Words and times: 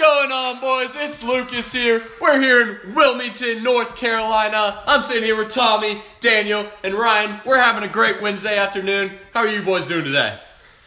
going 0.00 0.32
on, 0.32 0.60
boys? 0.60 0.96
It's 0.96 1.22
Lucas 1.22 1.72
here. 1.74 2.02
We're 2.22 2.40
here 2.40 2.80
in 2.86 2.94
Wilmington, 2.94 3.62
North 3.62 3.96
Carolina. 3.96 4.82
I'm 4.86 5.02
sitting 5.02 5.24
here 5.24 5.36
with 5.36 5.50
Tommy, 5.50 6.00
Daniel, 6.20 6.66
and 6.82 6.94
Ryan. 6.94 7.38
We're 7.44 7.60
having 7.60 7.82
a 7.88 7.92
great 7.92 8.22
Wednesday 8.22 8.56
afternoon. 8.56 9.12
How 9.34 9.40
are 9.40 9.46
you 9.48 9.60
boys 9.60 9.86
doing 9.86 10.04
today? 10.04 10.40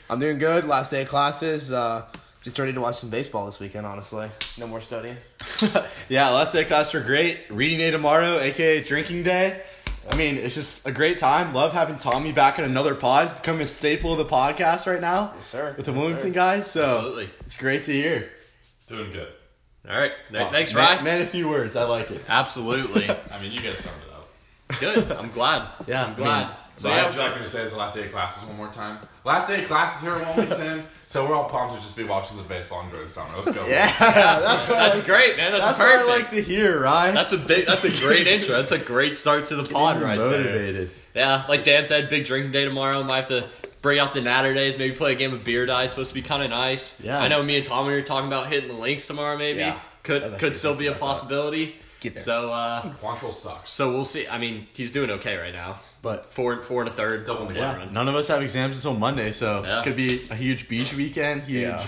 I'm 0.09 0.19
doing 0.19 0.39
good. 0.39 0.65
Last 0.65 0.89
day 0.89 1.03
of 1.03 1.09
classes. 1.09 1.71
Uh, 1.71 2.05
just 2.41 2.57
ready 2.57 2.73
to 2.73 2.81
watch 2.81 2.95
some 2.95 3.11
baseball 3.11 3.45
this 3.45 3.59
weekend, 3.59 3.85
honestly. 3.85 4.31
No 4.57 4.65
more 4.65 4.81
studying. 4.81 5.17
yeah, 6.09 6.29
last 6.29 6.53
day 6.53 6.63
of 6.63 6.67
class 6.67 6.91
were 6.91 6.99
great. 6.99 7.39
Reading 7.51 7.77
day 7.77 7.91
tomorrow, 7.91 8.39
aka 8.39 8.81
drinking 8.83 9.21
day. 9.23 9.61
I 10.09 10.15
mean, 10.17 10.37
it's 10.37 10.55
just 10.55 10.87
a 10.87 10.91
great 10.91 11.19
time. 11.19 11.53
Love 11.53 11.71
having 11.71 11.97
Tommy 11.97 12.31
back 12.31 12.57
in 12.57 12.65
another 12.65 12.95
pod. 12.95 13.25
It's 13.25 13.33
becoming 13.35 13.61
a 13.61 13.67
staple 13.67 14.11
of 14.13 14.17
the 14.17 14.25
podcast 14.25 14.91
right 14.91 14.99
now. 14.99 15.31
Yes, 15.35 15.45
sir. 15.45 15.75
With 15.77 15.85
the 15.85 15.91
Yes, 15.91 15.99
Wilmington 16.01 16.29
sir. 16.31 16.33
guys. 16.35 16.69
So 16.71 16.83
Absolutely. 16.97 17.29
it's 17.45 17.57
great 17.57 17.83
to 17.83 17.91
hear. 17.93 18.29
Doing 18.87 19.11
good. 19.11 19.27
All 19.89 19.97
right. 19.97 20.11
Th- 20.31 20.49
Thanks, 20.49 20.73
man, 20.73 20.85
Ryan. 20.85 21.03
Man, 21.03 21.21
a 21.21 21.25
few 21.25 21.47
words. 21.49 21.75
I 21.75 21.83
like 21.83 22.11
it. 22.11 22.21
Absolutely. 22.27 23.09
I 23.31 23.41
mean, 23.41 23.51
you 23.51 23.61
guys 23.61 23.79
summed 23.79 23.95
it 24.07 24.13
up. 24.13 24.79
Good. 24.79 25.11
I'm 25.11 25.29
glad. 25.31 25.67
Yeah, 25.87 26.05
I'm 26.05 26.13
glad. 26.15 26.43
I 26.43 26.47
mean, 26.47 26.55
so 26.77 26.89
Ryan, 26.89 26.99
yeah, 27.01 27.05
would 27.07 27.15
you 27.15 27.21
like 27.21 27.35
me 27.35 27.41
to 27.43 27.49
say 27.49 27.61
it's 27.63 27.73
the 27.73 27.77
last 27.77 27.95
day 27.95 28.05
of 28.05 28.11
classes 28.11 28.47
one 28.47 28.57
more 28.57 28.69
time? 28.69 28.97
Last 29.25 29.47
day 29.47 29.61
of 29.61 29.67
classes 29.67 30.01
here 30.01 30.13
at 30.13 30.35
Wilmington, 30.35 30.85
so 31.07 31.27
we're 31.27 31.35
all 31.35 31.47
pumped 31.49 31.75
to 31.75 31.81
just 31.81 31.95
be 31.95 32.03
watching 32.03 32.35
the 32.37 32.43
baseball 32.43 32.79
and 32.81 32.89
enjoy 32.89 33.03
the 33.03 33.07
summer. 33.07 33.29
Let's 33.35 33.51
go. 33.51 33.65
Yeah, 33.67 33.93
that's 33.99 34.67
what 34.69 34.77
that's 34.79 35.01
I, 35.01 35.05
great, 35.05 35.37
man. 35.37 35.51
That's, 35.51 35.65
That's 35.65 35.77
perfect. 35.77 36.07
what 36.07 36.15
I 36.15 36.17
like 36.19 36.29
to 36.31 36.41
hear, 36.41 36.81
Ryan. 36.81 37.13
That's 37.15 37.31
a 37.31 37.37
big. 37.37 37.67
That's 37.67 37.85
a 37.85 37.91
great 38.05 38.25
intro. 38.27 38.55
That's 38.55 38.71
a 38.71 38.79
great 38.79 39.17
start 39.17 39.45
to 39.47 39.55
the 39.55 39.63
pod 39.65 40.01
right 40.01 40.17
there. 40.17 40.29
motivated. 40.29 40.91
Yeah, 41.13 41.43
like 41.47 41.63
Dan 41.63 41.85
said, 41.85 42.09
big 42.09 42.25
drinking 42.25 42.51
day 42.53 42.65
tomorrow. 42.65 43.01
I 43.01 43.03
might 43.03 43.17
have 43.17 43.27
to 43.27 43.47
bring 43.83 43.99
out 43.99 44.15
the 44.15 44.21
natter 44.21 44.55
days. 44.55 44.79
Maybe 44.79 44.95
play 44.95 45.11
a 45.11 45.15
game 45.15 45.33
of 45.35 45.43
beer 45.43 45.67
die. 45.67 45.85
Supposed 45.85 46.09
to 46.09 46.15
be 46.15 46.23
kind 46.23 46.41
of 46.41 46.49
nice. 46.49 46.99
Yeah. 46.99 47.19
I 47.19 47.27
know 47.27 47.43
me 47.43 47.57
and 47.57 47.65
Tommy 47.65 47.91
were 47.93 48.01
talking 48.01 48.25
about 48.27 48.47
hitting 48.51 48.69
the 48.69 48.75
links 48.75 49.05
tomorrow. 49.05 49.37
Maybe 49.37 49.59
Yeah. 49.59 49.77
could 50.01 50.23
That's 50.23 50.39
could 50.39 50.55
still 50.55 50.71
be 50.71 50.87
a 50.87 50.89
something 50.89 50.93
that. 50.93 50.99
possibility. 50.99 51.75
Get 51.99 52.15
there. 52.15 52.23
So 52.23 52.49
uh, 52.51 52.81
Quantrill 53.01 53.31
sucks. 53.31 53.71
so 53.73 53.91
we'll 53.93 54.03
see. 54.03 54.27
I 54.27 54.37
mean, 54.37 54.67
he's 54.75 54.91
doing 54.91 55.09
okay 55.11 55.37
right 55.37 55.53
now. 55.53 55.79
But 56.01 56.25
Four 56.25 56.61
four 56.61 56.81
and 56.81 56.89
a 56.89 56.93
third. 56.93 57.25
Double 57.25 57.45
home 57.45 57.55
yeah. 57.55 57.77
run. 57.77 57.93
none 57.93 58.07
of 58.09 58.15
us 58.15 58.27
have 58.29 58.41
exams 58.41 58.75
until 58.77 58.99
Monday, 58.99 59.31
so 59.31 59.63
Yeah. 59.63 59.79
it 59.79 59.83
could 59.83 59.95
be 59.95 60.27
a 60.29 60.35
huge 60.35 60.67
beach 60.67 60.93
weekend, 60.93 61.43
huge, 61.43 61.61
Yeah. 61.63 61.85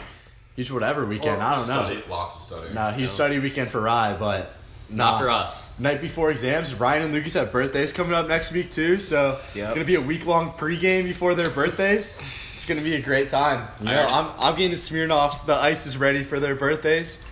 huge 0.56 0.72
whatever 0.72 1.04
weekend. 1.06 1.42
Or 1.42 1.44
I 1.46 1.56
don't 1.58 1.68
know. 1.68 1.84
study- 1.84 2.04
Lots 2.10 2.36
of 2.38 2.42
studying. 2.44 2.74
No, 2.76 2.92
huge 2.92 3.00
No. 3.02 3.06
study 3.08 3.40
weekend 3.40 3.72
for 3.72 3.82
Rye, 3.82 4.16
but 4.18 4.56
Not 4.90 5.14
nah. 5.14 5.20
for 5.20 5.30
us. 5.30 5.80
Night 5.80 6.02
before 6.02 6.32
exams, 6.32 6.74
Ryan 6.74 7.04
and 7.04 7.14
Lucas 7.14 7.34
have 7.34 7.52
birthdays 7.52 7.92
coming 7.92 8.14
up 8.14 8.28
next 8.28 8.52
week 8.52 8.72
too, 8.72 9.00
so 9.00 9.40
Yep. 9.54 9.66
it's 9.68 9.74
gonna 9.74 9.86
be 9.86 9.96
a 9.96 10.02
week 10.02 10.26
long 10.26 10.52
pregame 10.52 11.04
before 11.04 11.34
their 11.36 11.50
birthdays. 11.50 12.22
It's 12.56 12.66
gonna 12.66 12.82
be 12.82 12.96
a 12.96 13.02
great 13.02 13.30
time. 13.30 13.68
You 13.80 13.86
know, 13.86 14.02
Alright. 14.02 14.12
I'm 14.14 14.28
I'm 14.40 14.56
getting 14.56 14.72
the 14.72 14.78
Smirnoffs. 14.78 15.46
The 15.46 15.56
ice 15.56 15.86
is 15.86 15.98
ready 15.98 16.24
for 16.24 16.40
their 16.40 16.56
birthdays. 16.56 17.24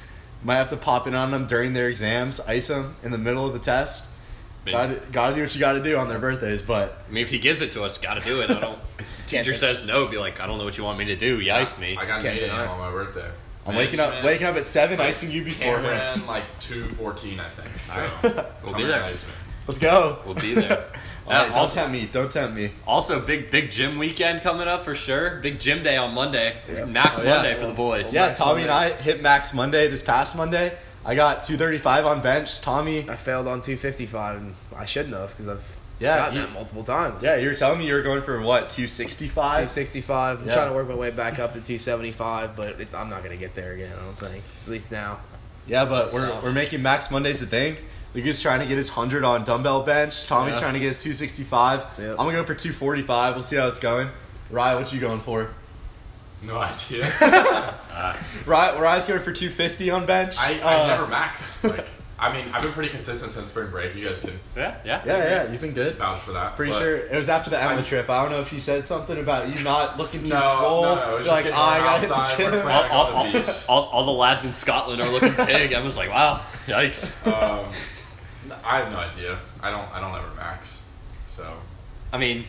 Might 0.44 0.56
have 0.56 0.70
to 0.70 0.78
pop 0.78 1.08
in 1.08 1.16
on 1.16 1.32
them 1.32 1.48
during 1.48 1.74
their 1.74 1.88
exams, 1.88 2.40
ice 2.42 2.68
them 2.68 2.96
in 3.04 3.12
the 3.12 3.18
middle 3.18 3.46
of 3.46 3.54
the 3.54 3.60
test. 3.60 4.10
Maybe. 4.66 4.78
Gotta, 4.78 5.02
gotta 5.12 5.36
do 5.36 5.42
what 5.42 5.54
you 5.54 5.60
gotta 5.60 5.84
do 5.84 5.98
on 5.98 6.08
their 6.08 6.20
birthdays, 6.20 6.62
but 6.62 7.04
I 7.08 7.12
mean, 7.12 7.24
if 7.24 7.30
he 7.30 7.40
gives 7.40 7.62
it 7.62 7.72
to 7.74 7.84
us, 7.84 7.98
got 7.98 8.16
to 8.16 8.22
do 8.22 8.42
it. 8.42 8.50
I 8.50 8.60
don't. 8.60 8.80
teacher 9.28 9.54
says 9.54 9.86
no, 9.86 10.08
be 10.08 10.18
like, 10.18 10.40
I 10.40 10.48
don't 10.48 10.58
know 10.58 10.64
what 10.64 10.78
you 10.78 10.84
want 10.84 11.00
me 11.00 11.06
to 11.06 11.16
do. 11.16 11.40
You 11.40 11.52
iced 11.52 11.80
me. 11.80 11.98
I 11.98 12.06
got 12.06 12.18
an 12.18 12.24
Can't 12.24 12.38
8 12.38 12.40
deny 12.42 12.62
a.m. 12.62 12.72
on 12.72 12.80
my 12.80 12.92
birthday. 12.92 13.30
I'm 13.66 13.76
waking 13.76 14.00
up 14.00 14.24
waking 14.24 14.48
up 14.48 14.56
at 14.58 14.66
seven, 14.66 14.98
like, 15.00 15.10
icing 15.10 15.32
you 15.32 15.44
beforehand. 15.44 16.22
Cameraman, 16.22 16.28
like 16.28 16.44
2.14, 16.60 17.40
I 17.40 17.50
think. 17.50 17.70
So, 17.78 17.94
Alright. 17.94 18.46
We'll 18.64 18.74
come 18.74 18.82
be 18.82 18.88
there. 18.88 19.04
ice 19.04 19.26
me. 19.26 19.34
Let's 19.68 19.80
go. 19.80 20.20
We'll 20.26 20.36
be 20.36 20.54
there. 20.56 20.86
All 21.26 21.32
right, 21.32 21.42
Uh, 21.44 21.46
don't 21.46 21.54
also, 21.54 21.76
tempt 21.80 21.92
me. 21.94 22.06
Don't 22.12 22.30
tempt 22.30 22.54
me. 22.56 22.72
also, 22.86 23.22
big 23.22 23.50
big 23.50 23.72
gym 23.72 23.98
weekend 23.98 24.42
coming 24.42 24.68
up 24.68 24.84
for 24.84 24.94
sure. 24.94 25.40
Big 25.42 25.60
gym 25.62 25.82
day 25.82 25.96
on 25.96 26.14
Monday. 26.14 26.58
Max 26.88 27.20
Oh, 27.20 27.24
yeah. 27.24 27.36
Monday 27.38 27.56
for 27.56 27.68
the 27.68 27.74
boys. 27.74 28.14
Yeah, 28.14 28.28
Max 28.28 28.40
Tommy 28.40 28.64
and 28.64 28.72
I 28.72 28.92
hit 28.92 29.22
max 29.22 29.54
Monday 29.54 29.88
this 29.88 30.02
past 30.04 30.36
Monday. 30.36 30.78
I 31.06 31.16
got 31.16 31.44
235 31.44 32.06
on 32.06 32.22
bench. 32.22 32.60
Tommy, 32.62 33.10
I 33.10 33.16
failed 33.16 33.48
on 33.48 33.62
255, 33.62 34.38
and 34.38 34.56
I 34.76 34.84
shouldn't 34.86 35.14
have 35.14 35.30
because 35.30 35.48
I've 35.48 35.76
Yeah, 36.04 36.18
gotten 36.18 36.36
you- 36.36 36.42
that 36.42 36.54
multiple 36.54 36.84
times. 36.84 37.24
yeah, 37.24 37.36
you 37.38 37.48
were 37.48 37.54
telling 37.56 37.80
me 37.80 37.88
you 37.88 37.94
were 37.94 38.02
going 38.02 38.22
for 38.22 38.40
what 38.42 38.70
265. 38.70 39.34
265. 39.54 40.42
I'm 40.42 40.48
Yeah. 40.48 40.54
trying 40.54 40.68
to 40.70 40.74
work 40.74 40.88
my 40.90 40.96
way 40.96 41.12
back 41.12 41.40
up 41.40 41.52
to 41.54 41.62
275, 41.62 42.56
but 42.56 42.80
it's, 42.82 42.94
I'm 42.94 43.10
not 43.10 43.24
going 43.24 43.32
to 43.36 43.40
get 43.40 43.56
there 43.56 43.74
again, 43.74 43.94
I 44.00 44.04
don't 44.04 44.18
think. 44.18 44.44
At 44.66 44.72
least 44.72 44.92
now. 44.92 45.20
Yeah, 45.66 45.86
but 45.86 46.12
we're, 46.14 46.42
we're 46.42 46.52
making 46.52 46.82
max 46.82 47.10
Mondays 47.10 47.42
a 47.42 47.46
thing. 47.46 47.78
Lucas 48.14 48.42
trying 48.42 48.60
to 48.60 48.66
get 48.66 48.78
his 48.78 48.90
100 48.90 49.24
on 49.24 49.44
dumbbell 49.44 49.82
bench. 49.84 50.28
Tommy's 50.28 50.56
Yeah. 50.56 50.60
trying 50.62 50.74
to 50.74 50.80
get 50.80 50.88
his 50.90 51.02
265. 51.02 51.86
Yep. 51.98 52.10
I'm 52.12 52.16
gonna 52.18 52.34
go 52.34 52.44
for 52.44 52.54
245. 52.54 53.34
We'll 53.36 53.44
see 53.44 53.56
how 53.56 53.68
it's 53.68 53.80
going. 53.80 54.10
Rye, 54.52 54.76
what 54.76 54.92
you 54.94 55.00
going 55.00 55.22
for? 55.22 55.50
No 56.44 56.58
idea. 56.58 57.06
Rye, 58.46 58.78
Rye's 58.78 59.06
going 59.06 59.22
for 59.22 59.32
250 59.32 59.90
on 59.92 60.06
bench. 60.06 60.36
I, 60.38 60.60
I 60.60 60.76
Uh, 60.84 60.88
never 60.88 61.08
max. 61.08 61.64
Like, 61.64 61.88
I 62.24 62.32
mean, 62.34 62.54
I've 62.54 62.62
been 62.62 62.72
pretty 62.72 62.90
consistent 62.90 63.32
since 63.32 63.50
spring 63.50 63.70
break. 63.70 63.96
You 63.96 64.06
guys 64.06 64.22
can 64.22 64.40
yeah, 64.56 64.78
yeah. 64.86 65.02
Yeah, 65.06 65.18
yeah, 65.18 65.52
you've 65.52 65.60
been 65.60 65.74
good. 65.74 65.98
vouch 65.98 66.20
for 66.22 66.32
that. 66.32 66.56
Pretty 66.56 66.72
but- 66.72 66.80
sure 66.80 66.96
it 66.98 67.16
was 67.18 67.28
after 67.28 67.50
the 67.50 67.62
Emma 67.62 67.80
I- 67.80 67.84
trip. 67.84 68.10
I 68.10 68.22
don't 68.22 68.32
know 68.32 68.40
if 68.40 68.50
she 68.50 68.60
said 68.60 68.86
something 68.86 69.20
about 69.20 69.50
you 69.56 69.62
not 69.64 69.98
looking 69.98 70.24
too 70.24 70.30
No, 70.34 70.40
swole. 70.58 70.82
no, 70.84 70.96
no, 70.96 71.02
it 71.16 71.18
was 71.18 71.26
You're 71.26 71.36
like, 71.36 71.46
oh, 71.48 71.52
I 71.54 71.80
gotta 71.80 72.00
hit 72.00 72.10
the 72.10 72.52
gym. 72.62 72.68
All, 72.68 72.84
all, 72.84 73.08
on 73.08 73.14
all, 73.14 73.32
the 73.32 73.64
all, 73.68 73.84
all 73.86 74.06
the 74.06 74.12
lads 74.12 74.46
in 74.46 74.54
Scotland 74.54 75.02
are 75.02 75.10
looking 75.10 75.34
big. 75.46 75.74
I 75.74 75.82
was 75.84 75.98
like, 75.98 76.10
wow, 76.10 76.42
yikes. 76.66 77.12
Um, 77.28 77.66
I 78.64 78.78
have 78.78 78.92
no 78.92 78.98
idea. 78.98 79.40
I 79.62 79.70
don't. 79.72 79.92
I 79.92 80.00
don't 80.00 80.16
ever 80.16 80.34
max. 80.36 80.84
So 81.30 81.52
I 82.14 82.18
mean, 82.18 82.46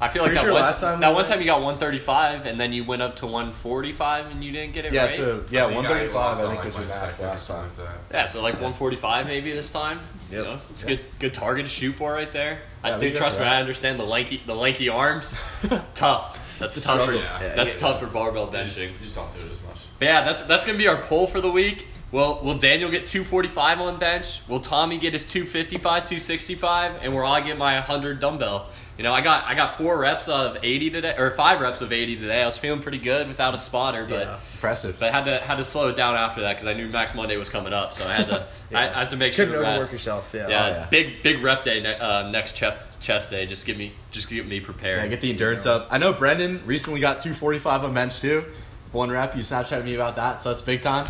I 0.00 0.06
feel 0.08 0.22
like 0.22 0.30
Pretty 0.30 0.36
that, 0.36 0.44
sure 0.44 0.52
one, 0.52 0.62
last 0.62 0.80
time 0.80 1.00
that 1.00 1.08
we 1.08 1.14
one 1.14 1.16
went- 1.16 1.28
time 1.28 1.40
you 1.40 1.46
got 1.46 1.60
135 1.60 2.46
and 2.46 2.60
then 2.60 2.72
you 2.72 2.84
went 2.84 3.02
up 3.02 3.16
to 3.16 3.26
145 3.26 4.26
and 4.30 4.44
you 4.44 4.52
didn't 4.52 4.72
get 4.72 4.84
it 4.84 4.92
Yeah, 4.92 5.02
right. 5.02 5.10
so 5.10 5.44
yeah, 5.50 5.64
I 5.64 5.66
think 5.72 5.76
135 5.76 6.16
I, 6.16 6.40
think 6.40 6.54
like, 6.54 6.64
was 6.64 6.76
your 6.76 6.84
max 6.86 7.00
last 7.00 7.18
time. 7.20 7.38
something 7.38 7.84
like 7.84 8.08
that. 8.08 8.14
yeah, 8.16 8.24
so 8.26 8.40
like 8.42 8.54
145 8.54 9.26
maybe 9.26 9.52
this 9.52 9.70
time. 9.72 10.00
Yep. 10.30 10.38
You 10.38 10.44
know, 10.52 10.58
it's 10.70 10.84
a 10.84 10.86
good 10.86 11.00
good 11.18 11.34
target 11.34 11.66
to 11.66 11.72
shoot 11.72 11.92
for 11.92 12.12
right 12.12 12.30
there. 12.30 12.60
Yeah, 12.84 12.90
I 12.90 12.94
we 12.94 13.00
think 13.00 13.14
go 13.14 13.20
trust 13.20 13.38
me, 13.38 13.44
that. 13.44 13.54
I 13.54 13.60
understand 13.60 13.98
the 13.98 14.04
lanky 14.04 14.42
the 14.46 14.54
lanky 14.54 14.88
arms. 14.88 15.40
tough. 15.94 16.58
That's 16.58 16.76
tough 16.84 16.96
for 16.98 17.02
struggle. 17.02 17.20
Yeah. 17.20 17.54
that's 17.56 17.74
Yeah, 17.74 17.80
tough 17.88 18.00
for 18.00 18.06
barbell 18.12 18.46
You 18.52 18.64
just, 18.64 18.78
benching. 18.78 18.88
you 18.92 18.98
just 19.02 19.14
don't 19.14 19.32
do 19.32 19.40
it 19.40 19.44
as 19.52 19.60
much. 19.66 19.76
But 19.98 20.04
yeah, 20.06 20.24
that's 20.24 20.42
that's 20.42 20.64
gonna 20.64 20.78
be 20.78 20.86
our 20.86 21.00
poll 21.02 21.26
for 21.26 21.40
the 21.40 21.50
week. 21.50 21.88
Will 22.12 22.38
Will 22.42 22.54
Daniel 22.58 22.90
get 22.90 23.04
245 23.06 23.80
on 23.80 23.98
bench? 23.98 24.40
Will 24.48 24.60
Tommy 24.60 24.96
get 24.98 25.12
his 25.12 25.24
255, 25.24 26.04
265, 26.04 26.92
and 27.02 27.14
will 27.14 27.26
I 27.26 27.40
get 27.40 27.58
my 27.58 27.74
100 27.74 28.18
dumbbell? 28.20 28.68
You 28.98 29.04
know, 29.04 29.12
I 29.14 29.20
got 29.20 29.44
I 29.44 29.54
got 29.54 29.78
four 29.78 29.96
reps 29.96 30.28
of 30.28 30.58
80 30.60 30.90
today, 30.90 31.14
or 31.16 31.30
five 31.30 31.60
reps 31.60 31.80
of 31.82 31.92
80 31.92 32.16
today. 32.16 32.42
I 32.42 32.44
was 32.46 32.58
feeling 32.58 32.82
pretty 32.82 32.98
good 32.98 33.28
without 33.28 33.54
a 33.54 33.58
spotter, 33.58 34.04
but. 34.04 34.26
Yeah. 34.26 34.38
It's 34.42 34.52
impressive. 34.52 34.98
But 34.98 35.10
I 35.10 35.16
had 35.16 35.24
to 35.26 35.38
had 35.38 35.56
to 35.58 35.64
slow 35.64 35.88
it 35.88 35.94
down 35.94 36.16
after 36.16 36.40
that 36.40 36.54
because 36.56 36.66
I 36.66 36.74
knew 36.74 36.88
Max 36.88 37.14
Monday 37.14 37.36
was 37.36 37.48
coming 37.48 37.72
up, 37.72 37.94
so 37.94 38.04
I 38.08 38.12
had 38.14 38.26
to 38.26 38.46
I, 38.76 38.88
I 38.88 38.92
had 39.04 39.10
to 39.10 39.16
make 39.16 39.34
sure 39.34 39.46
Couldn't 39.46 39.60
to 39.62 39.66
overwork 39.68 39.80
rest. 39.82 39.92
yourself, 39.92 40.32
yeah. 40.34 40.48
Yeah, 40.48 40.64
Oh, 40.64 40.68
yeah. 40.68 40.86
big 40.90 41.22
big 41.22 41.42
rep 41.44 41.62
day 41.62 41.80
ne- 41.80 41.96
uh, 41.96 42.28
next 42.30 42.56
chest 42.56 43.00
chest 43.00 43.30
day. 43.30 43.46
Just 43.46 43.66
give 43.66 43.76
me 43.76 43.92
just 44.10 44.28
get 44.28 44.48
me 44.48 44.58
prepared. 44.58 45.00
Yeah, 45.02 45.06
get 45.08 45.20
the 45.20 45.30
endurance 45.30 45.64
up. 45.64 45.86
I 45.92 45.98
know 45.98 46.12
Brendan 46.12 46.62
recently 46.66 46.98
got 46.98 47.20
245 47.20 47.84
on 47.84 47.94
bench 47.94 48.18
too. 48.20 48.46
One 48.90 49.10
rep. 49.12 49.36
You 49.36 49.42
Snapchat 49.42 49.84
me 49.84 49.94
about 49.94 50.16
that, 50.16 50.40
so 50.40 50.48
that's 50.48 50.62
big 50.62 50.82
time. 50.82 51.06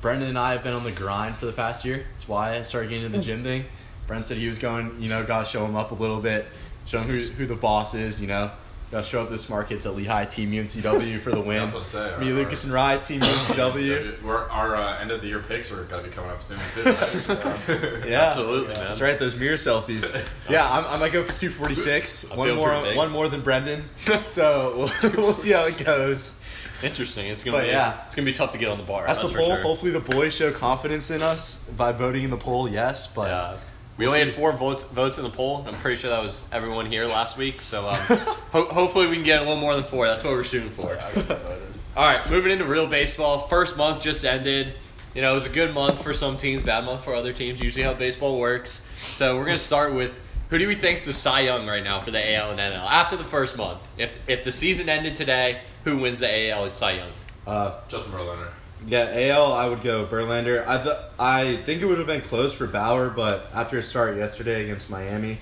Brendan 0.00 0.30
and 0.30 0.38
I 0.38 0.52
have 0.52 0.62
been 0.62 0.72
on 0.72 0.84
the 0.84 0.92
grind 0.92 1.36
for 1.36 1.44
the 1.44 1.52
past 1.52 1.84
year. 1.84 2.06
That's 2.12 2.26
why 2.26 2.56
I 2.56 2.62
started 2.62 2.88
getting 2.88 3.04
into 3.04 3.18
the 3.18 3.22
gym 3.24 3.44
thing. 3.44 3.66
Brendan 4.06 4.24
said 4.24 4.36
he 4.38 4.46
was 4.46 4.58
going, 4.58 5.02
you 5.02 5.08
know, 5.08 5.24
got 5.24 5.40
to 5.40 5.44
show 5.44 5.66
him 5.66 5.74
up 5.74 5.90
a 5.90 5.94
little 5.94 6.20
bit, 6.20 6.46
show 6.86 7.00
him 7.00 7.08
who, 7.08 7.16
who 7.18 7.46
the 7.46 7.54
boss 7.56 7.94
is, 7.94 8.20
you 8.20 8.26
know. 8.26 8.50
Got 8.92 8.98
to 9.02 9.10
show 9.10 9.20
up 9.22 9.30
to 9.30 9.36
smart 9.38 9.68
kids 9.68 9.84
at 9.84 9.96
Lehigh, 9.96 10.26
Team 10.26 10.52
UNCW 10.52 11.20
for 11.20 11.32
the 11.32 11.40
win. 11.40 11.56
Yeah, 11.68 11.72
I 11.72 11.74
was 11.74 11.92
about 11.92 12.10
to 12.12 12.18
say, 12.18 12.24
Me, 12.24 12.30
our- 12.30 12.38
Lucas, 12.38 12.62
and 12.62 12.72
Rye, 12.72 12.98
Team 12.98 13.20
UNCW. 13.20 14.22
We're, 14.22 14.48
our 14.48 14.76
uh, 14.76 14.98
end 15.00 15.10
of 15.10 15.20
the 15.22 15.26
year 15.26 15.40
picks 15.40 15.72
are 15.72 15.82
gonna 15.84 16.04
be 16.04 16.10
coming 16.10 16.30
up 16.30 16.40
soon 16.40 16.58
too. 16.74 16.82
Yeah, 18.08 18.22
Absolutely, 18.28 18.74
man. 18.74 18.84
That's 18.84 19.00
right, 19.00 19.18
those 19.18 19.36
mirror 19.36 19.56
selfies. 19.56 20.14
Yeah, 20.48 20.68
I'm, 20.70 20.84
I 20.84 20.98
might 20.98 21.12
go 21.12 21.24
for 21.24 21.36
246. 21.36 22.30
One 22.36 22.54
more, 22.54 22.70
one 22.94 23.10
more 23.10 23.28
than 23.28 23.40
Brendan. 23.40 23.88
So 24.26 24.88
we'll, 25.02 25.12
we'll 25.16 25.34
see 25.34 25.50
how 25.50 25.66
it 25.66 25.84
goes. 25.84 26.40
Interesting. 26.84 27.26
It's 27.28 27.42
gonna 27.42 27.56
But 27.56 27.62
be 27.64 27.68
yeah. 27.70 28.04
it's 28.04 28.14
gonna 28.14 28.26
be 28.26 28.32
tough 28.32 28.52
to 28.52 28.58
get 28.58 28.68
on 28.68 28.76
the 28.78 28.84
bar. 28.84 29.04
That's, 29.06 29.20
That's, 29.22 29.32
the 29.32 29.38
poll. 29.38 29.48
sure. 29.48 29.62
Hopefully, 29.62 29.92
the 29.92 30.00
boys 30.00 30.36
show 30.36 30.52
confidence 30.52 31.10
in 31.10 31.22
us 31.22 31.58
by 31.76 31.90
voting 31.90 32.22
in 32.22 32.30
the 32.30 32.36
poll. 32.36 32.68
Yes, 32.68 33.06
but 33.12 33.28
Yeah. 33.28 33.56
We 33.98 34.06
only 34.06 34.18
had 34.18 34.30
four 34.30 34.52
votes 34.52 34.82
votes 34.84 35.16
in 35.18 35.24
the 35.24 35.30
poll. 35.30 35.64
I'm 35.66 35.74
pretty 35.74 35.96
sure 35.96 36.10
that 36.10 36.22
was 36.22 36.44
everyone 36.52 36.86
here 36.86 37.06
last 37.06 37.38
week. 37.38 37.60
So 37.62 37.88
um, 37.88 37.96
ho- 38.52 38.68
hopefully 38.68 39.06
we 39.06 39.14
can 39.16 39.24
get 39.24 39.38
a 39.38 39.42
little 39.42 39.56
more 39.56 39.74
than 39.74 39.84
four. 39.84 40.06
That's 40.06 40.22
what 40.22 40.32
we're 40.34 40.44
shooting 40.44 40.70
for. 40.70 40.98
All 41.96 42.04
right, 42.06 42.28
moving 42.28 42.52
into 42.52 42.66
real 42.66 42.86
baseball. 42.86 43.38
First 43.38 43.76
month 43.78 44.02
just 44.02 44.24
ended. 44.24 44.74
You 45.14 45.22
know, 45.22 45.30
it 45.30 45.34
was 45.34 45.46
a 45.46 45.50
good 45.50 45.72
month 45.72 46.02
for 46.02 46.12
some 46.12 46.36
teams, 46.36 46.62
bad 46.62 46.84
month 46.84 47.04
for 47.04 47.14
other 47.14 47.32
teams. 47.32 47.62
Usually 47.62 47.84
how 47.84 47.94
baseball 47.94 48.38
works. 48.38 48.86
So 49.12 49.38
we're 49.38 49.46
gonna 49.46 49.58
start 49.58 49.94
with 49.94 50.20
who 50.50 50.58
do 50.58 50.68
we 50.68 50.74
think's 50.74 51.06
the 51.06 51.14
Cy 51.14 51.40
Young 51.40 51.66
right 51.66 51.82
now 51.82 51.98
for 52.00 52.10
the 52.10 52.34
AL 52.34 52.50
and 52.50 52.60
NL 52.60 52.86
after 52.86 53.16
the 53.16 53.24
first 53.24 53.56
month? 53.56 53.80
If 53.96 54.18
if 54.28 54.44
the 54.44 54.52
season 54.52 54.90
ended 54.90 55.16
today, 55.16 55.62
who 55.84 55.96
wins 55.96 56.18
the 56.18 56.50
AL 56.50 56.68
Cy 56.70 56.92
Young? 56.92 57.10
uh, 57.46 57.80
Justin 57.88 58.12
Verlander. 58.12 58.48
Yeah, 58.86 59.32
AL. 59.32 59.52
I 59.52 59.68
would 59.68 59.82
go 59.82 60.04
Verlander. 60.04 60.66
I 60.66 60.82
th- 60.82 60.96
I 61.18 61.56
think 61.64 61.82
it 61.82 61.86
would 61.86 61.98
have 61.98 62.06
been 62.06 62.20
close 62.20 62.52
for 62.52 62.66
Bauer, 62.66 63.08
but 63.10 63.50
after 63.54 63.78
a 63.78 63.82
start 63.82 64.16
yesterday 64.16 64.64
against 64.64 64.90
Miami, 64.90 65.38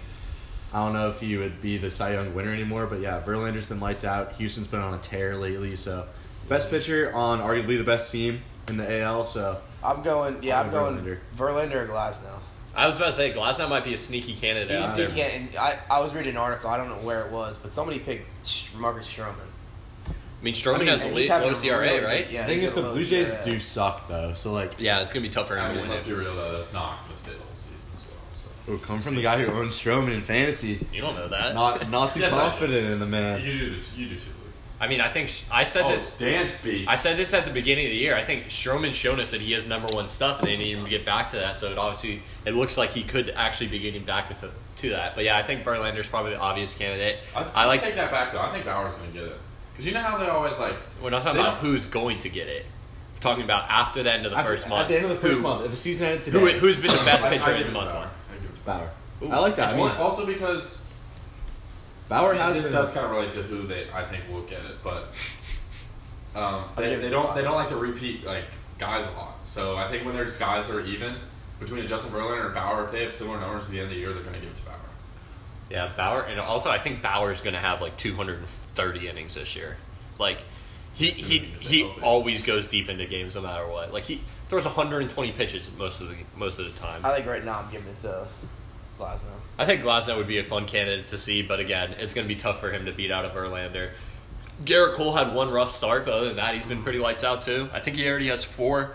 I 0.72 0.84
don't 0.84 0.92
know 0.92 1.08
if 1.10 1.20
he 1.20 1.36
would 1.36 1.60
be 1.60 1.76
the 1.76 1.90
Cy 1.90 2.12
Young 2.14 2.34
winner 2.34 2.52
anymore. 2.52 2.86
But 2.86 3.00
yeah, 3.00 3.20
Verlander's 3.24 3.66
been 3.66 3.80
lights 3.80 4.04
out. 4.04 4.32
Houston's 4.34 4.66
been 4.66 4.80
on 4.80 4.94
a 4.94 4.98
tear 4.98 5.36
lately. 5.36 5.76
So 5.76 6.06
best 6.48 6.70
pitcher 6.70 7.12
on 7.14 7.40
arguably 7.40 7.78
the 7.78 7.84
best 7.84 8.12
team. 8.12 8.42
in 8.68 8.76
the 8.76 9.00
AL. 9.02 9.24
So 9.24 9.60
I'm 9.82 10.02
going. 10.02 10.42
Yeah, 10.42 10.60
I'll 10.60 10.64
I'm 10.66 10.70
going 10.70 11.18
Verlander 11.36 11.74
or 11.76 11.86
Glasnow. 11.86 12.38
I 12.76 12.88
was 12.88 12.96
about 12.96 13.06
to 13.06 13.12
say 13.12 13.32
Glasnow 13.32 13.68
might 13.68 13.84
be 13.84 13.94
a 13.94 13.98
sneaky 13.98 14.34
candidate. 14.34 14.80
He's 14.80 14.90
out 14.90 14.96
there. 14.96 15.08
the 15.08 15.22
and 15.22 15.48
I, 15.56 15.78
I 15.88 16.00
was 16.00 16.12
reading 16.12 16.32
an 16.32 16.38
article. 16.38 16.70
I 16.70 16.76
don't 16.76 16.88
know 16.88 17.06
where 17.06 17.24
it 17.24 17.30
was, 17.30 17.56
but 17.56 17.72
somebody 17.72 18.00
picked 18.00 18.26
Sh- 18.46 18.70
Marcus 18.76 19.06
Stroman. 19.12 19.46
I 20.44 20.46
mean, 20.46 20.52
Stroman 20.54 20.74
I 20.74 20.78
mean, 20.80 20.88
has 20.88 21.00
the 21.00 21.06
And 21.06 21.14
le- 21.14 21.20
he's 21.22 21.30
lowest 21.30 21.64
ERA, 21.64 21.78
really 21.80 22.04
right? 22.04 22.24
good- 22.26 22.34
Yeah, 22.34 22.42
the 22.42 22.48
thing 22.48 22.60
he's 22.60 22.68
is, 22.70 22.74
the 22.74 22.82
Blue 22.82 23.02
Jays 23.04 23.32
ERA. 23.32 23.44
do 23.44 23.60
suck 23.60 24.08
though. 24.08 24.34
So 24.34 24.52
like, 24.52 24.72
Yeah, 24.78 25.00
it's 25.00 25.10
gonna 25.10 25.22
be 25.22 25.30
tough 25.30 25.48
for 25.48 25.56
him 25.56 25.64
I 25.64 25.68
to 25.68 25.80
mean, 25.80 25.88
let's 25.88 26.02
be 26.02 26.12
real 26.12 26.36
though. 26.36 26.52
That's 26.52 26.70
not 26.74 27.04
going 27.04 27.14
to 27.14 27.18
stay 27.18 27.32
the 27.32 27.38
whole 27.38 27.46
season 27.54 27.76
as 27.94 28.04
well. 28.06 28.18
So. 28.32 28.48
it 28.66 28.70
would 28.72 28.82
come 28.82 29.00
from 29.00 29.14
the 29.16 29.22
guy 29.22 29.42
who 29.42 29.50
owns 29.50 29.80
Stroman 29.80 30.12
in 30.12 30.20
fantasy. 30.20 30.86
You 30.92 31.00
don't 31.00 31.16
know 31.16 31.28
that. 31.28 31.54
Not 31.54 31.88
not 31.90 32.12
too 32.12 32.20
Yes, 32.26 32.32
confident 32.32 32.90
in 32.92 32.98
the 33.00 33.06
man. 33.06 33.40
You 33.42 33.58
do. 33.58 33.70
The, 33.70 33.96
you 33.96 34.08
do 34.10 34.14
too. 34.16 34.30
I 34.80 34.86
mean, 34.88 35.00
I 35.00 35.08
think 35.08 35.28
sh- 35.28 35.44
I 35.50 35.64
said 35.64 35.84
Oh, 35.86 35.90
this. 35.92 36.18
Dan 36.18 36.50
speak. 36.50 36.86
I 36.88 36.96
said 36.96 37.16
this 37.16 37.32
at 37.32 37.46
the 37.46 37.50
beginning 37.52 37.86
of 37.86 37.90
the 37.90 37.96
year. 37.96 38.14
I 38.14 38.22
think 38.24 38.46
Stroman's 38.48 38.96
shown 38.96 39.18
us 39.20 39.30
that 39.30 39.40
he 39.40 39.52
has 39.52 39.66
number 39.66 39.86
one 39.94 40.08
stuff, 40.08 40.40
and 40.40 40.48
they 40.48 40.56
need 40.58 40.76
him 40.76 40.84
to 40.84 40.90
get 40.90 41.06
back 41.06 41.30
to 41.30 41.36
that. 41.36 41.58
So 41.58 41.70
it 41.70 41.78
obviously 41.78 42.22
it 42.44 42.52
looks 42.54 42.76
like 42.76 42.90
he 42.90 43.02
could 43.02 43.30
actually 43.30 43.68
be 43.68 43.78
getting 43.78 44.04
back 44.04 44.28
with 44.28 44.40
the, 44.40 44.50
to 44.82 44.90
that. 44.90 45.14
But 45.14 45.24
yeah, 45.24 45.38
I 45.38 45.42
think 45.42 45.64
Verlander's 45.64 46.08
probably 46.10 46.32
the 46.32 46.40
obvious 46.40 46.74
candidate. 46.74 47.20
I, 47.34 47.44
I 47.54 47.64
like. 47.64 47.80
take 47.82 47.94
that 47.94 48.10
back 48.10 48.32
though. 48.32 48.40
I 48.40 48.52
think 48.52 48.66
Bauer's 48.66 48.92
going 48.94 49.10
to 49.12 49.18
get 49.18 49.28
it 49.28 49.38
because 49.74 49.86
you 49.86 49.92
know 49.92 50.00
how 50.00 50.16
they're 50.18 50.30
always 50.30 50.58
like. 50.58 50.74
We're 51.02 51.10
not 51.10 51.22
talking 51.22 51.40
about 51.40 51.58
who's 51.58 51.84
going 51.86 52.18
to 52.20 52.28
get 52.30 52.48
it. 52.48 52.64
We're 53.14 53.20
talking 53.20 53.44
about 53.44 53.68
after 53.68 54.02
the 54.02 54.12
end 54.12 54.24
of 54.26 54.32
the 54.32 54.38
After- 54.38 54.50
first 54.52 54.68
month. 54.68 54.82
At 54.82 54.88
the 54.88 54.96
end 54.96 55.04
of 55.04 55.10
the 55.10 55.16
first 55.16 55.36
who, 55.38 55.42
month, 55.42 55.64
if 55.64 55.70
the 55.70 55.76
season 55.76 56.06
ended 56.08 56.22
today, 56.22 56.38
Who, 56.38 56.46
who's 56.58 56.78
been 56.78 56.90
the 56.90 57.04
best 57.04 57.24
I- 57.24 57.28
I 57.28 57.30
pitcher 57.30 57.52
give 57.58 57.66
in 57.66 57.66
to 57.68 57.72
month 57.72 57.90
Bauer. 57.90 57.98
one? 58.00 58.08
I 58.30 58.34
give 58.34 58.44
it 58.50 58.54
to 58.56 58.60
Bauer. 58.64 58.90
Ooh. 59.22 59.30
I 59.30 59.38
like 59.38 59.56
that. 59.56 59.72
I 59.74 59.76
mean, 59.76 59.88
Also 59.90 60.26
because 60.26 60.82
Bauer 62.08 62.34
I 62.34 62.36
has 62.36 62.56
this 62.56 62.64
been. 62.66 62.72
does 62.74 62.90
kind 62.92 63.06
of 63.06 63.12
relate 63.12 63.30
to 63.32 63.42
who 63.42 63.66
they 63.66 63.88
I 63.92 64.04
think 64.04 64.24
will 64.30 64.42
get 64.42 64.64
it, 64.64 64.76
but 64.82 65.08
um, 66.36 66.64
they, 66.76 66.90
give 66.90 67.00
they 67.02 67.08
don't 67.10 67.34
they 67.34 67.42
don't 67.42 67.54
like 67.56 67.68
to 67.70 67.76
repeat 67.76 68.24
like 68.24 68.44
guys 68.78 69.06
a 69.06 69.10
lot. 69.12 69.36
So 69.44 69.76
I 69.76 69.88
think 69.90 70.04
when 70.04 70.14
there's 70.14 70.36
guys 70.36 70.68
that 70.68 70.76
are 70.76 70.84
even 70.84 71.14
between 71.60 71.84
a 71.84 71.88
Justin 71.88 72.12
Verlander 72.12 72.46
and 72.46 72.54
Bauer, 72.54 72.84
if 72.84 72.92
they 72.92 73.02
have 73.04 73.14
similar 73.14 73.40
numbers 73.40 73.64
at 73.66 73.70
the 73.70 73.78
end 73.78 73.84
of 73.86 73.90
the 73.94 73.96
year, 73.98 74.12
they're 74.12 74.22
going 74.22 74.34
to 74.34 74.40
give 74.40 74.50
it 74.50 74.56
to 74.56 74.62
Bauer. 74.64 74.74
Yeah, 75.70 75.92
Bauer, 75.96 76.22
and 76.22 76.38
also 76.40 76.70
I 76.70 76.78
think 76.78 77.02
Bauer's 77.02 77.40
going 77.40 77.54
to 77.54 77.60
have 77.60 77.80
like 77.80 77.96
230 77.96 79.08
innings 79.08 79.34
this 79.34 79.56
year. 79.56 79.76
Like 80.18 80.38
he 80.94 81.10
he 81.10 81.38
he 81.38 81.80
healthy. 81.80 82.00
always 82.02 82.42
goes 82.42 82.66
deep 82.66 82.88
into 82.88 83.06
games 83.06 83.34
no 83.34 83.42
matter 83.42 83.66
what. 83.66 83.92
Like 83.92 84.04
he 84.04 84.20
throws 84.46 84.64
120 84.64 85.32
pitches 85.32 85.70
most 85.76 86.00
of 86.00 86.08
the 86.08 86.16
most 86.36 86.58
of 86.58 86.72
the 86.72 86.78
time. 86.78 87.04
I 87.04 87.14
think 87.14 87.26
right 87.26 87.44
now 87.44 87.60
I'm 87.60 87.70
giving 87.70 87.88
it 87.88 88.00
to 88.02 88.26
Glasnow. 88.98 89.32
I 89.58 89.66
think 89.66 89.82
Glasnow 89.82 90.16
would 90.16 90.28
be 90.28 90.38
a 90.38 90.44
fun 90.44 90.66
candidate 90.66 91.08
to 91.08 91.18
see, 91.18 91.42
but 91.42 91.60
again, 91.60 91.94
it's 91.98 92.12
going 92.14 92.26
to 92.26 92.32
be 92.32 92.38
tough 92.38 92.60
for 92.60 92.70
him 92.70 92.86
to 92.86 92.92
beat 92.92 93.10
out 93.10 93.24
a 93.24 93.30
Verlander. 93.30 93.90
Gerrit 94.64 94.94
Cole 94.94 95.14
had 95.14 95.34
one 95.34 95.50
rough 95.50 95.70
start, 95.70 96.04
but 96.04 96.14
other 96.14 96.26
than 96.26 96.36
that, 96.36 96.54
he's 96.54 96.66
been 96.66 96.82
pretty 96.84 97.00
lights 97.00 97.24
out 97.24 97.42
too. 97.42 97.68
I 97.72 97.80
think 97.80 97.96
he 97.96 98.08
already 98.08 98.28
has 98.28 98.44
four 98.44 98.94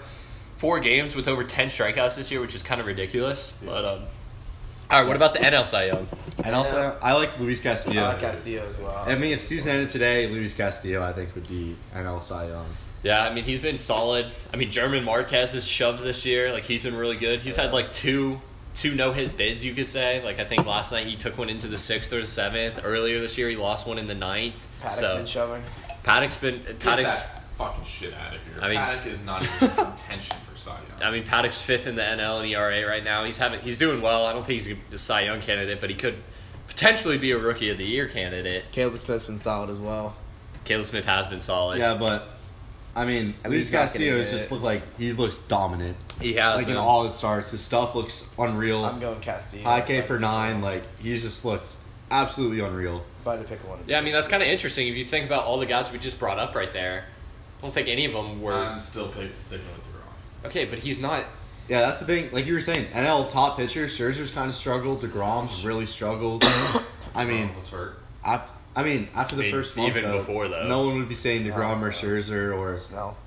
four 0.55 0.79
games 0.79 1.15
with 1.15 1.27
over 1.27 1.43
10 1.43 1.67
strikeouts 1.69 2.15
this 2.15 2.31
year, 2.31 2.41
which 2.41 2.53
is 2.55 2.63
kind 2.63 2.79
of 2.81 2.87
ridiculous. 2.87 3.57
But 3.63 3.85
um, 3.85 4.03
all 4.89 4.99
right, 4.99 5.07
what 5.07 5.15
about 5.15 5.33
the 5.33 5.39
NL 5.39 5.65
Cy 5.65 5.85
Young? 5.85 6.07
And 6.43 6.55
also, 6.55 6.97
I 7.01 7.13
like 7.13 7.37
Luis 7.39 7.61
Castillo. 7.61 8.01
I 8.01 8.07
like 8.09 8.21
Castillo 8.21 8.63
as 8.63 8.79
well. 8.79 9.03
I 9.05 9.15
mean, 9.15 9.33
if 9.33 9.41
season 9.41 9.73
ended 9.73 9.89
today, 9.89 10.27
Luis 10.27 10.55
Castillo, 10.55 11.03
I 11.03 11.13
think, 11.13 11.35
would 11.35 11.47
be 11.47 11.75
NL 11.93 12.21
Cy 12.21 12.47
Young. 12.47 12.65
Yeah, 13.03 13.23
I 13.23 13.33
mean 13.33 13.45
he's 13.45 13.61
been 13.61 13.77
solid. 13.77 14.31
I 14.53 14.57
mean 14.57 14.71
German 14.71 15.05
Marquez 15.05 15.53
has 15.53 15.67
shoved 15.67 16.03
this 16.03 16.25
year. 16.25 16.51
Like 16.51 16.65
he's 16.65 16.83
been 16.83 16.95
really 16.95 17.15
good. 17.15 17.39
He's 17.39 17.55
had 17.55 17.71
like 17.71 17.93
two 17.93 18.41
two 18.75 18.93
no 18.93 19.13
hit 19.13 19.37
bids, 19.37 19.63
you 19.65 19.73
could 19.73 19.87
say. 19.87 20.21
Like 20.23 20.39
I 20.39 20.45
think 20.45 20.65
last 20.65 20.91
night 20.91 21.07
he 21.07 21.15
took 21.15 21.37
one 21.37 21.49
into 21.49 21.67
the 21.67 21.77
sixth 21.77 22.11
or 22.11 22.19
the 22.19 22.27
seventh. 22.27 22.81
Earlier 22.83 23.19
this 23.19 23.37
year 23.37 23.49
he 23.49 23.55
lost 23.55 23.87
one 23.87 23.97
in 23.97 24.07
the 24.07 24.15
ninth. 24.15 24.67
Paddack 24.81 24.91
so 24.91 25.15
been 25.15 25.25
shoving. 25.25 25.63
Paddack's 26.03 26.37
been 26.37 26.61
Get 26.63 26.79
Paddack's. 26.79 27.27
That 27.59 27.65
fucking 27.67 27.85
shit 27.85 28.13
out 28.13 28.33
of 28.35 28.41
here. 28.43 28.53
I 28.61 28.69
mean- 28.69 28.77
Paddack 28.77 29.05
is 29.05 29.25
not 29.25 29.43
even 29.43 29.69
in 29.69 29.75
contention 29.85 30.37
for 30.49 30.57
Cy 30.57 30.71
Young. 30.99 31.03
I 31.07 31.11
mean 31.11 31.23
Paddack's 31.25 31.61
fifth 31.61 31.87
in 31.87 31.95
the 31.95 32.01
NL 32.01 32.39
and 32.41 32.47
ERA 32.49 32.87
right 32.87 33.03
now. 33.03 33.23
He's 33.25 33.37
having 33.37 33.59
he's 33.61 33.77
doing 33.77 34.01
well. 34.01 34.25
I 34.25 34.33
don't 34.33 34.45
think 34.45 34.61
he's 34.61 34.75
a 34.93 34.97
Cy 34.97 35.21
Young 35.21 35.41
candidate, 35.41 35.79
but 35.81 35.89
he 35.89 35.95
could 35.95 36.15
potentially 36.67 37.17
be 37.17 37.31
a 37.31 37.37
Rookie 37.37 37.69
of 37.69 37.77
the 37.77 37.85
Year 37.85 38.07
candidate. 38.07 38.65
Caleb 38.71 38.97
Smith's 38.97 39.25
been 39.25 39.37
solid 39.37 39.69
as 39.69 39.79
well. 39.79 40.15
Caleb 40.63 40.85
Smith 40.85 41.05
has 41.05 41.27
been 41.27 41.41
solid. 41.41 41.79
Yeah, 41.79 41.95
but 41.95 42.27
I 42.95 43.05
mean, 43.05 43.35
Luis 43.45 43.55
he's 43.67 43.71
not 43.71 43.77
gonna 43.79 43.87
Castillo 43.87 44.17
has 44.17 44.31
just 44.31 44.45
it. 44.47 44.51
looked 44.51 44.63
like 44.63 44.97
he 44.97 45.11
looks 45.13 45.39
dominant. 45.39 45.97
he 46.21 46.33
has. 46.33 46.57
like 46.57 46.67
in 46.67 46.77
all 46.77 47.03
his 47.03 47.13
starts, 47.13 47.51
his 47.51 47.61
stuff 47.61 47.95
looks 47.95 48.33
unreal. 48.37 48.85
I'm 48.85 48.99
going 48.99 49.19
Castillo. 49.19 49.63
High 49.63 49.81
K 49.81 49.97
If 49.97 50.05
I 50.05 50.07
per 50.07 50.19
nine, 50.19 50.61
like 50.61 50.83
he 50.99 51.17
just 51.17 51.45
looks 51.45 51.81
absolutely 52.11 52.59
unreal. 52.59 53.03
If 53.21 53.27
I 53.27 53.37
had 53.37 53.41
to 53.41 53.47
pick 53.47 53.67
one. 53.67 53.79
Yeah, 53.87 53.99
I 53.99 54.01
mean 54.01 54.13
that's 54.13 54.27
kind 54.27 54.41
of 54.43 54.49
interesting 54.49 54.87
if 54.87 54.95
you 54.95 55.03
think 55.05 55.25
about 55.25 55.43
all 55.45 55.59
the 55.59 55.65
guys 55.65 55.91
we 55.91 55.99
just 55.99 56.19
brought 56.19 56.39
up 56.39 56.55
right 56.55 56.71
there. 56.73 57.05
I 57.59 57.61
don't 57.63 57.73
think 57.73 57.87
any 57.89 58.05
of 58.05 58.13
them 58.13 58.41
were 58.41 58.53
I'm 58.53 58.79
still 58.79 59.09
pick, 59.09 59.33
sticking 59.35 59.65
with 59.67 59.83
DeGrom. 59.85 60.47
okay, 60.47 60.65
but 60.65 60.79
he's 60.79 60.99
not. 61.01 61.25
Yeah, 61.67 61.81
that's 61.81 61.99
the 61.99 62.05
thing. 62.05 62.29
Like 62.31 62.45
you 62.47 62.53
were 62.53 62.61
saying, 62.61 62.87
NL 62.87 63.29
top 63.29 63.57
pitchers, 63.57 63.95
Scherzer's 63.97 64.31
kind 64.31 64.49
of 64.49 64.55
struggled. 64.55 65.01
Degrom's 65.01 65.65
really 65.65 65.85
struggled. 65.85 66.43
I 67.15 67.25
mean, 67.25 67.53
was 67.55 67.69
hurt. 67.69 67.99
after 68.23 68.53
I 68.75 68.83
mean 68.83 69.09
after 69.13 69.35
the 69.35 69.41
I 69.43 69.45
mean, 69.45 69.53
first 69.53 69.75
month, 69.77 69.89
even 69.89 70.03
though, 70.09 70.19
before, 70.19 70.47
though. 70.47 70.67
no 70.67 70.85
one 70.85 70.97
would 70.99 71.09
be 71.09 71.15
saying 71.15 71.43
Snell, 71.43 71.57
Degrom 71.57 71.81
or. 71.81 71.91
Scherzer 71.91 72.57
or 72.57 72.75
Snell. 72.77 73.17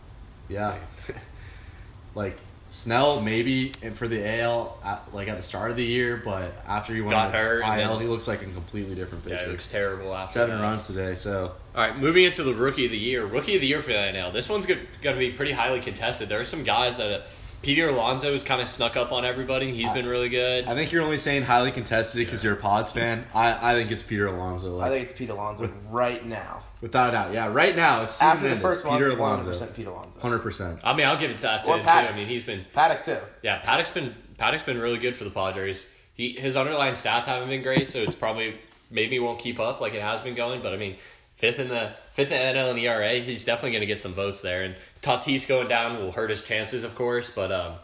yeah, 0.48 0.76
like 2.14 2.38
Snell 2.72 3.20
maybe 3.20 3.72
and 3.82 3.96
for 3.96 4.08
the 4.08 4.26
AL 4.40 4.78
at, 4.84 5.02
like 5.12 5.28
at 5.28 5.36
the 5.36 5.42
start 5.42 5.70
of 5.70 5.76
the 5.76 5.84
year, 5.84 6.16
but 6.16 6.54
after 6.66 6.94
he 6.94 7.00
went 7.02 7.12
Got 7.12 7.26
on 7.26 7.32
the 7.32 7.38
hurt 7.38 7.60
IL, 7.62 7.92
then- 7.92 8.00
he 8.00 8.08
looks 8.08 8.26
like 8.26 8.40
a 8.42 8.46
completely 8.46 8.94
different 8.94 9.24
Yeah, 9.26 9.36
pitcher. 9.36 9.48
it 9.48 9.52
looks 9.52 9.68
terrible 9.68 10.14
after 10.14 10.32
Seven 10.32 10.56
that. 10.56 10.62
runs 10.62 10.86
today, 10.86 11.14
so 11.14 11.52
All 11.76 11.82
right, 11.86 11.96
moving 11.98 12.24
into 12.24 12.42
the 12.42 12.54
rookie 12.54 12.86
of 12.86 12.90
the 12.90 12.98
year. 12.98 13.24
Rookie 13.26 13.54
of 13.56 13.60
the 13.60 13.66
year 13.66 13.80
for 13.82 13.92
the 13.92 13.98
NL. 13.98 14.32
This 14.32 14.48
one's 14.48 14.64
going 14.66 14.80
to 15.02 15.14
be 15.16 15.30
pretty 15.32 15.52
highly 15.52 15.80
contested. 15.80 16.28
There 16.30 16.40
are 16.40 16.44
some 16.44 16.64
guys 16.64 16.96
that 16.96 17.12
uh, 17.12 17.22
Peter 17.60 17.88
Alonso 17.90 18.32
has 18.32 18.42
kind 18.42 18.60
of 18.62 18.68
snuck 18.68 18.96
up 18.96 19.12
on 19.12 19.24
everybody. 19.24 19.72
He's 19.72 19.92
been 19.92 20.06
really 20.06 20.28
good. 20.30 20.64
I 20.66 20.74
think 20.74 20.90
you're 20.92 21.02
only 21.02 21.18
saying 21.18 21.42
highly 21.44 21.70
contested 21.72 22.18
because 22.24 22.42
you're 22.42 22.54
a 22.54 22.56
Pods 22.56 22.90
fan. 22.90 23.24
I, 23.34 23.72
I 23.72 23.74
think 23.74 23.90
it's 23.92 24.02
Peter 24.02 24.26
Alonso. 24.26 24.78
Like, 24.78 24.86
I 24.86 24.90
think 24.90 25.04
it's 25.10 25.12
Pete 25.16 25.28
Alonso 25.30 25.70
right 25.90 26.24
now. 26.26 26.62
Without 26.82 27.08
a 27.08 27.12
doubt, 27.12 27.32
yeah. 27.32 27.46
Right 27.50 27.74
now, 27.74 28.02
it's 28.02 28.16
season 28.16 28.28
After 28.28 28.42
the 28.42 28.48
ended. 28.50 28.62
first 28.62 28.84
month, 28.84 28.98
Peter 28.98 29.12
100% 29.12 29.16
Alonso, 29.18 29.66
Pete 29.68 29.86
Alonso. 29.86 30.20
hundred 30.20 30.40
percent. 30.40 30.80
I 30.84 30.92
mean, 30.94 31.06
I'll 31.06 31.16
give 31.16 31.30
it 31.30 31.36
to 31.38 31.42
that 31.44 31.64
to 31.64 31.70
Or 31.70 31.76
him 31.76 31.82
too. 31.84 31.88
Paddack. 31.88 32.12
I 32.12 32.16
mean, 32.16 32.26
he's 32.26 32.44
been 32.44 32.64
Paddack 32.74 33.04
too. 33.04 33.18
yeah. 33.42 33.62
Paddack's 33.62 33.92
been 33.92 34.14
Paddack's 34.38 34.64
been 34.64 34.78
really 34.80 34.98
good 34.98 35.16
for 35.16 35.24
the 35.24 35.30
Padres. 35.30 35.88
He 36.14 36.32
his 36.32 36.56
underlying 36.56 36.94
stats 36.94 37.24
haven't 37.24 37.48
been 37.48 37.62
great, 37.62 37.90
so 37.90 38.00
it's 38.00 38.16
probably 38.16 38.58
maybe 38.90 39.18
won't 39.18 39.38
keep 39.38 39.58
up 39.58 39.80
like 39.80 39.94
it 39.94 40.02
has 40.02 40.20
been 40.20 40.34
going. 40.34 40.60
But 40.60 40.74
I 40.74 40.76
mean, 40.76 40.96
fifth 41.36 41.58
in 41.60 41.68
the 41.68 41.92
fifth 42.12 42.32
in 42.32 42.38
NL 42.56 42.70
and 42.70 42.78
ERA, 42.80 43.14
he's 43.20 43.44
definitely 43.44 43.70
going 43.70 43.80
to 43.82 43.86
get 43.86 44.02
some 44.02 44.12
votes 44.12 44.42
there. 44.42 44.62
And 44.62 44.74
Tatis 45.00 45.46
going 45.48 45.68
down 45.68 45.98
will 45.98 46.12
hurt 46.12 46.30
his 46.30 46.44
chances, 46.44 46.82
of 46.84 46.94
course. 46.96 47.30
But 47.30 47.52
um, 47.52 47.74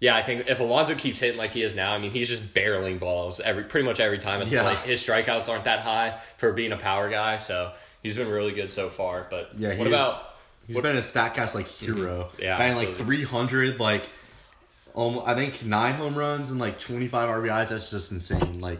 yeah, 0.00 0.16
I 0.16 0.22
think 0.22 0.48
if 0.48 0.58
Alonso 0.58 0.96
keeps 0.96 1.20
hitting 1.20 1.38
like 1.38 1.52
he 1.52 1.62
is 1.62 1.76
now, 1.76 1.92
I 1.94 1.98
mean, 1.98 2.10
he's 2.10 2.28
just 2.28 2.52
barreling 2.54 2.98
balls 2.98 3.38
every 3.38 3.62
pretty 3.64 3.86
much 3.86 4.00
every 4.00 4.18
time 4.18 4.42
at 4.42 4.48
the 4.48 4.56
Yeah. 4.56 4.62
plate. 4.64 4.78
His 4.78 5.00
strikeouts 5.06 5.48
aren't 5.48 5.64
that 5.64 5.78
high 5.80 6.18
for 6.38 6.52
being 6.52 6.72
a 6.72 6.76
power 6.76 7.08
guy, 7.08 7.36
so 7.36 7.72
he's 8.02 8.16
been 8.16 8.28
really 8.28 8.52
good 8.52 8.72
so 8.72 8.88
far. 8.88 9.26
But 9.30 9.50
Yeah, 9.56 9.76
what 9.76 9.86
about 9.86 10.28
He's 10.66 10.76
What- 10.76 10.82
been 10.82 10.96
a 10.96 11.00
Statcast 11.00 11.54
like 11.56 11.66
hero. 11.66 12.30
Yeah, 12.38 12.56
batting 12.56 12.76
like 12.76 12.96
300, 12.96 13.80
like 13.80 14.06
um, 14.94 15.20
I 15.26 15.34
think 15.34 15.64
nine 15.64 15.94
home 15.94 16.14
runs 16.14 16.50
and 16.50 16.60
like 16.60 16.78
25 16.78 17.28
RBIs. 17.28 17.70
That's 17.70 17.90
just 17.90 18.12
insane. 18.12 18.60
Like 18.60 18.78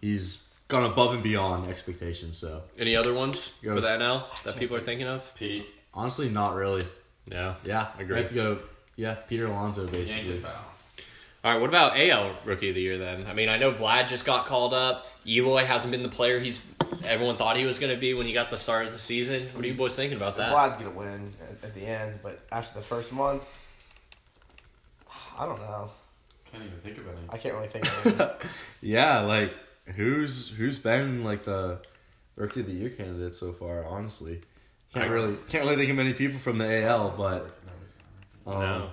he's 0.00 0.42
gone 0.68 0.90
above 0.90 1.12
and 1.14 1.22
beyond 1.22 1.68
expectations. 1.68 2.38
So 2.38 2.62
any 2.78 2.96
other 2.96 3.12
ones 3.12 3.52
Go. 3.62 3.74
for 3.74 3.80
that 3.82 3.98
now 3.98 4.26
that 4.44 4.56
people 4.56 4.76
are 4.76 4.80
thinking 4.80 5.06
of? 5.06 5.34
Pete 5.36 5.66
honestly, 5.94 6.28
not 6.30 6.54
really. 6.54 6.82
Yeah, 7.30 7.54
Yeah, 7.64 7.88
I 7.98 8.02
Agree. 8.02 8.16
Let's 8.16 8.32
go. 8.32 8.58
Yeah, 8.96 9.14
Peter 9.14 9.46
Alonso 9.46 9.86
basically. 9.86 10.36
it. 10.36 10.44
All 11.44 11.52
right, 11.52 11.60
what 11.60 11.68
about 11.68 11.98
AL 11.98 12.36
Rookie 12.44 12.68
of 12.70 12.74
the 12.74 12.80
Year 12.80 12.98
then? 12.98 13.26
I 13.26 13.32
mean, 13.34 13.48
I 13.48 13.58
know 13.58 13.70
Vlad 13.72 14.08
just 14.08 14.24
got 14.24 14.46
called 14.46 14.72
up. 14.74 15.06
Eloy 15.26 15.64
hasn't 15.64 15.90
been 15.92 16.02
the 16.02 16.08
player 16.08 16.38
he's 16.40 16.62
everyone 17.06 17.36
thought 17.36 17.56
he 17.56 17.64
was 17.64 17.78
going 17.78 17.92
to 17.94 18.00
be 18.00 18.14
when 18.14 18.26
he 18.26 18.32
got 18.32 18.50
the 18.50 18.56
start 18.56 18.86
of 18.86 18.92
the 18.92 18.98
season. 18.98 19.48
What 19.54 19.64
are 19.64 19.68
you 19.68 19.74
boys 19.74 19.94
thinking 19.96 20.16
about 20.16 20.36
that? 20.36 20.50
Vlad's 20.50 20.76
gonna 20.76 20.90
win 20.90 21.32
at, 21.42 21.64
at 21.64 21.74
the 21.74 21.82
end, 21.86 22.18
but 22.22 22.40
after 22.50 22.78
the 22.78 22.84
first 22.84 23.12
month, 23.12 23.42
I 25.38 25.46
don't 25.46 25.60
know. 25.60 25.90
Can't 26.50 26.64
even 26.64 26.78
think 26.78 26.98
of 26.98 27.06
any. 27.08 27.18
I 27.30 27.38
can't 27.38 27.54
really 27.54 27.68
think 27.68 27.86
of 27.86 28.20
it. 28.20 28.46
Yeah, 28.80 29.20
like 29.20 29.54
who's 29.96 30.48
who's 30.50 30.78
been 30.78 31.24
like 31.24 31.44
the 31.44 31.80
rookie 32.36 32.60
of 32.60 32.66
the 32.66 32.72
year 32.72 32.90
candidate 32.90 33.34
so 33.34 33.52
far? 33.52 33.84
Honestly, 33.86 34.40
can't 34.94 35.06
I- 35.06 35.12
really 35.12 35.36
can't 35.48 35.64
really 35.64 35.76
think 35.76 35.90
of 35.90 35.96
many 35.96 36.12
people 36.12 36.38
from 36.38 36.58
the 36.58 36.82
AL, 36.84 37.14
but 37.16 37.58
um, 38.46 38.60
no. 38.60 38.90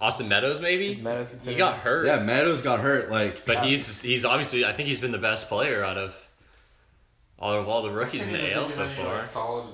Austin 0.00 0.28
Meadows, 0.28 0.62
maybe. 0.62 0.86
Is 0.92 0.98
Meadows 0.98 1.44
he 1.44 1.54
got 1.56 1.80
hurt, 1.80 2.06
yeah, 2.06 2.20
Meadows 2.20 2.62
got 2.62 2.80
hurt. 2.80 3.10
Like, 3.10 3.44
but 3.44 3.62
he's 3.66 4.00
he's 4.00 4.24
obviously 4.24 4.64
I 4.64 4.72
think 4.72 4.88
he's 4.88 5.00
been 5.00 5.12
the 5.12 5.18
best 5.18 5.48
player 5.50 5.84
out 5.84 5.98
of 5.98 6.16
all 7.40 7.54
of 7.54 7.68
all 7.68 7.82
the 7.82 7.90
rookies 7.90 8.26
in 8.26 8.32
the 8.32 8.52
AL 8.54 8.68
so 8.68 8.86
far. 8.88 9.24
Solid. 9.24 9.66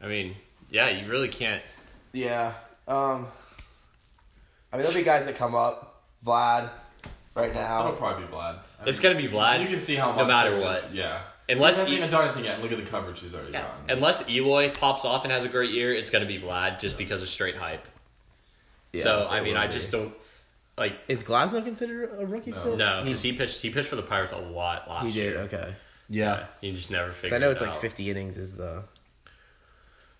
I 0.00 0.08
mean, 0.08 0.34
yeah, 0.70 0.88
you 0.90 1.08
really 1.10 1.28
can't. 1.28 1.62
Yeah. 2.12 2.52
Um. 2.88 3.26
I 4.72 4.76
mean, 4.76 4.82
there'll 4.84 4.94
be 4.94 5.02
guys 5.02 5.26
that 5.26 5.36
come 5.36 5.54
up. 5.54 5.88
Vlad, 6.24 6.70
right 7.34 7.52
That'll 7.52 7.90
now. 7.92 7.98
probably 7.98 8.24
be 8.26 8.32
Vlad. 8.32 8.58
I 8.80 8.84
It's 8.86 9.02
mean, 9.02 9.12
gonna 9.12 9.22
be 9.22 9.28
Vlad. 9.28 9.60
You 9.60 9.66
can 9.68 9.80
see 9.80 9.96
how 9.96 10.14
no 10.14 10.24
matter 10.24 10.58
what. 10.60 10.80
just- 10.82 10.94
yeah. 10.94 11.20
He 11.48 11.54
unless 11.54 11.78
hasn't 11.78 11.92
E- 11.92 11.98
even 11.98 12.10
done 12.10 12.24
anything 12.26 12.44
yet. 12.44 12.62
Look 12.62 12.70
at 12.70 12.78
the 12.78 12.84
coverage 12.88 13.18
he's 13.20 13.34
already 13.34 13.52
yeah, 13.52 13.62
gotten. 13.62 13.90
unless 13.90 14.28
Eloy 14.30 14.70
pops 14.70 15.04
off 15.04 15.24
and 15.24 15.32
has 15.32 15.44
a 15.44 15.48
great 15.48 15.70
year, 15.72 15.92
it's 15.92 16.08
going 16.08 16.22
to 16.22 16.28
be 16.28 16.38
Vlad 16.40 16.78
just 16.78 16.96
because 16.96 17.20
of 17.22 17.28
straight 17.28 17.56
hype. 17.56 17.84
Yeah, 18.92 19.02
so 19.02 19.26
I 19.28 19.40
mean, 19.40 19.54
will 19.54 19.60
I 19.60 19.66
be. 19.66 19.72
just 19.72 19.90
don't 19.90 20.14
like. 20.78 20.94
Is 21.08 21.24
Glasnow 21.24 21.64
considered 21.64 22.10
a 22.18 22.24
rookie 22.24 22.52
No. 22.52 22.56
still? 22.56 22.76
No, 22.76 23.02
because 23.04 23.20
he 23.22 23.32
pitched. 23.32 23.60
He 23.60 23.70
pitched 23.70 23.88
for 23.88 23.96
the 23.96 24.02
Pirates 24.02 24.32
a 24.32 24.36
lot 24.38 24.88
last 24.88 25.04
year. 25.06 25.12
He 25.12 25.20
year. 25.20 25.48
did. 25.48 25.54
Okay. 25.54 25.74
Yeah. 26.14 26.44
you 26.60 26.72
just 26.72 26.90
never 26.90 27.08
'Cause 27.08 27.16
figured. 27.16 27.42
I 27.42 27.44
know 27.44 27.48
it 27.50 27.52
it's 27.52 27.60
like 27.62 27.74
50 27.74 28.10
innings 28.10 28.36
is 28.38 28.56
the. 28.56 28.84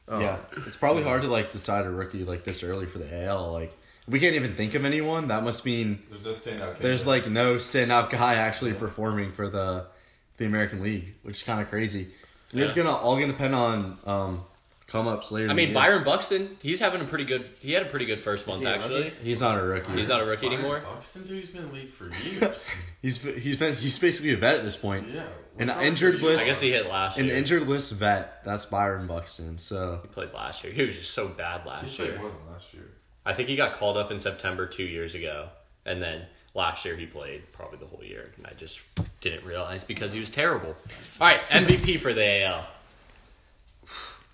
Oh. 0.08 0.18
Yeah, 0.20 0.38
it's 0.66 0.76
probably 0.76 1.04
hard 1.04 1.22
to 1.22 1.28
like 1.28 1.52
decide 1.52 1.86
a 1.86 1.90
rookie 1.90 2.24
like 2.24 2.44
this 2.44 2.62
early 2.62 2.86
for 2.86 2.98
the 2.98 3.24
AL. 3.26 3.52
Like 3.52 3.72
we 4.08 4.18
can't 4.18 4.34
even 4.34 4.54
think 4.56 4.74
of 4.74 4.84
anyone. 4.84 5.28
That 5.28 5.44
must 5.44 5.64
mean 5.64 6.02
There's 6.10 6.24
no 6.24 6.32
standout. 6.32 6.78
there's 6.80 7.04
candidate. 7.04 7.06
like 7.06 7.30
no 7.30 7.54
standout 7.56 8.10
guy 8.10 8.34
actually 8.34 8.74
performing 8.74 9.32
for 9.32 9.48
the 9.48 9.86
the 10.38 10.44
American 10.44 10.82
League, 10.82 11.14
which 11.22 11.36
is 11.36 11.42
kind 11.44 11.60
of 11.60 11.68
crazy. 11.68 12.08
It's 12.52 12.72
gonna 12.72 12.94
all 12.94 13.14
gonna 13.14 13.28
depend 13.28 13.54
on 13.54 13.98
um 14.04 14.44
come 14.88 15.06
ups 15.06 15.30
later. 15.32 15.48
I 15.48 15.54
mean, 15.54 15.68
the 15.68 15.72
year. 15.72 15.74
Byron 15.74 16.04
Buxton. 16.04 16.56
He's 16.60 16.80
having 16.80 17.00
a 17.00 17.04
pretty 17.04 17.24
good. 17.24 17.48
He 17.60 17.72
had 17.72 17.82
a 17.86 17.88
pretty 17.88 18.04
good 18.04 18.20
first 18.20 18.46
month 18.46 18.60
he 18.60 18.66
actually. 18.66 19.12
He's 19.22 19.40
not 19.40 19.56
a 19.56 19.62
rookie. 19.62 19.92
He's 19.92 20.08
not 20.08 20.20
a 20.20 20.24
rookie 20.24 20.46
Byron 20.48 20.60
anymore. 20.60 20.80
Buxton, 20.80 21.26
dude, 21.26 21.40
he's 21.44 21.50
been 21.50 21.62
in 21.62 21.68
the 21.68 21.74
league 21.74 21.90
for 21.90 22.10
years. 22.28 22.58
He's 23.00 23.22
he's 23.22 23.56
been 23.56 23.76
he's 23.76 23.98
basically 23.98 24.32
a 24.32 24.36
vet 24.36 24.56
at 24.56 24.64
this 24.64 24.76
point. 24.76 25.06
yeah. 25.14 25.22
An 25.58 25.68
injured 25.68 26.20
you? 26.20 26.26
list- 26.26 26.44
I 26.44 26.46
guess 26.46 26.60
he 26.60 26.70
hit 26.72 26.86
last 26.86 27.18
An 27.18 27.26
year. 27.26 27.36
injured 27.36 27.68
list 27.68 27.92
vet. 27.92 28.42
That's 28.44 28.64
Byron 28.66 29.06
Buxton. 29.06 29.58
So 29.58 30.00
He 30.02 30.08
played 30.08 30.32
last 30.32 30.64
year. 30.64 30.72
He 30.72 30.82
was 30.82 30.96
just 30.96 31.12
so 31.12 31.28
bad 31.28 31.66
last 31.66 31.66
year. 31.66 31.78
He 31.80 31.84
last 31.84 31.96
played 31.96 32.08
year. 32.10 32.18
more 32.18 32.28
than 32.30 32.52
last 32.52 32.74
year. 32.74 32.88
I 33.26 33.34
think 33.34 33.48
he 33.48 33.56
got 33.56 33.74
called 33.74 33.96
up 33.96 34.10
in 34.10 34.18
September 34.18 34.66
two 34.66 34.84
years 34.84 35.14
ago, 35.14 35.48
and 35.84 36.02
then 36.02 36.22
last 36.54 36.84
year 36.84 36.96
he 36.96 37.06
played 37.06 37.50
probably 37.52 37.78
the 37.78 37.86
whole 37.86 38.02
year, 38.02 38.32
and 38.36 38.46
I 38.46 38.52
just 38.54 38.80
didn't 39.20 39.44
realize 39.44 39.84
because 39.84 40.12
he 40.12 40.18
was 40.20 40.30
terrible. 40.30 40.70
All 41.20 41.28
right, 41.28 41.40
MVP 41.50 42.00
for 42.00 42.12
the 42.12 42.42
AL. 42.44 42.66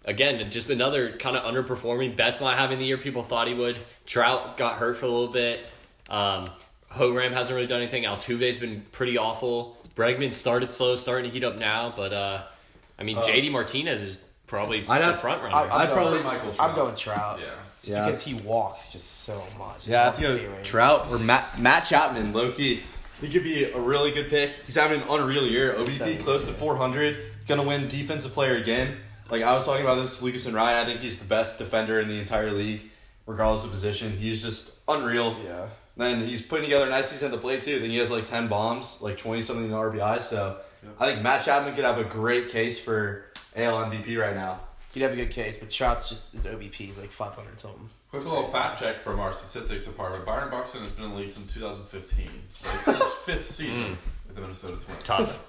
Again, 0.05 0.51
just 0.51 0.71
another 0.71 1.13
kind 1.19 1.37
of 1.37 1.43
underperforming. 1.43 2.17
Betts 2.17 2.41
not 2.41 2.57
having 2.57 2.79
the 2.79 2.87
year 2.87 2.97
people 2.97 3.23
thought 3.23 3.47
he 3.47 3.53
would. 3.55 3.77
Trout 4.07 4.57
got 4.57 4.79
hurt 4.79 4.97
for 4.97 5.05
a 5.05 5.09
little 5.11 5.29
bit. 5.33 5.61
Um, 6.09 6.49
Hogram 6.91 7.33
hasn't 7.33 7.55
really 7.55 7.67
done 7.67 7.83
anything. 7.83 8.05
Altuve's 8.05 8.59
been 8.59 8.87
pretty 8.93 9.19
awful. 9.19 9.77
Bregman 9.99 10.33
started 10.33 10.73
slow, 10.73 10.95
starting 10.97 11.25
to 11.29 11.31
heat 11.35 11.43
up 11.45 11.59
now, 11.59 11.93
but 11.95 12.13
uh, 12.13 12.43
I 12.99 13.03
mean, 13.03 13.17
JD 13.17 13.51
Martinez 13.51 14.01
is 14.01 14.23
probably 14.47 14.79
I'd 14.89 15.01
the 15.01 15.05
have- 15.07 15.21
front 15.21 15.43
runner. 15.43 15.55
I'm, 15.57 15.65
I'd 15.73 15.87
going, 15.89 15.97
probably- 15.99 16.23
Michael 16.23 16.49
I'm 16.51 16.55
Trout. 16.55 16.77
going 16.77 16.95
Trout. 16.97 17.41
Yeah. 17.41 17.47
Just 17.83 17.93
Yeah. 17.93 18.05
because 18.07 18.23
he 18.25 18.35
walks 18.35 18.89
just 18.93 19.23
so 19.23 19.43
much. 19.59 19.87
Yeah, 19.89 20.03
I 20.03 20.05
have 20.07 20.15
to 20.17 20.21
go. 20.23 20.39
Trout 20.63 21.09
or 21.11 21.19
Matt 21.19 21.59
Matt 21.59 21.85
Chapman, 21.85 22.33
low 22.33 22.53
key. 22.53 22.83
He 23.21 23.29
could 23.29 23.43
be 23.43 23.65
a 23.65 23.79
really 23.79 24.13
good 24.13 24.29
pick. 24.31 24.51
He's 24.67 24.77
having 24.77 25.03
an 25.03 25.09
unreal 25.09 25.45
year. 25.47 25.75
OBP 25.75 26.21
close 26.21 26.47
to 26.47 26.53
400. 26.53 27.17
Gonna 27.49 27.63
win 27.65 27.89
defensive 27.89 28.33
player 28.33 28.57
again. 28.57 28.97
Like 29.31 29.43
I 29.43 29.53
was 29.55 29.67
talking 29.67 29.83
about 29.83 29.97
this, 29.97 30.23
Lucas 30.23 30.47
and 30.47 30.55
Ryan. 30.55 30.79
I 30.79 30.85
think 30.87 31.01
he's 31.01 31.19
the 31.19 31.25
best 31.27 31.59
defender 31.59 31.99
in 32.01 32.09
the 32.09 32.19
entire 32.19 32.53
league, 32.53 32.83
regardless 33.27 33.65
of 33.65 33.71
position. 33.71 34.13
He's 34.17 34.43
just 34.43 34.79
unreal. 34.89 35.37
Yeah. 35.45 35.69
Then 35.99 36.23
he's 36.23 36.41
putting 36.41 36.65
together 36.65 36.87
a 36.87 36.91
nice 36.91 37.11
season 37.11 37.27
at 37.27 37.33
the 37.33 37.39
plate 37.39 37.61
too. 37.63 37.79
Then 37.81 37.91
he 37.91 37.99
has 37.99 38.11
like 38.11 38.25
ten 38.25 38.47
bombs, 38.49 38.99
like 39.03 39.19
twenty 39.19 39.43
something 39.43 39.69
RBIs. 39.71 40.23
So 40.23 40.57
I 40.99 41.07
think 41.11 41.23
Matt 41.23 41.45
Chapman 41.45 41.75
could 41.75 41.85
have 41.85 41.99
a 41.99 42.05
great 42.05 42.49
case 42.51 42.79
for 42.79 43.27
AL 43.57 43.85
MVP 43.91 44.19
right 44.19 44.35
now. 44.35 44.61
He'd 44.95 45.03
have 45.03 45.13
a 45.13 45.17
good 45.17 45.31
case, 45.31 45.59
but 45.59 45.71
Trout's 45.71 46.09
just 46.09 46.33
his 46.33 46.47
OBP 46.47 46.89
is 46.89 46.99
like 46.99 47.11
500 47.11 47.61
something. 47.61 47.91
Quick 48.11 48.25
little 48.25 48.49
fact 48.49 48.81
check 48.81 49.03
from 49.03 49.21
our 49.21 49.35
statistics 49.35 49.85
department. 49.85 50.25
Byron 50.25 50.51
Buxton 50.51 50.81
has 50.81 50.91
been 50.93 51.05
in 51.05 51.11
the 51.11 51.17
league 51.17 51.29
since 51.29 51.53
2015, 51.53 52.31
so 52.51 52.69
it's 52.73 52.85
his 52.87 53.13
fifth 53.25 53.47
season 53.47 53.99
with 54.27 54.35
the 54.37 54.41
Minnesota 54.41 54.83
Twins. 54.83 55.03
Tough. 55.03 55.45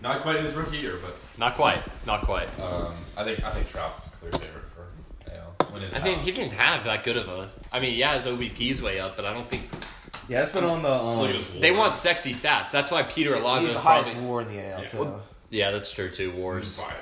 Not 0.00 0.22
quite 0.22 0.40
his 0.40 0.52
rookie 0.54 0.78
year, 0.78 0.98
but 1.00 1.16
Not 1.38 1.54
quite. 1.54 1.80
Not 2.06 2.22
quite. 2.22 2.48
um, 2.60 2.92
I 3.16 3.22
think 3.22 3.44
I 3.44 3.50
think 3.52 3.68
Trout's 3.70 4.06
the 4.06 4.16
clear 4.16 4.32
favorite 4.32 4.64
for 4.71 4.71
AL. 4.71 4.71
When 5.72 5.82
his 5.82 5.94
I 5.94 6.00
think 6.00 6.20
he 6.22 6.30
didn't 6.32 6.52
have 6.52 6.84
that 6.84 7.02
good 7.04 7.16
of 7.16 7.28
a. 7.28 7.48
I 7.72 7.80
mean, 7.80 7.94
yeah, 7.94 8.14
his 8.14 8.26
OBP's 8.26 8.82
way 8.82 9.00
up, 9.00 9.16
but 9.16 9.24
I 9.24 9.32
don't 9.32 9.46
think 9.46 9.62
Yeah, 10.28 10.42
it's 10.42 10.52
been 10.52 10.64
on 10.64 10.82
the. 10.82 10.88
Look 10.90 11.00
Um, 11.02 11.24
at 11.28 11.34
his 11.34 11.50
they 11.60 11.70
want 11.70 11.94
sexy 11.94 12.32
stats. 12.32 12.70
That's 12.70 12.90
why 12.90 13.02
Peter 13.04 13.34
Alonso 13.34 13.66
He's 13.66 13.76
is 13.76 13.82
the 13.82 13.88
highest 13.88 14.12
probably. 14.12 14.28
WAR 14.30 14.40
in 14.42 14.48
the 14.48 14.60
AL, 14.72 14.80
Yeah. 14.82 14.86
too. 14.88 15.14
Yeah, 15.50 15.70
that's 15.70 15.92
true 15.92 16.10
too. 16.10 16.32
Wars. 16.32 16.78
Buy 16.80 16.90
it. 16.90 16.96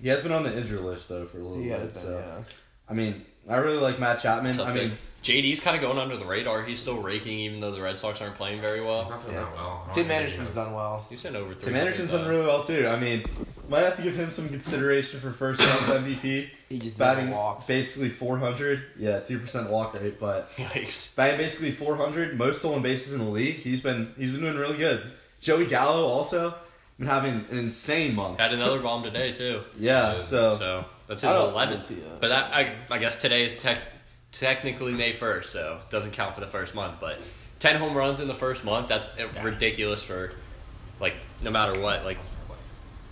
he 0.00 0.08
has 0.08 0.22
been 0.22 0.32
on 0.32 0.42
the 0.44 0.56
injury 0.56 0.78
list 0.80 1.08
though 1.08 1.24
for 1.26 1.40
a 1.40 1.42
little 1.42 1.62
Yeah, 1.62 1.78
bit. 1.78 1.92
but, 1.94 2.02
So 2.02 2.18
yeah. 2.18 2.42
I 2.88 2.92
mean, 2.94 3.24
I 3.48 3.56
really 3.56 3.78
like 3.78 3.98
Matt 3.98 4.20
Chapman. 4.20 4.56
Tough 4.56 4.68
I 4.68 4.72
mean, 4.74 4.90
pick. 4.90 4.98
JD's 5.22 5.58
kind 5.60 5.74
of 5.74 5.82
going 5.82 5.98
under 5.98 6.16
the 6.16 6.24
radar. 6.24 6.62
He's 6.64 6.78
still 6.80 6.98
raking, 7.02 7.38
even 7.40 7.60
though 7.60 7.72
the 7.72 7.80
Red 7.82 7.98
Sox 7.98 8.20
aren't 8.20 8.36
playing 8.36 8.60
very 8.60 8.78
He's 8.78 8.86
well. 8.86 9.08
not 9.08 9.22
doing 9.22 9.34
Yeah. 9.34 9.44
that 9.44 9.54
well. 9.56 9.80
I 9.82 9.84
don't 9.86 9.94
Tim 9.94 9.94
think 9.94 10.10
he 10.10 10.14
Anderson's 10.18 10.48
has- 10.48 10.54
done 10.54 10.74
well. 10.74 11.06
He's 11.10 11.20
sent 11.20 11.34
over 11.36 11.54
three. 11.54 11.64
Tim 11.72 11.76
Anderson's 11.76 12.12
done 12.12 12.28
really 12.28 12.46
well 12.46 12.62
too. 12.64 12.86
I 12.88 12.96
mean, 12.98 13.24
might 13.68 13.80
have 13.82 13.96
to 13.96 14.02
give 14.02 14.16
him 14.16 14.30
some 14.30 14.48
consideration 14.48 15.20
for 15.20 15.32
first 15.32 15.60
round 15.60 16.04
MVP. 16.04 16.48
He 16.68 16.78
just 16.78 16.98
batting 16.98 17.26
never 17.26 17.36
walks. 17.36 17.66
basically 17.66 18.08
400. 18.08 18.82
Yeah, 18.98 19.20
two 19.20 19.38
percent 19.38 19.70
walk 19.70 19.94
rate, 19.94 20.18
but. 20.18 20.50
Yikes. 20.56 21.14
batting 21.14 21.38
basically 21.38 21.70
400, 21.70 22.36
most 22.36 22.58
stolen 22.60 22.82
bases 22.82 23.14
in 23.14 23.20
the 23.20 23.30
league. 23.30 23.56
He's 23.56 23.80
been 23.80 24.12
he's 24.16 24.32
been 24.32 24.40
doing 24.40 24.56
really 24.56 24.76
good. 24.76 25.04
Joey 25.40 25.66
Gallo 25.66 26.06
also 26.06 26.54
been 26.98 27.06
having 27.08 27.44
an 27.50 27.58
insane 27.58 28.14
month. 28.14 28.38
Had 28.40 28.52
another 28.52 28.80
bomb 28.80 29.02
today 29.02 29.32
too. 29.32 29.62
Yeah, 29.78 30.18
so, 30.18 30.56
So 30.58 30.84
that's 31.06 31.22
his 31.22 31.30
eleventh. 31.30 31.90
Yeah. 31.90 32.04
Uh, 32.04 32.18
but 32.20 32.28
that, 32.28 32.54
I, 32.54 32.72
I 32.90 32.98
guess 32.98 33.20
today 33.20 33.44
is 33.44 33.58
tech, 33.58 33.78
technically 34.32 34.92
May 34.92 35.12
first, 35.12 35.52
so 35.52 35.80
it 35.84 35.90
doesn't 35.90 36.12
count 36.12 36.34
for 36.34 36.40
the 36.40 36.46
first 36.46 36.74
month. 36.74 36.96
But 37.00 37.18
ten 37.58 37.76
home 37.76 37.94
runs 37.96 38.20
in 38.20 38.28
the 38.28 38.34
first 38.34 38.64
month. 38.64 38.88
That's 38.88 39.10
ridiculous 39.42 40.02
for, 40.02 40.32
like, 41.00 41.14
no 41.42 41.50
matter 41.50 41.78
what. 41.80 42.04
Like, 42.04 42.18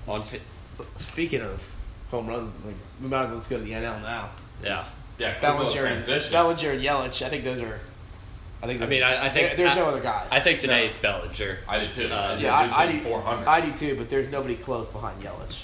on. 0.06 0.18
S- 0.20 0.50
Speaking 0.96 1.40
of 1.40 1.62
home 2.10 2.26
runs, 2.26 2.50
like 2.64 2.74
we 3.00 3.08
might 3.08 3.24
as 3.24 3.30
well 3.30 3.38
just 3.38 3.50
go 3.50 3.58
to 3.58 3.62
the 3.64 3.70
NL 3.72 4.02
now. 4.02 4.30
Yeah. 4.62 4.80
Yeah, 5.18 5.30
quick 5.30 5.42
Bellinger 5.42 5.84
and, 5.84 6.02
transition. 6.04 6.32
Bellinger 6.32 6.70
and 6.72 6.80
Yelich. 6.82 7.24
I 7.24 7.28
think 7.28 7.44
those 7.44 7.60
are. 7.60 7.80
I 8.62 8.66
think. 8.66 8.82
I 8.82 8.86
mean, 8.86 9.02
I, 9.02 9.26
I 9.26 9.28
think 9.28 9.48
there- 9.48 9.56
there's 9.56 9.72
I- 9.72 9.76
no 9.76 9.86
other 9.86 10.00
guys. 10.00 10.30
I 10.32 10.40
think 10.40 10.58
today 10.60 10.80
No. 10.82 10.88
it's 10.88 10.98
Bellinger. 10.98 11.58
I 11.68 11.78
did 11.78 11.90
too. 11.92 12.06
Uh, 12.08 12.36
Yeah, 12.40 12.54
I, 12.54 12.84
I 12.84 12.92
do. 12.92 13.00
400. 13.00 13.46
I 13.46 13.60
do 13.60 13.72
too, 13.72 13.94
but 13.96 14.08
there's 14.10 14.28
nobody 14.30 14.56
close 14.56 14.88
behind 14.88 15.22
Yelich. 15.22 15.62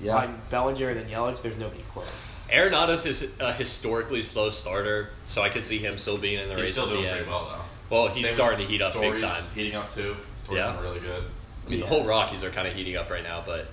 yeah. 0.00 0.12
Behind 0.12 0.50
Bellinger 0.50 0.90
and 0.90 1.00
then 1.00 1.08
Yelich, 1.08 1.42
there's 1.42 1.56
nobody 1.56 1.82
close. 1.92 2.32
Arenado's 2.52 3.04
is 3.04 3.30
a 3.40 3.52
historically 3.52 4.22
slow 4.22 4.50
starter, 4.50 5.10
so 5.28 5.42
I 5.42 5.48
could 5.48 5.64
see 5.64 5.78
him 5.78 5.98
still 5.98 6.16
being 6.18 6.38
in 6.40 6.48
the 6.48 6.54
He's 6.54 6.64
race 6.66 6.72
still 6.72 6.84
at 6.86 6.90
doing 6.92 7.04
pretty 7.04 7.18
end. 7.20 7.28
well 7.28 7.44
though. 7.90 7.94
Well, 8.04 8.08
he's 8.14 8.26
Same 8.26 8.34
starting 8.36 8.66
to 8.66 8.72
heat 8.72 8.80
up 8.82 8.94
big 8.94 9.20
time. 9.20 9.42
Heating 9.54 9.74
up 9.74 9.92
too. 9.92 10.16
Story's 10.44 10.58
Yeah. 10.60 10.80
really 10.80 11.00
good. 11.00 11.24
I 11.68 11.70
mean, 11.70 11.80
the 11.80 11.86
whole 11.86 12.04
Rockies 12.04 12.42
are 12.44 12.50
kind 12.50 12.66
of 12.66 12.74
heating 12.74 12.96
up 12.96 13.10
right 13.10 13.22
now, 13.22 13.42
but 13.44 13.68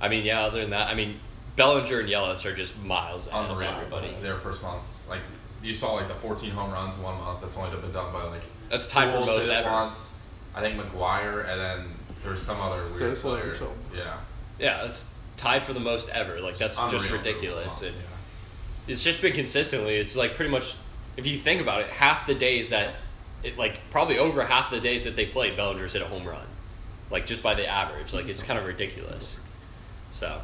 I 0.00 0.08
mean, 0.08 0.24
yeah. 0.24 0.42
Other 0.42 0.60
than 0.60 0.70
that, 0.70 0.88
I 0.88 0.94
mean, 0.94 1.18
Bellinger 1.56 2.00
and 2.00 2.08
Yelich 2.08 2.44
are 2.46 2.54
just 2.54 2.82
miles 2.82 3.26
ahead 3.26 3.44
of 3.46 3.50
Unreal. 3.52 3.70
everybody. 3.70 4.14
Their 4.22 4.36
first 4.36 4.62
months, 4.62 5.06
like 5.08 5.20
you 5.62 5.72
saw, 5.72 5.94
like 5.94 6.08
the 6.08 6.14
14 6.14 6.50
home 6.50 6.70
runs 6.72 6.96
in 6.98 7.02
one 7.02 7.18
month. 7.18 7.40
That's 7.40 7.56
only 7.56 7.76
been 7.76 7.92
done 7.92 8.12
by 8.12 8.24
like 8.24 8.42
That's 8.70 8.88
tied 8.88 9.10
for 9.10 9.20
most 9.20 9.42
did 9.42 9.50
it 9.50 9.54
ever. 9.54 9.70
Once, 9.70 10.14
I 10.54 10.60
think 10.60 10.80
McGwire, 10.80 11.40
and 11.48 11.60
then 11.60 11.86
there's 12.22 12.42
some 12.42 12.60
other 12.60 12.78
weird 12.82 12.90
Sosa 12.90 13.20
player. 13.22 13.54
something. 13.56 13.76
Yeah, 13.96 14.18
Yeah, 14.58 14.84
it's 14.84 15.12
tied 15.36 15.62
for 15.62 15.72
the 15.72 15.80
most 15.80 16.08
ever. 16.10 16.40
Like 16.40 16.58
that's 16.58 16.76
just 16.90 17.06
Unreal. 17.06 17.18
ridiculous. 17.22 17.80
Yeah. 17.82 17.88
And 17.88 17.96
it's 18.86 19.02
just 19.02 19.20
been 19.22 19.32
consistently. 19.32 19.96
It's 19.96 20.14
like 20.14 20.34
pretty 20.34 20.50
much, 20.50 20.76
if 21.16 21.26
you 21.26 21.36
think 21.38 21.60
about 21.60 21.80
it, 21.80 21.88
half 21.88 22.26
the 22.26 22.34
days 22.34 22.70
that, 22.70 22.94
it 23.42 23.56
like 23.58 23.80
probably 23.90 24.18
over 24.18 24.44
half 24.44 24.70
the 24.70 24.80
days 24.80 25.04
that 25.04 25.16
they 25.16 25.26
played, 25.26 25.56
Bellinger's 25.56 25.92
hit 25.94 26.02
a 26.02 26.06
home 26.06 26.26
run, 26.26 26.46
like 27.10 27.26
just 27.26 27.42
by 27.42 27.54
the 27.54 27.66
average. 27.66 28.12
Like 28.12 28.28
it's 28.28 28.42
kind 28.42 28.58
of 28.58 28.66
ridiculous. 28.66 29.38
So 30.10 30.40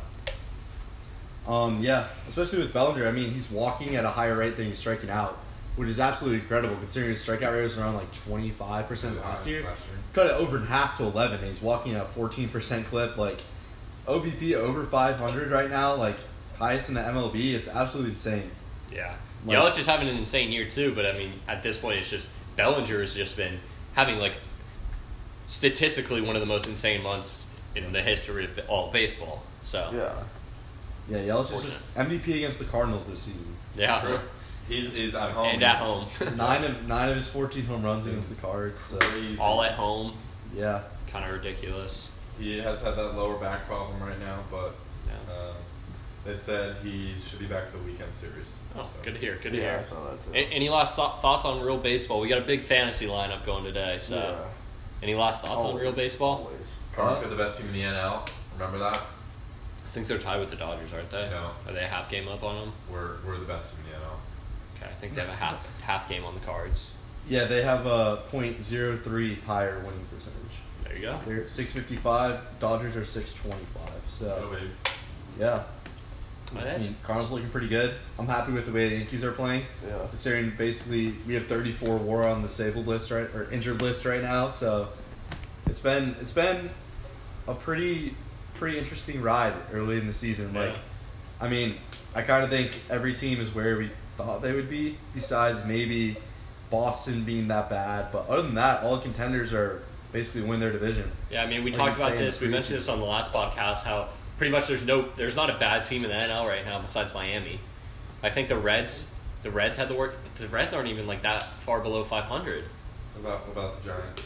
Um, 1.47 1.83
yeah, 1.83 2.09
especially 2.29 2.61
with 2.61 2.73
Bellinger. 2.73 3.07
I 3.09 3.13
mean, 3.13 3.31
he's 3.33 3.51
walking 3.51 3.97
at 3.97 4.05
a 4.05 4.11
higher 4.11 4.37
rate 4.37 4.57
than 4.57 4.67
he's 4.67 4.79
striking 4.79 5.11
out, 5.11 5.39
which 5.77 5.89
is 5.89 5.99
absolutely 5.99 6.41
incredible 6.41 6.77
considering 6.77 7.11
his 7.11 7.25
strikeout 7.27 7.53
rate 7.53 7.63
was 7.63 7.79
around 7.79 7.95
like 7.95 8.13
25% 8.13 9.21
last 9.23 9.47
year. 9.47 9.65
Cut 10.13 10.27
it 10.27 10.33
over 10.33 10.59
in 10.59 10.67
half 10.67 10.97
to 10.99 11.05
11. 11.05 11.39
and 11.39 11.47
He's 11.47 11.63
walking 11.63 11.95
at 11.95 12.03
a 12.03 12.05
14% 12.05 12.85
clip. 12.87 13.17
Like, 13.17 13.41
OBP 14.07 14.55
over 14.55 14.85
500 14.85 15.51
right 15.51 15.71
now, 15.71 15.95
like, 15.95 16.17
highest 16.59 16.89
in 16.89 16.95
the 16.95 17.01
MLB. 17.01 17.55
It's 17.55 17.69
absolutely 17.69 18.13
insane. 18.13 18.51
yeah, 18.93 19.15
Like- 19.47 19.57
Yelich 19.59 19.79
is 19.79 19.87
having 19.87 20.09
an 20.09 20.17
insane 20.19 20.53
year 20.53 20.69
too. 20.69 20.95
But 20.95 21.07
I 21.07 21.13
mean, 21.13 21.33
at 21.49 21.63
this 21.63 21.79
point, 21.79 21.99
it's 22.01 22.11
just 22.11 22.29
Bellinger 22.57 23.01
has 23.01 23.15
just 23.15 23.37
been 23.37 23.61
having 23.95 24.19
like 24.19 24.35
statistically 25.51 26.21
one 26.23 26.37
of 26.37 26.41
the 26.41 26.47
most 26.47 26.67
insane 26.69 27.03
months 27.03 27.47
in 27.75 27.93
the 27.93 28.01
history 28.03 28.45
of 28.45 28.59
all 28.69 28.87
of 28.87 28.93
baseball. 28.93 29.43
So 29.63 29.91
Yeah. 29.93 30.13
Yeah, 31.09 31.35
Yelich 31.35 31.53
is 31.53 31.65
just 31.65 31.95
MVP 31.97 32.37
against 32.37 32.61
the 32.61 32.65
Cardinals 32.65 33.09
this 33.09 33.19
season. 33.23 33.57
yeah, 33.77 34.01
True. 34.01 34.21
He's, 34.69 34.93
he's 34.93 35.15
at 35.17 35.33
home. 35.33 35.47
and 35.49 35.63
at 35.65 35.75
home, 35.77 36.07
nine 36.37 36.63
of 36.63 36.87
nine 36.87 37.09
of 37.09 37.17
his 37.17 37.27
14 37.27 37.67
home 37.67 37.83
runs 37.83 38.07
against 38.07 38.29
the 38.29 38.37
Cards. 38.37 38.81
So, 38.81 38.99
all 39.41 39.63
at 39.65 39.73
home, 39.73 40.17
yeah. 40.55 40.83
kind 41.09 41.25
of 41.25 41.33
ridiculous. 41.33 42.13
He 42.39 42.59
has 42.59 42.81
had 42.81 42.95
that 42.95 43.17
lower 43.17 43.37
back 43.39 43.67
problem 43.67 44.01
right 44.01 44.19
now, 44.21 44.39
but 44.53 44.77
Yeah. 45.09 45.35
um, 45.35 45.55
they 46.25 46.37
said 46.37 46.77
he 46.85 47.15
should 47.29 47.41
be 47.41 47.47
back 47.47 47.73
for 47.73 47.79
the 47.79 47.83
weekend 47.85 48.15
series. 48.15 48.53
Oh, 48.77 48.85
So- 48.85 48.91
good 49.03 49.15
to 49.15 49.21
hear. 49.21 49.37
Good 49.43 49.53
to 49.55 49.59
Yeah, 49.59 49.71
I 49.73 49.75
hear. 49.77 49.85
saw 49.85 50.05
that 50.11 50.25
too. 50.25 50.31
A- 50.35 50.55
Any 50.55 50.69
last 50.69 50.95
thoughts 50.95 51.45
on 51.45 51.61
real 51.61 51.79
baseball? 51.79 52.21
We 52.21 52.29
got 52.29 52.39
a 52.39 52.43
big 52.47 52.61
fantasy 52.63 53.09
lineup 53.09 53.45
going 53.45 53.65
today, 53.65 53.99
so 53.99 54.15
yeah. 54.17 54.37
Any 55.03 55.15
last 55.15 55.43
thoughts 55.43 55.65
on 55.65 55.77
real 55.77 55.87
Always, 55.87 55.97
baseball? 55.97 56.47
always. 56.51 56.77
Cardinals 56.95 57.21
got 57.23 57.31
the 57.31 57.37
best 57.43 57.59
team 57.59 57.69
in 57.69 57.73
the 57.73 57.83
NL. 57.83 58.29
Remember 58.55 58.79
that? 58.79 58.97
I 58.97 59.89
think 59.89 60.07
they're 60.07 60.19
tied 60.19 60.39
with 60.41 60.51
the 60.51 60.57
Dodgers, 60.57 60.93
aren't 60.93 61.11
they? 61.11 61.29
No. 61.31 61.51
Are 61.67 61.73
they 61.73 61.81
a 61.83 61.87
half 61.87 62.11
game 62.11 62.29
up 62.29 62.43
on 62.43 62.57
them? 62.61 62.73
We're 62.91 63.17
we're 63.27 63.39
the 63.39 63.47
best 63.47 63.71
team 63.71 63.79
in 63.87 63.93
the 63.93 63.97
NL. 64.07 64.11
Okay, 64.77 64.87
I 64.91 64.95
think 64.95 65.15
they 65.15 65.23
have 65.23 65.31
a 65.31 65.35
half 65.37 65.81
half 65.83 66.09
game 66.09 66.25
on 66.25 66.35
the 66.35 66.41
cards. 66.41 66.93
Yeah, 67.29 67.45
they 67.47 67.63
have 67.63 67.87
a 67.87 68.23
.03 68.33 69.43
higher 69.45 69.79
winning 69.81 70.07
percentage. 70.13 70.61
There 70.85 70.95
you 70.97 71.03
go. 71.03 71.21
They're 71.27 71.47
655. 71.47 72.59
Dodgers 72.59 72.97
are 72.97 73.05
625. 73.05 73.93
So 74.09 74.27
So 74.27 74.49
baby. 74.51 74.71
yeah, 75.39 75.65
I 76.57 76.79
mean 76.79 76.97
Cardinals 77.03 77.31
looking 77.31 77.51
pretty 77.51 77.69
good. 77.69 77.95
I'm 78.19 78.27
happy 78.27 78.53
with 78.53 78.67
the 78.67 78.73
way 78.73 78.89
the 78.89 78.97
Yankees 78.97 79.25
are 79.25 79.33
playing. 79.33 79.65
Yeah. 79.87 80.07
Considering 80.09 80.53
basically 80.57 81.15
we 81.27 81.35
have 81.35 81.47
34 81.47 81.99
WAR 81.99 82.29
on 82.29 82.43
the 82.43 82.49
disabled 82.49 82.87
list 82.87 83.11
right 83.11 83.29
or 83.35 83.51
injured 83.51 83.81
list 83.83 84.05
right 84.05 84.23
now, 84.23 84.51
so 84.51 84.89
it's 85.67 85.81
been 85.81 86.17
it's 86.21 86.33
been 86.33 86.71
a 87.47 87.55
pretty 87.55 88.15
pretty 88.55 88.79
interesting 88.79 89.23
ride 89.23 89.55
early 89.73 89.99
in 89.99 90.07
the 90.07 90.13
season. 90.13 90.55
Yeah. 90.55 90.61
Like, 90.61 90.79
I 91.41 91.49
mean, 91.49 91.77
I 92.15 92.23
kind 92.23 92.45
of 92.45 92.51
think 92.51 92.81
every 92.91 93.15
team 93.15 93.41
is 93.41 93.55
where 93.55 93.79
we 93.79 93.91
thought 94.19 94.43
they 94.43 94.53
would 94.53 94.69
be, 94.69 94.99
besides 95.15 95.65
maybe 95.65 96.19
Boston 96.69 97.25
being 97.25 97.49
that 97.49 97.71
bad. 97.71 98.13
But 98.13 98.29
other 98.29 98.43
than 98.43 98.55
that, 98.57 98.83
all 98.83 98.99
contenders 98.99 99.55
are 99.55 99.83
basically 100.13 100.43
win 100.43 100.61
their 100.61 100.73
division. 100.73 101.11
Yeah, 101.31 101.43
I 101.43 101.47
mean, 101.47 101.65
we 101.65 101.73
Like 101.73 101.97
talked 101.97 102.01
about 102.01 102.19
this. 102.19 102.41
We 102.41 102.49
mentioned 102.49 102.77
this 102.77 102.89
on 102.89 103.01
the 103.01 103.07
last 103.07 103.33
podcast. 103.33 103.85
How 103.85 104.09
pretty 104.41 104.51
much 104.51 104.69
there's 104.69 104.87
no, 104.87 105.07
there's 105.17 105.37
not 105.37 105.51
a 105.51 105.59
bad 105.59 105.85
team 105.87 106.03
in 106.03 106.09
the 106.09 106.17
NL 106.17 106.49
right 106.49 106.65
now 106.65 106.81
besides 106.81 107.13
Miami. 107.13 107.61
I 108.23 108.31
think 108.31 108.49
the 108.49 108.57
Reds, 108.57 109.07
the 109.43 109.51
Reds 109.51 109.77
had 109.77 109.89
the 109.89 109.95
work. 109.95 110.15
The 110.37 110.49
Reds 110.49 110.73
aren't 110.73 110.89
even 110.89 111.07
like 111.07 111.21
that 111.25 111.43
far 111.61 111.81
below 111.81 112.05
500. 112.05 112.65
What 112.65 113.21
about 113.21 113.47
what 113.47 113.53
about 113.53 113.83
the 113.83 113.89
Giants? 113.91 114.23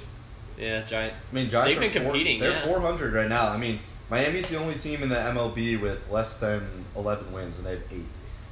Yeah, 0.56 0.82
Giant. 0.82 1.14
I 1.14 1.34
mean, 1.34 1.50
Giants 1.50 1.68
They've 1.68 1.78
are 1.78 1.92
been 1.92 2.02
four- 2.04 2.12
competing, 2.12 2.38
They're 2.38 2.52
yeah. 2.52 2.64
400 2.64 3.12
right 3.12 3.28
now. 3.28 3.48
I 3.48 3.56
mean, 3.56 3.80
Miami's 4.08 4.48
the 4.50 4.56
only 4.56 4.76
team 4.76 5.02
in 5.02 5.08
the 5.08 5.16
MLB 5.16 5.80
with 5.80 6.08
less 6.12 6.36
than 6.36 6.84
11 6.94 7.32
wins, 7.32 7.58
and 7.58 7.66
they 7.66 7.72
have 7.72 7.82
eight. 7.90 8.04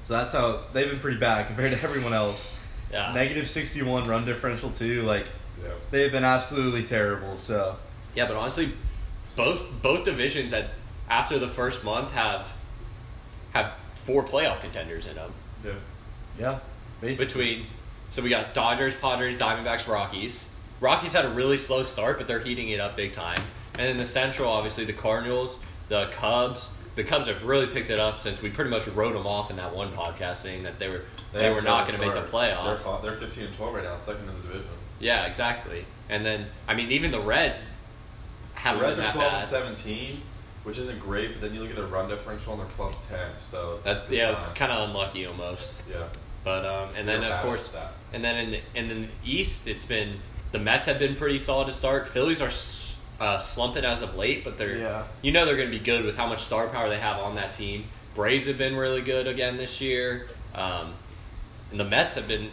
So 0.02 0.14
that's 0.14 0.32
how 0.32 0.62
they've 0.72 0.90
been 0.90 0.98
pretty 0.98 1.18
bad 1.18 1.46
compared 1.46 1.70
to 1.78 1.80
everyone 1.80 2.12
else. 2.12 2.52
Yeah. 2.90 3.12
Negative 3.12 3.48
61 3.48 4.08
run 4.08 4.24
differential 4.24 4.70
too. 4.70 5.02
Like 5.02 5.26
Yeah. 5.62 5.70
they've 5.92 6.10
been 6.10 6.24
absolutely 6.24 6.82
terrible. 6.82 7.38
So 7.38 7.76
Yeah, 8.16 8.26
but 8.26 8.34
honestly, 8.36 8.72
both 9.36 9.70
both 9.80 10.04
divisions 10.04 10.52
at 10.52 10.70
after 11.08 11.38
the 11.38 11.48
first 11.48 11.84
month 11.84 12.12
have 12.12 12.52
have 13.52 13.72
four 13.94 14.24
playoff 14.24 14.60
contenders 14.60 15.06
in 15.06 15.14
them. 15.14 15.32
Yeah. 15.64 15.72
yeah, 16.38 16.58
basically. 17.00 17.26
Between, 17.26 17.66
so 18.10 18.22
we 18.22 18.30
got 18.30 18.54
Dodgers, 18.54 18.94
Padres, 18.94 19.36
Diamondbacks, 19.36 19.86
Rockies. 19.86 20.48
Rockies 20.80 21.12
had 21.12 21.24
a 21.24 21.28
really 21.28 21.56
slow 21.56 21.82
start, 21.82 22.18
but 22.18 22.26
they're 22.26 22.40
heating 22.40 22.70
it 22.70 22.80
up 22.80 22.96
big 22.96 23.12
time. 23.12 23.40
And 23.74 23.82
then 23.82 23.96
the 23.98 24.04
Central, 24.04 24.50
obviously 24.50 24.84
the 24.84 24.92
Cardinals, 24.92 25.58
the 25.88 26.06
Cubs. 26.12 26.72
The 26.94 27.04
Cubs 27.04 27.26
have 27.26 27.44
really 27.44 27.66
picked 27.66 27.88
it 27.88 27.98
up 27.98 28.20
since 28.20 28.42
we 28.42 28.50
pretty 28.50 28.68
much 28.68 28.86
wrote 28.88 29.14
them 29.14 29.26
off 29.26 29.50
in 29.50 29.56
that 29.56 29.74
one 29.74 29.92
podcast 29.92 30.36
saying 30.36 30.64
that 30.64 30.78
they 30.78 30.88
were 30.88 31.02
they, 31.32 31.44
have 31.44 31.54
were 31.54 31.62
not 31.62 31.86
going 31.86 31.98
to 31.98 32.04
make 32.06 32.14
the 32.14 32.28
start. 32.28 32.52
playoff. 32.52 33.02
They're, 33.02 33.12
they're 33.12 33.20
15 33.20 33.44
and 33.44 33.54
12 33.54 33.74
right 33.74 33.84
now, 33.84 33.94
second 33.94 34.28
in 34.28 34.34
the 34.34 34.42
division. 34.42 34.66
Yeah, 35.00 35.24
exactly. 35.24 35.86
And 36.10 36.22
then 36.24 36.46
I 36.68 36.74
mean, 36.74 36.90
even 36.90 37.10
the 37.10 37.20
Reds 37.20 37.64
haven't 38.54 38.82
Reds 38.82 38.98
been 38.98 39.06
are 39.06 39.08
that 39.08 39.14
12 39.14 39.30
bad. 39.30 39.40
and 39.40 39.48
17, 39.48 40.22
which 40.64 40.78
isn't 40.78 41.00
great. 41.00 41.32
But 41.32 41.40
then 41.42 41.54
you 41.54 41.60
look 41.60 41.70
at 41.70 41.76
their 41.76 41.86
run 41.86 42.08
differential 42.08 42.52
and 42.52 42.62
they're 42.62 42.68
plus 42.68 42.96
10. 43.08 43.18
So 43.38 43.74
it's, 43.76 43.84
That, 43.84 44.02
it's 44.04 44.12
yeah, 44.12 44.32
not- 44.32 44.42
it's 44.44 44.52
kind 44.52 44.72
of 44.72 44.88
unlucky 44.88 45.26
almost. 45.26 45.82
yeah. 45.90 46.04
But 46.44 46.66
um, 46.66 46.88
and 46.96 47.06
They're 47.06 47.20
then 47.20 47.30
of 47.30 47.42
course, 47.42 47.68
that. 47.70 47.92
and 48.12 48.22
then 48.24 48.36
in 48.36 48.50
the 48.50 48.60
in 48.74 48.88
the 48.88 49.08
East, 49.24 49.68
it's 49.68 49.84
been 49.84 50.16
the 50.50 50.58
Mets 50.58 50.86
have 50.86 50.98
been 50.98 51.14
pretty 51.14 51.38
solid 51.38 51.66
to 51.66 51.72
start. 51.72 52.08
Phillies 52.08 52.42
are 52.42 52.50
uh, 53.24 53.38
slumping 53.38 53.84
as 53.84 54.02
of 54.02 54.16
late, 54.16 54.42
but 54.42 54.58
they're 54.58 54.76
Yeah. 54.76 55.04
you 55.22 55.30
know 55.30 55.44
they're 55.46 55.54
going 55.56 55.70
to 55.70 55.78
be 55.78 55.84
good 55.84 56.04
with 56.04 56.16
how 56.16 56.26
much 56.26 56.42
star 56.42 56.66
power 56.66 56.88
they 56.88 56.98
have 56.98 57.18
on 57.18 57.36
that 57.36 57.52
team. 57.52 57.84
Braves 58.16 58.46
have 58.46 58.58
been 58.58 58.74
really 58.74 59.02
good 59.02 59.28
again 59.28 59.56
this 59.56 59.80
year, 59.80 60.26
um, 60.56 60.94
and 61.70 61.78
the 61.78 61.84
Mets 61.84 62.16
have 62.16 62.26
been 62.26 62.50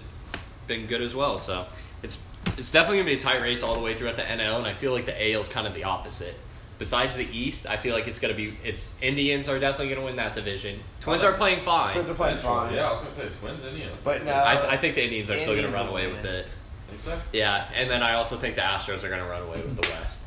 been 0.67 0.85
good 0.85 1.01
as 1.01 1.15
well. 1.15 1.39
So 1.39 1.65
it's 2.03 2.19
it's 2.57 2.69
definitely 2.69 2.97
going 2.97 3.07
to 3.07 3.13
be 3.13 3.17
a 3.17 3.21
tight 3.21 3.41
race 3.41 3.63
all 3.63 3.73
the 3.73 3.81
way 3.81 3.95
throughout 3.95 4.17
the 4.17 4.21
NL, 4.21 4.57
and 4.59 4.67
I 4.67 4.73
feel 4.75 4.91
like 4.93 5.07
the 5.07 5.33
AL 5.33 5.41
is 5.41 5.49
kind 5.49 5.65
of 5.65 5.73
the 5.73 5.85
opposite. 5.85 6.35
Besides 6.79 7.17
the 7.17 7.27
East, 7.37 7.67
I 7.67 7.75
feel 7.75 7.93
like 7.93 8.07
it's 8.07 8.19
going 8.19 8.33
to 8.33 8.37
be 8.37 8.57
it's 8.63 8.95
Indians 9.01 9.49
are 9.49 9.59
definitely 9.59 9.89
going 9.89 9.99
to 9.99 10.05
win 10.05 10.15
that 10.15 10.33
division. 10.33 10.79
Twins 11.01 11.23
are 11.25 11.33
playing 11.33 11.59
fine. 11.59 11.91
Twins 11.93 12.09
are 12.09 12.13
playing 12.13 12.37
fine. 12.37 12.73
Yeah, 12.73 12.87
I 12.87 12.91
was 12.93 13.01
going 13.01 13.13
to 13.13 13.21
say 13.21 13.39
Twins, 13.39 13.63
Indians. 13.65 14.03
But 14.03 14.23
now, 14.23 14.41
I, 14.43 14.71
I 14.71 14.77
think 14.77 14.95
the 14.95 15.03
Indians 15.03 15.29
are 15.29 15.37
still 15.37 15.53
going 15.55 15.67
to 15.67 15.73
run 15.73 15.89
away 15.89 16.07
win. 16.07 16.15
with 16.15 16.25
it. 16.25 16.47
Think 16.87 17.01
so? 17.01 17.19
Yeah, 17.33 17.67
and 17.75 17.89
then 17.91 18.01
I 18.01 18.13
also 18.13 18.37
think 18.37 18.55
the 18.55 18.61
Astros 18.61 19.03
are 19.03 19.09
going 19.09 19.21
to 19.21 19.27
run 19.29 19.43
away 19.43 19.61
with 19.61 19.75
the 19.75 19.87
West. 19.89 20.23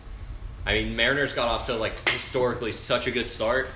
I 0.66 0.74
mean, 0.74 0.94
Mariners 0.94 1.32
got 1.32 1.48
off 1.48 1.66
to 1.66 1.74
like 1.74 2.06
historically 2.08 2.72
such 2.72 3.06
a 3.06 3.10
good 3.10 3.28
start, 3.30 3.68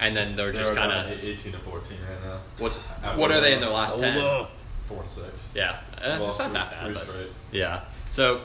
and 0.00 0.16
then 0.16 0.34
they're 0.34 0.52
just 0.52 0.74
They're 0.74 0.82
kind 0.82 1.12
of 1.12 1.24
18 1.24 1.52
to 1.52 1.58
14 1.58 1.98
right 2.10 2.24
now. 2.24 2.40
what's 2.58 2.78
After 3.02 3.18
what 3.20 3.30
are 3.30 3.40
they 3.40 3.54
in 3.54 3.60
their 3.60 3.70
last 3.70 4.00
ten? 4.00 4.46
Four 4.88 5.00
and 5.02 5.08
six. 5.10 5.28
Yeah, 5.54 5.78
uh, 6.02 6.18
Well, 6.20 6.28
it's 6.28 6.38
not 6.40 6.48
three- 6.48 6.54
that 6.54 6.70
bad, 6.70 7.06
but 7.06 7.30
yeah. 7.52 7.84
So 8.10 8.40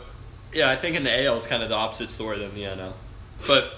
yeah, 0.53 0.69
I 0.69 0.75
think 0.75 0.95
in 0.95 1.03
the 1.03 1.25
AL 1.25 1.37
it's 1.37 1.47
kind 1.47 1.63
of 1.63 1.69
the 1.69 1.75
opposite 1.75 2.09
story 2.09 2.37
than 2.39 2.53
the 2.53 2.63
NL. 2.63 2.93
But 3.47 3.73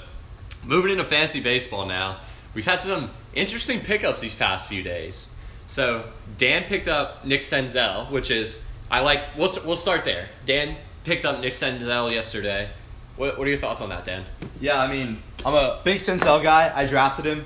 moving 0.66 0.92
into 0.92 1.04
fantasy 1.04 1.42
baseball 1.42 1.86
now, 1.86 2.18
we've 2.54 2.66
had 2.66 2.80
some 2.80 3.10
interesting 3.34 3.80
pickups 3.80 4.20
these 4.20 4.36
past 4.36 4.70
few 4.70 4.84
days. 4.84 5.36
So 5.68 6.06
Dan 6.38 6.64
picked 6.64 6.88
up 6.88 7.26
Nick 7.26 7.42
Senzel, 7.42 8.12
which 8.12 8.30
is 8.30 8.66
I 8.90 9.00
like. 9.00 9.38
We'll 9.38 9.50
we'll 9.66 9.78
start 9.78 10.04
there. 10.04 10.28
Dan 10.46 10.76
picked 11.06 11.24
up 11.24 11.40
Nick 11.40 11.54
Senzel 11.54 12.12
yesterday. 12.12 12.70
What 13.16 13.38
what 13.38 13.48
are 13.48 13.50
your 13.50 13.58
thoughts 13.58 13.82
on 13.82 13.90
that, 13.90 14.04
Dan? 14.04 14.26
Yeah, 14.60 14.82
I 14.82 14.92
mean, 14.92 15.22
I'm 15.46 15.54
a 15.54 15.80
big 15.84 16.00
Senzel 16.00 16.44
guy. 16.44 16.72
I 16.76 16.86
drafted 16.88 17.26
him. 17.26 17.46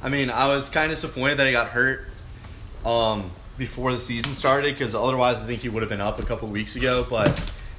I 0.00 0.08
mean, 0.08 0.30
I 0.30 0.46
was 0.48 0.70
kind 0.70 0.92
of 0.92 0.98
disappointed 0.98 1.38
that 1.38 1.46
he 1.46 1.52
got 1.52 1.68
hurt 1.68 2.08
um, 2.84 3.30
before 3.58 3.92
the 3.92 3.98
season 3.98 4.34
started 4.34 4.74
because 4.74 4.94
otherwise 4.94 5.42
I 5.42 5.46
think 5.46 5.62
he 5.62 5.68
would 5.68 5.82
have 5.82 5.90
been 5.90 6.00
up 6.00 6.20
a 6.20 6.24
couple 6.24 6.46
weeks 6.48 6.76
ago. 6.76 7.04
But 7.10 7.28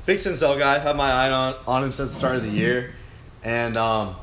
big 0.06 0.17
Senzel 0.17 0.60
guy. 0.60 0.80
Had 0.80 0.98
my 0.98 1.12
eye 1.12 1.32
on, 1.32 1.56
on 1.65 1.84
him 1.86 1.93
since 1.93 2.12
the 2.12 2.17
start 2.17 2.36
of 2.36 2.43
the 2.43 2.50
year. 2.50 2.95
And 3.43 3.78
um, 3.78 4.15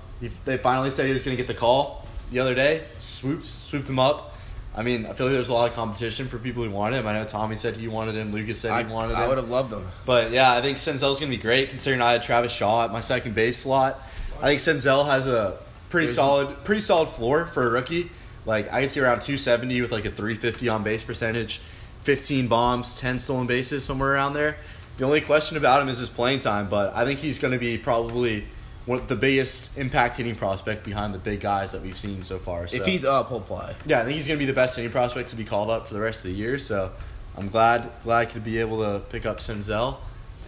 they 0.44 0.58
finally 0.58 0.90
said 0.90 1.06
he 1.06 1.12
was 1.12 1.22
going 1.22 1.36
to 1.36 1.42
get 1.42 1.46
the 1.46 1.58
call 1.58 2.06
the 2.30 2.38
other 2.40 2.54
day. 2.54 2.84
Swooped, 2.98 3.46
swooped 3.46 3.88
him 3.88 3.98
up. 3.98 4.36
I 4.74 4.82
mean, 4.82 5.04
I 5.04 5.12
feel 5.12 5.26
like 5.26 5.34
there's 5.34 5.50
a 5.50 5.54
lot 5.54 5.68
of 5.68 5.76
competition 5.76 6.28
for 6.28 6.38
people 6.38 6.64
who 6.64 6.70
wanted 6.70 6.96
him. 6.96 7.06
I 7.06 7.12
know 7.12 7.24
Tommy 7.26 7.56
said 7.56 7.74
he 7.76 7.88
wanted 7.88 8.14
him. 8.14 8.32
Lucas 8.32 8.58
said 8.60 8.70
I, 8.72 8.82
he 8.84 8.90
wanted 8.90 9.14
I 9.14 9.18
him. 9.18 9.24
I 9.24 9.28
would 9.28 9.36
have 9.38 9.50
loved 9.50 9.70
them. 9.70 9.86
But 10.06 10.30
yeah, 10.30 10.52
I 10.54 10.62
think 10.62 10.78
Senzel's 10.78 11.20
gonna 11.20 11.28
be 11.30 11.36
great 11.36 11.68
considering 11.68 12.00
I 12.00 12.12
had 12.12 12.22
Travis 12.22 12.52
Shaw 12.52 12.84
at 12.84 12.90
my 12.90 13.02
second 13.02 13.34
base 13.34 13.58
slot. 13.58 14.00
I 14.40 14.46
think 14.46 14.60
Senzel 14.60 15.04
has 15.06 15.26
a 15.28 15.58
pretty 15.90 16.06
There's- 16.06 16.16
solid, 16.16 16.64
pretty 16.64 16.80
solid 16.80 17.08
floor 17.10 17.44
for 17.44 17.66
a 17.66 17.70
rookie. 17.70 18.10
Like 18.46 18.72
I 18.72 18.80
can 18.80 18.88
see 18.88 19.00
around 19.00 19.20
270 19.20 19.82
with 19.82 19.92
like 19.92 20.06
a 20.06 20.10
350 20.10 20.68
on 20.70 20.82
base 20.82 21.04
percentage, 21.04 21.58
15 22.00 22.48
bombs, 22.48 22.98
10 22.98 23.18
stolen 23.18 23.46
bases, 23.46 23.84
somewhere 23.84 24.14
around 24.14 24.32
there. 24.32 24.56
The 24.96 25.04
only 25.04 25.20
question 25.20 25.58
about 25.58 25.82
him 25.82 25.88
is 25.90 25.98
his 25.98 26.08
playing 26.08 26.38
time, 26.40 26.68
but 26.70 26.94
I 26.94 27.04
think 27.04 27.20
he's 27.20 27.38
going 27.38 27.52
to 27.52 27.58
be 27.58 27.76
probably 27.76 28.46
one 28.86 29.06
the 29.06 29.16
biggest 29.16 29.78
impact 29.78 30.16
hitting 30.16 30.34
prospect 30.34 30.84
behind 30.84 31.14
the 31.14 31.18
big 31.18 31.40
guys 31.40 31.72
that 31.72 31.82
we've 31.82 31.98
seen 31.98 32.22
so 32.22 32.38
far. 32.38 32.66
So. 32.66 32.78
If 32.78 32.86
he's 32.86 33.04
up, 33.04 33.28
he'll 33.28 33.40
play. 33.40 33.74
Yeah, 33.86 34.00
I 34.00 34.04
think 34.04 34.14
he's 34.14 34.26
going 34.26 34.38
to 34.38 34.42
be 34.42 34.50
the 34.50 34.54
best 34.54 34.76
hitting 34.76 34.90
prospect 34.90 35.28
to 35.30 35.36
be 35.36 35.44
called 35.44 35.70
up 35.70 35.86
for 35.86 35.94
the 35.94 36.00
rest 36.00 36.24
of 36.24 36.30
the 36.30 36.36
year. 36.36 36.58
So 36.58 36.92
I'm 37.36 37.48
glad 37.48 37.90
glad 38.02 38.18
I 38.18 38.24
could 38.26 38.44
be 38.44 38.58
able 38.58 38.78
to 38.78 39.00
pick 39.00 39.24
up 39.24 39.38
Senzel, 39.38 39.98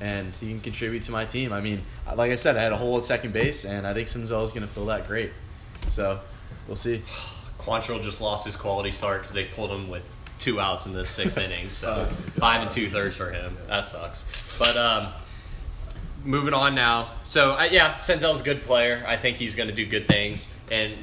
and 0.00 0.34
he 0.36 0.50
can 0.50 0.60
contribute 0.60 1.02
to 1.04 1.12
my 1.12 1.24
team. 1.24 1.52
I 1.52 1.60
mean, 1.60 1.82
like 2.14 2.30
I 2.30 2.34
said, 2.34 2.56
I 2.56 2.62
had 2.62 2.72
a 2.72 2.76
hole 2.76 2.98
at 2.98 3.04
second 3.04 3.32
base, 3.32 3.64
and 3.64 3.86
I 3.86 3.94
think 3.94 4.08
Senzel 4.08 4.42
is 4.42 4.50
going 4.50 4.66
to 4.66 4.72
fill 4.72 4.86
that 4.86 5.06
great. 5.06 5.32
So 5.88 6.20
we'll 6.66 6.76
see. 6.76 7.02
Quantrill 7.58 8.02
just 8.02 8.20
lost 8.20 8.44
his 8.44 8.56
quality 8.56 8.90
start 8.90 9.22
because 9.22 9.34
they 9.34 9.44
pulled 9.44 9.70
him 9.70 9.88
with 9.88 10.04
two 10.38 10.60
outs 10.60 10.84
in 10.86 10.92
the 10.92 11.04
sixth 11.04 11.38
inning. 11.44 11.70
So 11.70 12.04
five 12.36 12.62
and 12.62 12.70
two 12.70 12.90
thirds 12.90 13.16
for 13.16 13.30
him. 13.30 13.56
That 13.68 13.88
sucks. 13.88 14.58
But 14.58 14.76
um, 14.76 15.12
moving 16.24 16.54
on 16.54 16.74
now. 16.74 17.12
So 17.28 17.52
uh, 17.52 17.68
yeah, 17.70 17.94
Senzel's 17.94 18.40
a 18.40 18.44
good 18.44 18.62
player. 18.62 19.04
I 19.06 19.16
think 19.16 19.36
he's 19.36 19.54
going 19.54 19.68
to 19.68 19.74
do 19.74 19.86
good 19.86 20.06
things. 20.06 20.48
And 20.70 20.94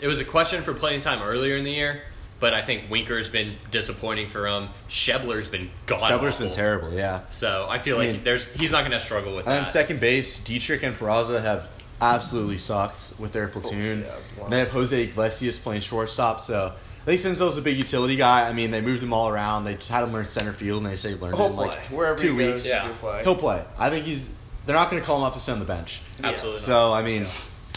it 0.00 0.08
was 0.08 0.20
a 0.20 0.24
question 0.24 0.62
for 0.62 0.74
playing 0.74 1.00
time 1.00 1.22
earlier 1.22 1.56
in 1.56 1.64
the 1.64 1.72
year. 1.72 2.02
But 2.38 2.52
I 2.52 2.60
think 2.60 2.90
Winker's 2.90 3.30
been 3.30 3.56
disappointing 3.70 4.28
for 4.28 4.46
him. 4.46 4.68
Schebler's 4.90 5.48
been 5.48 5.70
god 5.86 6.02
Schebler's 6.10 6.36
been 6.36 6.50
terrible. 6.50 6.92
Yeah. 6.92 7.22
So 7.30 7.66
I 7.68 7.78
feel 7.78 7.96
like 7.96 8.10
mean- 8.10 8.24
there's 8.24 8.52
he's 8.52 8.72
not 8.72 8.80
going 8.80 8.90
to 8.90 9.00
struggle 9.00 9.34
with 9.34 9.46
that. 9.46 9.56
And 9.56 9.66
that. 9.66 9.70
second 9.70 10.00
base, 10.00 10.38
Dietrich 10.44 10.82
and 10.82 10.94
Peraza 10.94 11.40
have 11.40 11.70
absolutely 12.00 12.58
sucked 12.58 13.14
with 13.18 13.32
their 13.32 13.48
platoon. 13.48 14.02
yeah, 14.02 14.14
wow. 14.38 14.48
They 14.48 14.58
have 14.58 14.68
Jose 14.68 15.02
Iglesias 15.02 15.58
playing 15.58 15.80
shortstop, 15.80 16.40
so 16.40 16.74
I 16.74 17.04
think 17.04 17.20
Senzel's 17.20 17.56
a 17.56 17.62
big 17.62 17.76
utility 17.76 18.16
guy. 18.16 18.48
I 18.48 18.52
mean, 18.52 18.70
they 18.70 18.80
moved 18.80 19.02
him 19.02 19.12
all 19.12 19.28
around. 19.28 19.64
They 19.64 19.74
just 19.74 19.88
had 19.88 20.04
him 20.04 20.12
learn 20.12 20.26
center 20.26 20.52
field, 20.52 20.82
and 20.82 20.92
they 20.92 20.96
say 20.96 21.10
he 21.10 21.14
learned 21.14 21.38
it 21.38 21.42
like. 21.42 21.78
Wherever 21.90 22.18
two 22.18 22.36
he 22.36 22.38
goes, 22.38 22.52
weeks. 22.52 22.68
Yeah. 22.68 22.84
he'll 22.84 22.94
play. 22.96 23.22
He'll 23.22 23.36
play. 23.36 23.64
I 23.78 23.90
think 23.90 24.04
he's. 24.04 24.30
They're 24.66 24.76
not 24.76 24.90
going 24.90 25.00
to 25.00 25.06
call 25.06 25.18
him 25.18 25.24
up 25.24 25.34
to 25.34 25.40
sit 25.40 25.52
on 25.52 25.60
the 25.60 25.64
bench. 25.64 26.02
Absolutely. 26.22 26.58
So 26.60 26.92
I 26.92 27.02
mean, 27.02 27.26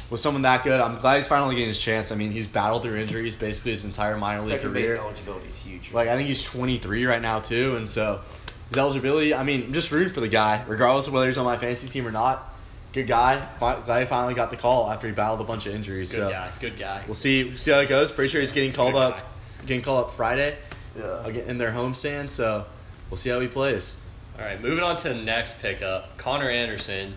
with 0.10 0.19
someone 0.19 0.41
that 0.41 0.63
good, 0.63 0.80
I'm 0.82 0.97
glad 0.99 1.17
he's 1.17 1.28
finally 1.28 1.56
getting 1.56 1.67
his 1.67 1.80
chance. 1.80 2.12
I 2.12 2.15
mean, 2.15 2.32
he's 2.32 2.47
battled 2.47 2.82
through 2.84 2.95
injuries 2.97 3.36
basically 3.36 3.71
his 3.71 3.86
entire 3.86 4.17
minor 4.17 4.41
league 4.41 4.49
Second 4.49 4.73
base 4.73 4.86
career. 4.88 4.97
eligibility 4.97 5.47
is 5.49 5.58
huge. 5.60 5.91
Like 5.93 6.08
I 6.10 6.15
think 6.17 6.28
he's 6.28 6.43
23 6.43 7.06
right 7.06 7.21
now 7.21 7.39
too, 7.39 7.75
and 7.75 7.88
so 7.88 8.21
his 8.69 8.78
eligibility. 8.78 9.34
I 9.36 9.43
mean, 9.43 9.65
I'm 9.65 9.73
just 9.73 9.91
rooting 9.91 10.13
for 10.13 10.21
the 10.21 10.28
guy, 10.28 10.63
regardless 10.67 11.08
of 11.08 11.13
whether 11.13 11.28
he's 11.28 11.38
on 11.38 11.45
my 11.45 11.58
fantasy 11.58 11.88
team 11.88 12.08
or 12.08 12.12
not. 12.12 12.56
good 12.91 13.06
guy. 13.08 13.47
Glad 13.60 13.99
he 13.99 14.06
finally 14.08 14.34
got 14.34 14.49
the 14.49 14.58
call 14.58 14.89
after 14.91 15.06
he 15.08 15.13
battled 15.13 15.41
a 15.41 15.43
bunch 15.43 15.67
of 15.67 15.75
injuries. 15.75 16.10
Good 16.12 16.17
so 16.17 16.30
guy. 16.32 16.52
Good 16.60 16.78
guy. 16.78 17.04
we'll 17.06 17.13
see 17.13 17.56
see 17.56 17.69
how 17.71 17.80
it 17.80 17.89
goes. 17.89 18.12
Pretty 18.12 18.30
sure 18.30 18.41
he's 18.41 18.52
getting 18.52 18.73
called 18.73 18.93
Good 18.93 18.99
up, 19.02 19.17
guy. 19.19 19.23
getting 19.67 19.84
called 19.84 20.06
up 20.06 20.12
Friday 20.15 20.58
Yeah. 20.97 21.23
again 21.23 21.47
in 21.47 21.58
their 21.60 21.71
homestand. 21.71 22.32
So 22.32 22.65
we'll 23.12 23.17
see 23.17 23.30
how 23.30 23.39
he 23.39 23.47
plays. 23.47 23.99
All 24.39 24.45
right, 24.45 24.62
moving 24.62 24.84
on 24.84 24.95
to 24.97 25.10
the 25.10 25.15
next 25.15 25.62
pickup. 25.62 26.17
Connor 26.17 26.49
Anderson 26.49 27.15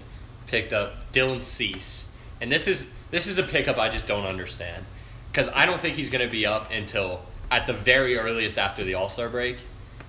picked 0.49 0.73
up 0.73 1.13
Dylan 1.13 1.41
Cease, 1.41 2.13
and 2.41 2.51
this 2.51 2.67
is 2.67 2.93
this 3.13 3.27
is 3.29 3.39
a 3.39 3.45
pickup 3.45 3.79
I 3.79 3.89
just 3.89 4.07
don't 4.09 4.27
understand 4.27 4.85
because 5.31 5.49
I 5.55 5.67
don't 5.67 5.81
think 5.81 5.95
he's 5.97 6.11
going 6.11 6.25
to 6.27 6.31
be 6.31 6.45
up 6.47 6.71
until 6.71 7.23
at 7.51 7.67
the 7.67 7.73
very 7.73 8.19
earliest 8.19 8.59
after 8.59 8.83
the 8.83 8.95
All 8.95 9.09
Star 9.09 9.29
break, 9.29 9.59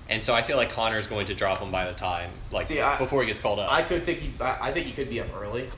and 0.09 0.23
so 0.23 0.33
I 0.33 0.41
feel 0.41 0.57
like 0.57 0.71
Connor 0.71 0.97
is 0.97 1.05
going 1.05 1.27
to 1.27 1.35
drop 1.35 1.59
him 1.59 1.71
by 1.71 1.85
the 1.85 1.93
time 1.93 2.31
like 2.51 2.65
See, 2.65 2.81
I- 2.81 2.97
before 2.97 3.21
he 3.21 3.27
gets 3.27 3.41
called 3.41 3.59
up. 3.59 3.71
I 3.71 3.83
could 3.83 4.03
think 4.03 4.19
he. 4.19 4.31
I, 4.41 4.69
I 4.69 4.71
think 4.71 4.87
he 4.87 4.91
could 4.93 5.09
be 5.09 5.19
up 5.19 5.27
early. 5.35 5.69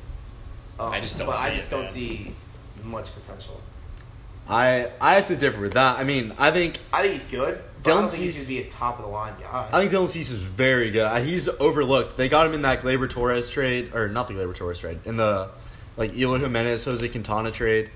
Um, 0.79 0.93
I 0.93 1.01
just 1.01 1.17
don't 1.17 1.27
But 1.27 1.37
I 1.37 1.53
just 1.53 1.67
it, 1.67 1.71
don't 1.71 1.83
man. 1.83 1.91
see 1.91 2.33
much 2.83 3.13
potential. 3.13 3.59
I 4.47 4.89
I 5.01 5.15
have 5.15 5.27
to 5.27 5.35
differ 5.35 5.59
with 5.59 5.73
that. 5.73 5.99
I 5.99 6.05
mean, 6.05 6.31
I 6.37 6.51
think 6.51 6.79
I 6.93 7.01
think 7.01 7.13
he's 7.15 7.25
good. 7.25 7.61
Dylan 7.85 8.09
Cease- 8.09 8.47
be 8.47 8.59
a 8.59 8.69
top 8.69 8.97
of 8.99 9.05
the 9.05 9.11
line 9.11 9.33
guy. 9.39 9.69
I 9.71 9.79
think 9.79 9.91
Dylan 9.91 10.09
Cease 10.09 10.29
is 10.29 10.39
very 10.39 10.91
good. 10.91 11.25
He's 11.25 11.47
overlooked. 11.47 12.17
They 12.17 12.29
got 12.29 12.45
him 12.45 12.53
in 12.53 12.61
that 12.63 12.81
Gleyber 12.81 13.09
Torres 13.09 13.49
trade, 13.49 13.93
or 13.93 14.07
not 14.07 14.27
the 14.27 14.33
Gleyber 14.33 14.55
Torres 14.55 14.79
trade, 14.79 14.99
in 15.05 15.17
the 15.17 15.49
like 15.97 16.13
Eloy 16.15 16.39
Jimenez, 16.39 16.83
Jose 16.85 17.07
Quintana 17.07 17.51
trade 17.51 17.89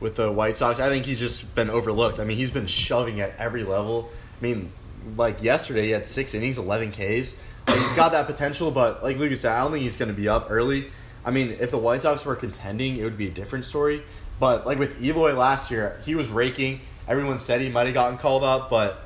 with 0.00 0.16
the 0.16 0.30
White 0.30 0.56
Sox. 0.56 0.80
I 0.80 0.88
think 0.88 1.06
he's 1.06 1.20
just 1.20 1.54
been 1.54 1.70
overlooked. 1.70 2.18
I 2.18 2.24
mean, 2.24 2.36
he's 2.36 2.50
been 2.50 2.66
shoving 2.66 3.20
at 3.20 3.36
every 3.38 3.62
level. 3.62 4.10
I 4.40 4.42
mean, 4.42 4.72
like 5.16 5.42
yesterday, 5.42 5.84
he 5.84 5.90
had 5.90 6.06
six 6.06 6.34
innings, 6.34 6.58
11 6.58 6.90
Ks. 6.92 7.36
Like, 7.66 7.78
he's 7.78 7.94
got 7.94 8.12
that 8.12 8.26
potential, 8.26 8.70
but 8.70 9.02
like 9.02 9.16
Lucas 9.18 9.40
said, 9.42 9.52
I 9.52 9.60
don't 9.60 9.72
think 9.72 9.82
he's 9.82 9.96
going 9.96 10.08
to 10.08 10.14
be 10.14 10.28
up 10.28 10.48
early. 10.50 10.90
I 11.24 11.30
mean, 11.30 11.56
if 11.60 11.70
the 11.70 11.78
White 11.78 12.02
Sox 12.02 12.24
were 12.26 12.36
contending, 12.36 12.96
it 12.96 13.04
would 13.04 13.16
be 13.16 13.28
a 13.28 13.30
different 13.30 13.64
story. 13.64 14.02
But 14.40 14.66
like 14.66 14.78
with 14.78 15.00
Eloy 15.02 15.34
last 15.34 15.70
year, 15.70 16.00
he 16.04 16.14
was 16.14 16.28
raking. 16.28 16.80
Everyone 17.06 17.38
said 17.38 17.60
he 17.60 17.68
might 17.68 17.86
have 17.86 17.94
gotten 17.94 18.18
called 18.18 18.42
up, 18.44 18.68
but 18.68 19.03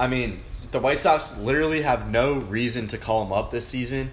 I 0.00 0.08
mean, 0.08 0.40
the 0.70 0.80
White 0.80 1.02
Sox 1.02 1.36
literally 1.36 1.82
have 1.82 2.10
no 2.10 2.32
reason 2.32 2.86
to 2.86 2.96
call 2.96 3.22
him 3.22 3.32
up 3.34 3.50
this 3.50 3.68
season 3.68 4.12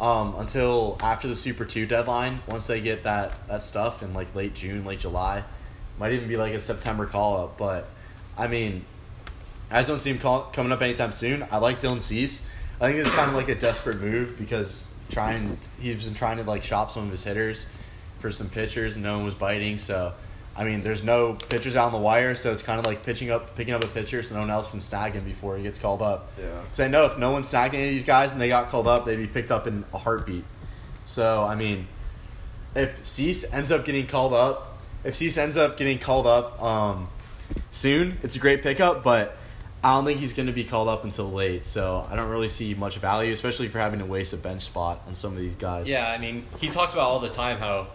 um, 0.00 0.34
until 0.36 0.98
after 1.00 1.28
the 1.28 1.36
Super 1.36 1.64
Two 1.64 1.86
deadline. 1.86 2.40
Once 2.48 2.66
they 2.66 2.80
get 2.80 3.04
that 3.04 3.46
that 3.46 3.62
stuff 3.62 4.02
in 4.02 4.14
like 4.14 4.34
late 4.34 4.54
June, 4.54 4.84
late 4.84 4.98
July, 4.98 5.44
might 5.96 6.12
even 6.12 6.28
be 6.28 6.36
like 6.36 6.54
a 6.54 6.60
September 6.60 7.06
call 7.06 7.44
up. 7.44 7.56
But 7.56 7.88
I 8.36 8.48
mean, 8.48 8.84
I 9.70 9.78
just 9.78 9.88
don't 9.88 10.00
see 10.00 10.10
him 10.10 10.18
call, 10.18 10.42
coming 10.52 10.72
up 10.72 10.82
anytime 10.82 11.12
soon. 11.12 11.46
I 11.52 11.58
like 11.58 11.80
Dylan 11.80 12.02
Cease. 12.02 12.44
I 12.80 12.88
think 12.88 12.98
it's 12.98 13.14
kind 13.14 13.28
of 13.28 13.36
like 13.36 13.48
a 13.48 13.54
desperate 13.54 14.00
move 14.00 14.36
because 14.36 14.88
trying 15.08 15.56
he's 15.80 16.04
been 16.04 16.14
trying 16.14 16.38
to 16.38 16.42
like 16.42 16.64
shop 16.64 16.90
some 16.90 17.04
of 17.04 17.10
his 17.12 17.22
hitters 17.22 17.68
for 18.18 18.32
some 18.32 18.48
pitchers, 18.48 18.96
and 18.96 19.04
no 19.04 19.18
one 19.18 19.24
was 19.24 19.36
biting. 19.36 19.78
So, 19.78 20.14
I 20.62 20.64
mean, 20.64 20.82
there's 20.82 21.02
no 21.02 21.34
pitchers 21.34 21.74
out 21.74 21.86
on 21.86 21.92
the 21.92 21.98
wire, 21.98 22.36
so 22.36 22.52
it's 22.52 22.62
kind 22.62 22.78
of 22.78 22.86
like 22.86 23.02
pitching 23.02 23.30
up, 23.30 23.56
picking 23.56 23.74
up 23.74 23.82
a 23.82 23.88
pitcher, 23.88 24.22
so 24.22 24.36
no 24.36 24.42
one 24.42 24.50
else 24.50 24.70
can 24.70 24.78
snag 24.78 25.14
him 25.14 25.24
before 25.24 25.56
he 25.56 25.64
gets 25.64 25.78
called 25.78 26.00
up. 26.00 26.30
Yeah. 26.38 26.60
Because 26.62 26.78
I 26.78 26.86
know 26.86 27.04
if 27.04 27.18
no 27.18 27.32
one 27.32 27.42
snagged 27.42 27.74
any 27.74 27.88
of 27.88 27.90
these 27.90 28.04
guys 28.04 28.30
and 28.32 28.40
they 28.40 28.46
got 28.46 28.68
called 28.68 28.86
up, 28.86 29.04
they'd 29.04 29.16
be 29.16 29.26
picked 29.26 29.50
up 29.50 29.66
in 29.66 29.84
a 29.92 29.98
heartbeat. 29.98 30.44
So, 31.04 31.42
I 31.42 31.56
mean, 31.56 31.88
if 32.76 33.04
Cease 33.04 33.52
ends 33.52 33.72
up 33.72 33.84
getting 33.84 34.06
called 34.06 34.32
up, 34.32 34.78
if 35.02 35.16
Cease 35.16 35.36
ends 35.36 35.56
up 35.56 35.76
getting 35.76 35.98
called 35.98 36.28
up 36.28 36.62
um, 36.62 37.08
soon, 37.72 38.18
it's 38.22 38.36
a 38.36 38.38
great 38.38 38.62
pickup, 38.62 39.02
but 39.02 39.36
I 39.82 39.94
don't 39.94 40.04
think 40.04 40.20
he's 40.20 40.32
going 40.32 40.46
to 40.46 40.52
be 40.52 40.62
called 40.62 40.86
up 40.86 41.02
until 41.02 41.28
late. 41.28 41.66
So 41.66 42.06
I 42.08 42.14
don't 42.14 42.28
really 42.28 42.48
see 42.48 42.72
much 42.74 42.98
value, 42.98 43.32
especially 43.32 43.66
for 43.66 43.80
having 43.80 43.98
to 43.98 44.06
waste 44.06 44.32
a 44.32 44.36
bench 44.36 44.62
spot 44.62 45.02
on 45.08 45.14
some 45.16 45.32
of 45.32 45.38
these 45.38 45.56
guys. 45.56 45.88
yeah, 45.88 46.08
I 46.08 46.18
mean, 46.18 46.46
he 46.60 46.68
talks 46.68 46.92
about 46.92 47.08
all 47.08 47.18
the 47.18 47.30
time 47.30 47.58
how 47.58 47.88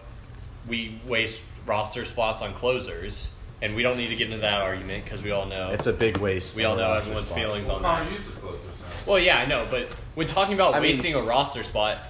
we 0.68 1.00
waste 1.06 1.42
roster 1.68 2.04
spots 2.04 2.42
on 2.42 2.54
closers, 2.54 3.30
and 3.62 3.76
we 3.76 3.82
don't 3.82 3.96
need 3.96 4.08
to 4.08 4.16
get 4.16 4.26
into 4.28 4.38
that 4.40 4.60
argument 4.60 5.04
because 5.04 5.22
we 5.22 5.30
all 5.30 5.46
know 5.46 5.70
It's 5.70 5.86
a 5.86 5.92
big 5.92 6.16
waste. 6.18 6.56
we 6.56 6.64
all 6.64 6.72
of 6.72 6.78
a 6.78 6.82
know 6.82 6.88
roster 6.88 7.02
everyone's 7.10 7.26
spot. 7.28 7.38
feelings 7.38 7.66
Well, 7.68 7.76
on 7.76 7.82
Connor 7.82 8.04
that. 8.04 8.12
uses 8.12 8.34
closers 8.34 8.64
now. 8.66 8.86
Well, 9.12 9.18
yeah, 9.18 9.38
I 9.38 9.46
know, 9.46 9.66
but 9.70 9.88
when 10.14 10.26
talking 10.26 10.54
about 10.54 10.74
I 10.74 10.80
mean- 10.80 10.90
wasting 10.90 11.14
a 11.14 11.22
roster 11.22 11.62
spot, 11.62 12.02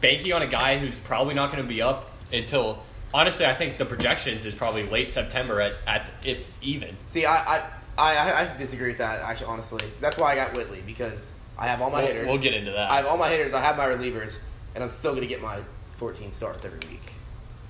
banking 0.00 0.32
on 0.32 0.42
a 0.42 0.46
guy 0.46 0.78
who's 0.78 0.98
probably 0.98 1.34
not 1.34 1.50
going 1.52 1.62
to 1.62 1.68
be 1.68 1.80
up 1.82 2.10
until 2.32 2.82
honestly, 3.14 3.46
I 3.46 3.54
think 3.54 3.78
the 3.78 3.86
projections 3.86 4.44
is 4.44 4.54
probably 4.54 4.84
late 4.84 5.10
September 5.10 5.60
at, 5.60 5.74
at 5.86 6.10
if 6.24 6.46
even. 6.60 6.96
See, 7.06 7.24
I, 7.24 7.56
I, 7.56 7.62
I, 7.96 8.40
I 8.52 8.56
disagree 8.56 8.88
with 8.88 8.98
that. 8.98 9.20
Actually, 9.22 9.46
honestly, 9.46 9.80
that's 10.00 10.18
why 10.18 10.32
I 10.32 10.34
got 10.36 10.56
Whitley 10.56 10.82
because 10.86 11.32
I 11.58 11.66
have 11.66 11.80
all 11.80 11.90
my 11.90 11.98
We'll, 11.98 12.06
hitters. 12.06 12.26
we'll 12.28 12.38
get 12.38 12.54
into 12.54 12.70
that. 12.72 12.90
I 12.90 12.96
have 12.98 13.06
all 13.06 13.16
my 13.16 13.28
hitters. 13.30 13.52
I 13.54 13.60
have 13.60 13.76
my 13.76 13.86
relievers, 13.86 14.40
and 14.74 14.84
I'm 14.84 14.90
still 14.90 15.12
going 15.12 15.22
to 15.22 15.28
get 15.28 15.42
my 15.42 15.60
14 15.96 16.30
starts 16.30 16.64
every 16.64 16.78
week. 16.90 17.12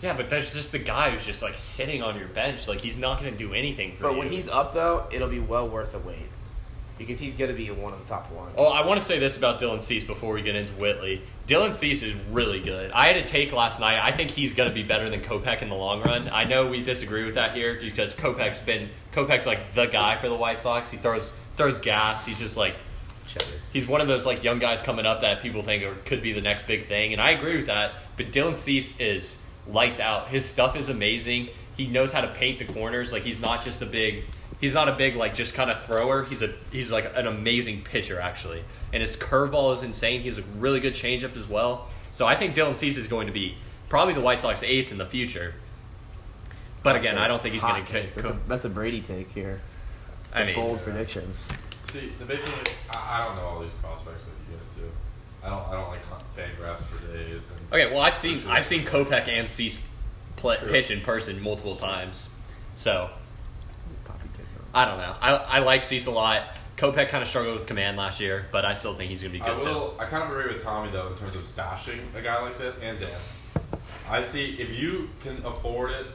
Yeah, 0.01 0.17
but 0.17 0.29
that's 0.29 0.55
just 0.55 0.73
the 0.73 0.79
guy 0.79 1.11
who's 1.11 1.27
just 1.27 1.43
like 1.43 1.59
sitting 1.59 2.03
on 2.03 2.17
your 2.19 2.29
bench, 2.29 2.69
like 2.69 2.81
he's 2.81 2.97
not 2.97 3.21
going 3.21 3.33
to 3.33 3.37
do 3.37 3.53
anything 3.53 3.97
for 3.97 4.05
But 4.05 4.09
you. 4.11 4.15
But 4.15 4.19
when 4.19 4.33
he's 4.33 4.49
up, 4.49 4.75
though, 4.75 5.07
it'll 5.11 5.29
be 5.29 5.41
well 5.41 5.69
worth 5.69 5.93
the 5.93 5.99
wait 5.99 6.29
because 6.99 7.19
he's 7.19 7.35
going 7.35 7.51
to 7.51 7.57
be 7.57 7.71
one 7.71 7.93
of 7.93 8.01
the 8.01 8.09
top 8.09 8.31
one. 8.31 8.51
Oh, 8.57 8.67
I 8.67 8.85
want 8.85 9.01
to 9.01 9.07
say 9.07 9.19
this 9.19 9.39
about 9.39 9.61
Dylan 9.61 9.81
Cease 9.81 10.05
before 10.05 10.35
we 10.35 10.43
get 10.43 10.57
into 10.57 10.75
Whitley. 10.75 11.23
Dylan 11.47 11.73
Cease 11.73 12.03
is 12.03 12.15
really 12.31 12.61
good. 12.61 12.91
I 12.91 13.07
had 13.07 13.17
a 13.17 13.23
take 13.23 13.53
last 13.53 13.81
night. 13.81 14.01
I 14.01 14.13
think 14.13 14.31
he's 14.31 14.53
going 14.53 14.69
to 14.69 14.75
be 14.75 14.83
better 14.83 15.09
than 15.09 15.21
Kopech 15.21 15.63
in 15.63 15.69
the 15.69 15.77
long 15.77 16.03
run. 16.03 16.29
I 16.29 16.45
know 16.45 16.67
we 16.67 16.83
disagree 16.83 17.25
with 17.25 17.35
that 17.35 17.55
here 17.55 17.79
because 17.81 18.15
Kopech's 18.15 18.61
been 18.61 18.91
Kopech's 19.13 19.47
like 19.47 19.75
the 19.75 19.87
guy 19.87 20.17
for 20.17 20.29
the 20.29 20.37
White 20.37 20.61
Sox. 20.61 20.91
He 20.91 20.97
throws 20.97 21.33
throws 21.57 21.79
gas. 21.79 22.27
He's 22.27 22.39
just 22.39 22.57
like 22.57 22.75
he's 23.73 23.87
one 23.87 24.01
of 24.01 24.09
those 24.09 24.27
like 24.27 24.43
young 24.45 24.59
guys 24.59 24.83
coming 24.83 25.07
up 25.07 25.21
that 25.21 25.41
people 25.41 25.63
think 25.63 25.83
are, 25.85 25.95
could 26.05 26.23
be 26.23 26.33
the 26.33 26.41
next 26.41 26.67
big 26.67 26.87
thing, 26.87 27.13
and 27.13 27.23
I 27.23 27.31
agree 27.31 27.57
with 27.57 27.67
that. 27.67 27.95
But 28.17 28.33
Dylan 28.33 28.57
Cease 28.57 28.99
is 28.99 29.41
lights 29.69 30.01
out. 30.01 30.29
His 30.29 30.45
stuff 30.45 30.77
is 30.77 30.89
amazing. 30.89 31.51
He 31.77 31.87
knows 31.87 32.13
how 32.13 32.21
to 32.21 32.29
paint 32.29 32.59
the 32.59 32.65
corners. 32.65 33.13
Like 33.13 33.23
he's 33.23 33.41
not 33.41 33.63
just 33.63 33.83
a 33.83 33.87
big. 33.87 34.25
He's 34.61 34.75
not 34.75 34.89
a 34.89 34.93
big 34.93 35.15
like 35.15 35.35
just 35.35 35.55
kind 35.55 35.71
of 35.71 35.81
thrower. 35.85 36.25
He's 36.25 36.43
a 36.43 36.53
he's 36.73 36.91
like 36.91 37.13
an 37.15 37.27
amazing 37.27 37.83
pitcher 37.83 38.21
actually, 38.21 38.65
and 38.93 39.01
his 39.01 39.17
curveball 39.17 39.75
is 39.75 39.83
insane. 39.83 40.23
He's 40.23 40.39
a 40.39 40.43
really 40.57 40.81
good 40.81 40.95
changeup 40.95 41.37
as 41.37 41.49
well. 41.49 41.89
So 42.13 42.27
I 42.27 42.35
think 42.35 42.55
Dylan 42.55 42.75
Cease 42.75 42.97
is 42.97 43.07
going 43.07 43.29
to 43.29 43.33
be 43.33 43.57
probably 43.89 44.15
the 44.15 44.21
White 44.21 44.41
Sox 44.41 44.63
ace 44.63 44.91
in 44.91 44.99
the 44.99 45.07
future. 45.07 45.55
But 46.83 46.97
again, 46.97 47.19
I 47.19 47.29
don't 47.29 47.43
think 47.43 47.55
he's 47.55 47.63
going 47.63 47.85
to. 47.85 47.93
takes. 47.93 48.15
That's, 48.15 48.29
a, 48.29 48.39
that's 48.49 48.65
a 48.65 48.69
Brady 48.69 49.01
take 49.01 49.31
here. 49.33 49.61
I 50.33 50.45
mean, 50.45 50.55
Bold 50.55 50.81
predictions. 50.83 51.45
See, 51.83 52.13
the 52.19 52.25
big 52.25 52.41
thing 52.41 52.55
is, 52.67 52.75
I, 52.91 53.21
I 53.23 53.27
don't 53.27 53.37
know 53.37 53.43
all 53.43 53.61
these 53.61 53.71
prospects 53.81 54.23
that 54.23 54.31
you 54.31 54.35
guys 54.35 54.37
do. 54.37 54.38
I 55.43 55.49
don't, 55.51 55.67
I 55.69 55.73
don't 55.73 55.89
like 55.89 56.01
FanGraphs 56.37 56.83
for 56.85 57.07
days. 57.13 57.43
And 57.49 57.73
Okay, 57.73 57.93
well, 57.93 58.01
I've 58.03 58.15
seen 58.15 58.41
Sure. 58.43 58.51
I've 58.51 58.67
seen 58.67 58.85
Kopech 58.85 59.29
and 59.29 59.49
Cease 59.51 59.87
play, 60.37 60.57
True. 60.57 60.71
pitch 60.71 60.91
in 60.91 61.01
person 61.01 61.41
multiple 61.43 61.77
times, 61.77 62.31
so 62.77 63.11
Poppy 64.05 64.29
take 64.37 64.47
note. 64.55 64.65
I 64.75 64.85
don't 64.85 64.99
know. 64.99 65.15
I, 65.21 65.35
I 65.37 65.59
like 65.61 65.83
Cease 65.83 66.07
a 66.07 66.11
lot. 66.11 66.43
Kopech 66.77 67.09
kind 67.09 67.23
of 67.23 67.29
struggled 67.29 67.55
with 67.57 67.67
command 67.67 67.97
last 67.97 68.21
year, 68.21 68.47
but 68.53 68.65
I 68.65 68.75
still 68.75 68.95
think 68.95 69.11
he's 69.11 69.23
going 69.23 69.33
to 69.33 69.39
be 69.39 69.45
I 69.45 69.55
good 69.55 69.63
too. 69.63 69.69
will. 69.69 69.97
I 69.99 70.05
kind 70.07 70.23
of 70.23 70.31
agree 70.31 70.53
with 70.55 70.63
Tommy 70.63 70.91
though 70.91 71.09
in 71.09 71.17
terms 71.19 71.35
of 71.35 71.43
stashing 71.43 71.99
a 72.17 72.21
guy 72.23 72.41
like 72.43 72.57
this 72.59 72.79
and 72.81 72.99
Dan. 73.01 73.11
I 74.09 74.23
see 74.23 74.55
if 74.61 74.79
you 74.81 75.11
can 75.23 75.45
afford 75.45 75.91
it 75.91 76.07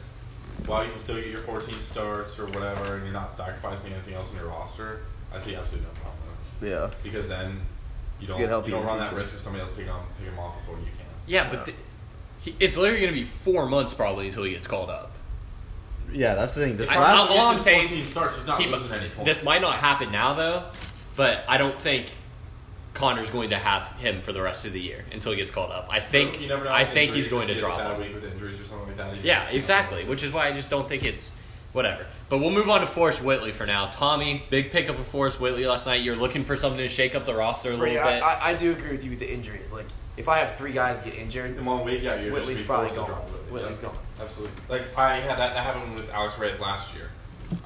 while 0.65 0.83
you 0.85 0.89
can 0.91 0.99
still 0.99 1.15
get 1.17 1.27
your 1.27 1.41
14 1.41 1.79
starts 1.79 2.39
or 2.39 2.45
whatever, 2.47 2.95
and 2.95 3.03
you're 3.03 3.13
not 3.13 3.29
sacrificing 3.29 3.91
anything 3.93 4.13
else 4.13 4.31
in 4.31 4.37
your 4.37 4.47
roster. 4.47 5.01
I 5.33 5.37
see 5.37 5.55
absolutely 5.55 5.87
no 5.93 5.99
problem 6.01 6.19
Yeah. 6.61 6.89
because 7.03 7.27
then 7.27 7.59
you 8.23 8.27
don't 8.29 8.37
gonna 8.37 8.49
help 8.49 8.67
you 8.67 8.73
you 8.73 8.79
don't 8.79 8.87
run 8.87 8.99
that 8.99 9.13
risk 9.13 9.33
of 9.35 9.39
somebody 9.41 9.61
else 9.61 9.71
picking 9.75 9.89
on 9.91 10.05
picking 10.17 10.33
him 10.33 10.39
off 10.39 10.59
before 10.59 10.77
you 10.79 10.85
can. 10.85 11.05
Yeah, 11.27 11.49
but 11.49 11.65
th- 11.65 11.77
he, 12.41 12.55
it's 12.59 12.75
literally 12.77 12.99
going 13.01 13.13
to 13.13 13.19
be 13.19 13.23
four 13.25 13.65
months 13.67 13.93
probably 13.93 14.27
until 14.27 14.43
he 14.43 14.51
gets 14.51 14.67
called 14.67 14.89
up. 14.89 15.11
Yeah, 16.11 16.35
that's 16.35 16.53
the 16.53 16.65
thing. 16.65 16.77
This 16.77 16.91
I- 16.91 16.99
last 16.99 17.31
all 17.31 17.47
I'm 17.47 17.57
saying, 17.57 17.87
14 17.87 18.05
starts. 18.05 18.35
He's 18.35 18.47
not 18.47 18.61
he- 18.61 18.67
losing 18.67 18.91
any 18.91 19.09
points. 19.09 19.25
this 19.25 19.43
might 19.45 19.61
not 19.61 19.77
happen 19.77 20.11
now 20.11 20.33
though, 20.33 20.63
but 21.15 21.43
I 21.47 21.57
don't 21.57 21.79
think 21.79 22.07
Connor's 22.93 23.29
going 23.29 23.49
to 23.51 23.57
have 23.57 23.83
him 23.97 24.21
for 24.21 24.33
the 24.33 24.41
rest 24.41 24.65
of 24.65 24.73
the 24.73 24.79
year 24.81 25.05
until 25.11 25.31
he 25.31 25.37
gets 25.37 25.51
called 25.51 25.71
up. 25.71 25.87
I 25.89 25.99
think 25.99 26.41
You 26.41 26.47
never 26.47 26.65
know 26.65 26.71
I 26.71 26.85
think 26.85 27.11
he's 27.11 27.27
going 27.27 27.47
to 27.47 27.57
drop 27.57 27.79
him. 27.79 28.01
week 28.01 28.13
with 28.13 28.25
injuries 28.25 28.59
or 28.59 28.65
something 28.65 28.87
like 28.89 28.97
that. 28.97 29.23
Yeah, 29.23 29.47
exactly. 29.49 30.03
Which 30.05 30.23
is 30.23 30.31
why 30.31 30.47
I 30.47 30.51
just 30.51 30.69
don't 30.69 30.87
think 30.87 31.03
it's 31.03 31.35
whatever. 31.73 32.05
But 32.29 32.37
we'll 32.39 32.49
move 32.51 32.69
on 32.69 32.81
to 32.81 32.87
Forrest 32.87 33.21
Whitley 33.21 33.51
for 33.51 33.65
now. 33.65 33.87
Tommy, 33.87 34.43
big 34.49 34.71
pickup 34.71 34.97
of 34.97 35.05
Forrest 35.05 35.39
Whitley 35.39 35.65
last 35.65 35.85
night. 35.85 36.01
You're 36.01 36.15
looking 36.15 36.43
for 36.45 36.55
something 36.55 36.79
to 36.79 36.87
shake 36.89 37.13
up 37.15 37.25
the 37.25 37.35
roster 37.35 37.69
a 37.69 37.71
little 37.71 37.85
Brady, 37.85 37.97
bit. 37.97 38.23
I, 38.23 38.51
I 38.51 38.53
do 38.55 38.71
agree 38.71 38.91
with 38.91 39.03
you 39.03 39.11
with 39.11 39.19
the 39.19 39.31
injuries. 39.31 39.71
Like, 39.73 39.85
if 40.17 40.27
I 40.29 40.37
have 40.39 40.55
three 40.55 40.71
guys 40.71 40.99
get 41.01 41.15
injured, 41.15 41.57
In 41.57 41.65
one 41.65 41.83
week, 41.85 42.01
yeah, 42.01 42.19
you're 42.19 42.31
Whitley's 42.33 42.57
just 42.57 42.67
probably 42.67 42.89
forced 42.89 43.05
to 43.07 43.11
gone. 43.11 43.21
Whitley. 43.23 43.51
Whitley's 43.51 43.77
Yeah. 43.77 43.83
gone. 43.89 43.97
Absolutely. 44.21 44.61
Like 44.69 44.97
I 44.97 45.19
had 45.19 45.37
that, 45.37 45.53
that 45.53 45.63
happened 45.63 45.95
with 45.95 46.09
Alex 46.11 46.37
Reyes 46.39 46.59
last 46.59 46.95
year. 46.95 47.09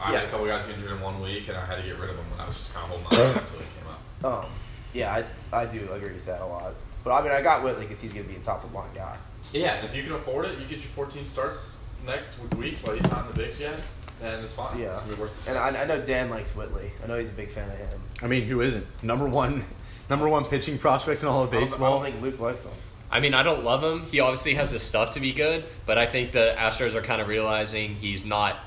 I 0.02 0.12
Yeah. 0.12 0.20
had 0.20 0.28
a 0.28 0.32
couple 0.32 0.48
guys 0.48 0.64
get 0.66 0.76
injured 0.76 0.92
in 0.92 1.02
one 1.02 1.22
week, 1.22 1.48
and 1.48 1.58
I 1.58 1.66
had 1.66 1.76
to 1.78 1.84
get 1.84 1.98
rid 2.00 2.10
of 2.10 2.16
them, 2.18 2.26
and 2.34 2.42
I 2.42 2.48
was 2.48 2.58
just 2.58 2.74
kind 2.74 2.92
of 2.92 3.00
holding 3.00 3.20
on 3.20 3.28
until 3.44 3.60
he 3.60 3.66
came 3.78 3.88
up. 4.32 4.44
um, 4.46 4.50
yeah, 4.94 5.24
I, 5.52 5.62
I 5.62 5.66
do 5.66 5.80
agree 5.92 6.14
with 6.14 6.26
that 6.26 6.42
a 6.42 6.46
lot. 6.46 6.74
But 7.04 7.12
I 7.12 7.22
mean, 7.22 7.32
I 7.32 7.42
got 7.42 7.64
Whitley 7.64 7.84
because 7.86 8.02
he's 8.02 8.14
going 8.14 8.26
to 8.26 8.32
be 8.32 8.38
a 8.38 8.44
top 8.44 8.64
of 8.64 8.72
the 8.72 8.78
line 8.78 8.90
guy. 8.96 9.18
Yeah, 9.54 9.76
and 9.76 9.88
if 9.88 9.96
you 9.96 10.04
can 10.04 10.14
afford 10.14 10.46
it, 10.46 10.58
you 10.60 10.66
get 10.66 10.80
your 10.80 10.90
14 10.96 11.24
starts 11.26 11.76
next 12.06 12.38
weeks 12.56 12.82
while 12.84 12.96
he's 12.96 13.04
not 13.10 13.26
in 13.26 13.32
the 13.32 13.38
bigs 13.38 13.60
yet, 13.60 13.80
then 14.20 14.44
it's 14.44 14.54
fine. 14.54 14.78
Yeah. 14.80 14.88
It's 14.90 15.00
gonna 15.00 15.16
be 15.16 15.22
worth 15.22 15.46
the 15.46 15.52
And. 15.52 15.60
I, 15.78 15.82
I 15.84 15.86
know 15.86 16.02
Dan 16.02 16.30
likes 16.30 16.56
Whitley. 16.56 16.92
I 17.04 17.08
know 17.08 17.18
he's 17.20 17.30
a 17.30 17.34
big 17.34 17.50
fan 17.52 17.70
of 17.70 17.78
him. 17.78 18.00
I 18.22 18.28
mean, 18.28 18.44
who 18.44 18.62
isn't 18.62 18.86
number 19.04 19.28
one? 19.28 19.66
Number 20.10 20.30
one 20.30 20.46
pitching 20.46 20.78
prospect 20.78 21.22
in 21.24 21.28
all 21.28 21.44
of 21.44 21.50
I 21.54 21.60
don't- 21.60 21.74
I 21.74 21.78
don't 21.90 22.04
think 22.04 22.22
Luke 22.22 22.40
likes 22.40 22.64
him. 22.66 22.72
I 23.12 23.20
mean, 23.20 23.34
I 23.34 23.44
don't 23.44 23.64
love 23.64 23.84
him. 23.84 24.06
He 24.06 24.20
obviously 24.22 24.54
has 24.56 24.72
the 24.72 24.80
stuff 24.80 25.12
to 25.12 25.20
be 25.20 25.32
good, 25.34 25.66
but 25.86 25.98
I 25.98 26.06
think 26.06 26.32
the 26.34 26.56
Astros 26.58 26.94
are 26.96 27.02
kind 27.02 27.22
of 27.22 27.28
realizing 27.28 27.96
he's 27.96 28.26
not 28.26 28.58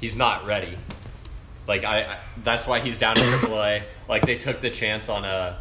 he's 0.00 0.16
not 0.16 0.44
ready. 0.46 0.76
Like 1.68 1.84
I, 1.84 2.02
I 2.02 2.18
that's 2.42 2.66
why 2.66 2.80
he's 2.80 2.98
down 2.98 3.18
in 3.18 3.24
AAA. 3.24 3.82
Like 4.08 4.24
they 4.26 4.36
took 4.36 4.60
the 4.60 4.70
chance 4.70 5.08
on 5.08 5.24
a 5.24 5.58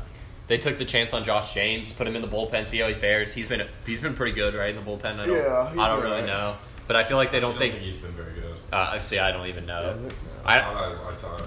they 0.47 0.57
took 0.59 0.77
the 0.77 0.85
chance 0.85 1.11
on 1.13 1.23
Josh 1.23 1.53
James, 1.55 1.91
put 1.91 2.07
him 2.07 2.15
in 2.15 2.21
the 2.21 2.27
bullpen, 2.27 2.67
see 2.67 2.77
how 2.79 2.87
he 2.87 2.93
fares. 2.93 3.33
He's 3.33 3.49
been 3.49 3.67
he's 3.85 4.01
been 4.01 4.13
pretty 4.13 4.33
good, 4.33 4.53
right, 4.53 4.69
in 4.69 4.75
the 4.75 4.81
bullpen. 4.91 5.19
I 5.19 5.25
don't, 5.25 5.35
Yeah, 5.37 5.71
I 5.83 5.87
don't 5.89 6.01
really 6.01 6.11
alright. 6.21 6.25
know, 6.27 6.55
but 6.87 6.95
I 6.95 7.03
feel 7.03 7.17
like 7.17 7.31
they 7.31 7.39
don't 7.39 7.51
don't 7.51 7.59
think. 7.59 7.73
think 7.73 7.85
he's 7.85 7.97
been 7.97 8.11
very 8.13 8.33
good. 8.33 8.54
Uh, 8.71 8.99
see, 8.99 9.19
I 9.19 9.31
don't 9.31 9.47
even 9.47 9.65
know. 9.65 10.09
I, 10.43 10.59
I, 10.59 10.91
I, 10.91 11.11
I 11.11 11.37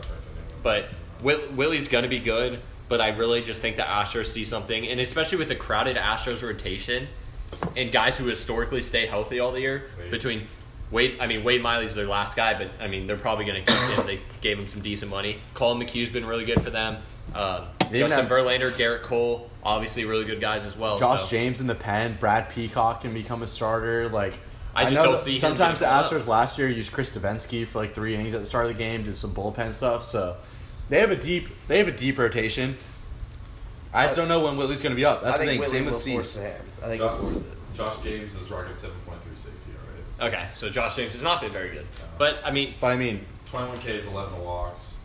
but 0.63 0.89
Will, 1.23 1.41
Willie's 1.53 1.89
going 1.89 2.05
to 2.05 2.09
be 2.09 2.21
good, 2.21 2.61
but 2.89 3.01
I 3.01 3.09
really 3.09 3.43
just 3.43 3.61
think 3.61 3.77
the 3.77 3.83
Astros 3.83 4.27
see 4.27 4.45
something, 4.45 4.87
and 4.87 5.01
especially 5.01 5.39
with 5.39 5.49
the 5.49 5.57
crowded 5.57 5.97
Astros 5.97 6.43
rotation 6.43 7.09
and 7.77 7.91
guys 7.91 8.17
who 8.17 8.27
historically 8.27 8.81
stay 8.81 9.07
healthy 9.07 9.41
all 9.41 9.53
the 9.53 9.61
year 9.61 9.91
Wade. 9.99 10.11
between 10.11 10.49
Wade. 10.91 11.19
I 11.21 11.27
mean, 11.27 11.45
Wade 11.45 11.63
Miley's 11.63 11.95
their 11.95 12.07
last 12.07 12.37
guy, 12.37 12.55
but 12.55 12.71
I 12.81 12.89
mean, 12.89 13.07
they're 13.07 13.17
probably 13.17 13.45
going 13.45 13.65
to 13.65 13.73
keep 13.73 13.99
him. 13.99 14.07
They 14.07 14.21
gave 14.41 14.59
him 14.59 14.67
some 14.67 14.81
decent 14.81 15.11
money. 15.11 15.39
Collin 15.55 15.79
McHugh's 15.79 16.11
been 16.11 16.27
really 16.27 16.45
good 16.45 16.63
for 16.63 16.71
them. 16.71 16.99
Um, 17.35 17.67
Justin 17.91 18.11
have- 18.11 18.29
Verlander, 18.29 18.71
Gerrit 18.71 19.03
Cole, 19.03 19.51
obviously 19.63 20.05
really 20.05 20.25
good 20.25 20.41
guys 20.41 20.67
as 20.67 20.77
well. 20.77 20.99
Josh 20.99 21.23
so. 21.23 21.29
James 21.29 21.61
in 21.61 21.67
the 21.67 21.75
pen, 21.75 22.17
Brad 22.19 22.49
Peacock 22.49 23.03
can 23.03 23.13
become 23.13 23.43
a 23.43 23.47
starter. 23.47 24.09
Like 24.09 24.35
I 24.79 24.85
just 24.85 24.97
know 24.97 25.05
don't 25.05 25.13
that 25.15 25.21
see 25.23 25.33
him 25.35 25.39
Sometimes 25.41 25.79
the 25.81 25.87
Astros 25.87 26.23
up. 26.23 26.27
last 26.29 26.59
year 26.59 26.69
used 26.69 26.93
Chris 26.93 27.11
Devenski 27.11 27.67
for 27.67 27.79
like 27.79 27.95
three 27.95 28.15
innings 28.15 28.35
at 28.35 28.41
the 28.41 28.47
start 28.47 28.67
of 28.67 28.73
the 28.73 28.79
game, 28.79 29.03
did 29.05 29.17
some 29.19 29.35
bullpen 29.35 29.73
stuff. 29.75 30.05
So 30.05 30.37
they 30.89 31.01
have 31.01 31.11
a 31.11 31.17
deep 31.17 31.49
they 31.69 31.79
have 31.79 31.89
a 31.89 31.93
deep 31.93 32.19
rotation. 32.19 32.77
I 33.93 34.05
just 34.05 34.17
don't 34.17 34.29
know 34.29 34.41
when 34.41 34.57
Whitley's 34.57 34.83
going 34.83 34.93
to 34.93 34.97
be 34.97 35.05
up. 35.05 35.23
That's 35.23 35.37
I 35.37 35.41
the 35.41 35.47
thing. 35.47 35.61
Whitley 35.61 35.73
Same 35.79 35.85
with 35.87 35.95
will 35.95 36.01
force 36.01 36.31
Cease. 36.33 36.45
I 36.83 36.87
think 36.89 37.01
Josh, 37.01 37.21
force 37.21 37.37
it. 37.39 37.45
Josh 37.75 38.03
James 38.03 38.35
is 38.35 38.51
rocking 38.51 38.75
seven 38.75 38.97
point 39.07 39.23
three 39.23 39.35
six 39.35 39.55
ERA. 40.21 40.29
Okay, 40.29 40.47
so 40.55 40.69
Josh 40.69 40.97
James 40.97 41.13
has 41.15 41.23
not 41.23 41.41
been 41.41 41.53
very 41.53 41.71
good, 41.71 41.87
but 42.19 42.39
I 42.45 42.51
mean, 42.51 42.75
But 42.81 42.89
I 42.93 42.97
mean, 42.97 43.25
Twenty 43.47 43.69
one 43.69 43.79
Ks, 43.79 44.05
eleven 44.05 44.39
walks, 44.45 44.45
fourteen. 44.47 44.89
Minutes. 44.89 44.98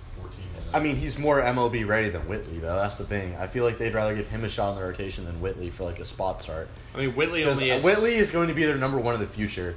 I 0.74 0.80
mean, 0.80 0.96
he's 0.96 1.18
more 1.18 1.42
MLB 1.42 1.88
ready 1.88 2.10
than 2.10 2.28
Whitley, 2.28 2.60
though. 2.60 2.76
That's 2.76 2.98
the 2.98 3.04
thing. 3.04 3.36
I 3.40 3.48
feel 3.48 3.64
like 3.64 3.78
they'd 3.78 3.94
rather 3.94 4.16
give 4.16 4.28
him 4.28 4.44
a 4.44 4.50
shot 4.50 4.72
in 4.72 4.76
the 4.78 4.84
rotation 4.84 5.26
than 5.26 5.40
Whitley 5.42 5.70
for 5.70 5.84
like 5.84 6.00
a 6.00 6.06
spot 6.06 6.42
start. 6.42 6.68
I 6.96 6.98
mean 7.00 7.16
Whitley 7.16 7.44
only 7.46 7.70
is 7.70 7.84
Whitley 7.84 8.16
is 8.16 8.32
going 8.32 8.48
to 8.48 8.54
be 8.54 8.66
their 8.66 8.78
number 8.78 8.98
one 8.98 9.14
in 9.16 9.22
the 9.22 9.28
future. 9.28 9.76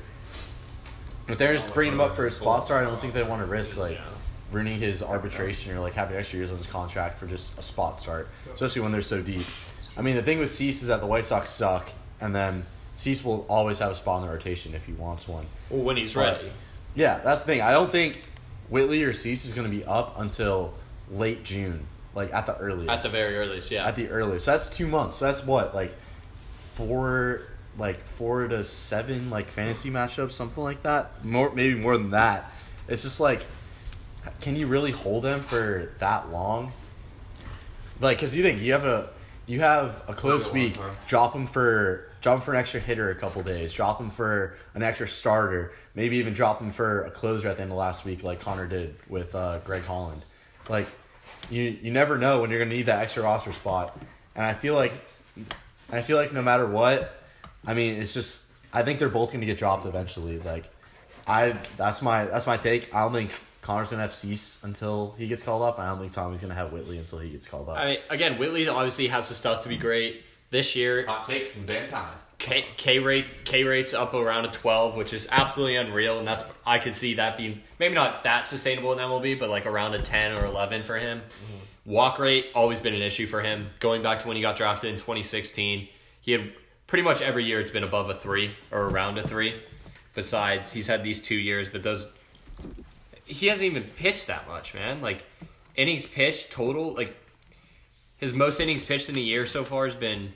If 1.29 1.39
they're 1.39 1.55
just 1.55 1.75
bringing 1.75 1.95
him 1.95 2.01
up 2.01 2.15
for 2.17 2.27
a 2.27 2.31
spot 2.31 2.65
start, 2.65 2.87
I 2.87 2.91
don't 2.91 3.01
think 3.01 3.13
they 3.13 3.23
want 3.23 3.43
to 3.43 3.47
risk 3.47 3.77
like 3.77 3.99
ruining 4.53 4.79
his 4.79 5.03
arbitration 5.03 5.77
or 5.77 5.81
like 5.81 5.95
having 5.95 6.17
extra 6.17 6.39
years 6.39 6.51
on 6.51 6.57
his 6.57 6.67
contract 6.69 7.19
for 7.19 7.27
just 7.27 7.59
a 7.59 7.63
spot 7.63 8.01
start, 8.01 8.29
especially 8.55 8.83
when 8.83 8.93
they're 8.93 9.03
so 9.03 9.21
deep. 9.21 9.45
I 9.97 10.03
mean, 10.03 10.15
the 10.15 10.23
thing 10.23 10.39
with 10.39 10.51
Cease 10.51 10.83
is 10.83 10.89
that 10.89 11.01
the 11.01 11.07
White 11.07 11.27
Sox 11.27 11.51
suck, 11.51 11.91
and 12.21 12.35
then 12.35 12.65
Cease 12.95 13.25
will 13.25 13.45
always 13.49 13.81
have 13.81 13.91
a 13.91 13.95
spot 13.95 14.23
in 14.23 14.29
the 14.29 14.33
rotation 14.33 14.73
if 14.75 14.87
he 14.87 14.93
wants 14.93 15.27
one. 15.27 15.47
well, 15.69 15.83
when 15.83 15.97
he's 15.97 16.15
But- 16.15 16.37
ready. 16.37 16.53
Yeah, 16.95 17.19
that's 17.19 17.41
the 17.43 17.47
thing. 17.47 17.61
I 17.61 17.73
don't 17.73 17.91
think 17.93 18.23
Whitley 18.71 19.03
or 19.03 19.13
Cease 19.13 19.45
is 19.45 19.53
going 19.53 19.71
to 19.71 19.77
be 19.77 19.85
up 19.85 20.19
until 20.19 20.75
late 21.11 21.45
June, 21.45 21.87
like 22.15 22.33
at 22.33 22.47
the 22.47 22.57
earliest. 22.57 22.91
At 22.91 23.03
the 23.03 23.09
very 23.09 23.37
earliest, 23.37 23.71
yeah. 23.71 23.87
at 23.87 23.97
the 23.97 24.09
earliest. 24.09 24.47
So 24.47 24.53
that's 24.53 24.69
two 24.69 24.87
months. 24.87 25.17
So 25.17 25.27
that's 25.27 25.45
what 25.45 25.75
like 25.75 25.95
four, 26.75 27.43
like 27.79 28.05
four 28.05 28.49
to 28.49 28.65
seven, 28.65 29.31
like 29.31 29.49
fantasy 29.49 29.91
matchups, 29.91 30.33
something 30.33 30.63
like 30.63 30.83
that. 30.83 31.25
More, 31.25 31.53
maybe 31.55 31.75
more 31.75 31.97
than 31.97 32.11
that. 32.11 32.51
It's 32.89 33.03
just 33.03 33.21
like, 33.21 33.47
can 34.41 34.57
you 34.57 34.67
really 34.67 34.93
hold 34.93 35.25
them 35.25 35.41
for 35.41 35.93
that 35.99 36.31
long? 36.31 36.73
Like, 38.01 38.19
cause 38.19 38.35
you 38.35 38.43
think 38.43 38.61
you 38.61 38.73
have 38.73 38.85
a, 38.85 39.09
you 39.47 39.61
have 39.61 40.03
a 40.09 40.13
close 40.15 40.53
week. 40.53 40.75
time. 40.75 40.97
Drop 41.07 41.33
them 41.33 41.47
for 41.47 42.11
drop 42.27 42.35
'em 42.39 42.41
for 42.41 42.55
an 42.55 42.59
extra 42.59 42.81
hitter 42.81 43.09
a 43.11 43.15
couple 43.15 43.41
days. 43.45 43.73
Drop 43.73 43.99
them 43.99 44.11
for 44.11 44.57
an 44.75 44.83
extra 44.83 45.07
starter. 45.07 45.73
Maybe 45.95 46.17
even 46.17 46.35
drop 46.35 46.59
them 46.59 46.73
for 46.73 47.05
a 47.05 47.11
closer 47.11 47.47
at 47.49 47.57
the 47.57 47.63
end 47.63 47.71
of 47.71 47.79
last 47.79 48.05
week, 48.05 48.25
like 48.25 48.41
Connor 48.41 48.67
did 48.67 48.97
with 49.09 49.37
uh, 49.37 49.59
Greg 49.59 49.85
Holland. 49.85 50.23
Like, 50.69 50.87
you 51.51 51.63
you 51.63 51.91
never 51.91 52.19
know 52.19 52.41
when 52.41 52.51
you're 52.51 52.59
gonna 52.59 52.75
need 52.75 52.87
that 52.87 53.03
extra 53.03 53.23
roster 53.23 53.53
spot. 53.53 53.99
And 54.35 54.45
I 54.45 54.55
feel 54.55 54.75
like, 54.75 54.93
I 55.91 56.03
feel 56.03 56.17
like 56.17 56.33
no 56.33 56.43
matter 56.43 56.67
what, 56.67 57.23
I 57.67 57.75
mean, 57.75 58.01
it's 58.01 58.15
just 58.15 58.51
I 58.73 58.83
think 58.83 58.99
they're 58.99 59.09
both 59.09 59.33
gonna 59.33 59.47
get 59.47 59.59
dropped 59.59 59.87
eventually. 59.87 60.39
Like, 60.39 60.65
I 61.27 61.57
that's 61.77 62.03
my 62.03 62.25
that's 62.25 62.47
my 62.47 62.57
take. 62.57 62.95
I 62.95 63.01
don't 63.01 63.13
think 63.13 63.39
Connor's 63.63 63.91
gonna 63.91 64.03
have 64.03 64.15
Cease 64.15 64.63
until 64.63 65.15
he 65.19 65.27
gets 65.29 65.43
called 65.43 65.63
up. 65.63 65.79
I 65.79 65.87
don't 65.87 65.99
think 65.99 66.13
Tommy's 66.13 66.41
gonna 66.41 66.55
have 66.55 66.73
Whitley 66.73 66.99
until 66.99 67.19
he 67.19 67.31
gets 67.31 67.49
called 67.49 67.69
up. 67.69 67.79
I 67.79 67.87
mean, 67.87 67.99
again, 68.11 68.39
Whitley 68.39 68.69
obviously 68.69 69.09
has 69.09 69.29
the 69.29 69.35
stuff 69.35 69.63
to 69.63 69.69
be 69.69 69.77
great. 69.77 70.23
This 70.51 70.77
year, 70.77 71.05
hot 71.07 71.27
take 71.27 71.47
from 71.49 71.67
Dan 71.67 71.89
Time. 71.89 72.15
K, 72.39 72.67
K 72.77 72.99
rate 72.99 73.45
K 73.45 73.65
rate's 73.65 73.95
up 73.95 74.15
around 74.15 74.45
a 74.45 74.51
twelve, 74.51 74.97
which 74.97 75.13
is 75.13 75.27
absolutely 75.31 75.77
unreal, 75.77 76.19
and 76.19 76.29
that's 76.29 76.45
I 76.65 76.79
could 76.79 76.95
see 76.95 77.15
that 77.15 77.37
being 77.37 77.63
maybe 77.79 77.95
not 77.95 78.25
that 78.25 78.47
sustainable 78.47 78.93
in 78.93 78.99
MLB, 78.99 79.39
but 79.39 79.49
like 79.49 79.67
around 79.67 79.95
a 79.95 80.01
ten 80.01 80.33
or 80.33 80.45
eleven 80.45 80.83
for 80.83 80.99
him. 80.99 81.21
Mm-hmm. 81.21 81.93
Walk 81.93 82.19
rate 82.19 82.47
always 82.55 82.81
been 82.81 82.95
an 82.95 83.03
issue 83.03 83.27
for 83.27 83.41
him. 83.41 83.69
Going 83.79 84.03
back 84.03 84.19
to 84.21 84.29
when 84.29 84.37
he 84.37 84.43
got 84.43 84.57
drafted 84.57 84.91
in 84.91 84.97
2016, 84.97 85.89
he 86.21 86.33
had 86.33 86.53
pretty 86.87 87.03
much 87.03 87.23
every 87.23 87.45
year 87.45 87.61
it's 87.61 87.71
been 87.71 87.85
above 87.85 88.11
a 88.11 88.15
three 88.15 88.55
or 88.73 88.83
around 88.83 89.19
a 89.19 89.23
three. 89.23 89.55
Besides, 90.15 90.73
he's 90.73 90.87
had 90.87 91.05
these 91.05 91.21
two 91.21 91.37
years, 91.37 91.69
but 91.69 91.83
those 91.83 92.07
he 93.25 93.47
hasn't 93.49 93.67
even 93.67 93.85
pitched 93.85 94.29
that 94.29 94.49
much, 94.49 94.75
man. 94.75 95.01
Like 95.01 95.25
innings 95.75 96.07
pitched 96.07 96.53
total, 96.53 96.95
like 96.95 97.17
his 98.17 98.33
most 98.33 98.61
innings 98.61 98.85
pitched 98.85 99.09
in 99.09 99.17
a 99.17 99.21
year 99.21 99.47
so 99.47 99.63
far 99.63 99.85
has 99.85 99.95
been, 99.95 100.33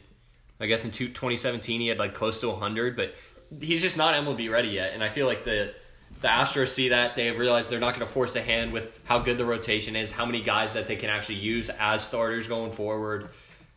I 0.60 0.66
guess 0.66 0.84
in 0.84 0.90
two, 0.90 1.08
2017 1.08 1.80
he 1.80 1.86
had 1.88 1.98
like 1.98 2.14
close 2.14 2.40
to 2.40 2.48
100, 2.48 2.96
but 2.96 3.14
he's 3.60 3.80
just 3.80 3.96
not 3.96 4.14
MLB 4.14 4.50
ready 4.50 4.68
yet. 4.68 4.92
And 4.92 5.02
I 5.02 5.08
feel 5.08 5.26
like 5.26 5.44
the 5.44 5.74
the 6.20 6.28
Astros 6.28 6.68
see 6.68 6.90
that 6.90 7.14
they 7.14 7.30
realize 7.30 7.68
they're 7.68 7.80
not 7.80 7.94
going 7.94 8.06
to 8.06 8.12
force 8.12 8.32
the 8.32 8.42
hand 8.42 8.72
with 8.72 8.92
how 9.04 9.20
good 9.20 9.38
the 9.38 9.44
rotation 9.44 9.96
is, 9.96 10.12
how 10.12 10.26
many 10.26 10.42
guys 10.42 10.74
that 10.74 10.86
they 10.86 10.96
can 10.96 11.08
actually 11.08 11.36
use 11.36 11.70
as 11.70 12.04
starters 12.06 12.46
going 12.46 12.72
forward. 12.72 13.30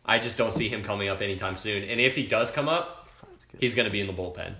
I 0.04 0.18
just 0.18 0.36
don't 0.36 0.52
see 0.52 0.68
him 0.68 0.82
coming 0.82 1.08
up 1.08 1.22
anytime 1.22 1.56
soon. 1.56 1.84
And 1.84 2.00
if 2.00 2.14
he 2.14 2.26
does 2.26 2.50
come 2.50 2.68
up, 2.68 3.08
he's 3.58 3.74
going 3.74 3.86
to 3.86 3.90
be 3.90 4.00
in 4.00 4.06
the 4.06 4.12
bullpen. 4.12 4.54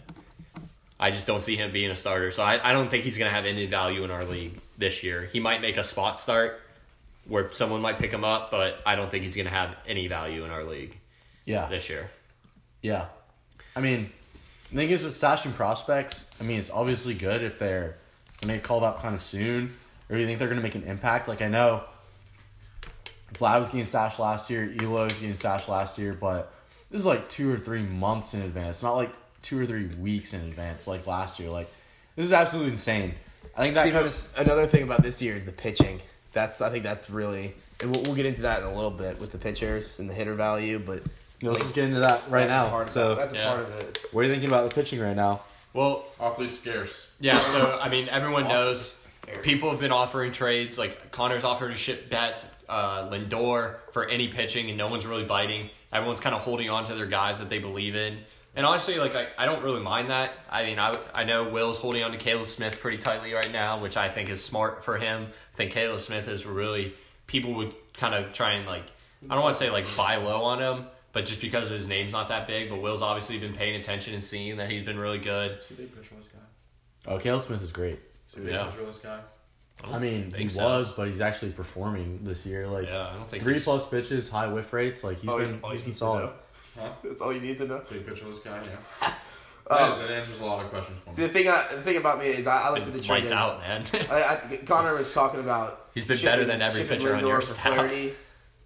I 0.99 1.11
just 1.11 1.27
don't 1.27 1.43
see 1.43 1.57
him 1.57 1.73
being 1.73 1.91
a 1.91 1.97
starter. 1.97 2.31
So 2.31 2.43
I, 2.43 2.71
I 2.71 2.73
don't 2.73 2.91
think 2.91 3.05
he's 3.05 3.19
going 3.19 3.29
to 3.29 3.35
have 3.35 3.45
any 3.45 3.67
value 3.67 4.05
in 4.05 4.11
our 4.11 4.25
league 4.25 4.59
this 4.79 5.03
year. 5.03 5.29
He 5.31 5.41
might 5.41 5.61
make 5.61 5.77
a 5.77 5.85
spot 5.85 6.19
start 6.19 6.61
where 7.29 7.53
someone 7.53 7.83
might 7.83 7.99
pick 7.99 8.11
him 8.11 8.25
up, 8.25 8.51
but 8.51 8.79
I 8.87 8.97
don't 8.97 9.11
think 9.11 9.25
he's 9.25 9.37
going 9.37 9.47
to 9.47 9.53
have 9.53 9.77
any 9.87 10.09
value 10.09 10.45
in 10.45 10.51
our 10.51 10.65
league 10.65 10.97
yeah, 11.45 11.67
this 11.67 11.91
year. 11.91 12.11
Yeah. 12.85 13.07
I 13.75 13.81
mean, 13.81 14.11
the 14.71 14.77
thing 14.77 14.91
is 14.91 15.03
with 15.03 15.19
stashing 15.19 15.55
prospects, 15.55 16.31
I 16.39 16.45
mean, 16.45 16.59
it's 16.59 16.69
obviously 16.69 17.15
good 17.15 17.43
if 17.43 17.59
they're 17.59 17.97
going 18.43 18.49
to 18.49 18.55
get 18.59 18.63
called 18.63 18.83
up 18.83 19.01
kind 19.01 19.15
of 19.15 19.23
soon, 19.23 19.75
or 20.11 20.19
you 20.19 20.27
think 20.27 20.39
they're 20.39 20.49
going 20.49 20.61
to 20.61 20.63
make 20.63 20.75
an 20.75 20.83
impact. 20.83 21.27
Like, 21.27 21.41
I 21.41 21.49
know 21.49 21.85
Vlad 23.33 23.59
was 23.59 23.71
getting 23.71 23.87
stashed 23.87 24.19
last 24.19 24.51
year, 24.51 24.71
Elo 24.79 25.05
was 25.05 25.19
getting 25.19 25.35
stashed 25.35 25.67
last 25.67 25.99
year, 25.99 26.13
but 26.13 26.53
this 26.91 27.01
is 27.01 27.07
like 27.07 27.27
two 27.31 27.51
or 27.51 27.57
three 27.57 27.81
months 27.83 28.35
in 28.35 28.43
advance, 28.43 28.83
not 28.83 28.97
like 28.97 29.15
two 29.41 29.59
or 29.59 29.65
three 29.65 29.87
weeks 29.87 30.35
in 30.35 30.43
advance 30.43 30.87
like 30.87 31.07
last 31.07 31.41
year. 31.41 31.49
Like, 31.49 31.73
this 32.17 32.27
is 32.27 32.35
absolutely 32.35 32.73
insane. 32.73 33.15
I 33.57 33.63
think 33.63 33.77
that 33.77 33.85
See, 33.85 33.93
kind 33.93 34.07
of. 34.07 34.33
another 34.37 34.67
thing 34.67 34.83
about 34.83 35.03
this 35.03 35.23
year 35.23 35.35
is 35.35 35.47
the 35.47 35.53
pitching. 35.53 36.01
That's 36.35 36.61
I 36.61 36.69
think 36.69 36.85
that's 36.85 37.09
really, 37.09 37.55
and 37.81 37.95
we'll, 37.95 38.03
we'll 38.03 38.15
get 38.15 38.27
into 38.27 38.43
that 38.43 38.61
in 38.61 38.67
a 38.67 38.75
little 38.75 38.91
bit 38.91 39.19
with 39.19 39.33
the 39.33 39.39
pitchers 39.39 39.99
and 39.99 40.11
the 40.11 40.15
hitter 40.15 40.35
value. 40.35 40.79
But 40.79 41.03
You 41.45 41.51
know, 41.51 41.57
let's 41.57 41.65
just 41.65 41.75
get 41.75 41.85
into 41.85 42.01
that 42.01 42.23
right 42.31 42.49
that's 42.49 42.55
a 42.59 42.65
now. 42.65 42.69
part 42.71 42.87
of 42.87 42.93
So, 42.95 43.13
it. 43.13 43.17
that's 43.17 43.33
a 43.35 43.37
Yeah. 43.37 43.49
part 43.49 43.61
of 43.61 43.71
it. 43.79 43.99
what 44.13 44.23
are 44.23 44.25
you 44.25 44.31
thinking 44.31 44.49
about 44.49 44.67
the 44.67 44.75
pitching 44.75 44.99
right 44.99 45.15
now? 45.15 45.43
Well, 45.75 46.07
Awfully 46.19 46.49
scarce. 46.49 47.11
yeah, 47.21 47.37
so, 47.37 47.79
I 47.83 47.91
mean, 47.91 48.09
everyone 48.09 48.49
knows 48.49 48.99
people 49.43 49.69
have 49.71 49.79
been 49.79 49.93
offering 49.93 50.33
trades. 50.33 50.79
Like, 50.79 51.11
Connor's 51.13 51.45
offered 51.45 51.69
to 51.73 51.75
ship 51.77 52.09
Betts, 52.09 52.47
uh, 52.67 53.11
Lindor 53.11 53.75
for 53.93 54.09
any 54.09 54.29
pitching, 54.29 54.71
and 54.71 54.79
no 54.79 54.89
one's 54.89 55.05
really 55.05 55.25
biting. 55.25 55.69
Everyone's 55.93 56.21
kind 56.21 56.35
of 56.35 56.41
holding 56.41 56.71
on 56.71 56.87
to 56.87 56.95
their 56.95 57.05
guys 57.05 57.41
that 57.41 57.51
they 57.51 57.59
believe 57.59 57.95
in. 57.95 58.21
And 58.57 58.65
honestly, 58.65 58.97
like, 58.99 59.15
I, 59.15 59.27
I 59.37 59.45
don't 59.45 59.63
really 59.63 59.83
mind 59.83 60.09
that. 60.09 60.33
I 60.51 60.65
mean, 60.65 60.79
I, 60.79 60.97
I 61.15 61.25
know 61.25 61.45
Will's 61.51 61.77
holding 61.77 62.03
on 62.05 62.13
to 62.13 62.17
Caleb 62.17 62.49
Smith 62.49 62.81
pretty 62.81 62.97
tightly 62.97 63.35
right 63.35 63.53
now, 63.53 63.83
which 63.83 63.99
I 63.99 64.09
think 64.09 64.31
is 64.31 64.43
smart 64.43 64.83
for 64.83 64.97
him. 64.97 65.27
I 65.53 65.57
think 65.59 65.73
Caleb 65.73 66.01
Smith 66.01 66.27
is 66.27 66.47
really, 66.47 66.95
people 67.27 67.53
would 67.57 67.75
kind 67.93 68.15
of 68.15 68.33
try 68.33 68.53
and, 68.55 68.67
like, 68.67 68.85
I 69.29 69.35
don't 69.35 69.43
want 69.43 69.55
to 69.57 69.59
say, 69.59 69.69
like, 69.71 69.85
buy 69.95 70.17
low 70.17 70.43
on 70.45 70.61
him, 70.63 70.87
but 71.15 71.25
just 71.25 71.41
because 71.41 71.71
his 71.71 71.87
name's 71.89 72.13
not 72.13 72.29
that 72.29 72.47
big. 72.47 72.69
But 72.69 72.83
Will's 72.83 73.01
obviously 73.01 73.39
been 73.39 73.55
paying 73.55 73.77
attention 73.81 74.13
and 74.13 74.23
seeing 74.23 74.59
that 74.59 74.69
he's 74.71 74.83
been 74.83 74.99
really 74.99 75.19
good. 75.19 75.53
Is 75.59 75.67
he 75.67 75.75
a 75.75 75.79
big 75.79 75.97
pitcher 75.97 76.15
guy? 76.15 77.11
Oh, 77.13 77.19
Caleb 77.19 77.41
Smith 77.43 77.63
is 77.63 77.73
great. 77.73 77.99
Is 78.29 78.35
he 78.35 78.41
a 78.43 78.45
big 78.45 78.53
Yeah. 78.55 78.65
pitcher 78.67 78.99
guy? 79.03 79.21
I 79.85 79.99
mean, 79.99 80.33
he 80.37 80.49
so. 80.49 80.65
was, 80.65 80.93
but 80.93 81.07
he's 81.09 81.21
actually 81.21 81.51
performing 81.53 82.21
this 82.25 82.47
year. 82.47 82.67
Like, 82.67 82.87
Yeah, 82.87 83.09
I 83.09 83.15
don't 83.17 83.27
think 83.29 83.43
three 83.43 83.55
he's- 83.55 83.65
plus 83.65 83.89
pitches, 83.89 84.29
high 84.31 84.47
whiff 84.47 84.73
rates. 84.73 85.03
Like 85.05 85.19
he's 85.21 85.31
Oh, 85.31 85.39
been 85.39 85.61
all 85.63 85.71
he's 85.71 85.81
you 85.81 85.87
been 85.87 85.95
solid. 85.95 86.31
know. 86.77 86.93
That's 87.05 87.21
all 87.21 87.33
you 87.33 87.41
need 87.41 87.59
to 87.59 87.67
know. 87.67 87.83
Big 87.91 88.07
pitcher 88.07 88.25
this 88.29 88.39
guy, 88.39 88.61
yeah. 89.03 89.15
That, 89.67 89.93
is, 89.93 89.99
oh. 89.99 90.03
that 90.03 90.11
answers 90.11 90.41
a 90.41 90.45
lot 90.45 90.63
of 90.63 90.71
questions 90.71 90.99
for 91.07 91.13
See, 91.15 91.23
me. 91.23 91.27
the 91.29 91.33
thing, 91.33 91.49
I, 91.49 91.67
the 91.75 91.81
thing 91.81 91.97
about 91.97 92.19
me 92.19 92.27
is 92.27 92.47
I, 92.47 92.65
I 92.69 92.71
looked 92.71 92.87
at 92.87 92.93
the 92.93 92.99
Lights 92.99 93.31
trade. 93.31 93.33
out, 93.33 93.61
man. 93.61 93.87
I, 94.11 94.23
I, 94.53 94.57
Connor 94.67 94.93
was 94.95 95.11
talking 95.15 95.41
about. 95.41 95.89
He's 95.95 96.05
been 96.05 96.19
shipping- 96.19 96.33
better 96.33 96.45
than 96.45 96.61
every 96.61 96.83
shipping 96.83 96.99
pitcher 96.99 97.15
on 97.15 97.21
your 97.27 97.37
for 97.41 97.47
staff. 97.47 97.75
Flaherty. 97.75 98.15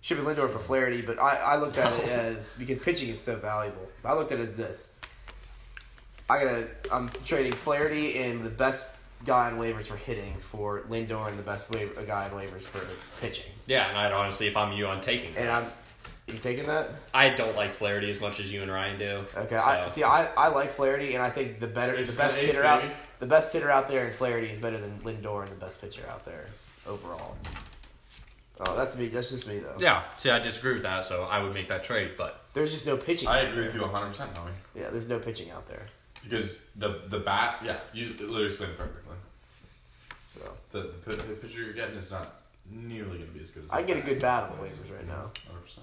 Shipping 0.01 0.25
Lindor 0.25 0.49
for 0.51 0.59
Flaherty, 0.59 1.03
but 1.03 1.19
I, 1.19 1.37
I 1.37 1.57
looked 1.57 1.79
at 1.79 1.93
it 2.01 2.09
as 2.09 2.55
because 2.57 2.79
pitching 2.81 3.09
is 3.09 3.21
so 3.21 3.37
valuable. 3.37 3.89
I 4.05 4.15
looked 4.15 4.33
at 4.33 4.39
it 4.41 4.43
as 4.43 4.55
this. 4.55 4.93
I 6.31 6.39
gotta 6.45 6.69
I'm 6.93 7.11
trading 7.25 7.53
Flaherty 7.53 8.19
and 8.19 8.45
the 8.45 8.51
best 8.51 8.97
guy 9.25 9.51
on 9.51 9.59
waivers 9.59 9.87
for 9.87 9.97
hitting 9.97 10.35
for 10.37 10.83
Lindor 10.83 11.29
and 11.29 11.39
the 11.39 11.43
best 11.43 11.71
waiver, 11.71 11.99
a 12.01 12.05
guy 12.05 12.25
on 12.27 12.31
waivers 12.33 12.63
for 12.63 12.81
pitching. 13.21 13.51
Yeah, 13.67 13.89
and 13.89 13.97
I'd 13.99 14.13
honestly, 14.13 14.47
if 14.47 14.57
I'm 14.57 14.73
you, 14.73 14.87
I'm 14.87 15.01
taking. 15.01 15.37
And 15.37 15.49
I'm 15.51 15.65
you 16.27 16.35
taking 16.35 16.67
that? 16.67 16.91
I 17.15 17.31
don't 17.31 17.57
like 17.57 17.73
Flaherty 17.73 18.11
as 18.11 18.21
much 18.21 18.39
as 18.41 18.53
you 18.53 18.61
and 18.63 18.71
Ryan 18.71 18.99
do. 18.99 19.25
Okay, 19.37 19.57
so- 19.57 19.65
I 19.65 19.89
see. 19.89 20.03
I, 20.05 20.27
I 20.37 20.49
like 20.49 20.71
Flaherty, 20.71 21.15
and 21.15 21.23
I 21.23 21.31
think 21.31 21.59
the 21.59 21.67
better, 21.67 21.97
Ace- 21.97 22.11
the 22.15 22.19
best 22.23 22.39
ace, 22.39 22.51
hitter 22.53 22.65
out, 22.65 22.85
the 23.19 23.27
best 23.27 23.51
hitter 23.53 23.71
out 23.71 23.89
there 23.89 24.07
in 24.07 24.13
Flaherty 24.13 24.49
is 24.49 24.59
better 24.61 24.77
than 24.79 24.99
Lindor 25.01 25.43
and 25.43 25.51
the 25.51 25.57
best 25.57 25.81
pitcher 25.81 26.03
out 26.11 26.27
there 26.27 26.47
overall. 26.87 27.35
Oh, 28.61 28.77
that's 28.77 28.97
me. 28.97 29.07
That's 29.09 29.31
just 29.31 29.47
me 29.47 29.59
though. 29.61 29.77
Yeah, 29.79 30.03
see, 30.19 30.31
I 30.31 30.39
disagree 30.41 30.75
with 30.75 30.83
that, 30.83 31.07
so 31.07 31.25
I 31.25 31.41
would 31.43 31.55
make 31.55 31.69
that 31.69 31.85
trade. 31.85 32.13
But 32.19 32.43
There's 32.55 32.73
just 32.73 32.87
no 32.87 32.97
pitching. 32.97 33.29
I 33.29 33.41
agree 33.43 33.65
with 33.67 33.75
you 33.75 33.83
100, 33.83 34.07
percent 34.09 34.35
Tommy. 34.35 34.51
Yeah, 34.75 34.91
there's 34.91 35.09
no 35.09 35.19
pitching 35.19 35.51
out 35.51 35.69
there. 35.69 35.83
Because 36.25 36.65
the 36.77 37.03
the 37.09 37.21
bat, 37.21 37.61
yeah, 37.65 37.77
you 37.93 38.09
literally 38.11 38.47
explained 38.47 38.73
it 38.73 38.79
perfectly. 38.79 39.15
So 40.27 40.41
The, 40.73 40.81
the, 41.05 41.17
pi- 41.17 41.23
the 41.23 41.35
pitcher 41.35 41.63
you're 41.63 41.73
getting 41.73 41.97
is 41.97 42.11
not 42.11 42.41
nearly 42.71 43.19
going 43.19 43.29
to 43.29 43.35
be 43.35 43.41
as 43.41 43.51
good 43.51 43.65
as. 43.65 43.71
I 43.71 43.83
the 43.83 43.87
get 43.89 43.97
a 43.99 44.01
good 44.01 44.21
bat 44.21 44.51
on 44.59 44.65
is. 44.67 44.73
waivers 44.77 44.95
right 44.97 45.07
now. 45.07 45.27
100%. 45.53 45.79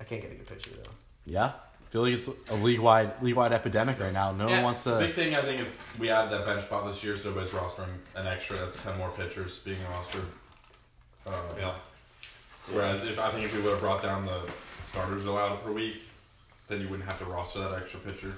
I 0.00 0.04
can't 0.04 0.20
get 0.22 0.32
a 0.32 0.34
good 0.34 0.46
pitcher 0.48 0.70
though. 0.76 0.90
Yeah, 1.26 1.46
I 1.46 1.90
feel 1.90 2.02
like 2.02 2.12
it's 2.12 2.28
a 2.50 2.54
league 2.56 2.80
wide 2.80 3.20
league 3.22 3.36
wide 3.36 3.52
epidemic 3.52 3.98
right 4.00 4.12
now. 4.12 4.32
No 4.32 4.48
Yeah, 4.48 4.56
one 4.56 4.64
wants 4.64 4.84
The 4.84 4.98
to. 5.00 5.06
big 5.06 5.14
thing 5.14 5.34
I 5.34 5.40
think 5.42 5.60
is 5.62 5.80
we 5.98 6.10
added 6.10 6.30
that 6.32 6.44
bench 6.44 6.64
spot 6.64 6.84
this 6.86 7.02
year, 7.02 7.16
so 7.16 7.30
everybody's 7.30 7.52
rostering 7.54 7.92
an 8.16 8.26
extra. 8.26 8.56
That's 8.58 8.80
ten 8.82 8.98
more 8.98 9.10
pitchers 9.10 9.58
being 9.60 9.78
rostered. 9.92 10.26
Uh, 11.26 11.32
yeah, 11.56 11.74
Whereas 12.70 13.04
if 13.04 13.18
I 13.18 13.30
think 13.30 13.44
if 13.46 13.56
we 13.56 13.62
would 13.62 13.72
have 13.72 13.80
brought 13.80 14.02
down 14.02 14.24
the 14.26 14.40
starters 14.82 15.26
allowed 15.26 15.62
per 15.64 15.72
week, 15.72 16.02
then 16.68 16.80
you 16.80 16.88
wouldn't 16.88 17.08
have 17.08 17.18
to 17.18 17.24
roster 17.24 17.58
that 17.60 17.72
extra 17.74 18.00
pitcher. 18.00 18.32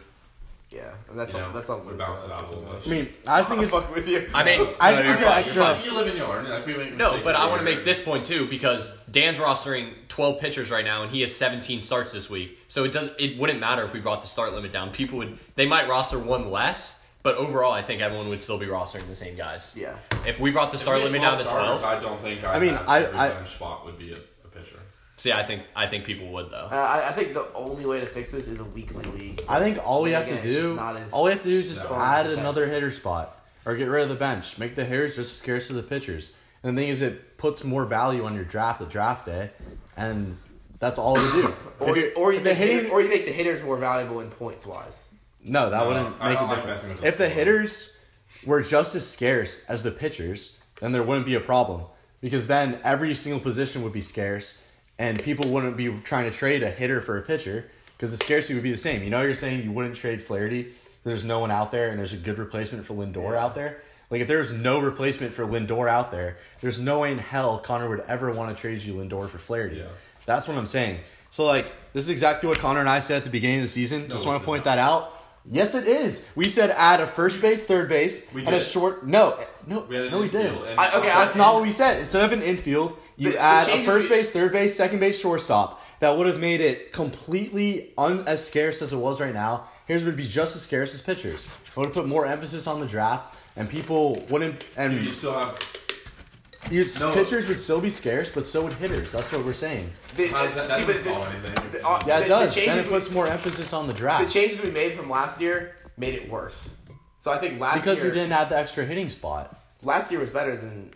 Yeah, 0.71 0.93
and 1.09 1.17
that's 1.17 1.33
You 1.35 1.39
all. 1.41 1.49
know, 1.49 1.53
That's 1.55 1.71
all. 1.71 1.79
would 1.81 1.97
balance 1.99 2.25
it 2.25 2.33
out 2.33 2.45
a 2.45 2.49
little 2.49 2.63
bit. 2.65 2.83
I 2.85 2.89
mean, 2.91 3.09
I 3.29 3.43
think 3.43 3.63
it's. 3.63 3.71
fuck 3.71 3.95
with 3.95 4.09
you. 4.09 4.29
I 4.35 4.43
mean, 4.43 4.61
I 4.81 4.93
just 4.93 5.03
think 5.03 5.11
it's 5.15 5.21
you're 5.21 5.29
an 5.29 5.35
fine, 5.35 5.39
extra- 5.45 5.55
you're 5.65 5.75
fine. 5.75 5.85
You 5.85 5.95
live 5.95 6.07
in 6.09 6.17
your 6.17 6.37
own. 6.39 6.49
Like 6.51 6.67
we 6.67 6.77
make 6.77 6.97
No, 6.97 7.21
but 7.23 7.37
I 7.37 7.47
want 7.47 7.61
to 7.61 7.65
make 7.65 7.85
this 7.85 8.03
point 8.03 8.27
too 8.27 8.49
because 8.49 8.91
Dan's 9.09 9.39
rostering 9.39 9.93
12 10.09 10.41
pitchers 10.41 10.71
right 10.73 10.85
now, 10.85 11.03
and 11.03 11.13
he 11.13 11.21
has 11.21 11.37
17 11.37 11.81
starts 11.81 12.11
this 12.13 12.29
week. 12.29 12.59
So 12.67 12.83
it 12.83 12.93
does. 12.93 13.11
It 13.21 13.39
wouldn't 13.39 13.61
matter 13.61 13.85
if 13.85 13.93
we 13.93 14.01
brought 14.01 14.23
the 14.23 14.27
start 14.27 14.53
limit 14.53 14.73
down. 14.73 14.91
People 14.91 15.19
would. 15.19 15.39
They 15.55 15.67
might 15.67 15.87
roster 15.89 16.19
one 16.19 16.51
less, 16.51 17.04
but 17.25 17.37
overall, 17.37 17.73
I 17.73 17.83
think 17.83 18.01
everyone 18.03 18.29
would 18.29 18.43
still 18.43 18.59
be 18.59 18.67
rostering 18.67 19.09
the 19.09 19.15
same 19.17 19.35
guys. 19.37 19.75
Yeah. 19.77 19.97
If 20.25 20.39
we 20.39 20.53
brought 20.53 20.71
the 20.71 20.77
If 20.77 20.83
start 20.83 20.99
we 20.99 21.03
had 21.05 21.13
limit 21.13 21.23
down 21.23 21.39
to 21.39 21.45
12 21.45 21.83
I 21.83 21.99
don't 22.01 22.21
think 22.23 22.45
I, 22.45 22.53
I 22.53 22.59
mean, 22.61 22.75
I- 22.75 23.03
every 23.03 23.19
I- 23.19 23.29
bench 23.31 23.49
spot 23.57 23.85
would 23.87 23.99
be 23.99 24.13
a, 24.13 24.17
a 24.45 24.49
pitcher. 24.49 24.77
see, 25.17 25.33
I 25.33 25.43
think 25.43 25.63
I 25.75 25.87
think 25.89 26.05
people 26.05 26.29
would 26.35 26.51
though. 26.53 26.69
Uh, 26.71 26.75
I, 26.77 27.09
I 27.09 27.13
think 27.13 27.35
the 27.35 27.53
only 27.55 27.87
way 27.87 27.99
to 28.01 28.07
fix 28.07 28.31
this 28.31 28.47
is 28.47 28.61
a 28.61 28.65
weekly 28.65 29.05
league. 29.19 29.43
I 29.49 29.59
think 29.59 29.79
all 29.85 30.03
we 30.03 30.11
Then 30.11 30.21
have 30.21 30.29
to 30.29 30.35
it's 30.35 30.45
just 30.45 30.61
do, 30.61 30.77
not 30.77 30.97
as 30.97 31.11
all 31.13 31.25
we 31.25 31.31
have 31.33 31.43
to 31.43 31.49
do 31.49 31.59
is 31.59 31.69
just 31.69 31.85
fun 31.87 32.01
add 32.01 32.27
another 32.27 32.67
hitter 32.67 32.91
spot 32.93 33.43
or 33.67 33.75
get 33.75 33.87
rid 33.89 34.03
of 34.05 34.11
the 34.11 34.15
bench. 34.15 34.59
Make 34.59 34.75
the 34.77 34.85
hitters 34.85 35.17
just 35.17 35.31
as 35.33 35.37
scarce 35.39 35.71
as 35.71 35.77
the 35.77 35.83
pitchers. 35.83 36.33
And 36.63 36.77
the 36.77 36.83
thing 36.83 36.91
is, 36.91 37.01
it 37.03 37.37
puts 37.39 37.65
more 37.65 37.85
value 37.87 38.25
on 38.27 38.35
your 38.35 38.45
draft 38.45 38.81
at 38.83 38.89
draft 38.91 39.25
day, 39.27 39.51
and 39.99 40.37
that's 40.79 40.99
all 40.99 41.15
we 41.15 41.21
do. 41.33 41.55
Or, 41.81 41.91
If 41.91 41.97
you- 41.97 42.13
or 42.17 42.33
you 42.33 42.39
the 42.41 42.51
make 42.51 42.59
hitting, 42.59 42.91
or 42.91 43.01
you 43.03 43.09
make 43.09 43.25
the 43.27 43.33
hitters 43.33 43.63
more 43.63 43.77
valuable 43.79 44.21
in 44.21 44.31
points 44.31 44.65
wise. 44.67 45.09
No, 45.45 45.71
that 45.71 45.79
No, 45.79 45.89
wouldn't 45.89 46.19
make 46.23 46.39
a 46.39 46.45
like 46.45 46.57
difference. 46.57 46.83
messing 46.85 47.05
If 47.05 47.19
the 47.19 47.29
hitters 47.29 47.91
were 48.45 48.63
just 48.63 48.95
as 48.95 49.09
scarce 49.09 49.65
as 49.67 49.83
the 49.83 49.91
pitchers, 49.91 50.59
then 50.81 50.93
there 50.93 51.03
wouldn't 51.03 51.27
be 51.27 51.35
a 51.35 51.41
problem 51.41 51.83
because 52.21 52.47
then 52.47 52.81
every 52.83 53.15
single 53.15 53.41
position 53.41 53.83
would 53.83 53.93
be 53.93 54.01
scarce, 54.01 54.61
and 54.99 55.23
people 55.23 55.51
wouldn't 55.51 55.77
be 55.77 55.91
trying 56.05 56.31
to 56.31 56.37
trade 56.37 56.63
a 56.63 56.71
hitter 56.71 57.01
for 57.01 57.19
a 57.19 57.23
pitcher 57.23 57.71
because 57.97 58.17
the 58.17 58.25
scarcity 58.25 58.55
would 58.55 58.63
be 58.63 58.71
the 58.73 58.77
same. 58.79 59.03
You 59.03 59.11
know, 59.11 59.23
you're 59.23 59.35
saying 59.35 59.63
you 59.63 59.73
wouldn't 59.73 59.97
trade 59.97 60.23
Flaherty. 60.23 60.73
There's 61.05 61.25
no 61.25 61.39
one 61.39 61.51
out 61.51 61.71
there, 61.71 61.91
and 61.91 61.99
there's 61.99 62.15
a 62.15 62.17
good 62.17 62.39
replacement 62.39 62.87
for 62.87 62.95
Lindor 62.95 63.37
out 63.37 63.55
there. 63.55 63.83
Like 64.11 64.21
if 64.21 64.29
there's 64.29 64.53
no 64.53 64.79
replacement 64.81 65.33
for 65.33 65.45
Lindor 65.47 65.89
out 65.89 66.11
there, 66.11 66.37
there's 66.61 66.79
no 66.79 67.01
way 67.01 67.13
in 67.13 67.19
hell 67.19 67.59
Connor 67.59 67.89
would 67.89 68.01
ever 68.01 68.31
want 68.31 68.55
to 68.57 68.61
trade 68.61 68.83
you 68.83 68.95
Lindor 68.95 69.29
for 69.29 69.39
Flaherty. 69.39 69.77
Yeah. 69.77 69.87
That's 70.27 70.47
what 70.49 70.57
I'm 70.57 70.67
saying. 70.67 71.01
So 71.31 71.45
like 71.47 71.73
this 71.93 72.05
is 72.05 72.11
exactly 72.11 72.49
what 72.49 72.59
Connor 72.59 72.81
and 72.81 72.89
I 72.89 73.01
said 73.01 73.19
at 73.19 73.25
the 73.25 73.31
beginning 73.31 73.59
of 73.59 73.65
the 73.65 73.69
season. 73.69 74.09
Just 74.09 74.27
want 74.27 74.41
to 74.41 74.47
point 74.47 74.61
not. 74.65 74.77
that 74.77 74.79
out. 74.79 75.14
Yes, 75.51 75.75
it 75.75 75.87
is. 75.87 76.25
We 76.35 76.49
said 76.49 76.71
add 76.71 77.01
a 77.01 77.07
first 77.07 77.41
base, 77.43 77.67
third 77.67 77.89
base, 77.89 78.27
We 78.33 78.47
and 78.47 78.55
a 78.57 78.61
short. 78.61 79.07
No, 79.07 79.39
no, 79.67 79.81
We 79.89 80.09
no, 80.09 80.21
we 80.21 80.29
didn't. 80.31 80.57
I- 80.79 80.97
okay, 80.99 81.11
I- 81.11 81.25
That's 81.25 81.35
not 81.37 81.55
what 81.55 81.63
we 81.63 81.71
said. 81.73 82.01
Instead 82.01 82.25
of 82.25 82.33
an 82.33 82.41
infield, 82.43 82.97
you 83.17 83.29
The- 83.31 83.35
the 83.37 83.41
add 83.43 83.69
a 83.69 83.85
first 83.85 84.09
we- 84.09 84.17
base, 84.17 84.31
third 84.31 84.53
base, 84.53 84.75
second 84.75 85.01
base, 85.01 85.21
shortstop. 85.21 85.83
That 86.01 86.17
would 86.17 86.27
have 86.27 86.39
made 86.39 86.61
it 86.61 86.93
completely 86.93 87.93
un- 87.97 88.25
as 88.27 88.47
scarce 88.47 88.81
as 88.83 88.93
it 88.93 88.97
was 88.97 89.21
right 89.21 89.33
now. 89.35 89.65
Here's 89.87 90.03
would 90.05 90.17
be 90.17 90.27
just 90.27 90.57
as 90.57 90.63
scarce 90.63 90.95
as 90.95 91.01
pitchers. 91.03 91.45
It 91.45 91.77
would 91.77 91.87
have 91.87 91.95
put 91.95 92.07
more 92.07 92.27
emphasis 92.27 92.67
on 92.67 92.81
the 92.81 92.87
draft, 92.87 93.35
and 93.57 93.69
people 93.69 94.17
wouldn't. 94.31 94.65
And 94.77 95.05
You 95.05 95.11
still 95.13 95.39
have. 95.39 95.59
You, 96.71 96.85
No. 97.01 97.13
pitchers 97.13 97.47
would 97.47 97.59
still 97.59 97.81
be 97.81 97.91
scarce, 97.91 98.31
but 98.31 98.47
so 98.47 98.65
would 98.65 98.73
hitters. 98.75 99.13
That's 99.13 99.31
what 99.33 99.45
we're 99.45 99.53
saying. 99.53 99.91
The, 100.17 100.29
How 100.29 100.45
does 100.45 100.55
that, 100.55 100.69
that 100.69 100.79
see, 100.81 100.85
but 100.87 100.93
doesn't 100.95 101.13
solve 101.13 101.29
anything. 101.35 101.71
the- 101.73 101.87
uh, 101.87 102.03
Yeah, 102.07 102.19
the- 102.21 102.25
it 102.25 102.29
does. 102.29 102.55
The 102.55 102.61
Then 102.61 102.69
changes, 102.69 102.87
it 102.87 102.89
puts 102.91 103.11
more 103.11 103.27
emphasis 103.27 103.73
on 103.73 103.87
the 103.87 103.93
we, 103.93 103.99
draft. 103.99 104.27
the 104.27 104.31
changes 104.33 104.63
we 104.63 104.71
made 104.71 104.95
from 104.95 105.11
last 105.11 105.41
year 105.41 105.77
made 105.97 106.15
it 106.15 106.29
worse. 106.31 106.75
So 107.19 107.31
I 107.31 107.39
think 107.39 107.61
last 107.61 107.75
year 107.77 107.83
because 107.83 107.99
year 107.99 108.09
we 108.13 108.15
didn't 108.19 108.33
add 108.33 108.49
the 108.51 108.59
extra 108.59 108.85
hitting 108.85 109.09
spot. 109.09 109.57
last 109.83 110.11
year 110.11 110.21
was 110.21 110.31
better 110.31 110.57
than. 110.57 110.93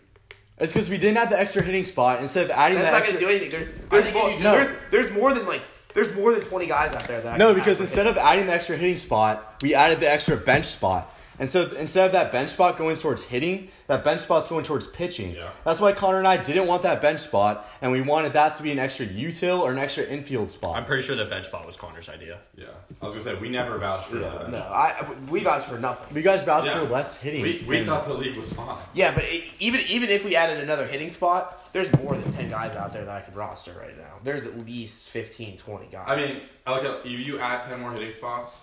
It's 0.59 0.73
because 0.73 0.89
we 0.89 0.97
didn't 0.97 1.17
have 1.17 1.29
the 1.29 1.39
extra 1.39 1.61
hitting 1.63 1.85
spot. 1.85 2.19
Instead 2.21 2.45
of 2.45 2.51
adding 2.51 2.77
that 2.77 2.91
That's 2.91 2.91
that 2.91 2.91
not 2.91 2.97
extra, 3.01 3.13
gonna 3.13 3.25
do 3.25 3.29
anything. 3.31 3.49
There's 3.51 3.69
there's 3.89 4.03
think 4.03 4.15
more, 4.15 4.29
if 4.29 4.37
you 4.37 4.43
just- 4.43 4.69
there's, 4.69 4.77
there's 5.07 5.11
more 5.17 5.33
than 5.33 5.45
like 5.47 5.61
there's 5.93 6.13
more 6.15 6.33
than 6.33 6.41
twenty 6.41 6.65
guys 6.67 6.93
out 6.93 7.07
there 7.07 7.21
that. 7.21 7.33
I 7.35 7.37
no, 7.37 7.47
can 7.47 7.55
because 7.55 7.77
have 7.77 7.85
instead 7.87 8.07
of 8.07 8.17
adding 8.17 8.45
the 8.47 8.53
extra 8.53 8.75
hitting 8.77 8.97
spot, 8.97 9.55
we 9.63 9.73
added 9.73 9.99
the 10.01 10.09
extra 10.11 10.35
bench 10.37 10.65
spot. 10.65 11.11
And 11.39 11.49
so 11.49 11.71
instead 11.77 12.05
of 12.05 12.11
that 12.11 12.31
bench 12.33 12.49
spot 12.49 12.77
going 12.77 12.97
towards 12.97 13.23
hitting, 13.23 13.69
that 13.87 14.03
bench 14.03 14.21
spot's 14.21 14.47
going 14.47 14.65
towards 14.65 14.87
pitching. 14.87 15.31
Yeah. 15.31 15.49
That's 15.63 15.79
why 15.79 15.93
Connor 15.93 16.17
and 16.19 16.27
I 16.27 16.35
didn't 16.35 16.67
want 16.67 16.83
that 16.83 17.01
bench 17.01 17.21
spot, 17.21 17.65
and 17.81 17.91
we 17.93 18.01
wanted 18.01 18.33
that 18.33 18.55
to 18.55 18.63
be 18.63 18.71
an 18.71 18.77
extra 18.79 19.05
util 19.05 19.59
or 19.59 19.71
an 19.71 19.79
extra 19.79 20.03
infield 20.03 20.51
spot. 20.51 20.75
I'm 20.75 20.83
pretty 20.85 21.01
sure 21.01 21.15
that 21.15 21.29
bench 21.29 21.45
spot 21.47 21.65
was 21.65 21.77
Connor's 21.77 22.09
idea. 22.09 22.39
Yeah, 22.57 22.65
I 23.01 23.05
was 23.05 23.13
gonna 23.13 23.23
say 23.23 23.35
we 23.35 23.47
never 23.49 23.77
vouched 23.77 24.07
for 24.07 24.17
that. 24.17 24.51
no, 24.51 24.59
I 24.59 25.07
we 25.29 25.41
vouched 25.41 25.67
for 25.67 25.79
nothing. 25.79 26.15
you 26.15 26.21
guys 26.21 26.43
vouched 26.43 26.67
Yeah. 26.67 26.81
for 26.81 26.89
less 26.89 27.19
hitting. 27.21 27.41
We, 27.41 27.63
we 27.67 27.85
thought 27.85 28.05
the 28.07 28.13
league 28.15 28.35
was 28.37 28.51
fine. 28.51 28.77
Yeah, 28.93 29.15
but 29.15 29.23
it, 29.23 29.45
even 29.59 29.79
even 29.87 30.09
if 30.09 30.25
we 30.25 30.35
added 30.35 30.61
another 30.61 30.85
hitting 30.85 31.09
spot, 31.09 31.71
there's 31.73 31.91
more 31.99 32.15
than 32.17 32.31
ten 32.33 32.49
guys 32.49 32.75
out 32.75 32.91
there 32.91 33.05
that 33.05 33.15
I 33.15 33.21
could 33.21 33.35
roster 33.35 33.71
right 33.79 33.97
now. 33.97 34.15
There's 34.25 34.45
at 34.45 34.65
least 34.65 35.09
15, 35.09 35.57
20 35.57 35.85
guys. 35.87 36.05
I 36.07 36.15
mean, 36.17 36.41
I 36.67 36.75
look 36.75 36.83
at 36.83 37.05
you. 37.05 37.17
You 37.17 37.39
add 37.39 37.63
ten 37.63 37.79
more 37.79 37.93
hitting 37.93 38.11
spots. 38.11 38.57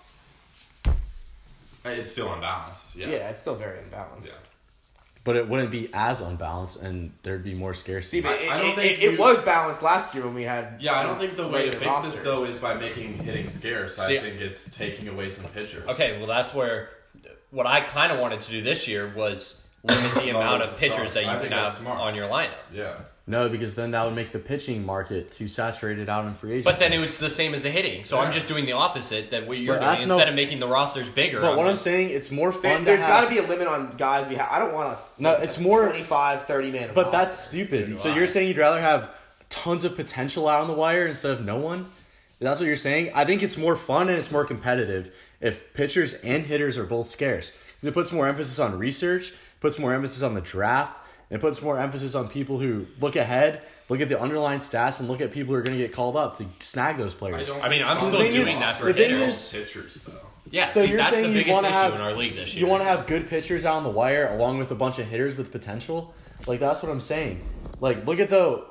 It's 1.93 2.11
still 2.11 2.31
unbalanced. 2.33 2.95
Yeah. 2.95 3.07
yeah, 3.07 3.29
it's 3.29 3.39
still 3.41 3.55
very 3.55 3.79
imbalanced. 3.79 4.27
Yeah. 4.27 4.33
but 5.23 5.35
it 5.35 5.47
wouldn't 5.49 5.71
be 5.71 5.89
as 5.93 6.21
unbalanced, 6.21 6.81
and 6.81 7.11
there'd 7.23 7.43
be 7.43 7.53
more 7.53 7.73
scarcity. 7.73 8.17
See, 8.17 8.21
but 8.21 8.31
I- 8.39 8.43
it, 8.43 8.49
I 8.49 8.57
don't 8.59 8.69
it, 8.71 8.75
think 8.75 9.03
it, 9.03 9.13
it 9.13 9.19
was 9.19 9.41
balanced 9.41 9.83
last 9.83 10.15
year 10.15 10.23
when 10.25 10.33
we 10.35 10.43
had. 10.43 10.77
Yeah, 10.79 10.95
I 10.99 11.03
don't 11.03 11.19
think 11.19 11.35
the 11.35 11.47
way 11.47 11.69
to 11.69 11.77
regular 11.77 11.93
fix 12.01 12.13
this 12.13 12.21
though 12.21 12.43
is 12.45 12.59
by 12.59 12.75
making 12.75 13.15
hitting 13.19 13.47
scarce. 13.49 13.95
See- 13.97 14.17
I 14.17 14.21
think 14.21 14.39
it's 14.39 14.75
taking 14.77 15.07
away 15.09 15.29
some 15.29 15.45
pitchers. 15.45 15.87
Okay, 15.89 16.17
well 16.17 16.27
that's 16.27 16.53
where 16.53 16.89
what 17.51 17.65
I 17.65 17.81
kind 17.81 18.11
of 18.11 18.19
wanted 18.19 18.41
to 18.41 18.51
do 18.51 18.61
this 18.61 18.87
year 18.87 19.11
was 19.15 19.61
limit 19.87 20.13
the 20.15 20.31
Oh, 20.33 20.37
amount 20.41 20.63
of 20.63 20.77
pitchers 20.77 21.13
that 21.13 21.23
you 21.23 21.29
I 21.29 21.33
could 21.33 21.41
think 21.41 21.51
that's 21.53 21.73
have 21.75 21.81
smart. 21.81 21.99
on 21.99 22.15
your 22.15 22.27
lineup. 22.29 22.51
Yeah. 22.73 22.93
no, 23.25 23.49
because 23.49 23.75
then 23.75 23.91
that 23.91 24.05
would 24.05 24.15
make 24.15 24.31
the 24.31 24.39
pitching 24.39 24.85
market 24.85 25.31
too 25.31 25.47
saturated 25.47 26.07
out 26.09 26.25
in 26.25 26.33
free 26.33 26.51
agency. 26.53 26.63
But 26.71 26.79
then 26.79 26.93
it's 26.93 27.17
the 27.19 27.29
same 27.29 27.53
as 27.53 27.63
the 27.63 27.69
hitting. 27.69 28.05
So 28.05 28.19
I'm 28.19 28.31
just 28.31 28.47
doing 28.47 28.65
the 28.65 28.73
opposite 28.73 29.31
that 29.31 29.47
what 29.47 29.57
you're 29.57 29.75
But 29.75 29.79
doing. 29.81 29.91
that's 29.95 30.05
no- 30.05 30.13
Instead 30.15 30.29
of 30.29 30.35
making 30.35 30.59
the 30.59 30.67
rosters 30.67 31.09
bigger, 31.09 31.41
But 31.41 31.57
what 31.57 31.67
I'm 31.67 31.75
saying, 31.75 32.09
it's 32.11 32.31
more 32.31 32.51
fun. 32.51 32.83
there's 32.85 33.01
to 33.01 33.07
got 33.07 33.21
to 33.21 33.29
be 33.29 33.37
a 33.37 33.43
limit 33.43 33.67
on 33.67 33.89
guys 33.97 34.27
we 34.27 34.35
have. 34.35 34.49
I 34.51 34.59
don't 34.59 34.73
want 34.73 34.97
to. 34.97 35.03
No, 35.21 35.33
it's 35.33 35.59
more- 35.59 35.83
25, 35.87 36.45
30 36.45 36.71
man. 36.71 36.89
But 36.93 37.05
roster. 37.07 37.17
that's 37.17 37.39
stupid. 37.39 37.99
So 37.99 38.11
I. 38.11 38.15
you're 38.15 38.27
saying 38.27 38.47
you'd 38.49 38.57
rather 38.57 38.79
have 38.79 39.09
tons 39.49 39.85
of 39.85 39.95
potential 39.95 40.47
out 40.47 40.61
on 40.61 40.67
the 40.67 40.73
wire 40.73 41.05
instead 41.07 41.31
of 41.31 41.43
no 41.43 41.57
one? 41.57 41.87
That's 42.39 42.59
what 42.59 42.67
you're 42.67 42.75
saying? 42.75 43.11
I 43.15 43.25
think 43.25 43.41
it's 43.41 43.57
more 43.57 43.75
fun 43.75 44.09
and 44.09 44.17
it's 44.19 44.29
more 44.31 44.45
competitive 44.45 45.11
if 45.41 45.73
pitchers 45.73 46.13
and 46.15 46.45
hitters 46.45 46.77
are 46.77 46.83
both 46.85 47.07
scarce. 47.09 47.51
Because 47.75 47.87
it 47.87 47.93
puts 47.95 48.11
more 48.11 48.27
emphasis 48.27 48.59
on 48.59 48.77
research, 48.77 49.33
puts 49.59 49.79
more 49.79 49.93
emphasis 49.93 50.23
on 50.23 50.33
the 50.33 50.41
draft, 50.41 51.01
and 51.29 51.37
it 51.37 51.41
puts 51.41 51.61
more 51.61 51.79
emphasis 51.79 52.15
on 52.15 52.27
people 52.29 52.59
who 52.59 52.85
look 52.99 53.15
ahead, 53.15 53.61
look 53.89 54.01
at 54.01 54.09
the 54.09 54.19
underlying 54.19 54.59
stats, 54.59 54.99
and 54.99 55.07
look 55.09 55.21
at 55.21 55.31
people 55.31 55.53
who 55.53 55.59
are 55.59 55.63
going 55.63 55.77
to 55.77 55.83
get 55.83 55.93
called 55.93 56.15
up 56.15 56.37
to 56.37 56.45
snag 56.59 56.97
those 56.97 57.13
players. 57.13 57.49
I 57.49 57.69
mean, 57.69 57.83
I'm 57.83 57.97
The 57.97 58.01
still 58.05 58.19
doing 58.19 58.35
is- 58.35 58.47
that 58.47 58.77
for 58.77 58.91
the 58.93 59.03
hitters. 59.03 59.33
is- 59.33 59.49
pitchers 59.51 59.93
though. 60.05 60.13
yeah, 60.51 60.67
So 60.69 60.83
see, 60.83 60.89
you're 60.89 60.97
that's 60.97 61.09
saying 61.09 61.23
the 61.23 61.29
you 61.39 61.43
biggest 61.43 61.53
want 61.55 61.65
issue 61.65 61.73
to 61.75 61.79
have 61.81 61.93
in 61.95 62.01
our 62.01 62.13
league 62.13 62.29
this 62.29 62.53
year. 62.55 62.63
you 62.65 62.69
want 62.69 62.81
to 62.83 62.87
have 62.89 63.05
good 63.07 63.29
pitchers 63.29 63.65
out 63.65 63.75
on 63.77 63.83
the 63.83 63.89
wire 63.89 64.27
along 64.33 64.59
with 64.59 64.71
a 64.71 64.75
bunch 64.75 64.99
of 64.99 65.07
hitters 65.07 65.35
with 65.35 65.51
potential. 65.51 66.13
Like 66.45 66.59
that's 66.59 66.81
what 66.83 66.91
I'm 66.91 66.99
saying. 67.01 67.41
Like 67.81 68.05
look 68.05 68.19
at 68.19 68.29
the 68.29 68.63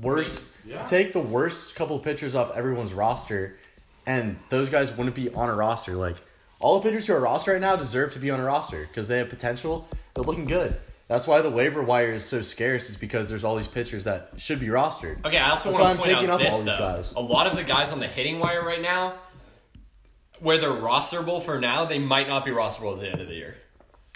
worst. 0.00 0.46
Yeah. 0.66 0.84
Take 0.84 1.12
the 1.12 1.20
worst 1.20 1.74
couple 1.76 1.96
of 1.96 2.02
pitchers 2.02 2.34
off 2.36 2.50
everyone's 2.56 2.92
roster, 2.92 3.58
and 4.06 4.38
those 4.50 4.68
guys 4.70 4.92
wouldn't 4.92 5.14
be 5.16 5.30
on 5.32 5.48
a 5.48 5.54
roster. 5.54 5.94
Like 5.94 6.16
all 6.60 6.78
the 6.78 6.88
pitchers 6.88 7.06
who 7.06 7.14
are 7.14 7.20
roster 7.20 7.52
right 7.52 7.60
now 7.60 7.76
deserve 7.76 8.12
to 8.12 8.18
be 8.18 8.30
on 8.30 8.38
a 8.40 8.44
roster 8.44 8.86
because 8.86 9.08
they 9.08 9.18
have 9.18 9.28
potential. 9.28 9.88
They're 10.14 10.24
looking 10.24 10.44
good. 10.44 10.76
That's 11.08 11.26
why 11.26 11.42
the 11.42 11.50
waiver 11.50 11.82
wire 11.82 12.12
is 12.12 12.24
so 12.24 12.40
scarce. 12.42 12.88
Is 12.88 12.96
because 12.96 13.28
there's 13.28 13.42
all 13.44 13.56
these 13.56 13.66
pitchers 13.68 14.04
that 14.04 14.30
should 14.36 14.60
be 14.60 14.68
rostered. 14.68 15.24
Okay, 15.24 15.38
I 15.38 15.50
also 15.50 15.70
That's 15.70 15.80
want 15.80 15.98
to 15.98 16.04
point 16.04 16.14
picking 16.16 16.30
out 16.30 16.34
up 16.34 16.40
this 16.40 16.54
all 16.54 16.58
these 16.60 16.66
though. 16.66 16.78
guys. 16.78 17.12
A 17.14 17.20
lot 17.20 17.46
of 17.48 17.56
the 17.56 17.64
guys 17.64 17.90
on 17.90 17.98
the 17.98 18.06
hitting 18.06 18.38
wire 18.38 18.64
right 18.64 18.80
now, 18.80 19.14
where 20.38 20.58
they're 20.58 20.70
rosterable 20.70 21.42
for 21.42 21.58
now, 21.58 21.84
they 21.84 21.98
might 21.98 22.28
not 22.28 22.44
be 22.44 22.50
rosterable 22.50 22.94
at 22.94 23.00
the 23.00 23.08
end 23.10 23.20
of 23.20 23.28
the 23.28 23.34
year. 23.34 23.56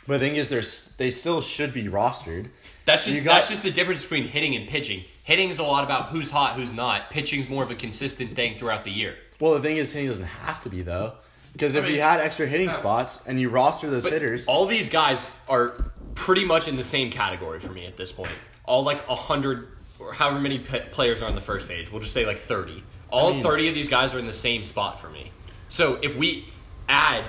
But 0.06 0.14
the 0.14 0.26
thing 0.26 0.36
is, 0.36 0.48
there's 0.50 0.90
they 0.96 1.10
still 1.10 1.40
should 1.40 1.72
be 1.72 1.84
rostered. 1.84 2.50
That's 2.84 3.06
just 3.06 3.24
got- 3.24 3.34
that's 3.36 3.48
just 3.48 3.62
the 3.62 3.70
difference 3.70 4.02
between 4.02 4.24
hitting 4.28 4.54
and 4.54 4.68
pitching. 4.68 5.04
Hitting 5.24 5.48
is 5.48 5.58
a 5.58 5.62
lot 5.64 5.84
about 5.84 6.10
who's 6.10 6.30
hot, 6.30 6.54
who's 6.56 6.72
not. 6.72 7.08
Pitching's 7.10 7.48
more 7.48 7.62
of 7.64 7.70
a 7.70 7.74
consistent 7.74 8.36
thing 8.36 8.56
throughout 8.56 8.84
the 8.84 8.90
year. 8.90 9.16
Well, 9.40 9.54
the 9.54 9.60
thing 9.62 9.78
is, 9.78 9.92
hitting 9.92 10.08
doesn't 10.08 10.26
have 10.26 10.62
to 10.64 10.68
be 10.68 10.82
though, 10.82 11.14
because 11.54 11.74
if 11.74 11.84
I 11.84 11.86
mean, 11.86 11.96
you 11.96 12.02
had 12.02 12.20
extra 12.20 12.46
hitting 12.46 12.70
spots 12.70 13.26
and 13.26 13.40
you 13.40 13.48
roster 13.48 13.88
those 13.88 14.06
hitters, 14.06 14.44
all 14.46 14.66
these 14.66 14.90
guys 14.90 15.30
are 15.48 15.82
pretty 16.14 16.44
much 16.44 16.68
in 16.68 16.76
the 16.76 16.84
same 16.84 17.10
category 17.10 17.60
for 17.60 17.72
me 17.72 17.86
at 17.86 17.96
this 17.96 18.12
point. 18.12 18.32
All 18.66 18.82
like 18.82 19.08
a 19.08 19.14
hundred 19.14 19.68
or 19.98 20.12
however 20.12 20.38
many 20.40 20.58
p- 20.58 20.80
players 20.90 21.22
are 21.22 21.26
on 21.26 21.34
the 21.34 21.40
first 21.40 21.66
page. 21.66 21.90
We'll 21.90 22.02
just 22.02 22.12
say 22.12 22.26
like 22.26 22.38
thirty. 22.38 22.82
All 23.10 23.30
mean- 23.32 23.42
thirty 23.42 23.68
of 23.68 23.74
these 23.74 23.88
guys 23.88 24.14
are 24.14 24.18
in 24.18 24.26
the 24.26 24.32
same 24.32 24.62
spot 24.62 25.00
for 25.00 25.08
me. 25.08 25.32
So 25.68 25.94
if 26.02 26.16
we 26.16 26.46
add 26.88 27.24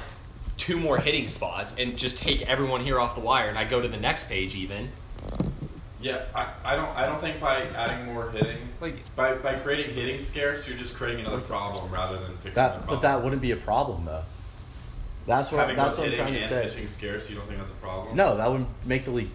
two 0.57 0.80
more 0.80 0.97
hitting 0.97 1.28
spots 1.28 1.76
and 1.78 1.97
just 1.97 2.17
take 2.17 2.41
everyone 2.43 2.82
here 2.84 2.99
off 2.99 3.15
the 3.15 3.21
wire, 3.21 3.47
and 3.49 3.57
I 3.57 3.63
go 3.63 3.82
to 3.82 3.88
the 3.88 3.97
next 3.97 4.28
page 4.28 4.55
even. 4.55 4.91
Yeah, 6.06 6.22
I, 6.36 6.53
I 6.64 6.76
don't 6.76 6.95
I 6.95 7.08
don't 7.08 7.20
think 7.20 7.39
by 7.41 7.64
adding 7.64 8.06
more 8.14 8.30
hitting 8.30 8.60
Like- 8.80 9.03
by 9.16 9.34
by 9.34 9.56
creating 9.56 9.95
hitting 9.95 10.20
scarce, 10.20 10.68
you're 10.68 10.78
just 10.78 10.93
creating 10.93 11.26
another 11.26 11.41
problem 11.41 11.91
rather 11.91 12.20
than 12.20 12.38
fixing 12.38 12.53
the 12.53 12.70
problem. 12.70 12.86
but 12.88 13.01
that 13.01 13.24
wouldn't 13.24 13.41
be 13.41 13.49
a 13.51 13.56
problem 13.58 14.06
though. 14.06 14.22
That's 15.26 15.51
what 15.51 15.62
Having 15.62 15.78
that's 15.78 15.97
what 15.97 16.03
I'm 16.06 16.12
hitting 16.12 16.24
trying 16.24 16.34
to 16.34 16.39
and 16.41 16.47
say. 16.49 16.64
pitching 16.70 16.88
scarce, 16.88 17.28
you 17.28 17.36
don't 17.36 17.47
think 17.47 17.58
that's 17.58 17.72
a 17.72 17.76
problem? 17.76 18.16
No, 18.16 18.38
that 18.38 18.51
would 18.51 18.68
make 18.86 19.06
the 19.06 19.12
league 19.12 19.32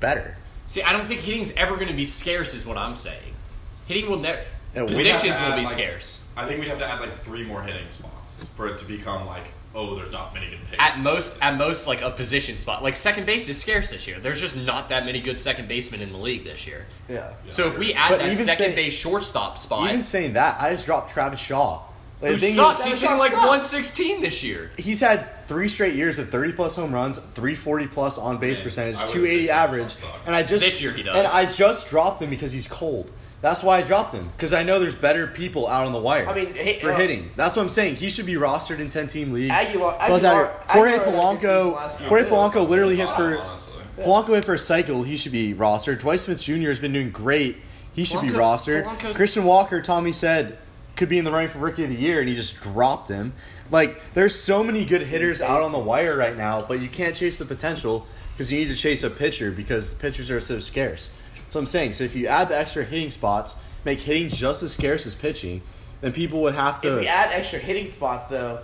better. 0.00 0.36
See, 0.66 0.82
I 0.82 0.92
don't 0.92 1.06
think 1.06 1.20
hitting's 1.20 1.52
ever 1.52 1.76
going 1.76 1.86
to 1.86 1.94
be 1.94 2.04
scarce. 2.04 2.52
Is 2.52 2.66
what 2.66 2.76
I'm 2.76 2.96
saying. 2.96 3.34
Hitting 3.86 4.10
will 4.10 4.18
never. 4.18 4.40
Yeah, 4.74 4.82
we'd 4.82 4.96
We'd 4.96 5.06
have 5.06 5.20
to 5.20 5.28
Positions 5.28 5.38
will 5.40 5.52
be 5.56 5.62
like- 5.62 5.68
scarce. 5.68 6.24
I 6.36 6.46
think 6.48 6.58
we'd 6.58 6.68
have 6.68 6.78
to 6.78 6.86
add 6.86 6.98
like 7.00 7.14
three 7.14 7.44
more 7.44 7.62
hitting 7.62 7.88
spots 7.88 8.44
for 8.56 8.66
it 8.66 8.78
to 8.78 8.84
become 8.84 9.24
like, 9.28 9.44
oh, 9.76 9.94
there's 9.94 10.10
not 10.10 10.32
many 10.34 10.48
good 10.48 10.58
pitchers. 10.64 10.78
At 10.80 10.98
most, 10.98 11.36
at 11.40 11.56
most, 11.56 11.86
like 11.86 12.00
a 12.02 12.10
position 12.10 12.56
spot. 12.56 12.82
Like 12.82 12.96
second 12.96 13.26
base 13.26 13.48
is 13.48 13.60
scarce 13.60 13.90
this 13.90 14.08
year. 14.08 14.18
There's 14.18 14.40
just 14.40 14.56
not 14.56 14.88
that 14.88 15.04
many 15.04 15.20
good 15.20 15.38
second 15.38 15.68
basemen 15.68 16.00
in 16.00 16.10
the 16.10 16.18
league 16.18 16.44
this 16.44 16.66
year. 16.66 16.86
Yeah. 17.08 17.14
Yeah, 17.44 17.50
So 17.52 17.68
if 17.68 17.78
we 17.78 17.92
add 17.94 18.08
But 18.10 18.18
that 18.20 18.36
second 18.36 18.56
say- 18.70 18.74
base 18.74 18.94
shortstop 18.94 19.58
spot, 19.58 19.88
Even 19.90 20.02
saying 20.02 20.32
that, 20.32 20.60
I 20.60 20.72
just 20.72 20.86
dropped 20.86 21.12
Travis 21.12 21.38
Shaw. 21.38 21.82
Like, 22.22 22.32
who 22.32 22.38
sucks, 22.38 22.80
is- 22.80 22.84
he's 22.86 23.00
Travis 23.00 23.02
hitting 23.02 23.18
like 23.18 23.30
sucks. 23.32 23.46
116 23.46 24.20
this 24.22 24.42
year. 24.42 24.70
he's 24.78 25.00
had 25.00 25.44
three 25.46 25.68
straight 25.68 25.94
years 25.94 26.18
of 26.18 26.30
30 26.30 26.52
plus 26.52 26.74
home 26.74 26.90
runs, 26.92 27.18
340 27.18 27.86
plus 27.88 28.16
on 28.16 28.38
base 28.38 28.56
Man, 28.56 28.64
percentage, 28.64 28.96
I 28.96 29.06
280 29.06 29.50
average, 29.50 29.94
and 30.24 30.34
I 30.34 30.42
just 30.42 30.64
This 30.64 30.80
year 30.80 30.92
he 30.92 31.02
does. 31.02 31.14
And 31.14 31.26
I 31.26 31.44
just 31.44 31.90
dropped 31.90 32.22
him 32.22 32.30
because 32.30 32.52
he's 32.54 32.66
cold. 32.68 33.12
That's 33.46 33.62
why 33.62 33.78
I 33.78 33.82
dropped 33.82 34.12
him 34.12 34.28
because 34.30 34.52
I 34.52 34.64
know 34.64 34.80
there's 34.80 34.96
better 34.96 35.28
people 35.28 35.68
out 35.68 35.86
on 35.86 35.92
the 35.92 36.00
wire. 36.00 36.26
I 36.26 36.34
mean, 36.34 36.52
hey, 36.54 36.80
for 36.80 36.90
uh, 36.90 36.96
hitting, 36.96 37.30
that's 37.36 37.54
what 37.54 37.62
I'm 37.62 37.68
saying. 37.68 37.94
He 37.94 38.08
should 38.08 38.26
be 38.26 38.34
rostered 38.34 38.80
in 38.80 38.90
10 38.90 39.06
team 39.06 39.32
leagues. 39.32 39.54
Aguilar- 39.54 39.96
Plus, 40.04 40.24
out 40.24 40.34
here. 40.34 40.42
Aguilar- 40.42 40.64
Jorge 40.66 40.90
Aguilar 40.90 40.90
had 40.90 40.90
a 40.90 40.98
good 40.98 41.40
season 41.40 41.50
Polanco, 41.70 41.74
last 41.76 42.00
Jorge 42.00 42.24
too. 42.24 42.30
Polanco 42.30 42.68
literally 42.68 42.96
hit 42.96 43.08
for 43.10 43.38
honestly. 43.38 43.82
Polanco 44.00 44.34
hit 44.34 44.44
for 44.44 44.54
a 44.54 44.58
cycle. 44.58 45.04
He 45.04 45.16
should 45.16 45.30
be 45.30 45.54
rostered. 45.54 46.00
Dwight 46.00 46.18
Smith 46.18 46.42
Jr. 46.42 46.54
has 46.70 46.80
been 46.80 46.92
doing 46.92 47.10
great. 47.12 47.58
He 47.92 48.04
should 48.04 48.20
be 48.20 48.30
Polanco- 48.30 48.56
rostered. 48.56 48.82
Polanco's- 48.84 49.14
Christian 49.16 49.44
Walker, 49.44 49.80
Tommy 49.80 50.10
said, 50.10 50.58
could 50.96 51.08
be 51.08 51.16
in 51.16 51.24
the 51.24 51.30
running 51.30 51.48
for 51.48 51.60
rookie 51.60 51.84
of 51.84 51.90
the 51.90 51.94
year, 51.94 52.18
and 52.18 52.28
he 52.28 52.34
just 52.34 52.60
dropped 52.60 53.08
him. 53.08 53.32
Like, 53.70 54.12
there's 54.14 54.34
so 54.34 54.64
many 54.64 54.84
good 54.84 55.02
hitters 55.02 55.40
out 55.40 55.62
on 55.62 55.70
the 55.70 55.78
wire 55.78 56.16
right 56.16 56.36
now, 56.36 56.62
but 56.62 56.80
you 56.80 56.88
can't 56.88 57.14
chase 57.14 57.38
the 57.38 57.44
potential 57.44 58.08
because 58.32 58.52
you 58.52 58.58
need 58.58 58.70
to 58.70 58.76
chase 58.76 59.04
a 59.04 59.10
pitcher 59.10 59.52
because 59.52 59.94
pitchers 59.94 60.32
are 60.32 60.40
so 60.40 60.58
scarce. 60.58 61.12
So 61.48 61.60
I'm 61.60 61.66
saying, 61.66 61.92
so 61.92 62.04
if 62.04 62.14
you 62.16 62.26
add 62.26 62.48
the 62.48 62.56
extra 62.56 62.84
hitting 62.84 63.10
spots, 63.10 63.56
make 63.84 64.00
hitting 64.00 64.28
just 64.28 64.62
as 64.62 64.72
scarce 64.72 65.06
as 65.06 65.14
pitching, 65.14 65.62
then 66.00 66.12
people 66.12 66.40
would 66.42 66.54
have 66.54 66.80
to. 66.82 66.94
If 66.94 67.00
we 67.00 67.08
add 67.08 67.32
extra 67.32 67.58
hitting 67.58 67.86
spots, 67.86 68.26
though, 68.26 68.60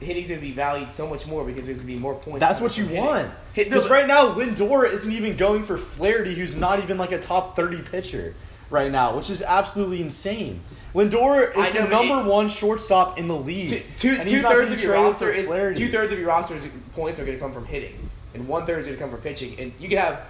hitting's 0.00 0.28
going 0.28 0.40
to 0.40 0.46
be 0.46 0.52
valued 0.52 0.90
so 0.90 1.08
much 1.08 1.26
more 1.26 1.44
because 1.44 1.66
there's 1.66 1.78
going 1.78 1.88
to 1.88 1.94
be 1.94 2.00
more 2.00 2.14
points. 2.14 2.40
That's 2.40 2.60
what 2.60 2.76
you 2.76 2.86
hitting. 2.86 3.04
want. 3.04 3.32
Because 3.54 3.88
right 3.88 4.06
now, 4.06 4.34
Lindor 4.34 4.90
isn't 4.90 5.10
even 5.12 5.36
going 5.36 5.64
for 5.64 5.78
Flaherty, 5.78 6.34
who's 6.34 6.54
not 6.54 6.82
even 6.82 6.98
like 6.98 7.12
a 7.12 7.18
top 7.18 7.56
30 7.56 7.82
pitcher 7.82 8.34
right 8.70 8.90
now, 8.90 9.16
which 9.16 9.30
is 9.30 9.42
absolutely 9.42 10.00
insane. 10.00 10.60
Lindor 10.94 11.50
is 11.56 11.74
know, 11.74 11.82
the 11.82 11.88
number 11.88 12.20
it- 12.20 12.32
one 12.32 12.48
shortstop 12.48 13.18
in 13.18 13.28
the 13.28 13.36
league. 13.36 13.68
Two, 13.68 13.82
two, 13.98 14.20
and 14.20 14.28
two 14.28 14.40
thirds 14.40 14.72
of 14.72 14.82
your 14.82 14.94
roster 14.94 15.30
is 15.30 15.46
two 15.76 15.88
thirds 15.88 16.12
of 16.12 16.18
your 16.18 16.28
roster's 16.28 16.66
points 16.94 17.18
are 17.18 17.24
going 17.24 17.36
to 17.36 17.42
come 17.42 17.52
from 17.52 17.66
hitting, 17.66 18.10
and 18.32 18.46
one 18.46 18.64
third 18.64 18.78
is 18.78 18.86
going 18.86 18.96
to 18.96 19.02
come 19.02 19.10
from 19.10 19.20
pitching. 19.20 19.58
And 19.58 19.72
you 19.78 19.88
can 19.88 19.98
have 19.98 20.24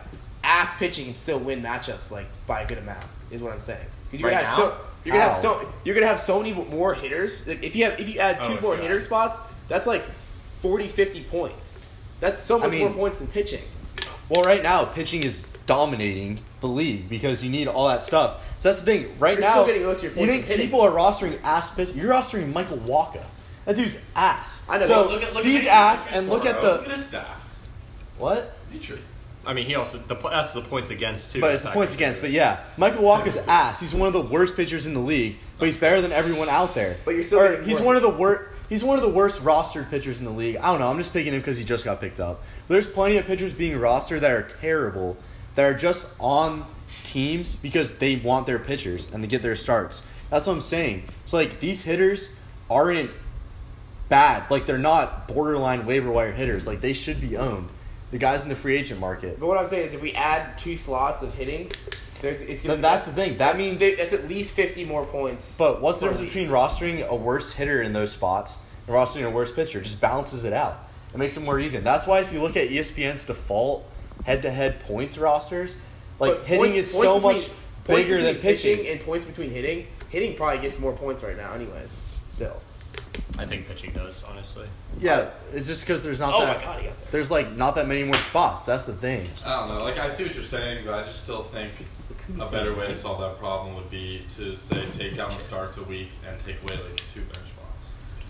ass 0.44 0.74
pitching 0.78 1.08
and 1.08 1.16
still 1.16 1.38
win 1.38 1.62
matchups 1.62 2.10
like 2.10 2.26
by 2.46 2.62
a 2.62 2.66
good 2.66 2.78
amount. 2.78 3.04
Is 3.30 3.42
what 3.42 3.52
I'm 3.52 3.60
saying. 3.60 3.86
Because 4.06 4.20
you're 4.20 4.30
Right 4.30 4.36
gonna 4.44 4.46
have 4.46 4.58
now? 4.58 4.64
so 4.76 4.80
you're 5.04 5.14
gonna 5.14 5.28
have 5.28 5.36
so 5.36 5.60
oh. 5.62 5.72
you're 5.84 5.94
gonna 5.94 6.06
have 6.06 6.20
so 6.20 6.38
many 6.40 6.52
more 6.52 6.94
hitters. 6.94 7.46
Like 7.46 7.62
if 7.62 7.74
you 7.74 7.84
have 7.84 7.98
if 7.98 8.08
you 8.08 8.18
add 8.20 8.40
two 8.42 8.58
Oh, 8.58 8.60
more 8.60 8.76
hitter 8.76 9.00
spots, 9.00 9.38
that's 9.68 9.86
like 9.86 10.04
40, 10.60 10.86
50 10.88 11.24
points. 11.24 11.80
That's 12.20 12.40
so 12.40 12.58
much 12.58 12.72
mean- 12.72 12.80
more 12.80 12.90
points 12.90 13.18
than 13.18 13.26
pitching. 13.28 13.62
Well, 14.28 14.42
right 14.44 14.62
now, 14.62 14.84
pitching 14.86 15.22
is 15.22 15.42
dominating 15.66 16.40
the 16.60 16.66
league 16.68 17.08
because 17.10 17.44
you 17.44 17.50
need 17.50 17.68
all 17.68 17.88
that 17.88 18.02
stuff. 18.02 18.40
So 18.58 18.68
that's 18.70 18.80
the 18.80 18.86
thing. 18.86 19.18
Right 19.18 19.32
You're 19.34 19.42
now, 19.42 19.50
still 19.52 19.66
getting 19.66 19.82
most 19.84 20.02
of 20.02 20.16
your 20.16 20.24
you 20.26 20.42
think 20.42 20.46
people 20.58 20.80
are 20.80 20.90
rostering 20.90 21.38
ass 21.42 21.70
pitch? 21.70 21.90
You're 21.90 22.10
rostering 22.10 22.50
Michael 22.52 22.78
Walker. 22.78 23.22
That 23.66 23.76
dude's 23.76 23.98
ass. 24.16 24.64
I 24.68 24.78
know, 24.78 24.86
So 24.86 25.08
look 25.10 25.22
at- 25.22 25.34
look 25.34 25.44
he's 25.44 25.60
his- 25.62 25.66
ass, 25.66 26.06
and 26.10 26.30
look 26.30 26.46
at 26.46 26.62
Look 26.62 26.82
at 26.82 26.84
the 26.88 26.90
his 26.96 27.06
staff. 27.06 27.46
what? 28.18 28.56
Petrie. 28.72 29.02
I 29.46 29.52
mean, 29.52 29.66
he 29.66 29.74
also 29.74 29.98
the, 29.98 30.14
that's 30.14 30.54
the 30.54 30.60
points 30.60 30.90
against 30.90 31.32
too. 31.32 31.40
But 31.40 31.54
it's 31.54 31.62
the 31.62 31.70
points 31.70 31.94
against. 31.94 32.20
But 32.20 32.30
yeah, 32.30 32.60
Michael 32.76 33.02
Walker's 33.02 33.36
ass. 33.48 33.80
He's 33.80 33.94
one 33.94 34.06
of 34.06 34.12
the 34.12 34.20
worst 34.20 34.56
pitchers 34.56 34.86
in 34.86 34.94
the 34.94 35.00
league, 35.00 35.38
but 35.58 35.66
he's 35.66 35.76
better 35.76 36.00
than 36.00 36.12
everyone 36.12 36.48
out 36.48 36.74
there. 36.74 36.98
But 37.04 37.14
you're 37.14 37.22
still 37.22 37.40
Or 37.40 37.62
he's 37.62 37.80
one 37.80 37.96
of 37.96 38.02
the 38.02 38.08
worst. 38.10 38.50
He's 38.68 38.82
one 38.82 38.96
of 38.96 39.02
the 39.02 39.10
worst 39.10 39.42
rostered 39.42 39.90
pitchers 39.90 40.18
in 40.20 40.24
the 40.24 40.32
league. 40.32 40.56
I 40.56 40.68
don't 40.68 40.80
know. 40.80 40.88
I'm 40.88 40.96
just 40.96 41.12
picking 41.12 41.34
him 41.34 41.40
because 41.40 41.58
he 41.58 41.64
just 41.64 41.84
got 41.84 42.00
picked 42.00 42.18
up. 42.18 42.42
But 42.66 42.74
there's 42.74 42.88
plenty 42.88 43.18
of 43.18 43.26
pitchers 43.26 43.52
being 43.52 43.78
rostered 43.78 44.20
that 44.20 44.30
are 44.30 44.42
terrible, 44.42 45.18
that 45.54 45.64
are 45.64 45.74
just 45.74 46.08
on 46.18 46.66
teams 47.02 47.56
because 47.56 47.98
they 47.98 48.16
want 48.16 48.46
their 48.46 48.58
pitchers 48.58 49.06
and 49.12 49.22
they 49.22 49.28
get 49.28 49.42
their 49.42 49.54
starts. 49.54 50.02
That's 50.30 50.46
what 50.46 50.54
I'm 50.54 50.60
saying. 50.62 51.04
It's 51.22 51.34
like 51.34 51.60
these 51.60 51.82
hitters 51.82 52.36
aren't 52.70 53.10
bad. 54.08 54.50
Like 54.50 54.66
they're 54.66 54.78
not 54.78 55.28
borderline 55.28 55.86
waiver 55.86 56.10
wire 56.10 56.32
hitters. 56.32 56.66
Like 56.66 56.80
they 56.80 56.92
should 56.92 57.20
be 57.20 57.36
owned. 57.36 57.68
The 58.14 58.20
guys 58.20 58.44
in 58.44 58.48
the 58.48 58.54
free 58.54 58.76
agent 58.76 59.00
market. 59.00 59.40
But 59.40 59.48
what 59.48 59.58
I'm 59.58 59.66
saying 59.66 59.88
is, 59.88 59.92
if 59.94 60.00
we 60.00 60.12
add 60.12 60.56
two 60.56 60.76
slots 60.76 61.24
of 61.24 61.34
hitting, 61.34 61.68
there's 62.22 62.42
it's 62.42 62.62
gonna 62.62 62.76
But 62.76 62.82
that's 62.82 63.06
the 63.06 63.12
thing. 63.12 63.38
That 63.38 63.56
means- 63.56 63.80
that's 63.80 64.12
at 64.12 64.28
least 64.28 64.52
50 64.52 64.84
more 64.84 65.04
points. 65.04 65.56
But 65.58 65.82
what's 65.82 65.98
the 65.98 66.06
difference 66.10 66.32
between 66.32 66.48
rostering 66.48 67.04
a 67.08 67.16
worse 67.16 67.54
hitter 67.54 67.82
in 67.82 67.92
those 67.92 68.12
spots 68.12 68.58
and 68.86 68.94
rostering 68.94 69.24
a 69.26 69.30
worse 69.30 69.50
pitcher? 69.50 69.80
It 69.80 69.82
just 69.86 70.00
balances 70.00 70.44
it 70.44 70.52
out. 70.52 70.88
It 71.12 71.18
makes 71.18 71.36
it 71.36 71.40
more 71.40 71.58
even. 71.58 71.82
That's 71.82 72.06
why 72.06 72.20
if 72.20 72.32
you 72.32 72.40
look 72.40 72.56
at 72.56 72.68
ESPN's 72.70 73.24
default 73.24 73.84
head-to-head 74.24 74.78
points 74.86 75.18
rosters, 75.18 75.76
like 76.20 76.36
But 76.36 76.44
hitting 76.46 76.58
points- 76.72 76.90
is 76.90 76.94
points 76.94 77.08
so 77.08 77.14
between- 77.16 77.34
much 77.34 77.50
bigger 77.84 78.22
than 78.22 78.34
between 78.36 78.52
pitching. 78.56 78.86
and 78.86 79.00
points 79.04 79.24
between 79.24 79.50
hitting. 79.50 79.88
Hitting 80.10 80.36
probably 80.36 80.58
gets 80.60 80.78
more 80.78 80.92
points 80.92 81.24
right 81.24 81.36
now, 81.36 81.52
anyways. 81.52 81.98
Still. 82.24 82.62
I 83.38 83.46
think 83.46 83.66
pitching 83.66 83.92
does 83.92 84.22
honestly. 84.24 84.66
Yeah, 85.00 85.30
it's 85.52 85.66
just 85.66 85.84
because 85.86 86.02
there's 86.02 86.18
not 86.20 86.32
Oh 86.34 86.40
that. 86.46 86.58
my 86.58 86.64
God, 86.64 86.80
he 86.80 86.86
got 86.88 86.98
there. 87.00 87.08
There's 87.10 87.30
like 87.30 87.52
not 87.56 87.74
that 87.76 87.86
many 87.88 88.04
more 88.04 88.14
spots. 88.14 88.64
That's 88.64 88.84
the 88.84 88.94
thing. 88.94 89.28
I 89.44 89.60
don't 89.60 89.68
know. 89.68 89.82
Like 89.84 89.98
I 89.98 90.08
see 90.08 90.24
what 90.24 90.34
you're 90.34 90.44
saying, 90.44 90.84
but 90.84 90.94
I 90.94 91.02
just 91.04 91.22
still 91.24 91.42
think 91.42 91.72
a 92.40 92.48
better 92.50 92.74
way 92.74 92.86
to 92.86 92.94
solve 92.94 93.20
that 93.20 93.38
problem 93.38 93.74
would 93.74 93.90
be 93.90 94.24
to 94.36 94.56
say 94.56 94.84
take 94.96 95.14
down 95.16 95.30
the 95.30 95.36
starts 95.36 95.76
a 95.78 95.82
week 95.84 96.08
and 96.26 96.38
take 96.40 96.62
away 96.62 96.80
like 96.82 96.96
two 97.12 97.20
bench 97.22 97.36
spots. 97.48 97.86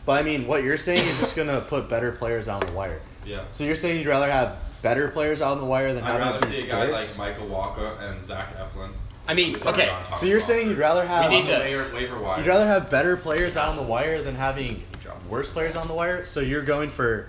But 0.07 0.21
I 0.21 0.23
mean, 0.25 0.47
what 0.47 0.63
you're 0.65 0.77
saying 0.77 1.07
is 1.07 1.19
just 1.19 1.37
gonna 1.37 1.61
put 1.61 1.89
better 1.89 2.13
players 2.13 2.49
on 2.49 2.61
the 2.61 2.73
wire. 2.73 3.01
Yeah. 3.25 3.45
So 3.53 3.65
you're 3.65 3.77
saying 3.77 3.99
you'd 3.99 4.07
rather 4.09 4.31
have 4.31 4.59
better 4.83 5.09
players 5.09 5.41
on 5.41 5.59
the 5.59 5.65
wire 5.65 5.95
than 5.95 6.05
I'd 6.05 6.11
having 6.11 6.27
rather 6.27 6.47
it 6.47 6.53
see 6.53 6.71
a 6.71 6.73
guy 6.75 6.85
like? 6.87 7.19
Michael 7.19 7.47
Walker 7.47 7.87
and 8.01 8.23
Zach 8.23 8.55
Eflin. 8.59 8.91
I 9.27 9.35
mean, 9.35 9.53
who's 9.55 9.67
okay. 9.67 9.89
on 9.89 10.17
So 10.19 10.27
you're 10.27 10.41
saying 10.41 10.69
you'd 10.69 10.79
rather 10.79 11.07
have 11.07 11.31
We 11.31 11.39
need 11.39 11.47
the 11.47 11.53
to- 11.55 11.59
waiver, 11.61 11.95
waiver 11.95 12.19
wire. 12.19 12.39
You'd 12.39 12.47
rather 12.49 12.67
have 12.67 12.91
better 12.91 13.17
players 13.17 13.57
out 13.57 13.69
on 13.71 13.77
the 13.77 13.83
wire 13.83 14.23
than 14.23 14.35
having 14.35 14.85
worse 15.29 15.51
players 15.51 15.77
on 15.77 15.89
the 15.89 15.95
wire. 15.95 16.25
So 16.25 16.41
you're 16.41 16.63
going 16.63 16.91
for 16.91 17.29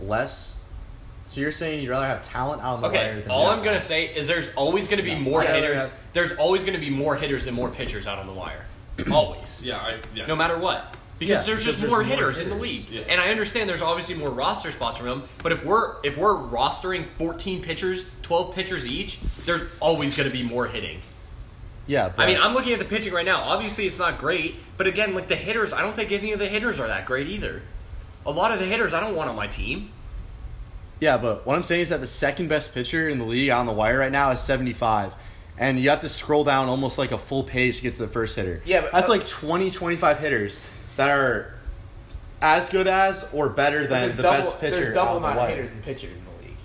less. 0.00 0.56
So 1.26 1.40
you're 1.40 1.52
saying 1.52 1.82
you'd 1.82 1.90
rather 1.90 2.06
have 2.06 2.22
talent 2.22 2.62
out 2.62 2.74
on 2.76 2.80
the 2.80 2.88
wire 2.88 2.96
Okay, 3.12 3.20
than 3.20 3.30
all. 3.30 3.46
I'm 3.48 3.62
gonna 3.62 3.80
say 3.80 4.06
is 4.06 4.26
there's 4.26 4.52
always 4.54 4.88
gonna 4.88 5.02
be 5.02 5.10
Yeah. 5.10 5.18
more 5.18 5.42
I'd 5.42 5.50
hitters. 5.56 5.82
have- 5.82 5.92
There's 6.12 6.32
always 6.32 6.64
gonna 6.64 6.78
be 6.78 6.90
more 6.90 7.14
hitters 7.16 7.44
than 7.44 7.54
more 7.54 7.68
pitchers 7.68 8.06
out 8.06 8.18
on 8.18 8.26
the 8.26 8.32
wire. 8.32 8.64
always. 9.12 9.62
Yeah, 9.64 9.76
I 9.78 9.96
yeah. 10.14 10.26
No 10.26 10.34
matter 10.34 10.58
what. 10.58 10.94
Because 11.20 11.46
Yeah, 11.46 11.52
there's 11.52 11.62
just 11.64 11.80
there's 11.80 11.90
more, 11.90 12.02
more 12.02 12.08
hitters, 12.08 12.38
in 12.38 12.48
the 12.48 12.54
league. 12.54 12.88
Yeah. 12.90 13.02
And 13.02 13.20
I 13.20 13.28
understand 13.28 13.68
there's 13.68 13.82
obviously 13.82 14.14
more 14.14 14.30
roster 14.30 14.72
spots 14.72 14.96
for 14.96 15.04
them, 15.04 15.24
but 15.42 15.52
if 15.52 15.62
we're 15.62 15.96
if 16.02 16.16
we're 16.16 16.32
rostering 16.34 17.06
14 17.06 17.62
pitchers, 17.62 18.06
12 18.22 18.54
pitchers 18.54 18.86
each, 18.86 19.20
there's 19.44 19.62
always 19.80 20.16
going 20.16 20.30
to 20.30 20.32
be 20.32 20.42
more 20.42 20.66
hitting. 20.66 21.02
Yeah, 21.86 22.08
but 22.08 22.22
I 22.22 22.26
mean, 22.26 22.40
I'm 22.40 22.54
looking 22.54 22.72
at 22.72 22.78
the 22.78 22.86
pitching 22.86 23.12
right 23.12 23.26
now. 23.26 23.42
Obviously, 23.42 23.86
it's 23.86 23.98
not 23.98 24.16
great, 24.16 24.56
but 24.78 24.86
again, 24.86 25.12
like 25.12 25.28
the 25.28 25.36
hitters, 25.36 25.74
I 25.74 25.82
don't 25.82 25.94
think 25.94 26.10
any 26.10 26.32
of 26.32 26.38
the 26.38 26.46
hitters 26.48 26.80
are 26.80 26.88
that 26.88 27.04
great 27.04 27.26
either. 27.28 27.60
A 28.24 28.30
lot 28.30 28.50
of 28.50 28.58
the 28.58 28.64
hitters 28.64 28.94
I 28.94 29.00
don't 29.00 29.14
want 29.14 29.28
on 29.28 29.36
my 29.36 29.46
team. 29.46 29.90
Yeah, 31.00 31.18
but 31.18 31.46
what 31.46 31.54
I'm 31.54 31.62
saying 31.62 31.82
is 31.82 31.88
that 31.90 32.00
the 32.00 32.06
second 32.06 32.48
best 32.48 32.72
pitcher 32.72 33.10
in 33.10 33.18
the 33.18 33.26
league 33.26 33.50
on 33.50 33.66
the 33.66 33.72
wire 33.72 33.98
right 33.98 34.12
now 34.12 34.30
is 34.30 34.40
75. 34.40 35.14
And 35.58 35.78
you 35.78 35.90
have 35.90 36.00
to 36.00 36.08
scroll 36.08 36.44
down 36.44 36.68
almost 36.68 36.96
like 36.96 37.12
a 37.12 37.18
full 37.18 37.42
page 37.44 37.76
to 37.78 37.82
get 37.82 37.92
to 37.96 37.98
the 37.98 38.08
first 38.08 38.36
hitter. 38.36 38.62
Yeah, 38.64 38.82
but- 38.82 38.92
that's 38.92 39.08
uh, 39.08 39.12
like 39.12 39.26
20, 39.26 39.70
25 39.70 40.18
hitters 40.18 40.60
that 41.00 41.08
are 41.08 41.54
as 42.42 42.68
good 42.68 42.86
as 42.86 43.26
or 43.32 43.48
better 43.48 43.86
than 43.86 44.02
there's 44.02 44.16
the 44.16 44.22
double, 44.22 44.38
best 44.38 44.60
pitcher. 44.60 44.76
There's 44.76 44.94
double 44.94 45.16
on 45.16 45.22
the 45.22 45.28
amount 45.28 45.40
of 45.40 45.48
hitters 45.48 45.72
and 45.72 45.82
pitchers 45.82 46.18
in 46.18 46.24
the 46.24 46.46
league. 46.46 46.56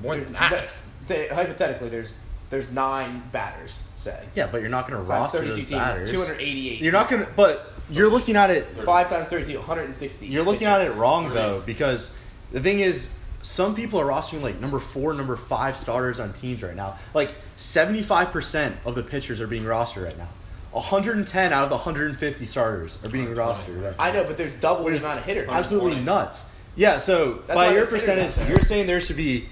More 0.00 0.14
There's 0.14 0.24
than 0.24 0.32
that. 0.32 0.50
th- 0.50 0.70
say 1.02 1.28
hypothetically, 1.28 1.90
there's 1.90 2.18
there's 2.48 2.70
nine 2.70 3.22
batters. 3.32 3.82
Say 3.96 4.28
Yeah, 4.34 4.46
but 4.46 4.62
you're 4.62 4.70
not 4.70 4.88
going 4.88 4.98
to 4.98 5.10
roster 5.10 5.40
32 5.40 5.54
those 5.54 5.68
teams, 5.68 5.70
batters. 5.78 6.10
288. 6.10 6.80
You're 6.80 6.92
not 6.92 7.10
going 7.10 7.26
to, 7.26 7.30
but 7.32 7.70
you're 7.90 8.08
looking 8.08 8.36
at 8.36 8.48
it. 8.48 8.66
five 8.86 9.10
times 9.10 9.26
32, 9.26 9.58
160. 9.58 10.26
You're 10.26 10.42
looking 10.42 10.66
at 10.66 10.80
it 10.80 10.92
wrong 10.94 11.34
though, 11.34 11.62
because 11.66 12.16
the 12.50 12.60
thing 12.60 12.80
is, 12.80 13.14
some 13.42 13.74
people 13.74 14.00
are 14.00 14.06
rostering 14.06 14.40
like 14.40 14.58
number 14.58 14.78
four, 14.78 15.12
number 15.12 15.36
five 15.36 15.76
starters 15.76 16.18
on 16.18 16.32
teams 16.32 16.62
right 16.62 16.74
now. 16.74 16.96
Like 17.12 17.34
75% 17.58 18.76
of 18.86 18.94
the 18.94 19.02
pitchers 19.02 19.42
are 19.42 19.46
being 19.46 19.64
rostered 19.64 20.04
right 20.04 20.16
now. 20.16 20.28
110 20.74 21.52
out 21.52 21.64
of 21.64 21.70
the 21.70 21.76
150 21.76 22.44
starters 22.46 22.98
are 23.04 23.08
being 23.08 23.34
120. 23.34 23.80
rostered. 23.80 23.84
Right 23.84 23.94
I 23.98 24.12
know, 24.12 24.24
but 24.24 24.36
there's 24.36 24.54
double 24.54 24.80
the 24.80 24.84
Which 24.86 24.94
is 24.96 25.02
amount 25.04 25.20
of 25.20 25.24
hitters. 25.24 25.48
Absolutely 25.48 26.00
nuts. 26.02 26.50
Yeah, 26.76 26.98
so 26.98 27.42
That's 27.46 27.54
by 27.54 27.72
your 27.72 27.86
percentage, 27.86 28.36
you're 28.48 28.58
saying 28.60 28.86
there 28.88 29.00
should 29.00 29.16
be 29.16 29.48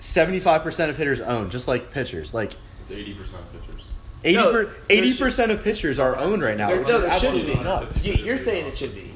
75% 0.00 0.88
of 0.88 0.96
hitters 0.96 1.20
owned, 1.20 1.50
just 1.50 1.68
like 1.68 1.90
pitchers. 1.92 2.34
Like 2.34 2.54
It's 2.82 2.90
eighty 2.92 3.14
percent 3.14 3.42
of 3.42 3.52
pitchers. 3.52 3.84
80 4.24 4.36
No, 4.36 4.52
per, 4.52 4.64
there 4.88 5.02
80% 5.02 5.50
of 5.50 5.62
pitchers 5.64 5.98
are 5.98 6.16
owned 6.16 6.42
right 6.42 6.56
now. 6.56 6.66
There, 6.68 6.78
which 6.80 6.88
no, 6.88 6.96
is 6.96 7.02
there 7.02 7.18
shouldn't 7.20 7.46
be. 7.46 7.54
nuts. 7.54 8.06
You, 8.06 8.14
you're 8.14 8.36
saying 8.36 8.66
it 8.66 8.76
should 8.76 8.94
be. 8.94 9.12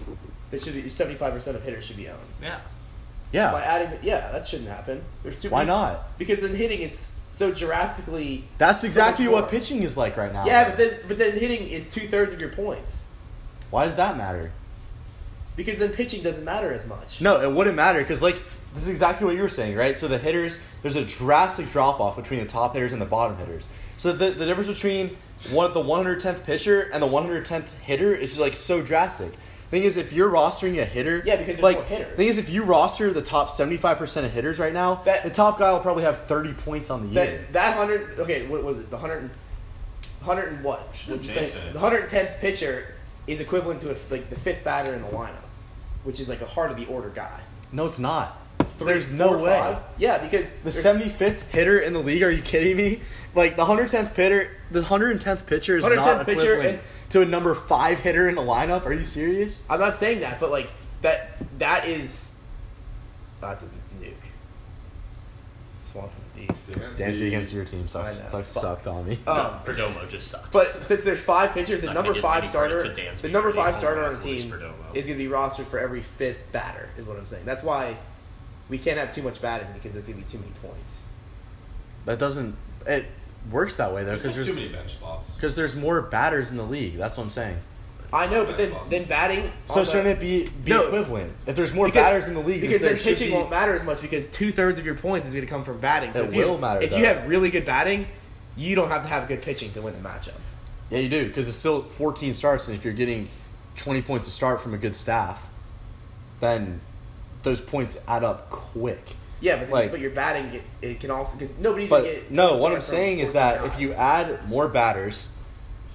It 0.53 0.63
should 0.63 0.75
be 0.75 0.89
75 0.89 1.33
percent 1.33 1.57
of 1.57 1.63
hitters 1.65 1.85
should 1.85 1.97
be 1.97 2.09
owned. 2.09 2.21
Yeah. 2.41 2.61
Yeah. 3.33 3.51
By 3.51 3.63
adding, 3.63 3.91
the, 3.91 4.07
yeah, 4.07 4.31
that 4.31 4.47
shouldn't 4.47 4.69
happen. 4.69 5.03
Why 5.49 5.61
many- 5.65 5.67
not? 5.67 6.17
Because 6.19 6.41
then 6.41 6.55
hitting 6.55 6.81
is 6.81 7.17
so 7.35 7.51
drastically. 7.51 8.45
That's 8.59 8.85
exactly 8.85 9.25
much 9.25 9.35
what 9.35 9.51
pitching 9.51 9.83
is 9.83 9.97
like 9.97 10.17
right 10.17 10.33
now. 10.33 10.47
Yeah, 10.47 10.69
but 10.69 10.79
then 10.79 11.01
but 11.09 11.19
then 11.19 11.33
hitting 11.33 11.69
is 11.69 11.91
two 11.91 12.07
thirds 12.07 12.33
of 12.33 12.41
your 12.41 12.51
points. 12.51 13.07
Why 13.71 13.87
does 13.87 13.97
that 13.97 14.17
matter? 14.17 14.53
Because 15.57 15.79
then 15.79 15.91
pitching 15.91 16.23
doesn't 16.23 16.45
matter 16.45 16.73
as 16.73 16.87
much. 16.87 17.21
No, 17.21 17.41
it 17.41 17.51
wouldn't 17.51 17.75
matter 17.75 18.01
because 18.01 18.23
like 18.23 18.41
this 18.73 18.85
is 18.85 18.89
exactly 18.89 19.27
what 19.27 19.35
you 19.35 19.43
were 19.43 19.49
saying, 19.49 19.77
right? 19.77 19.99
So 19.99 20.07
the 20.07 20.19
hitters, 20.19 20.61
there's 20.83 20.95
a 20.95 21.05
drastic 21.05 21.69
drop 21.71 21.99
off 21.99 22.15
between 22.15 22.39
the 22.39 22.47
top 22.47 22.75
hitters 22.75 22.93
and 22.93 23.03
the 23.03 23.07
bottom 23.07 23.37
hitters. 23.37 23.69
So 23.97 24.13
the, 24.13 24.31
the 24.31 24.47
difference 24.47 24.69
between 24.69 25.17
one 25.51 25.67
the 25.73 25.83
110th 25.83 26.45
pitcher 26.45 26.83
and 26.93 27.03
the 27.03 27.09
110th 27.09 27.73
hitter 27.83 28.15
is 28.15 28.31
just 28.31 28.41
like 28.41 28.55
so 28.55 28.81
drastic. 28.81 29.33
Thing 29.71 29.83
is, 29.83 29.97
if 29.97 30.13
you're 30.13 30.31
rostering 30.31 30.81
a 30.81 30.85
hitter, 30.85 31.23
Yeah, 31.25 31.37
because 31.37 31.57
there's 31.57 31.63
like 31.63 31.77
more 31.77 31.85
hitters. 31.85 32.17
thing 32.17 32.29
is, 32.29 32.39
if 32.39 32.49
you 32.49 32.63
roster 32.63 33.13
the 33.13 33.23
top 33.23 33.49
75 33.49 33.99
percent 33.99 34.25
of 34.27 34.33
hitters 34.33 34.59
right 34.59 34.73
now, 34.73 35.03
That- 35.05 35.25
the 35.25 35.31
top 35.31 35.59
guy 35.59 35.73
will 35.73 35.81
probably 35.81 36.05
have 36.05 36.19
30 36.27 36.53
points 36.53 36.91
on 36.91 37.03
the 37.03 37.09
year. 37.09 37.25
That 37.25 37.53
that 37.55 37.77
hundred 37.77 38.19
okay, 38.21 38.47
what 38.47 38.63
was 38.63 38.79
it? 38.79 38.91
The 38.91 38.99
hundred 38.99 39.23
and 39.23 39.31
hundred 40.23 40.53
and 40.53 40.63
what? 40.65 40.89
Should've 40.95 41.17
What'd 41.21 41.25
you 41.25 41.31
say? 41.51 41.53
The 41.73 41.79
hundred 41.81 42.09
tenth 42.09 42.31
pitcher 42.41 42.95
is 43.27 43.41
equivalent 43.41 43.81
to 43.81 43.91
a, 43.91 43.97
like 44.11 44.31
the 44.31 44.37
fifth 44.39 44.63
batter 44.65 44.95
in 44.95 45.03
the 45.03 45.09
lineup, 45.09 45.45
which 46.05 46.21
is 46.21 46.29
like 46.29 46.39
the 46.41 46.47
heart 46.47 46.71
of 46.71 46.77
the 46.77 46.87
order 46.87 47.09
guy. 47.09 47.41
no, 47.73 47.87
it's 47.87 47.99
not. 47.99 48.41
Three, 48.79 48.87
There's 48.87 49.13
no 49.13 49.29
four, 49.31 49.39
way. 49.39 49.59
five? 49.59 49.79
Yeah, 49.99 50.19
because 50.19 50.51
The 50.65 50.71
75th 50.71 51.43
hitter 51.51 51.79
in 51.81 51.93
the 51.93 51.99
league? 51.99 52.23
Are 52.23 52.31
you 52.31 52.41
kidding 52.43 52.77
me? 52.77 53.01
Like 53.35 53.57
the 53.57 53.65
110th 53.65 54.15
hitter, 54.15 54.51
the 54.71 54.81
110th 54.83 55.47
pitcher 55.47 55.77
is 55.77 55.85
110th 55.85 55.97
not 56.19 56.27
pitcher 56.27 56.55
equivalent 56.55 56.69
and- 56.69 56.79
to 57.15 57.23
a 57.23 57.25
number 57.25 57.55
five 57.55 58.01
hitter 58.01 58.29
in 58.29 58.35
the 58.35 58.43
lineup. 58.43 58.85
Are 58.87 58.93
you 58.93 59.05
serious? 59.05 59.63
I'm 59.71 59.79
not 59.79 59.95
saying 59.95 60.21
that, 60.21 60.41
but 60.41 60.51
like 60.51 60.73
that 61.03 61.37
that 61.61 61.87
is 61.87 62.35
that's 63.41 63.63
a 63.63 63.67
nuke. 64.01 64.15
Swanson's 65.79 66.27
beast. 66.35 66.73
Dansby 66.73 67.29
against 67.29 67.55
your 67.55 67.65
team 67.65 67.87
sucks. 67.87 68.17
I 68.17 68.21
know. 68.21 68.27
Sucks 68.27 68.53
Fuck. 68.55 68.63
sucked 68.63 68.87
on 68.89 69.07
me. 69.07 69.19
Um, 69.29 69.61
Perdomo 69.65 70.09
just 70.09 70.29
sucks. 70.29 70.49
But 70.51 70.81
since 70.83 71.05
there's 71.05 71.23
five 71.23 71.53
pitchers, 71.53 71.83
the 71.83 71.87
Not 71.87 71.95
number 71.95 72.15
gonna 72.15 72.15
give 72.15 72.23
five 72.25 72.43
any 72.43 72.53
credit 72.53 72.81
starter, 72.81 72.95
to 72.95 73.01
Dansby 73.01 73.21
the 73.21 73.29
number 73.29 73.51
for 73.51 73.55
being 73.55 73.65
five 73.67 73.77
starter 73.77 74.03
on 74.03 74.15
the 74.15 74.19
run 74.19 74.27
team 74.27 74.51
Perdomo. 74.51 74.95
is 74.95 75.07
going 75.07 75.17
to 75.19 75.25
be 75.25 75.31
rostered 75.31 75.67
for 75.67 75.79
every 75.79 76.01
fifth 76.01 76.51
batter. 76.51 76.91
Is 76.99 77.07
what 77.07 77.17
I'm 77.17 77.27
saying. 77.27 77.45
That's 77.45 77.63
why 77.63 77.97
we 78.69 78.79
can't 78.79 78.99
have 78.99 79.15
too 79.15 79.23
much 79.23 79.41
batting 79.41 79.69
because 79.73 79.95
it's 79.95 80.09
going 80.09 80.19
to 80.21 80.27
be 80.27 80.33
too 80.33 80.39
many 80.39 80.53
points. 80.61 80.99
That 82.07 82.19
doesn't. 82.19 82.57
It 82.87 83.07
works 83.51 83.77
that 83.77 83.93
way 83.95 84.05
though 84.05 84.15
because 84.15 84.27
like 84.27 84.35
there's 84.37 84.47
too 84.47 84.55
many 84.55 84.69
bench 84.69 84.93
spots. 84.93 85.31
because 85.35 85.55
there's 85.55 85.77
more 85.77 86.03
batters 86.03 86.51
in 86.51 86.57
the 86.57 86.63
league. 86.65 86.97
That's 86.97 87.17
what 87.17 87.25
I'm 87.25 87.31
saying. 87.31 87.59
I 88.13 88.27
know, 88.29 88.45
but 88.45 88.57
then 88.57 88.75
then 88.89 89.05
batting. 89.05 89.51
So 89.67 89.81
the- 89.81 89.85
shouldn't 89.87 90.07
it 90.09 90.21
be 90.21 90.45
be 90.65 90.71
No. 90.71 90.87
equivalent? 90.87 91.33
If 91.47 91.57
there's 91.57 91.75
more 91.75 91.87
because- 91.87 92.03
batters 92.03 92.25
in 92.27 92.35
the 92.35 92.41
league, 92.41 92.61
because 92.61 92.81
there 92.81 92.95
then 92.95 93.03
pitching 93.03 93.29
be- 93.31 93.35
won't 93.35 93.51
matter 93.51 93.75
as 93.75 93.83
much 93.83 94.01
because 94.01 94.27
two 94.29 94.53
thirds 94.53 94.79
of 94.79 94.87
your 94.87 94.95
points 94.95 95.27
is 95.27 95.35
going 95.35 95.45
to 95.45 95.51
come 95.51 95.65
from 95.65 95.79
batting. 95.81 96.13
So 96.13 96.23
It 96.23 96.29
if 96.29 96.35
you, 96.35 96.47
will 96.47 96.59
matter, 96.59 96.81
if 96.81 96.93
you 96.93 97.05
have 97.07 97.27
really 97.29 97.51
good 97.51 97.65
batting, 97.65 98.07
you 98.57 98.77
don't 98.77 98.89
have 98.89 99.03
to 99.03 99.09
have 99.09 99.27
good 99.27 99.43
pitching 99.43 99.73
to 99.73 99.83
win 99.83 100.01
the 100.01 100.09
matchup. 100.09 100.35
Yeah, 100.91 101.01
you 101.01 101.09
do 101.09 101.27
because 101.27 101.49
it's 101.49 101.57
still 101.57 101.83
14 101.83 102.35
starts, 102.35 102.69
and 102.69 102.77
if 102.77 102.85
you're 102.85 102.95
getting 102.95 103.29
20 103.77 104.01
points 104.03 104.29
a 104.29 104.31
start 104.31 104.61
from 104.61 104.75
a 104.75 104.79
good 104.79 104.95
staff, 104.95 105.51
then 106.41 106.81
those 107.43 107.61
points 107.61 107.99
add 108.07 108.23
up 108.23 108.49
quick. 108.51 109.17
Yeah, 109.45 109.57
but 109.57 109.61
then, 109.67 109.71
Like- 109.71 109.91
but 109.91 110.01
your 110.01 110.11
batting 110.11 110.55
it, 110.55 110.63
it 110.81 111.01
can 111.01 111.11
also 111.11 111.37
because 111.37 111.55
nobody's 111.59 111.91
gonna 111.91 112.05
get 112.05 112.31
no, 112.31 112.57
what 112.59 112.73
I'm 112.73 112.81
saying 112.81 113.19
is 113.19 113.33
14 113.33 113.59
that 113.59 113.67
if 113.67 113.79
you 113.79 113.93
add 113.93 114.49
more 114.49 114.69
batters 114.69 115.29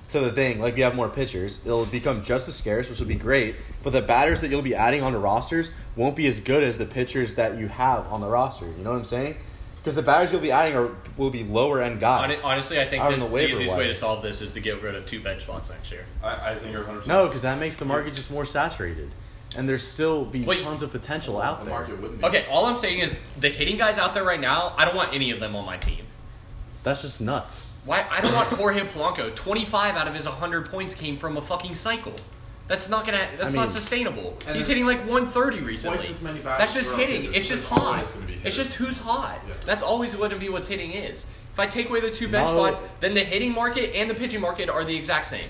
to 0.09 0.19
the 0.19 0.31
thing, 0.31 0.59
like 0.61 0.77
you 0.77 0.83
have 0.83 0.95
more 0.95 1.09
pitchers, 1.09 1.59
it'll 1.65 1.85
become 1.85 2.23
just 2.23 2.47
as 2.47 2.55
scarce, 2.55 2.89
which 2.89 2.99
will 2.99 3.07
be 3.07 3.15
great. 3.15 3.55
But 3.83 3.93
the 3.93 4.01
batters 4.01 4.41
that 4.41 4.49
you'll 4.49 4.61
be 4.61 4.75
adding 4.75 5.01
on 5.01 5.13
the 5.13 5.19
rosters 5.19 5.71
won't 5.95 6.15
be 6.15 6.27
as 6.27 6.39
good 6.39 6.63
as 6.63 6.77
the 6.77 6.85
pitchers 6.85 7.35
that 7.35 7.57
you 7.57 7.67
have 7.67 8.05
on 8.11 8.21
the 8.21 8.27
roster. 8.27 8.65
You 8.65 8.83
know 8.83 8.91
what 8.91 8.97
I'm 8.97 9.05
saying? 9.05 9.37
Because 9.77 9.95
the 9.95 10.01
batters 10.01 10.31
you'll 10.31 10.41
be 10.41 10.51
adding 10.51 10.75
are 10.75 10.91
will 11.17 11.29
be 11.31 11.43
lower 11.43 11.81
end 11.81 11.99
guys. 11.99 12.39
Honestly, 12.43 12.79
I 12.79 12.85
think 12.85 13.03
this, 13.09 13.21
the 13.21 13.27
the, 13.27 13.33
waiver 13.33 13.53
easiest 13.53 13.75
way 13.75 13.87
to 13.87 13.95
solve 13.95 14.21
this 14.21 14.41
is 14.41 14.51
to 14.53 14.59
get 14.59 14.81
rid 14.83 14.93
of 14.93 15.05
two 15.07 15.21
bench 15.21 15.41
spots 15.43 15.69
next 15.69 15.91
year. 15.91 16.05
I, 16.21 16.51
I 16.51 16.55
think 16.55 16.71
you're 16.71 16.83
100. 16.83 17.07
No, 17.07 17.25
because 17.27 17.41
that 17.41 17.59
makes 17.59 17.77
the 17.77 17.85
market 17.85 18.13
just 18.13 18.29
more 18.29 18.45
saturated, 18.45 19.09
and 19.57 19.67
there's 19.67 19.85
still 19.87 20.25
be 20.25 20.43
Wait. 20.43 20.61
tons 20.63 20.83
of 20.83 20.91
potential 20.91 21.41
out 21.41 21.59
the 21.59 21.65
there. 21.65 21.73
market 21.73 21.99
wouldn't 22.01 22.19
be. 22.21 22.25
Okay, 22.27 22.45
all 22.51 22.65
I'm 22.65 22.77
saying 22.77 22.99
is 22.99 23.15
the 23.39 23.49
hitting 23.49 23.77
guys 23.77 23.97
out 23.97 24.13
there 24.13 24.23
right 24.23 24.39
now, 24.39 24.73
I 24.77 24.85
don't 24.85 24.95
want 24.95 25.13
any 25.13 25.31
of 25.31 25.39
them 25.39 25.55
on 25.55 25.65
my 25.65 25.77
team. 25.77 26.05
That's 26.83 27.01
just 27.01 27.19
nuts. 27.19 27.77
Why? 27.85 28.05
I 28.09 28.21
don't 28.21 28.33
want 28.33 28.47
Jorge 28.49 28.81
Polanco. 28.85 29.35
25 29.35 29.95
out 29.95 30.07
of 30.07 30.13
his 30.15 30.25
100 30.25 30.69
points 30.71 30.93
came 30.93 31.17
from 31.17 31.35
a 31.35 31.41
fucking 31.41 31.75
cycle. 31.75 32.13
That's 32.67 32.87
not 32.87 33.05
gonna. 33.05 33.17
That's 33.37 33.53
I 33.55 33.57
mean- 33.57 33.65
not 33.65 33.71
sustainable. 33.71 34.37
And 34.45 34.55
He's 34.55 34.67
then 34.67 34.77
hitting 34.77 34.85
like 34.85 34.99
130 34.99 35.59
recently. 35.61 35.97
twice 35.97 36.09
as 36.09 36.21
many 36.21 36.39
batters 36.39 36.59
That's 36.59 36.73
just 36.75 36.89
throughout 36.91 37.07
hitting. 37.07 37.21
hitters. 37.23 37.35
It's 37.37 37.47
just 37.47 37.67
There's 37.69 37.81
hot. 37.81 37.93
always 37.95 38.07
gonna 38.09 38.25
be 38.27 38.33
It's 38.33 38.41
hitters. 38.43 38.55
just 38.57 38.73
who's 38.73 38.97
hot. 38.99 39.39
Yeah. 39.47 39.53
That's 39.65 39.81
always 39.83 40.15
going 40.15 40.29
to 40.29 40.35
be 40.37 40.49
what's 40.49 40.67
hitting 40.67 40.91
is. 40.91 41.25
If 41.51 41.59
I 41.59 41.65
take 41.65 41.89
away 41.89 41.99
the 41.99 42.11
two 42.11 42.27
bench 42.29 42.47
No. 42.51 42.71
spots, 42.71 42.87
then 43.01 43.15
the 43.15 43.23
hitting 43.23 43.53
market 43.53 43.93
and 43.95 44.07
the 44.09 44.13
pitching 44.13 44.39
market 44.39 44.69
are 44.69 44.85
the 44.85 44.95
exact 44.95 45.25
same. 45.27 45.49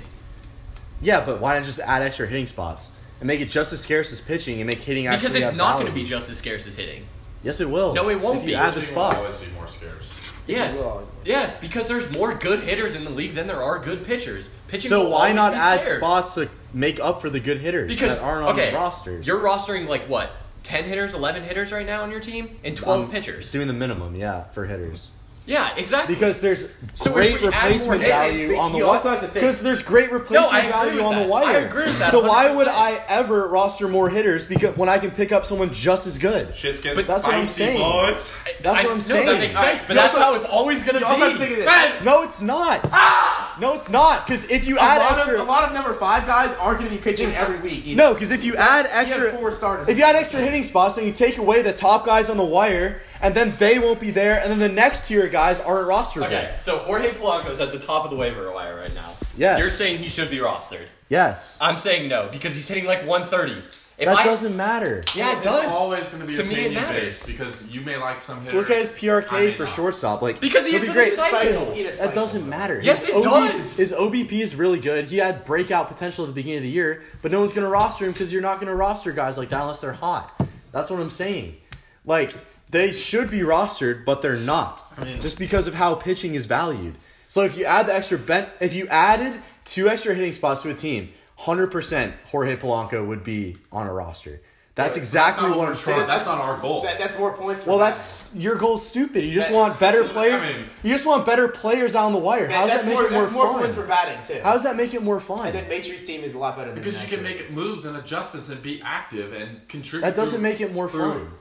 Yeah, 1.02 1.24
but 1.24 1.40
why 1.40 1.56
not 1.56 1.66
just 1.66 1.80
add 1.80 2.02
extra 2.02 2.26
hitting 2.26 2.48
spots 2.48 2.92
and 3.20 3.28
make 3.28 3.42
it 3.42 3.50
just 3.50 3.74
as 3.74 3.82
scarce 3.82 4.12
as 4.12 4.22
pitching 4.22 4.60
and 4.60 4.68
make 4.68 4.80
hitting 4.80 5.08
actually 5.08 5.20
Because 5.30 5.36
it's 5.36 5.46
have 5.48 5.56
not 5.58 5.74
going 5.74 5.86
to 5.88 5.92
value? 5.92 6.04
be 6.06 6.10
just 6.10 6.30
as 6.30 6.38
scarce 6.38 6.68
as 6.68 6.76
hitting. 6.78 7.06
Yes, 7.44 7.60
it 7.62 7.70
will. 7.70 7.94
No, 7.94 8.10
it 8.10 8.20
won't 8.20 8.38
if 8.38 8.44
you 8.44 8.50
be. 8.50 8.56
add 8.56 8.74
the 8.74 8.80
Pitching 8.82 8.96
will 8.96 9.02
always 9.04 9.34
spots. 9.34 9.48
be 9.48 9.54
more 9.56 9.68
scarce. 9.68 10.06
Yes. 10.48 10.80
will. 10.80 11.08
Yes, 11.26 11.60
because 11.62 11.88
there's 11.88 12.12
more 12.12 12.34
good 12.34 12.62
hitters 12.62 12.96
in 12.96 13.04
the 13.04 13.10
league 13.12 13.36
than 13.36 13.46
there 13.48 13.62
are 13.62 13.80
good 13.80 14.04
pitchers. 14.06 14.50
Pitching 14.68 14.90
So 14.90 15.04
will 15.04 15.12
why 15.12 15.20
always 15.32 15.36
not 15.36 15.52
be 15.54 15.58
add 15.60 15.84
scarce. 15.86 16.00
spots 16.00 16.34
to 16.36 16.50
make 16.74 17.00
up 17.00 17.22
for 17.22 17.30
the 17.30 17.40
good 17.40 17.60
hitters 17.60 17.88
Because 17.88 18.18
that 18.18 18.24
aren't 18.26 18.46
on 18.48 18.54
okay, 18.54 18.72
the 18.72 18.78
rosters? 18.78 19.28
You're 19.28 19.40
rostering 19.40 19.88
like 19.88 20.08
what? 20.10 20.32
10 20.64 20.86
hitters, 20.86 21.14
11 21.14 21.44
hitters 21.44 21.72
right 21.72 21.86
now 21.86 22.02
on 22.04 22.12
your 22.12 22.20
team 22.20 22.58
and 22.64 22.76
12 22.76 23.06
I'm 23.06 23.12
pitchers. 23.12 23.52
doing 23.52 23.68
the 23.68 23.74
minimum, 23.74 24.16
yeah, 24.16 24.44
for 24.46 24.66
hitters. 24.66 25.12
Yeah, 25.50 25.74
exactly. 25.78 26.14
Because 26.14 26.40
there's 26.42 26.68
So 26.94 27.12
great 27.12 27.42
replacement 27.42 28.02
more 28.02 28.08
hitters, 28.12 28.38
value 28.40 28.58
on 28.60 28.72
the 28.72 28.78
you 28.78 28.86
wire. 28.86 28.96
also 28.98 29.10
have 29.10 29.20
to 29.22 29.26
think- 29.26 29.34
Because 29.34 29.64
there's 29.64 29.82
great 29.82 30.12
replacement 30.12 30.54
I 30.54 30.60
agree 30.60 30.72
value 30.72 30.96
with 30.98 31.04
on 31.06 31.16
the 31.16 31.20
that. 31.22 31.28
wire. 31.30 31.46
I 31.48 31.60
agree 31.62 31.84
with 31.86 31.98
that 31.98 32.12
So 32.12 32.22
why 32.22 32.52
would 32.56 32.68
I 32.68 33.02
ever 33.08 33.48
roster 33.48 33.88
more 33.88 34.10
hitters? 34.10 34.46
Because 34.46 34.78
when 34.78 34.90
I 34.90 35.00
can 35.00 35.10
pick 35.10 35.32
up 35.32 35.46
someone 35.46 35.74
just 35.74 36.06
as 36.06 36.20
good. 36.20 36.56
Shit's 36.56 36.82
getting 36.82 36.96
But 36.98 37.08
that's 37.08 37.26
what 37.26 37.34
I'm 37.34 37.46
spicy, 37.48 37.64
saying. 37.78 37.80
boys. 37.80 38.32
That's 38.62 38.80
I- 38.80 38.84
what 38.84 38.92
I'm 38.92 38.98
no, 38.98 39.00
saying. 39.00 39.26
that 39.26 39.40
makes 39.40 39.58
sense, 39.58 39.82
but 39.82 39.90
you 39.90 39.96
that's 39.96 40.14
also- 40.14 40.24
how 40.24 40.36
it's 40.36 40.46
always 40.46 40.84
going 40.84 40.94
to 40.96 41.00
You 41.00 41.06
also 41.08 41.24
have 41.24 41.34
to 41.34 41.40
be. 41.40 41.46
think 41.46 41.60
of 41.60 41.66
this. 41.66 42.04
No, 42.06 42.22
it's 42.22 42.42
not. 42.42 42.82
Ah! 42.94 43.56
No, 43.60 43.74
it's 43.74 43.90
not. 43.90 44.28
Because 44.28 44.46
if 44.52 44.66
you 44.68 44.78
A 44.78 44.82
add 44.82 45.02
extra, 45.02 45.34
of, 45.34 45.40
a 45.40 45.44
lot 45.52 45.64
of 45.64 45.74
number 45.74 45.94
five 45.96 46.28
guys 46.28 46.56
aren't 46.60 46.78
going 46.80 46.92
to 46.92 46.96
be 46.96 47.02
pitching 47.02 47.34
every 47.36 47.58
week. 47.58 47.88
either. 47.88 47.98
no, 47.98 48.14
because 48.14 48.30
if 48.32 48.44
you 48.44 48.56
add 48.56 48.86
You 48.86 48.92
have 48.92 49.08
extra, 49.10 49.32
four 49.32 49.52
starters. 49.52 49.88
if 49.90 49.98
you 49.98 50.04
add 50.04 50.16
extra 50.16 50.42
hitting 50.42 50.64
spots, 50.64 50.96
then 50.96 51.06
you 51.06 51.12
take 51.12 51.38
away 51.40 51.64
the 51.64 51.74
top 51.74 52.06
guys 52.06 52.30
on 52.30 52.38
the 52.38 52.46
wire, 52.46 53.02
and 53.22 53.36
then 53.36 53.56
they 53.58 53.80
won't 53.80 54.00
be 54.00 54.12
there, 54.12 54.40
and 54.42 54.50
then 54.52 54.60
the 54.60 54.70
next 54.70 55.08
tier 55.08 55.28
guys 55.28 55.60
aren't 55.60 55.88
rosterable. 55.88 56.28
Okay, 56.28 56.56
so 56.60 56.78
Jorge 56.80 57.12
Polanco's 57.14 57.60
at 57.60 57.72
the 57.72 57.80
top 57.80 58.04
of 58.06 58.12
the 58.12 58.16
waiver 58.18 58.52
wire 58.52 58.76
right 58.78 58.94
now. 58.94 59.14
Yes. 59.38 59.60
You're 59.60 59.70
saying 59.70 60.00
he 60.00 60.10
should 60.10 60.30
be 60.30 60.38
rostered. 60.38 60.86
Yes. 61.10 61.58
I'm 61.62 61.78
saying 61.78 62.08
no 62.10 62.30
because 62.32 62.56
he's 62.56 62.68
hitting 62.68 62.86
like 62.86 63.08
130. 63.08 63.64
If 63.98 64.06
That 64.08 64.18
I, 64.20 64.24
doesn't 64.24 64.56
matter. 64.56 65.04
Yeah, 65.14 65.34
it 65.34 65.38
It's 65.38 65.44
does. 65.44 65.74
always 65.74 66.08
going 66.08 66.22
to 66.22 66.26
be 66.26 66.34
To 66.36 66.44
me, 66.46 66.52
it 66.56 66.58
opinion 66.60 66.74
matters. 66.84 67.04
based 67.04 67.28
because 67.38 67.68
you 67.68 67.82
may 67.82 67.98
like 67.98 68.22
some 68.22 68.42
hitter. 68.44 68.56
Look 68.56 68.70
at 68.70 68.78
his 68.78 68.94
PRK 68.94 69.52
for 69.54 69.64
not. 69.64 69.72
shortstop. 69.76 70.22
Like 70.22 70.40
Because 70.40 70.66
he 70.66 70.72
he'll 70.72 70.80
hit 70.80 70.88
be 70.88 70.94
for 70.94 71.00
the 71.00 71.00
great. 71.02 71.14
cycle. 71.14 71.54
Cycle. 71.54 71.74
He 71.74 71.84
had 71.84 71.94
a 71.94 71.98
That 71.98 72.16
doesn't 72.16 72.48
matter. 72.48 72.80
Yes, 72.82 73.06
His 73.06 73.14
it 73.18 73.24
does. 73.24 73.76
His 73.78 73.92
OBP 73.92 74.32
is 74.40 74.56
really 74.56 74.80
good. 74.80 75.04
He 75.06 75.18
had 75.18 75.44
breakout 75.44 75.90
potential 75.90 76.24
at 76.24 76.28
the 76.28 76.34
beginning 76.34 76.60
of 76.60 76.64
the 76.64 76.70
year, 76.70 77.04
but 77.22 77.34
no 77.34 77.40
one's 77.40 77.52
going 77.52 77.66
to 77.66 77.70
roster 77.70 78.06
him 78.06 78.14
because 78.14 78.32
you're 78.32 78.42
not 78.42 78.56
going 78.62 78.68
to 78.68 78.76
roster 78.76 79.12
guys 79.12 79.38
like 79.38 79.50
that 79.50 79.62
unless 79.64 79.82
they're 79.82 79.92
hot. 79.92 80.34
That's 80.72 80.90
what 80.90 81.02
I'm 81.02 81.10
saying. 81.10 81.58
Like 82.06 82.34
they 82.70 82.92
should 82.92 83.32
be 83.32 83.40
rostered, 83.40 84.06
but 84.06 84.22
they're 84.22 84.36
not. 84.38 84.84
mean- 85.04 85.22
just 85.22 85.38
because 85.40 85.68
of 85.68 85.76
how 85.76 85.96
pitching 85.96 86.36
is 86.36 86.46
valued. 86.46 86.96
So 87.28 87.44
if 87.44 87.56
you 87.58 87.66
add 87.66 87.88
the 87.88 87.94
extra 87.96 88.18
bent, 88.18 88.50
if 88.60 88.74
you 88.74 88.88
added 88.88 89.40
two 89.66 89.88
extra 89.88 90.14
hitting 90.16 90.34
spots 90.34 90.64
to 90.64 90.70
a 90.70 90.74
team, 90.74 91.10
hundred 91.38 91.68
percent 91.72 92.16
Jorge 92.28 92.56
Polanco 92.58 93.06
would 93.08 93.24
be 93.24 93.58
on 93.72 93.88
a 93.88 93.94
roster. 93.94 94.42
That's 94.76 94.96
exactly 94.96 95.42
That's 95.42 95.50
not 95.50 95.58
what 95.58 95.66
we're 95.66 95.72
I'm 95.72 95.76
saying. 95.76 96.08
That's 96.08 96.26
not 96.26 96.40
our 96.40 96.58
goal. 96.58 96.84
That, 96.84 96.98
that's 97.00 97.18
more 97.20 97.34
points. 97.36 97.66
Well, 97.66 97.80
Batman. 97.80 97.92
that's 97.96 98.30
your 98.34 98.56
goal's 98.56 98.88
stupid. 98.88 99.26
You 99.26 99.34
just 99.34 99.50
That- 99.50 99.56
want 99.56 99.78
better 99.80 100.04
I 100.06 100.08
players. 100.08 100.56
mean- 100.56 100.66
you 100.84 100.94
just 100.94 101.06
want 101.06 101.26
better 101.26 101.50
players 101.50 101.96
on 101.96 102.14
the 102.14 102.18
wire. 102.18 102.48
How 102.48 102.66
does 102.66 102.72
that 102.72 102.86
make 102.86 102.94
more, 102.94 103.06
it 103.06 103.12
more 103.12 103.22
that's 103.24 103.34
more 103.34 103.52
fun? 103.52 103.60
points 103.62 103.76
for 103.76 103.86
batting 103.86 104.26
too. 104.26 104.42
How 104.42 104.54
does 104.54 104.64
that 104.64 104.78
make 104.78 104.94
it 104.94 105.04
more 105.04 105.20
fun? 105.20 105.48
and 105.48 105.56
then 105.56 105.68
Matrix 105.68 106.06
team 106.06 106.22
is 106.24 106.34
a 106.34 106.38
lot 106.38 106.56
better 106.56 106.72
than 106.72 106.82
because 106.82 107.02
you 107.02 107.10
can 107.10 107.22
make 107.24 107.38
it 107.42 107.52
moves 107.52 107.84
and 107.86 107.98
adjustments 107.98 108.48
and 108.50 108.62
be 108.64 108.82
active 108.82 109.34
and 109.34 109.68
contribute. 109.68 110.06
That 110.08 110.16
doesn't 110.16 110.40
through- 110.40 110.50
make 110.50 110.62
it 110.62 110.72
more 110.74 110.88
through. 110.88 111.12
fun. 111.12 111.32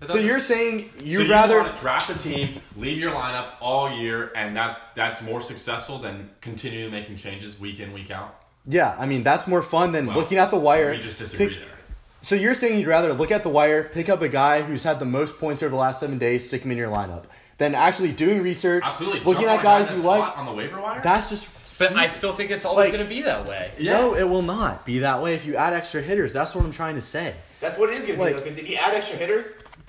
That 0.00 0.10
So 0.10 0.18
you're 0.18 0.38
saying 0.38 0.90
so 0.98 1.04
you'd 1.04 1.26
you 1.26 1.30
rather 1.30 1.60
want 1.62 1.74
to 1.74 1.80
draft 1.80 2.08
a 2.10 2.18
team, 2.18 2.60
leave 2.76 2.98
your 2.98 3.12
lineup 3.12 3.54
all 3.60 3.90
year, 3.90 4.30
and 4.36 4.56
that 4.56 4.80
that's 4.94 5.20
more 5.22 5.40
successful 5.40 5.98
than 5.98 6.30
continuing 6.40 6.92
making 6.92 7.16
changes 7.16 7.58
week 7.58 7.80
in 7.80 7.92
week 7.92 8.10
out. 8.10 8.42
Yeah, 8.66 8.94
I 8.98 9.06
mean 9.06 9.22
that's 9.22 9.46
more 9.48 9.62
fun 9.62 9.92
than 9.92 10.06
Well, 10.06 10.16
looking 10.16 10.38
at 10.38 10.50
the 10.50 10.58
wire. 10.58 10.90
We 10.92 10.98
just 10.98 11.18
disagree 11.18 11.48
pick- 11.48 11.58
there. 11.58 11.68
So 12.20 12.34
you're 12.34 12.54
saying 12.54 12.78
you'd 12.80 12.88
rather 12.88 13.14
look 13.14 13.30
at 13.30 13.42
the 13.44 13.48
wire, 13.48 13.84
pick 13.84 14.08
up 14.08 14.22
a 14.22 14.28
guy 14.28 14.62
who's 14.62 14.82
had 14.82 14.98
the 14.98 15.04
most 15.04 15.38
points 15.38 15.62
over 15.62 15.70
the 15.70 15.76
last 15.76 16.00
seven 16.00 16.18
days, 16.18 16.46
stick 16.48 16.62
him 16.62 16.72
in 16.72 16.76
your 16.76 16.90
lineup, 16.90 17.24
than 17.58 17.76
actually 17.76 18.10
doing 18.10 18.42
research, 18.42 18.82
Absolutely. 18.84 19.20
looking 19.20 19.44
Jump 19.46 19.46
at 19.46 19.52
on 19.54 19.60
a 19.60 19.62
guy 19.62 19.78
guys 19.82 19.92
you 19.92 19.98
like. 19.98 20.36
on 20.38 20.44
the 20.46 20.52
waiver 20.52 20.80
wire. 20.80 21.00
That's 21.02 21.28
just. 21.30 21.78
But 21.78 21.96
I 21.96 22.06
still 22.08 22.32
think 22.32 22.50
it's 22.50 22.64
always 22.64 22.86
Like- 22.86 22.92
going 22.92 23.04
to 23.04 23.08
be 23.08 23.22
that 23.22 23.46
way. 23.46 23.72
no, 23.80 24.14
it 24.16 24.28
will 24.28 24.42
not 24.42 24.84
be 24.84 24.98
that 25.00 25.22
way 25.22 25.34
if 25.34 25.46
you 25.46 25.56
add 25.56 25.72
extra 25.72 26.02
hitters. 26.02 26.32
That's 26.32 26.54
what 26.56 26.64
I'm 26.64 26.72
trying 26.72 26.96
to 26.96 27.00
say. 27.00 27.34
That's 27.60 27.78
what 27.78 27.88
it 27.90 27.94
is 27.98 28.06
going 28.06 28.18
to 28.18 28.24
Like- 28.24 28.34
be 28.34 28.38
though. 28.40 28.44
Because 28.44 28.58
if 28.58 28.68
you 28.68 28.76
add 28.76 28.94
extra 28.94 29.16
hitters, 29.16 29.46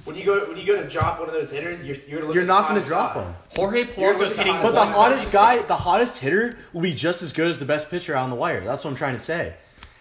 when 0.09 0.17
you 0.17 0.25
go 0.25 0.47
when 0.47 0.57
you 0.57 0.65
go 0.65 0.81
to 0.81 0.89
drop 0.89 1.19
one 1.19 1.27
of 1.27 1.35
those 1.35 1.51
hitters, 1.51 1.85
you're 1.85 2.21
you're, 2.21 2.33
You're 2.33 2.43
not 2.45 2.67
going 2.67 2.81
to 2.81 2.87
drop 2.87 3.13
guy. 3.13 3.25
him. 3.25 3.35
Jorge 3.55 3.87
You're 3.95 4.17
hitting 4.27 4.53
But 4.53 4.71
the 4.71 4.85
hottest 4.85 5.31
guy, 5.31 5.61
the 5.61 5.75
hottest 5.75 6.19
hitter, 6.19 6.57
will 6.73 6.81
be 6.81 6.95
just 6.95 7.21
as 7.21 7.31
good 7.31 7.47
as 7.47 7.59
the 7.59 7.65
best 7.65 7.91
pitcher 7.91 8.15
on 8.15 8.31
the 8.31 8.35
wire. 8.35 8.61
That's 8.65 8.83
what 8.83 8.89
I'm 8.89 8.97
trying 8.97 9.13
to 9.13 9.19
say. 9.19 9.53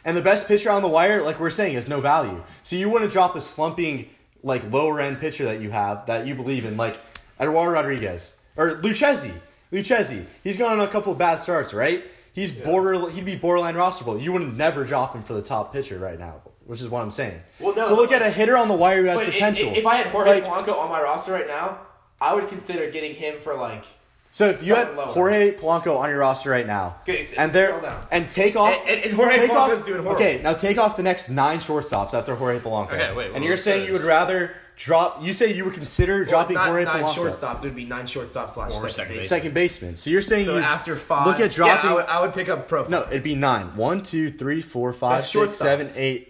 And 0.06 0.16
the 0.16 0.22
best 0.22 0.48
pitcher 0.48 0.70
on 0.70 0.80
the 0.80 0.88
wire, 0.88 1.22
like 1.22 1.38
we're 1.38 1.50
saying, 1.50 1.74
is 1.74 1.88
no 1.88 2.00
value. 2.00 2.42
So 2.62 2.76
you 2.76 2.88
want 2.88 3.04
to 3.04 3.10
drop 3.10 3.36
a 3.36 3.40
slumping, 3.42 4.08
like 4.42 4.72
lower 4.72 4.98
end 4.98 5.18
pitcher 5.18 5.44
that 5.44 5.60
you 5.60 5.70
have 5.72 6.06
that 6.06 6.26
you 6.26 6.34
believe 6.34 6.64
in, 6.64 6.78
like 6.78 6.98
Eduardo 7.38 7.72
Rodriguez 7.72 8.40
or 8.56 8.76
Lucchesi. 8.76 9.34
Lucchesi, 9.70 10.24
he's 10.42 10.56
gone 10.56 10.72
on 10.72 10.80
a 10.80 10.88
couple 10.88 11.12
of 11.12 11.18
bad 11.18 11.36
starts, 11.36 11.74
right? 11.74 12.02
He's 12.32 12.50
border, 12.50 13.10
he'd 13.10 13.26
be 13.26 13.36
borderline 13.36 13.74
rosterable. 13.74 14.22
You 14.22 14.32
would 14.32 14.56
never 14.56 14.84
drop 14.84 15.14
him 15.14 15.22
for 15.22 15.34
the 15.34 15.42
top 15.42 15.74
pitcher 15.74 15.98
right 15.98 16.18
now, 16.18 16.40
which 16.68 16.82
is 16.82 16.88
what 16.88 17.02
I'm 17.02 17.10
saying. 17.10 17.40
Well, 17.58 17.74
no, 17.74 17.82
so 17.82 17.96
look 17.96 18.12
at 18.12 18.20
a 18.20 18.28
hitter 18.30 18.56
on 18.56 18.68
the 18.68 18.74
wire 18.74 19.00
who 19.02 19.08
has 19.08 19.18
potential. 19.20 19.70
i- 19.70 19.76
If, 19.76 19.86
I 19.86 19.96
had 19.96 20.06
Jorge 20.08 20.42
Like- 20.42 20.44
Polanco 20.44 20.78
on 20.78 20.90
my 20.90 21.00
roster 21.02 21.32
right 21.32 21.46
now, 21.48 21.78
I 22.20 22.34
would 22.34 22.48
consider 22.48 22.90
getting 22.90 23.14
him 23.14 23.36
for 23.40 23.54
like 23.54 23.84
So 24.30 24.50
if 24.50 24.62
you 24.62 24.74
had 24.74 24.88
Something 24.88 24.96
lower. 24.98 25.06
Jorge 25.14 25.52
Polanco 25.52 25.98
on 25.98 26.10
your 26.10 26.18
roster 26.18 26.50
right 26.50 26.66
now, 26.66 26.96
Okay, 27.08 27.22
s- 27.22 27.32
and 27.32 27.50
there 27.54 27.80
and 28.10 28.28
take 28.30 28.54
off 28.56 28.74
And- 28.82 28.90
and- 28.90 29.04
and 29.06 29.14
Jorge 29.14 29.36
take 29.38 29.50
Polanco's 29.50 29.80
off, 29.80 29.86
doing 29.86 30.02
horrible. 30.02 30.22
Okay, 30.22 30.40
now 30.42 30.52
take 30.52 30.76
off 30.78 30.96
the 30.96 31.02
next 31.02 31.30
nine 31.30 31.58
shortstops 31.60 32.12
after 32.12 32.34
Jorge 32.34 32.58
Polanco. 32.60 32.92
Okay, 32.92 33.12
wait, 33.16 33.30
And 33.34 33.42
you're 33.42 33.56
saying 33.56 33.86
you 33.86 33.94
would 33.94 34.02
rather 34.04 34.54
drop? 34.78 35.22
You 35.22 35.32
say 35.32 35.52
you 35.52 35.64
would 35.64 35.74
consider 35.74 36.24
dropping 36.24 36.54
not 36.54 36.68
Jorge 36.68 36.84
nine 36.84 37.02
Polanco, 37.04 37.14
shortstops. 37.30 37.56
It 37.58 37.64
would 37.64 37.76
be 37.76 37.84
nine 37.84 38.06
shortstops 38.06 38.50
slash 38.50 38.70
Or 38.72 38.88
second 38.88 38.90
second 38.90 39.08
base. 39.14 39.20
base. 39.22 39.28
second 39.28 39.54
baseman. 39.54 39.96
So 39.96 40.10
you're 40.10 40.20
saying 40.22 40.46
So 40.46 40.54
you 40.56 40.62
after 40.62 40.96
five, 40.96 41.26
Look 41.26 41.40
at 41.40 41.50
dropping. 41.50 41.84
Yeah, 41.84 41.90
I 41.90 41.94
would, 41.94 42.06
I 42.06 42.20
would 42.22 42.32
pick 42.34 42.48
up 42.48 42.68
pro. 42.68 42.86
no, 42.88 43.02
it'd 43.08 43.22
be 43.22 43.34
nine. 43.34 43.76
One, 43.76 44.02
two, 44.02 44.30
three, 44.30 44.60
four, 44.62 44.92
five, 44.92 45.18
That's 45.22 45.30
six, 45.32 45.60
shortstops. 45.62 45.96
eight. 45.96 46.28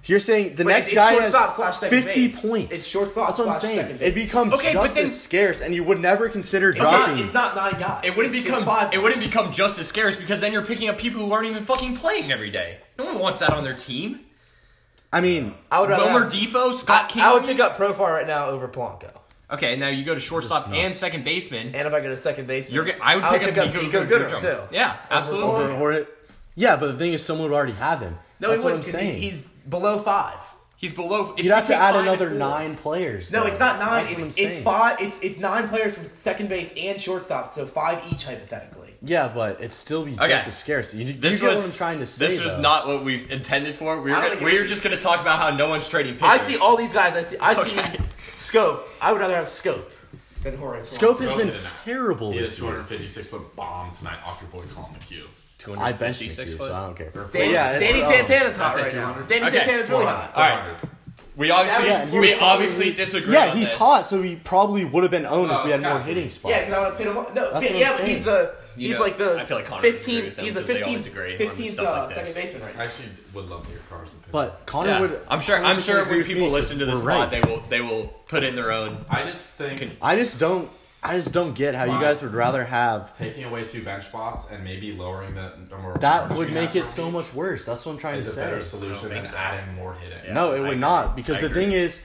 So 0.00 0.12
you're 0.12 0.20
saying 0.20 0.54
the 0.54 0.64
But 0.64 0.70
next 0.70 0.86
it's 0.88 0.94
guy 0.94 1.12
shortstop 1.12 1.46
has 1.46 1.56
slash 1.56 1.76
second 1.78 2.02
50 2.04 2.28
base. 2.28 2.40
points. 2.40 2.72
It's 2.72 2.86
shortstop 2.86 3.26
That's 3.28 3.38
what 3.40 3.48
I'm 3.48 3.54
slash 3.54 3.62
saying. 3.72 3.80
second 3.82 3.96
It 3.96 4.14
base. 4.14 4.26
becomes 4.26 4.52
Okay, 4.54 4.72
but 4.74 4.82
just 4.82 4.94
then- 4.94 5.04
as 5.06 5.20
scarce, 5.20 5.60
and 5.60 5.74
you 5.74 5.82
would 5.84 6.00
never 6.00 6.28
consider 6.28 6.70
It's 6.70 6.78
not, 6.78 7.06
dropping. 7.06 7.24
it's 7.24 7.34
not 7.34 7.56
nine 7.56 7.78
guys. 7.80 8.00
It 8.04 8.16
wouldn't 8.16 8.32
It's- 8.34 8.44
become 8.44 8.62
it's 8.62 8.66
five 8.66 8.94
it 8.94 9.02
wouldn't 9.02 9.20
guys. 9.20 9.28
become 9.30 9.52
just 9.52 9.78
as 9.78 9.86
scarce 9.88 10.16
because 10.16 10.38
then 10.40 10.52
you're 10.52 10.64
picking 10.64 10.88
up 10.88 10.98
people 10.98 11.20
who 11.26 11.32
aren't 11.32 11.48
even 11.48 11.64
fucking 11.64 11.96
playing 11.96 12.30
every 12.30 12.50
day. 12.50 12.78
No 12.96 13.04
one 13.06 13.18
wants 13.18 13.40
that 13.40 13.52
on 13.52 13.64
their 13.64 13.74
team. 13.74 14.20
I 15.12 15.20
mean, 15.20 15.54
I 15.70 15.80
would 15.80 15.90
rather 15.90 16.04
Wilmer 16.04 16.24
have- 16.24 16.32
Difo, 16.32 16.74
Scott 16.74 17.06
I, 17.06 17.08
King. 17.08 17.22
I 17.22 17.32
would 17.34 17.44
pick 17.44 17.60
up 17.60 17.76
Profar 17.78 17.98
right 18.12 18.26
now 18.26 18.48
over 18.48 18.68
Polanco. 18.68 19.10
Okay, 19.50 19.76
now 19.76 19.88
you 19.88 20.04
go 20.04 20.14
to 20.14 20.20
shortstop 20.20 20.68
and 20.70 20.94
second 20.94 21.24
baseman. 21.24 21.74
And 21.74 21.88
if 21.88 21.94
I 21.94 22.00
go 22.00 22.10
to 22.10 22.16
second 22.18 22.46
base, 22.46 22.70
You're, 22.70 22.84
get- 22.84 22.98
I 23.00 23.14
would 23.14 23.24
pick, 23.24 23.56
up, 23.56 23.68
Niko, 23.68 23.72
Niko 23.90 24.06
Goodrum. 24.06 24.28
Goodrum 24.30 24.40
too. 24.40 24.74
Yeah, 24.74 24.96
absolutely. 25.10 25.50
over 25.50 25.74
Jorge. 25.74 26.04
Yeah, 26.54 26.76
but 26.76 26.92
the 26.92 26.98
thing 26.98 27.12
is, 27.14 27.24
someone 27.24 27.48
would 27.50 27.56
already 27.56 27.72
have 27.72 28.00
him. 28.00 28.18
No, 28.40 28.48
That's 28.50 28.60
he 28.60 28.64
what 28.64 28.72
I'm 28.74 28.78
wouldn't. 28.80 28.94
'cause 28.94 29.02
he- 29.02 29.12
He's 29.20 29.46
below 29.46 29.98
five. 30.00 30.36
He's 30.76 30.92
below. 30.92 31.34
If 31.36 31.44
You'd 31.44 31.54
have 31.54 31.66
to 31.68 31.74
add 31.74 31.96
another 31.96 32.28
four- 32.28 32.38
nine 32.38 32.76
players. 32.76 33.32
No, 33.32 33.40
though. 33.40 33.46
it's 33.48 33.58
not 33.58 33.78
nine. 33.80 33.88
That's 34.04 34.10
what 34.10 34.18
I'm 34.18 34.24
It- 34.28 34.38
it's 34.38 34.52
saying. 34.54 34.64
five. 34.64 35.00
It's 35.00 35.18
it's 35.20 35.38
nine 35.38 35.68
players 35.68 35.96
from 35.96 36.08
second 36.14 36.48
base 36.50 36.70
and 36.76 37.00
shortstop, 37.00 37.52
so 37.54 37.64
five 37.66 37.98
each 38.12 38.24
hypothetically. 38.24 38.87
Yeah, 39.02 39.28
but 39.28 39.58
it'd 39.60 39.72
still 39.72 40.04
be 40.04 40.12
just 40.16 40.22
Okay. 40.22 40.32
as 40.34 40.56
scarce. 40.56 40.92
You, 40.92 41.04
you 41.06 41.12
This 41.14 41.40
get 41.40 41.50
was 41.50 41.60
what 41.60 41.70
I'm 41.70 41.76
trying 41.76 41.98
to 42.00 42.06
say. 42.06 42.26
This 42.26 42.40
was 42.40 42.56
though. 42.56 42.62
not 42.62 42.86
what 42.88 43.04
we 43.04 43.30
intended 43.30 43.76
for. 43.76 44.00
We 44.00 44.10
were 44.10 44.16
gonna, 44.16 44.44
we 44.44 44.58
were 44.58 44.64
just 44.66 44.82
going 44.82 44.96
to 44.96 45.00
talk 45.02 45.20
about 45.20 45.38
how 45.38 45.50
no 45.56 45.68
one's 45.68 45.88
trading 45.88 46.14
pitchers. 46.14 46.28
I 46.28 46.38
see 46.38 46.56
all 46.58 46.76
these 46.76 46.92
guys. 46.92 47.14
I 47.14 47.22
see. 47.22 47.36
I 47.40 47.54
see 47.64 47.76
Schoop. 48.34 48.80
I 49.00 49.12
would 49.12 49.20
rather 49.20 49.36
have 49.36 49.46
Schoop 49.46 49.82
than 50.42 50.56
Jorge. 50.56 50.80
Schoop 50.80 51.20
has 51.20 51.30
Schoop 51.30 51.36
been 51.36 51.46
did 51.48 51.56
it. 51.56 51.72
terrible 51.84 52.30
He 52.32 52.38
had 52.38 52.46
a 52.46 52.48
this 52.48 52.58
year. 52.58 52.70
256 52.70 53.26
foot 53.28 53.54
bomb 53.56 53.92
tonight 53.92 54.18
off 54.26 54.40
your 54.42 54.50
boy 54.50 54.66
Collin 54.74 54.92
McHugh. 54.94 55.26
I 55.78 55.92
bench 55.92 56.18
256 56.18 56.52
you, 56.52 56.56
foot. 56.58 56.66
so 56.68 56.74
I 56.74 56.80
don't 56.86 56.96
care. 56.96 57.10
Danny- 57.10 57.28
But 57.32 57.48
yeah, 57.50 57.78
Danny 57.78 58.00
Santana's 58.00 58.56
hot 58.56 58.76
right 58.76 58.94
now. 58.94 59.14
Danny 59.28 59.46
Okay. 59.46 59.56
Santana's 59.58 59.90
really 59.90 60.04
hot. 60.06 60.32
All 60.34 60.42
right. 60.42 60.76
We 61.36 61.50
obviously 61.52 61.86
Yeah, 61.86 62.04
we 62.10 62.18
would 62.18 62.38
probably- 62.38 62.40
obviously 62.66 62.92
disagree. 62.94 63.32
Yeah, 63.32 63.54
he's 63.54 63.70
this. 63.70 63.78
hot, 63.78 64.06
so 64.08 64.22
he 64.22 64.34
probably 64.36 64.84
would 64.84 65.02
have 65.04 65.10
been 65.12 65.26
owned 65.26 65.50
Oh, 65.52 65.58
if 65.60 65.64
we 65.66 65.70
had 65.72 65.82
more 65.82 66.00
hitting 66.00 66.28
spots. 66.28 66.52
Yeah, 66.54 66.60
because 66.64 66.74
I 66.74 66.80
want 66.82 66.92
to 66.94 66.98
pit 66.98 67.06
him. 67.08 67.18
Up. 67.18 67.34
No, 67.34 67.52
That's 67.52 67.70
yeah, 67.70 67.90
what 67.90 67.92
I'm 67.92 67.98
but 67.98 68.06
he's 68.08 68.24
the 68.24 68.30
You 68.30 68.67
he's 68.78 68.94
know, 68.96 69.00
like 69.00 69.18
the 69.18 69.40
I 69.40 69.44
feel 69.44 69.56
like 69.58 69.66
Connor 69.66 69.82
would 69.82 69.94
agree 69.94 70.14
15th. 70.14 70.24
with 70.24 70.36
him 70.38 70.44
He's 70.44 70.54
the 70.54 70.60
because 70.60 70.74
they 70.76 70.82
always 70.82 71.06
15th. 71.06 71.10
agree 71.12 71.36
15th 71.38 71.70
stuff 71.70 71.86
uh, 71.86 72.06
like 72.16 72.26
second 72.26 72.34
baseman 72.44 72.62
right 72.62 72.74
I 72.74 72.78
now. 72.78 72.84
actually 72.84 73.08
would 73.34 73.48
love 73.48 73.64
to 73.64 73.70
hear 73.70 73.80
Carr's 73.88 74.08
opinion. 74.08 74.28
But 74.32 74.66
Connor 74.66 74.88
Yeah. 74.90 75.00
would. 75.00 75.20
I'm 75.28 75.40
sure. 75.40 75.56
I'm 75.64 75.78
sure 75.80 76.04
when 76.04 76.24
people 76.24 76.50
listen 76.50 76.78
to 76.78 76.86
this 76.86 77.00
We're 77.02 77.10
pod, 77.12 77.32
right. 77.32 77.42
they 77.42 77.50
will 77.50 77.62
they 77.68 77.80
will 77.80 78.06
put 78.28 78.42
in 78.44 78.54
their 78.54 78.72
own. 78.72 79.04
I 79.10 79.24
just 79.24 79.56
think 79.56 79.96
I 80.02 80.16
just 80.16 80.38
don't. 80.40 80.70
I 81.00 81.14
just 81.14 81.32
don't 81.32 81.54
get 81.54 81.76
how 81.76 81.84
you 81.84 82.00
guys 82.00 82.22
would 82.22 82.34
rather 82.34 82.64
have. 82.64 83.16
taking 83.16 83.44
away 83.44 83.64
two 83.64 83.84
bench 83.84 84.06
spots 84.06 84.50
and 84.50 84.64
maybe 84.64 84.90
lowering 84.92 85.32
the 85.32 85.52
number 85.70 85.92
of 85.92 86.00
That 86.00 86.30
would 86.30 86.52
make 86.52 86.74
it 86.74 86.88
so 86.88 87.08
much 87.08 87.32
worse. 87.32 87.64
That's 87.64 87.86
what 87.86 87.92
I'm 87.92 87.98
trying 87.98 88.14
to 88.14 88.18
is 88.18 88.36
a 88.36 88.40
better 88.40 88.60
say. 88.60 88.68
solution 88.76 89.12
I 89.12 89.14
than 89.14 89.24
so. 89.26 89.36
adding 89.36 89.74
more 89.76 89.94
hitting. 89.94 90.18
Yeah. 90.24 90.32
No, 90.32 90.52
it 90.54 90.56
I 90.56 90.60
would 90.60 90.68
agree. 90.70 90.80
not 90.80 91.14
because 91.14 91.38
I 91.38 91.42
the 91.42 91.46
agree. 91.46 91.62
thing 91.66 91.72
is, 91.72 92.04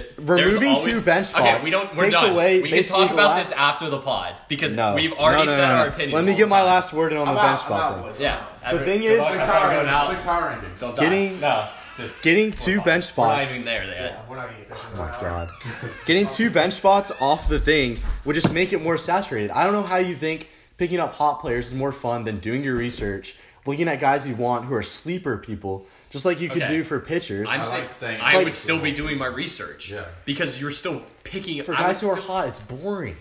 Th- 0.00 0.10
Removing 0.18 0.36
there's 0.36 0.58
two 0.58 0.66
always- 0.68 1.04
bench 1.04 1.34
Okay, 1.34 1.48
spots 1.50 1.64
we 1.64 1.70
don't. 1.70 1.94
We're 1.94 2.04
takes 2.04 2.20
done. 2.20 2.30
away 2.32 2.60
we 2.62 2.70
can 2.70 2.82
talk 2.82 3.10
about 3.10 3.36
last- 3.36 3.50
this 3.50 3.58
after 3.58 3.90
the 3.90 3.98
pod 3.98 4.34
because 4.48 4.74
no, 4.74 4.94
we've 4.94 5.12
already 5.12 5.46
no, 5.46 5.50
no, 5.50 5.56
said 5.56 5.68
no, 5.68 5.74
our 5.74 5.86
no. 5.88 5.92
opinion. 5.92 6.12
Let 6.16 6.24
me 6.24 6.34
get 6.34 6.48
my 6.48 6.62
last 6.62 6.92
word 6.92 7.12
in 7.12 7.18
on 7.18 7.26
the 7.26 7.30
I'm 7.32 7.36
bench 7.36 7.46
out, 7.46 7.50
I'm 7.52 7.58
spot 7.58 7.94
thing. 7.94 8.02
boys. 8.04 8.20
Yeah. 8.20 8.44
The 8.72 8.78
thing 8.84 9.02
is- 9.02 9.22
Good 9.24 9.30
Big 9.32 9.38
luck. 9.40 9.50
power 9.50 9.74
going 9.74 9.88
out. 9.88 10.08
Big 10.10 10.18
power 10.22 10.94
Getting- 10.96 11.40
no, 11.40 11.68
just 11.96 12.22
Getting 12.22 12.52
two 12.52 12.80
bench 12.80 12.86
we're 13.16 13.26
not 13.28 13.42
spots. 13.44 13.54
even 13.54 13.64
there. 13.66 13.84
Yeah, 13.84 14.16
we're 14.28 14.36
not 14.36 14.48
gonna. 14.48 14.80
Oh 14.94 14.98
my 14.98 15.10
god. 15.20 15.48
Getting 16.06 16.26
two 16.26 16.50
bench 16.50 16.72
spots 16.74 17.12
off 17.20 17.48
the 17.48 17.60
thing 17.60 18.00
would 18.24 18.34
just 18.34 18.52
make 18.52 18.72
it 18.72 18.82
more 18.82 18.96
saturated. 18.98 19.50
I 19.52 19.64
don't 19.64 19.72
know 19.72 19.82
how 19.84 19.96
you 19.98 20.14
think 20.16 20.48
picking 20.76 20.98
up 20.98 21.14
hot 21.14 21.40
players 21.40 21.68
is 21.68 21.74
more 21.74 21.92
fun 21.92 22.24
than 22.24 22.38
doing 22.38 22.64
your 22.64 22.74
research, 22.74 23.36
looking 23.64 23.86
at 23.88 24.00
guys 24.00 24.26
you 24.26 24.34
want 24.34 24.64
who 24.64 24.74
are 24.74 24.82
sleeper 24.82 25.38
people, 25.38 25.86
just 26.14 26.24
like 26.24 26.40
you 26.40 26.48
could 26.48 26.62
Okay. 26.62 26.72
do 26.76 26.84
for 26.84 27.00
pitchers. 27.00 27.48
I'm 27.50 27.62
I 27.62 27.64
saying 27.64 27.80
like 27.80 27.90
staying- 27.90 28.20
I 28.20 28.34
Like- 28.36 28.44
would 28.44 28.56
still 28.56 28.78
be 28.78 28.92
doing 28.92 29.18
my 29.18 29.26
research. 29.26 29.90
Yeah. 29.90 30.04
Because 30.24 30.60
you're 30.60 30.70
still 30.70 31.02
picking 31.24 31.60
for 31.64 31.74
I 31.74 31.78
guys 31.88 32.00
who 32.00 32.08
are 32.08 32.16
still- 32.20 32.34
hot, 32.34 32.46
it's 32.46 32.60
boring. 32.60 33.16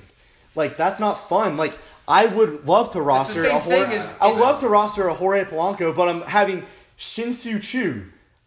Like 0.55 0.77
that's 0.77 0.99
not 0.99 1.15
fun. 1.27 1.57
Like 1.57 1.75
I 2.07 2.27
would 2.27 2.67
love 2.67 2.91
to 2.91 3.01
roster 3.01 3.41
same 3.45 3.55
a 3.55 3.59
Jorge, 3.59 3.81
thing 3.85 3.91
as- 3.93 4.13
I 4.21 4.27
would 4.27 4.33
it's- 4.35 4.41
love 4.47 4.59
to 4.59 4.69
roster 4.69 5.07
a 5.07 5.13
Jorge 5.15 5.43
Polanco, 5.45 5.95
but 5.95 6.07
I'm 6.07 6.21
having 6.21 6.67
Shin-Soo 6.97 7.57
Choo 7.59 8.05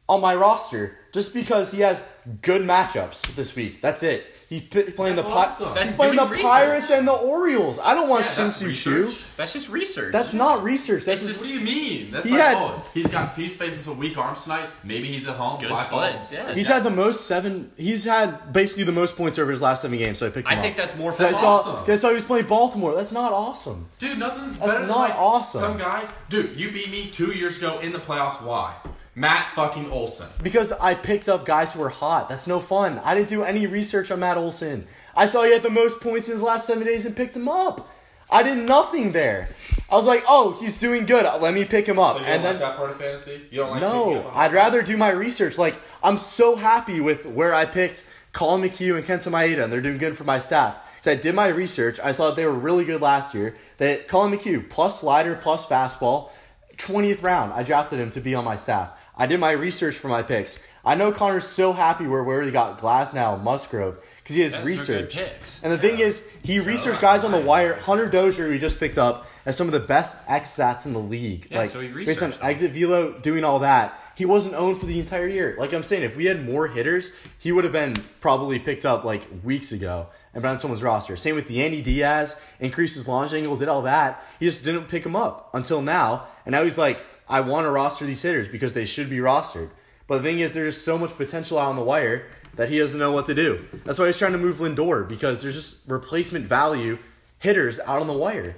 on 0.08 0.20
my 0.20 0.36
roster 0.36 0.96
just 1.12 1.34
because 1.34 1.72
he 1.72 1.80
has 1.80 2.04
good 2.42 2.62
matchups 2.62 3.34
this 3.34 3.56
week. 3.56 3.80
That's 3.80 4.04
it. 4.04 4.35
He's 4.48 4.62
p- 4.62 4.82
playing 4.92 5.16
That's 5.16 5.26
the 5.58 5.64
Pi- 5.66 5.82
he's 5.82 5.96
playing 5.96 6.14
the 6.14 6.24
research. 6.26 6.42
Pirates 6.46 6.90
and 6.92 7.08
the 7.08 7.12
Orioles. 7.12 7.80
I 7.80 7.94
don't 7.94 8.08
want 8.08 8.24
Yeah, 8.24 8.44
that's 8.44 8.58
Shin-Soo 8.60 9.06
Choo. 9.06 9.14
That's 9.36 9.52
just 9.52 9.68
research. 9.68 10.12
That's 10.12 10.34
not 10.34 10.62
research. 10.62 11.04
That's 11.04 11.20
It's 11.24 11.32
just 11.32 11.40
What 11.40 11.48
do 11.48 11.54
you 11.58 11.60
mean? 11.64 12.10
That's 12.12 12.24
He 12.26 12.30
like, 12.30 12.40
had- 12.40 12.56
oh, 12.56 12.82
he's 12.94 13.08
got 13.08 13.34
he's 13.34 13.56
facing 13.56 13.82
some 13.82 13.98
weak 13.98 14.16
arms 14.16 14.44
tonight. 14.44 14.68
Maybe 14.84 15.08
he's 15.08 15.26
at 15.26 15.34
home. 15.34 15.58
good 15.58 15.70
Black 15.70 15.88
splits. 15.88 16.30
Yeah. 16.30 16.54
He's 16.54 16.68
had 16.68 16.84
the 16.84 16.90
most 16.90 17.26
seven. 17.26 17.72
He's 17.76 18.04
had 18.04 18.52
basically 18.52 18.84
the 18.84 18.92
most 18.92 19.16
points 19.16 19.36
over 19.40 19.50
his 19.50 19.60
last 19.62 19.82
seven 19.82 19.98
games, 19.98 20.18
so 20.18 20.26
I 20.28 20.30
picked 20.30 20.48
I 20.48 20.54
him 20.54 20.60
think 20.60 20.76
that's 20.76 20.94
more 20.96 21.10
And 21.10 21.20
I 21.26 21.32
fun. 21.32 21.40
saw, 21.40 21.54
awesome. 21.56 21.76
'cause 21.84 21.88
I 21.90 21.94
saw 21.96 22.08
he 22.10 22.14
was 22.14 22.24
playing 22.24 22.46
Baltimore. 22.46 22.94
That's 22.94 23.12
not 23.12 23.32
awesome. 23.32 23.88
Dude, 23.98 24.16
nothing's 24.16 24.52
That's 24.52 24.64
better 24.64 24.78
than 24.78 24.88
not 24.88 24.98
like 25.10 25.14
awesome. 25.18 25.60
some 25.60 25.78
guy. 25.78 26.04
Dude, 26.28 26.56
you 26.58 26.70
beat 26.70 26.90
me 26.92 27.10
two 27.10 27.32
years 27.32 27.56
ago 27.56 27.80
in 27.80 27.92
the 27.92 27.98
playoffs. 27.98 28.40
Why? 28.42 28.74
Matt 29.18 29.54
fucking 29.54 29.90
Olson. 29.90 30.28
Because 30.42 30.72
I 30.72 30.94
picked 30.94 31.26
up 31.26 31.46
guys 31.46 31.72
who 31.72 31.80
were 31.80 31.88
hot. 31.88 32.28
That's 32.28 32.46
no 32.46 32.60
fun. 32.60 32.98
I 33.02 33.14
didn't 33.14 33.30
do 33.30 33.42
any 33.42 33.66
research 33.66 34.10
on 34.10 34.20
Matt 34.20 34.36
Olson. 34.36 34.86
I 35.16 35.24
saw 35.24 35.42
he 35.44 35.52
had 35.52 35.62
the 35.62 35.70
most 35.70 36.00
points 36.02 36.28
in 36.28 36.32
his 36.34 36.42
last 36.42 36.66
seven 36.66 36.84
days 36.86 37.06
and 37.06 37.16
picked 37.16 37.34
him 37.34 37.48
up. 37.48 37.90
I 38.30 38.42
did 38.42 38.58
nothing 38.58 39.12
there. 39.12 39.48
I 39.88 39.94
was 39.94 40.06
like, 40.06 40.22
oh, 40.28 40.52
he's 40.60 40.76
doing 40.76 41.06
good. 41.06 41.24
Let 41.40 41.54
me 41.54 41.64
pick 41.64 41.86
him 41.88 41.98
up. 41.98 42.16
So 42.16 42.20
you 42.22 42.26
and 42.26 42.42
don't 42.42 42.58
then 42.58 42.60
like 42.60 42.72
that 42.72 42.76
part 42.76 42.90
of 42.90 42.98
fantasy? 42.98 43.40
You 43.50 43.58
don't 43.60 43.70
like 43.70 43.80
no, 43.80 44.16
up 44.18 44.26
on- 44.26 44.32
I'd 44.34 44.52
rather 44.52 44.82
do 44.82 44.96
my 44.98 45.10
research. 45.10 45.56
Like, 45.56 45.76
I'm 46.02 46.18
so 46.18 46.56
happy 46.56 47.00
with 47.00 47.24
where 47.24 47.54
I 47.54 47.64
picked 47.64 48.04
Collin 48.32 48.60
McHugh 48.68 48.98
and 48.98 49.06
Kenta 49.06 49.30
Maeda, 49.30 49.62
and 49.64 49.72
they're 49.72 49.80
doing 49.80 49.98
good 49.98 50.16
for 50.16 50.24
my 50.24 50.38
staff. 50.38 50.78
So 51.00 51.12
I 51.12 51.14
did 51.14 51.34
my 51.34 51.46
research. 51.46 51.98
I 52.02 52.12
saw 52.12 52.26
that 52.26 52.36
they 52.36 52.44
were 52.44 52.52
really 52.52 52.84
good 52.84 53.00
last 53.00 53.32
year. 53.34 53.54
That 53.78 54.08
Collin 54.08 54.36
McHugh 54.36 54.68
plus 54.68 55.00
slider 55.00 55.36
plus 55.36 55.64
fastball, 55.64 56.30
20th 56.78 57.22
round. 57.22 57.52
I 57.52 57.62
drafted 57.62 58.00
him 58.00 58.10
to 58.10 58.20
be 58.20 58.34
on 58.34 58.44
my 58.44 58.56
staff. 58.56 59.05
I 59.16 59.26
did 59.26 59.40
my 59.40 59.52
research 59.52 59.96
for 59.96 60.08
my 60.08 60.22
picks. 60.22 60.58
I 60.84 60.94
know 60.94 61.10
Connor's 61.10 61.46
so 61.46 61.72
happy 61.72 62.06
where 62.06 62.22
where 62.22 62.42
he 62.42 62.50
got 62.50 62.78
Glass 62.78 63.14
Glasnow, 63.14 63.42
Musgrove 63.42 63.98
because 64.18 64.36
he 64.36 64.42
has 64.42 64.54
Those 64.54 64.64
research. 64.64 65.18
And 65.62 65.72
the 65.72 65.78
thing 65.78 65.98
is, 65.98 66.28
he 66.42 66.60
researched 66.60 67.00
guys 67.00 67.24
on 67.24 67.32
the 67.32 67.40
wire. 67.40 67.74
Hunter 67.80 68.08
Dozier, 68.08 68.48
we 68.48 68.58
just 68.58 68.78
picked 68.78 68.98
up 68.98 69.26
as 69.46 69.56
some 69.56 69.66
of 69.66 69.72
the 69.72 69.80
best 69.80 70.18
X 70.28 70.56
stats 70.56 70.86
in 70.86 70.92
the 70.92 71.00
league. 71.00 71.48
Yeah, 71.50 71.58
like 71.58 71.70
so 71.70 71.80
he 71.80 71.88
based 72.04 72.22
on 72.22 72.30
them. 72.30 72.40
exit 72.42 72.72
velo, 72.72 73.18
doing 73.18 73.42
all 73.42 73.60
that. 73.60 74.00
He 74.14 74.24
wasn't 74.24 74.54
owned 74.54 74.78
for 74.78 74.86
the 74.86 74.98
entire 75.00 75.28
year. 75.28 75.56
Like 75.58 75.72
I'm 75.72 75.82
saying, 75.82 76.02
if 76.02 76.16
we 76.16 76.26
had 76.26 76.44
more 76.44 76.68
hitters, 76.68 77.12
he 77.38 77.52
would 77.52 77.64
have 77.64 77.72
been 77.72 77.94
probably 78.20 78.58
picked 78.58 78.84
up 78.86 79.04
like 79.04 79.26
weeks 79.42 79.72
ago 79.72 80.08
and 80.34 80.42
been 80.42 80.52
on 80.52 80.58
someone's 80.58 80.82
roster. 80.82 81.16
Same 81.16 81.34
with 81.34 81.48
Yandy 81.48 81.82
Diaz, 81.82 82.38
increased 82.60 82.94
his 82.94 83.08
launch 83.08 83.32
angle, 83.32 83.56
did 83.56 83.68
all 83.68 83.82
that. 83.82 84.24
He 84.38 84.46
just 84.46 84.64
didn't 84.64 84.84
pick 84.88 85.04
him 85.04 85.16
up 85.16 85.50
until 85.54 85.82
now. 85.82 86.26
And 86.44 86.52
now 86.52 86.62
he's 86.62 86.78
like, 86.78 87.04
I 87.28 87.40
want 87.40 87.66
to 87.66 87.70
roster 87.70 88.04
these 88.06 88.22
hitters 88.22 88.48
because 88.48 88.72
they 88.72 88.84
should 88.84 89.10
be 89.10 89.16
rostered. 89.18 89.70
But 90.06 90.18
the 90.18 90.22
thing 90.24 90.40
is, 90.40 90.52
there's 90.52 90.74
just 90.74 90.84
so 90.84 90.96
much 90.96 91.16
potential 91.16 91.58
out 91.58 91.68
on 91.68 91.76
the 91.76 91.82
wire 91.82 92.26
that 92.54 92.68
he 92.70 92.78
doesn't 92.78 92.98
know 93.00 93.10
what 93.12 93.26
to 93.26 93.34
do. 93.34 93.66
That's 93.84 93.98
why 93.98 94.06
he's 94.06 94.18
trying 94.18 94.32
to 94.32 94.38
move 94.38 94.56
Lindor 94.58 95.06
because 95.08 95.42
there's 95.42 95.54
just 95.56 95.88
replacement 95.88 96.46
value 96.46 96.98
hitters 97.38 97.80
out 97.80 98.00
on 98.00 98.06
the 98.06 98.12
wire. 98.12 98.56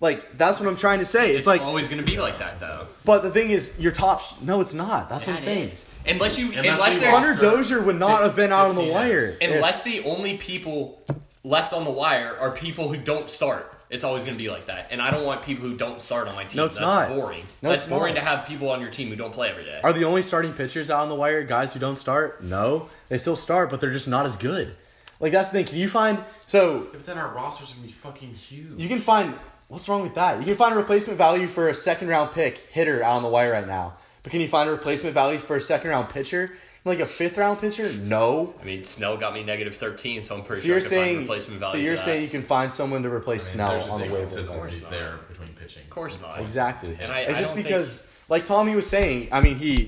Like 0.00 0.36
that's 0.36 0.60
what 0.60 0.68
I'm 0.68 0.76
trying 0.76 0.98
to 0.98 1.04
say. 1.06 1.30
It's, 1.30 1.38
It's 1.38 1.46
like, 1.46 1.60
always 1.62 1.88
going 1.88 2.04
to 2.04 2.10
be 2.10 2.18
like 2.18 2.38
that, 2.38 2.60
though. 2.60 2.86
but 3.04 3.22
the 3.22 3.30
thing 3.30 3.50
is, 3.50 3.78
your 3.78 3.92
top. 3.92 4.20
Sh- 4.20 4.34
no, 4.42 4.60
it's 4.60 4.74
not. 4.74 5.08
That's 5.08 5.26
what 5.26 5.34
I'm 5.34 5.38
saying. 5.38 5.70
is. 5.70 5.86
Unless 6.06 6.38
you, 6.38 6.52
And 6.52 6.66
unless 6.66 6.98
they're, 7.00 7.10
you 7.10 7.16
Hunter 7.16 7.34
Dozier 7.40 7.82
would 7.82 7.98
not 7.98 8.22
have 8.22 8.36
been 8.36 8.52
out 8.52 8.68
on 8.68 8.74
the 8.74 8.82
15 8.82 8.92
wire. 8.94 9.36
if- 9.40 9.50
unless 9.54 9.82
the 9.84 10.02
only 10.04 10.36
people 10.36 11.02
left 11.44 11.72
on 11.72 11.84
the 11.84 11.90
wire 11.90 12.36
are 12.38 12.50
people 12.50 12.88
who 12.90 12.96
don't 12.98 13.30
start. 13.30 13.72
It's 13.88 14.02
always 14.04 14.24
going 14.24 14.36
to 14.36 14.42
be 14.42 14.50
like 14.50 14.66
that, 14.66 14.88
and 14.90 15.00
I 15.00 15.10
don't 15.12 15.24
want 15.24 15.42
people 15.44 15.68
who 15.68 15.76
don't 15.76 16.00
start 16.02 16.26
on 16.26 16.34
my 16.34 16.42
team. 16.44 16.56
No, 16.56 16.64
it's 16.64 16.74
That's 16.76 16.82
not. 16.84 17.08
boring. 17.08 17.44
No, 17.62 17.70
That's 17.70 17.82
it's 17.82 17.88
boring 17.90 18.14
not. 18.14 18.20
to 18.22 18.26
have 18.26 18.46
people 18.46 18.70
on 18.70 18.80
your 18.80 18.90
team 18.90 19.08
who 19.10 19.16
don't 19.16 19.32
play 19.32 19.48
every 19.50 19.62
day. 19.64 19.80
Are 19.84 19.92
the 19.92 20.04
only 20.04 20.22
starting 20.22 20.52
pitchers 20.52 20.90
out 20.90 21.02
on 21.04 21.08
the 21.08 21.14
wire 21.14 21.44
guys 21.44 21.72
who 21.72 21.78
don't 21.78 21.96
start? 21.96 22.42
No, 22.42 22.88
they 23.08 23.16
still 23.18 23.36
start, 23.36 23.70
but 23.70 23.80
they're 23.80 23.92
just 23.92 24.08
not 24.08 24.26
as 24.26 24.34
good. 24.34 24.74
Like 25.20 25.30
that's 25.32 25.50
the 25.50 25.58
thing. 25.58 25.66
Can 25.66 25.78
you 25.78 25.88
find 25.88 26.22
so 26.46 26.88
But 26.92 27.06
then 27.06 27.16
our 27.16 27.32
roster's 27.32 27.72
gonna 27.72 27.86
be 27.86 27.92
fucking 27.92 28.34
huge. 28.34 28.78
you 28.78 28.88
can 28.88 28.98
find 29.00 29.34
what's 29.68 29.88
wrong 29.88 30.02
with 30.02 30.14
that? 30.14 30.40
You 30.40 30.44
can 30.44 30.56
find 30.56 30.74
a 30.74 30.76
replacement 30.76 31.16
value 31.16 31.46
for 31.46 31.68
a 31.68 31.74
second 31.74 32.08
round 32.08 32.32
pick 32.32 32.58
hitter 32.70 33.02
out 33.02 33.16
on 33.16 33.22
the 33.22 33.28
wire 33.28 33.52
right 33.52 33.66
now, 33.66 33.94
but 34.22 34.30
can 34.32 34.40
you 34.40 34.48
find 34.48 34.68
a 34.68 34.72
replacement 34.72 35.14
value 35.14 35.38
for 35.38 35.56
a 35.56 35.60
second 35.60 35.90
round 35.90 36.08
pitcher? 36.10 36.52
Like 36.86 37.00
a 37.00 37.06
fifth 37.06 37.36
round 37.36 37.58
pitcher? 37.60 37.92
No. 37.94 38.54
I 38.62 38.64
mean, 38.64 38.84
Snell 38.84 39.16
got 39.16 39.34
me 39.34 39.42
negative 39.42 39.74
thirteen, 39.76 40.22
so 40.22 40.36
I'm 40.36 40.44
pretty 40.44 40.62
So 40.62 40.68
sure 40.68 40.76
you're 40.78 40.78
I 40.78 40.82
could 40.82 40.88
find 40.90 41.04
saying 41.04 41.18
replacement 41.22 41.60
value. 41.60 41.72
so 41.72 41.78
you're 41.78 41.92
for 41.94 41.98
that. 41.98 42.04
saying 42.04 42.22
you 42.22 42.28
can 42.28 42.42
find 42.42 42.72
someone 42.72 43.02
to 43.02 43.12
replace 43.12 43.52
I 43.54 43.58
mean, 43.58 43.66
Snell 43.66 43.90
on 43.92 44.00
the 44.00 44.06
waivers. 44.06 44.12
inconsistencies 44.20 44.88
there 44.88 45.18
between 45.28 45.48
pitching. 45.54 45.82
of 45.82 45.90
course 45.90 46.20
not. 46.22 46.40
Exactly. 46.40 46.96
And 47.00 47.10
I- 47.12 47.20
it's 47.22 47.36
I 47.36 47.40
just 47.40 47.54
don't 47.54 47.62
because, 47.64 48.06
like 48.28 48.44
Tommy 48.46 48.76
was 48.76 48.86
saying, 48.88 49.28
I 49.32 49.40
mean, 49.40 49.56
he 49.56 49.86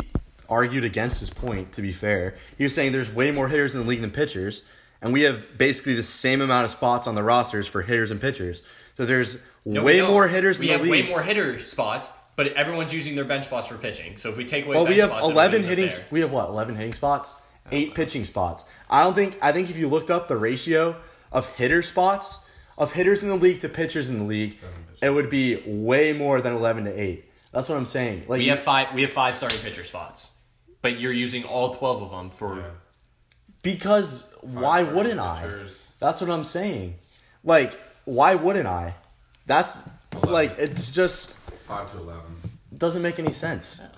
argued 0.48 0.82
against 0.82 1.20
his 1.20 1.30
point, 1.30 1.70
to 1.74 1.82
be 1.82 1.92
fair. 1.92 2.34
He 2.56 2.64
was 2.64 2.74
saying 2.74 2.90
there's 2.90 3.12
way 3.14 3.30
more 3.30 3.46
hitters 3.48 3.74
in 3.74 3.80
the 3.80 3.86
league 3.86 4.00
than 4.00 4.10
pitchers, 4.10 4.64
and 5.00 5.12
we 5.12 5.22
have 5.22 5.56
basically 5.56 5.94
the 5.94 6.02
same 6.02 6.40
amount 6.40 6.64
of 6.64 6.72
spots 6.72 7.06
on 7.06 7.14
the 7.14 7.22
rosters 7.22 7.68
for 7.68 7.82
hitters 7.82 8.10
and 8.10 8.20
pitchers. 8.20 8.60
So 8.96 9.06
there's 9.06 9.40
No, 9.64 9.84
way 9.84 10.00
more 10.02 10.26
hitters 10.26 10.58
We 10.58 10.66
in 10.66 10.72
have 10.72 10.82
the 10.84 10.90
league. 10.90 11.04
way 11.04 11.10
more 11.10 11.22
hitter 11.22 11.60
spots, 11.62 12.08
but 12.38 12.52
everyone's 12.52 12.94
using 12.94 13.16
their 13.16 13.24
bench 13.24 13.46
spots 13.46 13.66
for 13.66 13.76
pitching. 13.76 14.16
So 14.16 14.28
if 14.28 14.36
we 14.36 14.44
take 14.44 14.64
away, 14.64 14.76
well, 14.76 14.84
bench 14.84 14.94
we 14.94 15.00
have 15.00 15.10
spots, 15.10 15.28
11 15.28 15.64
hitting. 15.64 15.88
there. 15.88 16.04
We 16.12 16.20
have 16.20 16.30
what? 16.30 16.48
11 16.48 16.76
hitting 16.76 16.92
spots, 16.92 17.42
oh 17.42 17.68
eight 17.72 17.96
pitching 17.96 18.24
spots. 18.24 18.64
I 18.88 19.02
don't 19.02 19.14
think. 19.14 19.36
I 19.42 19.50
think 19.50 19.70
if 19.70 19.76
you 19.76 19.88
looked 19.88 20.08
up 20.08 20.28
the 20.28 20.36
ratio 20.36 20.96
of 21.32 21.48
hitter 21.56 21.82
spots 21.82 22.74
of 22.78 22.92
hitters 22.92 23.24
in 23.24 23.28
the 23.28 23.34
league 23.34 23.58
to 23.62 23.68
pitchers 23.68 24.08
in 24.08 24.18
the 24.18 24.24
league, 24.24 24.56
it 25.02 25.10
would 25.10 25.28
be 25.28 25.60
way 25.66 26.12
more 26.12 26.40
than 26.40 26.52
11 26.52 26.84
to 26.84 26.92
eight. 26.92 27.28
That's 27.50 27.68
what 27.68 27.76
I'm 27.76 27.86
saying. 27.86 28.26
Like 28.28 28.38
We 28.38 28.46
have 28.48 28.60
five. 28.60 28.94
We 28.94 29.02
have 29.02 29.10
five 29.10 29.36
starting 29.36 29.58
pitcher 29.58 29.82
spots, 29.82 30.30
but 30.80 31.00
you're 31.00 31.12
using 31.12 31.42
all 31.42 31.74
twelve 31.74 32.00
of 32.02 32.12
them 32.12 32.30
for. 32.30 32.58
Yeah. 32.58 32.68
because 33.62 34.32
why 34.42 34.84
wouldn't 34.84 35.18
I? 35.18 35.64
That's 35.98 36.20
what 36.20 36.30
I'm 36.30 36.44
saying. 36.44 36.94
Like, 37.42 37.76
why 38.04 38.36
wouldn't 38.36 38.68
I? 38.68 38.94
That's 39.46 39.88
Eleven. 40.12 40.30
like 40.32 40.54
it's 40.58 40.92
just 40.92 41.30
It's 41.30 41.37
five 41.68 41.90
to 41.92 41.98
eleven. 41.98 42.34
doesn't 42.76 43.02
make 43.02 43.18
any 43.18 43.32
sense. 43.32 43.80
Oh. 43.84 43.88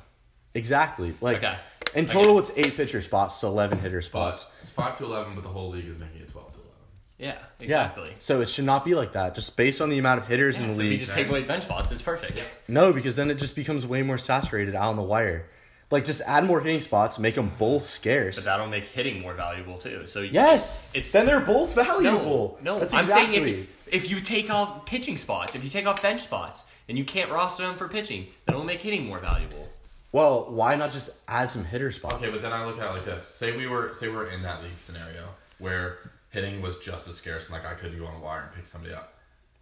Exactly. 0.55 1.15
Like 1.21 1.37
Okay. 1.39 1.57
in 1.95 2.07
total, 2.07 2.39
it's 2.39 2.51
eight 2.57 2.77
pitcher 2.77 3.01
spots, 3.01 3.37
so 3.37 3.49
eleven 3.49 3.79
hitter 3.79 3.99
But 3.99 4.05
spots. 4.05 4.47
it's 4.63 4.71
five 4.71 4.99
to 4.99 5.05
eleven, 5.05 5.35
but 5.35 5.43
the 5.45 5.49
whole 5.51 5.71
league 5.71 5.87
is 5.87 5.99
making 5.99 6.23
it 6.23 6.29
twelve 6.31 6.49
to 6.55 6.59
eleven. 6.59 6.71
Yeah, 7.19 7.27
Yeah. 7.59 7.65
exactly. 7.65 8.15
So 8.19 8.41
it 8.41 8.49
should 8.49 8.65
not 8.65 8.85
be 8.85 8.95
like 8.95 9.13
that. 9.13 9.35
Just 9.35 9.57
based 9.57 9.81
on 9.81 9.91
the 9.91 9.99
amount 9.99 10.21
of 10.21 10.27
hitters 10.29 10.57
in 10.59 10.63
Yeah, 10.65 10.69
the 10.71 10.75
so 10.75 10.81
if 10.83 10.93
you 10.93 10.99
just 10.99 11.13
take 11.13 11.29
away 11.29 11.43
bench 11.45 11.65
spots, 11.65 11.93
it's 11.93 12.03
perfect. 12.03 12.45
no, 12.69 12.93
because 12.93 13.15
then 13.17 13.31
it 13.31 13.37
just 13.39 13.55
becomes 13.55 13.87
way 13.87 14.03
more 14.03 14.19
saturated 14.19 14.75
out 14.75 14.89
on 14.91 14.97
the 14.97 15.03
wire. 15.03 15.47
Like, 15.91 16.05
just 16.05 16.21
add 16.25 16.45
more 16.45 16.61
hitting 16.61 16.81
spots, 16.81 17.19
make 17.19 17.35
them 17.35 17.51
both 17.59 17.85
scarce. 17.85 18.37
But 18.37 18.45
that'll 18.45 18.69
make 18.69 18.85
hitting 18.85 19.21
more 19.21 19.35
valuable 19.35 19.77
too. 19.77 20.07
So 20.07 20.21
Yes, 20.21 20.91
it's 20.95 21.11
then 21.11 21.27
they're 21.27 21.41
both 21.41 21.75
valuable. 21.75 22.59
no. 22.63 22.79
That's 22.79 22.95
I'm 22.95 23.01
exactly. 23.01 23.41
saying 23.43 23.59
if 23.89 24.05
if 24.05 24.11
you 24.11 24.21
take 24.21 24.51
off 24.51 24.87
pitching 24.87 25.17
spots, 25.17 25.57
if 25.57 25.65
you 25.65 25.71
take 25.71 25.87
off 25.87 26.01
bench 26.01 26.21
spots, 26.21 26.65
and 26.89 26.97
you 26.97 27.05
can't 27.05 27.31
roster 27.31 27.65
them 27.65 27.75
for 27.75 27.89
pitching, 27.89 28.29
then 28.47 28.55
it'll 28.55 28.65
make 28.65 28.81
hitting 28.81 29.07
more 29.07 29.19
valuable. 29.19 29.67
well, 30.13 30.47
why 30.51 30.77
not 30.77 30.93
just 30.93 31.11
add 31.27 31.51
some 31.51 31.65
hitter 31.65 31.91
spots? 31.91 32.15
Okay, 32.15 32.31
but 32.31 32.41
then 32.43 32.53
I 32.53 32.65
look 32.67 32.79
at 32.79 32.87
it 32.89 32.93
like 32.93 33.05
this: 33.05 33.27
say 33.27 33.57
we 33.57 33.67
were, 33.67 33.93
say 33.93 34.09
we're 34.09 34.29
in 34.31 34.43
that 34.43 34.63
league 34.63 34.79
scenario 34.79 35.25
where 35.59 35.99
hitting 36.31 36.63
was 36.63 36.79
just 36.79 37.09
as 37.09 37.17
scarce, 37.17 37.49
and 37.49 37.55
like 37.61 37.67
I 37.67 37.75
couldn't 37.75 37.99
go 37.99 38.07
on 38.07 38.15
the 38.15 38.25
wire 38.25 38.43
and 38.43 38.53
pick 38.55 38.65
somebody 38.67 38.95
up. 38.95 39.15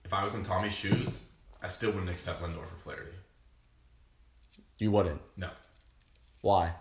If 0.04 0.12
I 0.12 0.22
was 0.24 0.34
in 0.34 0.42
Tommy's 0.44 0.74
shoes, 0.74 1.22
I 1.62 1.68
still 1.68 1.90
wouldn't 1.90 2.10
accept 2.10 2.42
Lindor 2.42 2.66
for 2.66 2.76
Flaherty. 2.76 3.12
you 4.78 4.90
wouldn't. 4.90 5.20
No, 5.38 5.48
Why? 6.40 6.72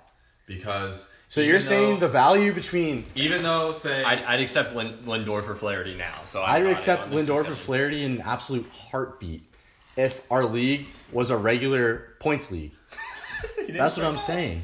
because 0.48 1.12
So 1.28 1.42
you're 1.42 1.62
saying 1.62 2.00
the 2.00 2.08
value 2.08 2.54
between 2.54 3.06
even 3.14 3.44
though 3.44 3.74
say 3.74 4.04
I'd, 4.04 4.24
I'd 4.24 4.40
accept 4.40 4.74
Lin, 4.74 4.98
Lindor 5.06 5.44
for 5.44 5.54
Flaherty 5.54 5.96
now. 5.96 6.22
So 6.26 6.42
I'm 6.42 6.66
I'd 6.66 6.72
accept 6.72 7.04
on 7.04 7.10
this 7.12 7.30
Lindor 7.30 7.46
for. 7.46 7.54
Flaherty 7.54 8.04
in 8.04 8.14
an 8.14 8.22
absolute 8.22 8.68
heartbeat 8.72 9.44
if 9.96 10.22
our 10.32 10.46
league 10.46 10.88
was 11.12 11.30
a 11.30 11.38
regular 11.38 12.16
points 12.20 12.52
league. 12.52 12.72
That's 13.70 13.98
what 13.98 14.06
I'm 14.06 14.18
saying. 14.18 14.64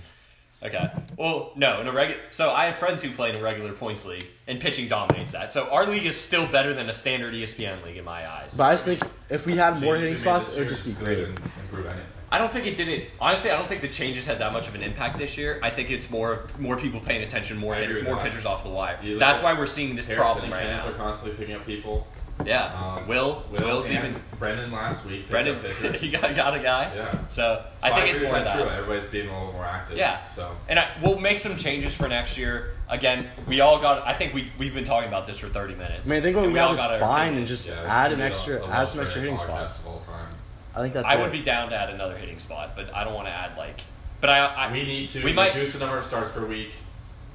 Okay. 0.64 0.90
Well, 1.18 1.52
no, 1.58 1.82
in 1.82 1.88
a 1.88 1.92
regular. 1.92 2.22
So 2.30 2.52
I 2.52 2.66
have 2.68 2.76
friends 2.76 3.02
who 3.02 3.12
play 3.12 3.30
in 3.30 3.36
a 3.36 3.42
regular 3.42 3.74
points 3.74 4.06
league, 4.06 4.26
and 4.48 4.62
pitching 4.62 4.88
dominates 4.88 5.34
that. 5.34 5.52
So 5.52 5.70
our 5.70 5.86
league 5.86 6.06
is 6.06 6.18
still 6.18 6.48
better 6.48 6.74
than 6.74 6.90
a 6.90 6.94
standard 6.94 7.34
ESPN 7.34 7.84
league 7.84 7.98
in 7.98 8.06
my 8.06 8.26
eyes. 8.26 8.56
But 8.56 8.64
I 8.64 8.74
just 8.76 8.86
think 8.86 9.04
if 9.30 9.46
we 9.46 9.58
had 9.58 9.82
more 9.82 9.98
hitting 9.98 10.16
changes 10.16 10.24
we 10.24 10.32
made 10.32 10.44
spots, 10.46 10.56
it 10.56 10.60
would 10.60 10.70
just 10.70 10.86
be 10.86 10.94
great. 10.94 11.28
Improve 11.28 11.88
anything. 11.88 12.06
I 12.34 12.40
don't 12.40 12.52
think 12.52 12.66
it 12.66 12.76
didn't. 12.76 13.06
Honestly, 13.22 13.52
I 13.52 13.56
don't 13.58 13.68
think 13.68 13.82
the 13.82 13.88
changes 13.88 14.26
had 14.26 14.40
that 14.40 14.52
much 14.52 14.68
of 14.68 14.74
an 14.76 14.82
impact 14.82 15.20
this 15.20 15.38
year. 15.38 15.60
I 15.62 15.70
think 15.70 15.92
it's 15.92 16.10
more 16.10 16.48
more 16.58 16.76
people 16.78 17.00
paying 17.00 17.22
attention, 17.22 17.58
more 17.58 17.76
I 17.76 17.80
agree 17.82 17.96
with 17.98 18.06
more 18.06 18.16
that. 18.16 18.26
pitchers 18.26 18.46
off 18.46 18.64
the 18.64 18.70
wire. 18.70 18.98
You 19.04 19.20
That's 19.20 19.38
at 19.40 19.44
why 19.44 19.54
we're 19.54 19.68
seeing 19.68 19.96
this 19.96 20.08
Harrison 20.08 20.26
problem 20.26 20.46
and 20.46 20.54
right 20.54 20.64
Kenneth 20.64 20.86
now. 20.86 20.92
are 20.92 20.96
constantly 20.96 21.38
picking 21.38 21.56
up 21.56 21.66
people. 21.66 22.08
Yeah. 22.44 22.74
Um, 22.98 23.08
Will, 23.08 23.44
Will's 23.52 23.86
and 23.86 23.96
even. 24.00 24.22
Brendan 24.40 24.72
last 24.72 25.06
week. 25.06 25.20
picked 25.20 25.30
Brendan, 25.30 25.94
he 25.94 26.10
got, 26.18 26.36
got 26.36 26.56
a 26.56 26.60
guy. 26.60 26.92
Yeah. 26.96 27.12
So, 27.30 27.64
So 27.80 27.88
I 27.88 27.92
think 27.92 28.12
it's 28.12 28.22
more 28.24 28.32
that. 28.34 28.46
that. 28.46 28.56
True. 28.56 28.68
Everybody's 28.68 29.06
being 29.12 29.30
a 29.30 29.34
little 29.34 29.54
more 29.54 29.64
active. 29.66 29.98
Yeah. 29.98 30.20
So 30.36 30.56
And 30.68 30.80
I, 30.80 30.90
we'll 31.04 31.20
make 31.20 31.38
some 31.38 31.56
changes 31.56 31.94
for 31.94 32.08
next 32.08 32.36
year. 32.40 32.72
Again, 32.90 33.30
we 33.48 33.62
all 33.62 33.80
got. 33.80 34.06
I 34.08 34.14
think 34.14 34.34
we 34.34 34.52
we've 34.58 34.74
been 34.74 34.84
talking 34.84 35.08
about 35.08 35.28
this 35.28 35.38
for 35.38 35.48
thirty 35.50 35.76
minutes. 35.76 36.08
I 36.08 36.10
mean, 36.10 36.20
I 36.20 36.24
think 36.24 36.36
what 36.36 36.46
And 36.46 36.54
we 36.54 36.60
all 36.60 36.70
have 36.76 36.80
is 36.80 36.84
got 36.84 37.00
fine 37.00 37.36
and 37.36 37.46
just 37.46 37.70
yeah, 37.70 37.84
add 37.88 38.12
an 38.12 38.20
extra, 38.22 38.60
the- 38.60 38.66
the 38.66 38.74
add 38.74 38.90
some 38.90 39.02
extra 39.02 39.22
hitting 39.22 39.38
spots. 39.38 39.84
all 39.86 40.00
time. 40.00 40.34
I 40.76 40.80
think 40.82 40.94
that's 40.94 41.08
I 41.08 41.16
it. 41.16 41.22
would 41.22 41.32
be 41.32 41.42
down 41.42 41.70
to 41.70 41.76
add 41.76 41.90
another 41.90 42.16
hitting 42.18 42.40
spot, 42.40 42.76
but 42.76 42.94
I 42.94 43.04
don't 43.04 43.14
want 43.14 43.28
to 43.28 43.32
add 43.34 43.58
like. 43.58 43.82
But 44.22 44.30
I, 44.30 44.40
I 44.46 44.72
We 44.72 44.84
need 44.84 45.08
to 45.10 45.24
We 45.24 45.34
might 45.34 45.54
reduce 45.54 45.74
the 45.74 45.80
number 45.80 45.98
of 45.98 46.06
starts 46.06 46.30
per 46.32 46.46
week, 46.46 46.72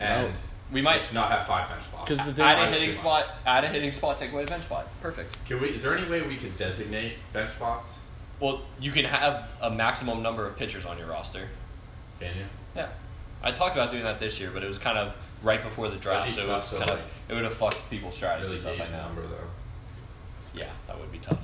and 0.01 0.33
we 0.73 0.81
we 0.81 0.83
might 0.83 1.01
should 1.03 1.15
not 1.15 1.31
have 1.31 1.47
five 1.47 1.69
bench 1.69 1.85
spots. 1.85 2.09
'Cause 2.09 2.27
the 2.27 2.33
thing- 2.33 2.45
add 2.45 2.59
a 2.59 2.67
hitting 2.71 2.89
too 2.89 2.93
spot. 2.95 3.27
Add 3.47 3.65
a 3.65 3.69
hitting 3.69 3.93
spot. 3.93 4.19
Take 4.19 4.33
away 4.33 4.45
the 4.45 4.51
bench 4.51 4.65
spot. 4.65 4.89
Perfect. 5.01 5.37
Can 5.47 5.61
we? 5.61 5.69
Is 5.69 5.83
there 5.83 5.97
any 5.97 6.09
way 6.09 6.23
we 6.23 6.37
could 6.37 6.57
designate 6.57 7.15
bench 7.33 7.53
spots? 7.53 7.99
Well, 8.41 8.63
you 8.81 8.91
can 8.93 9.05
have 9.05 9.49
a 9.61 9.71
maximum 9.71 10.23
number 10.23 10.47
of 10.47 10.57
pitchers 10.57 10.85
on 10.87 10.97
your 10.99 11.09
roster. 11.09 11.49
Can 12.21 12.37
you? 12.37 12.45
Yeah, 12.77 12.89
I 13.43 13.51
talked 13.53 13.75
about 13.77 13.91
doing 13.91 14.05
that 14.05 14.19
this 14.19 14.39
year, 14.41 14.51
but 14.53 14.63
it 14.63 14.67
was 14.67 14.79
kind 14.79 14.97
of 14.99 15.15
right 15.43 15.63
before 15.63 15.89
the 15.89 15.97
draft, 15.97 16.33
so 16.35 16.43
it 16.43 16.49
was 16.49 16.65
so, 16.69 16.79
kind 16.79 16.91
of 16.91 16.97
like, 16.99 17.07
it 17.29 17.35
would 17.35 17.45
have 17.45 17.55
fucked 17.55 17.89
people's 17.91 18.21
Really 18.23 18.37
strategies 18.59 18.65
up 18.67 18.77
gauge 18.77 18.87
by 18.91 18.97
now. 18.97 19.07
number 19.07 19.23
though. 19.23 19.49
Yeah, 20.55 20.67
that 20.87 20.99
would 20.99 21.11
be 21.13 21.19
tough. 21.19 21.39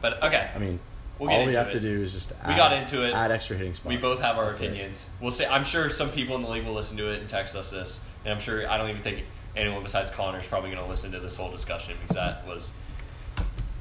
But 0.00 0.22
okay, 0.22 0.50
I 0.54 0.58
mean, 0.58 0.78
We'll 1.18 1.30
all 1.30 1.46
we 1.46 1.54
have 1.54 1.68
it. 1.68 1.72
to 1.72 1.80
do 1.80 2.02
is 2.02 2.12
just 2.12 2.32
add, 2.42 2.48
We 2.48 2.54
got 2.56 2.72
into 2.72 3.04
it. 3.06 3.14
add 3.14 3.30
extra 3.30 3.56
hitting 3.56 3.74
spots. 3.74 3.88
we 3.88 3.96
both 3.96 4.20
have 4.20 4.36
our 4.36 4.46
That's 4.46 4.60
it. 4.60 4.66
opinions. 4.66 5.08
We'll 5.20 5.30
say. 5.30 5.46
I'm 5.46 5.62
sure 5.64 5.88
some 5.90 6.10
people 6.10 6.34
in 6.36 6.42
the 6.42 6.48
league 6.50 6.64
will 6.64 6.72
listen 6.74 6.96
to 6.96 7.10
it 7.12 7.20
and 7.20 7.28
text 7.28 7.54
us 7.54 7.70
this, 7.70 8.00
and 8.24 8.34
I'm 8.34 8.40
sure 8.40 8.68
I 8.68 8.76
don't 8.78 8.90
even 8.90 9.00
think 9.02 9.24
anyone 9.56 9.82
besides 9.84 10.10
Connor 10.10 10.40
is 10.40 10.46
probably 10.46 10.70
going 10.70 10.82
to 10.82 10.88
listen 10.90 11.12
to 11.12 11.20
this 11.20 11.36
whole 11.36 11.50
discussion 11.52 11.94
because 12.02 12.16
that 12.16 12.46
was 12.46 12.72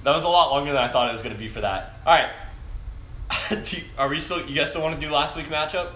that 0.04 0.12
was 0.12 0.24
a 0.24 0.30
lot 0.30 0.52
longer 0.52 0.74
than 0.74 0.84
I 0.84 0.88
thought 0.90 1.10
it 1.10 1.14
was 1.14 1.22
going 1.24 1.34
to 1.34 1.40
be 1.40 1.48
for 1.48 1.62
that. 1.62 1.98
All 2.06 2.14
right, 2.14 2.30
Do 3.64 3.78
you- 3.78 3.84
Are 3.98 4.08
we 4.08 4.20
still? 4.20 4.46
You 4.48 4.54
guys 4.56 4.70
still 4.70 4.82
want 4.84 4.94
to 5.00 5.02
do 5.04 5.12
last 5.12 5.36
week 5.36 5.48
matchup? 5.48 5.90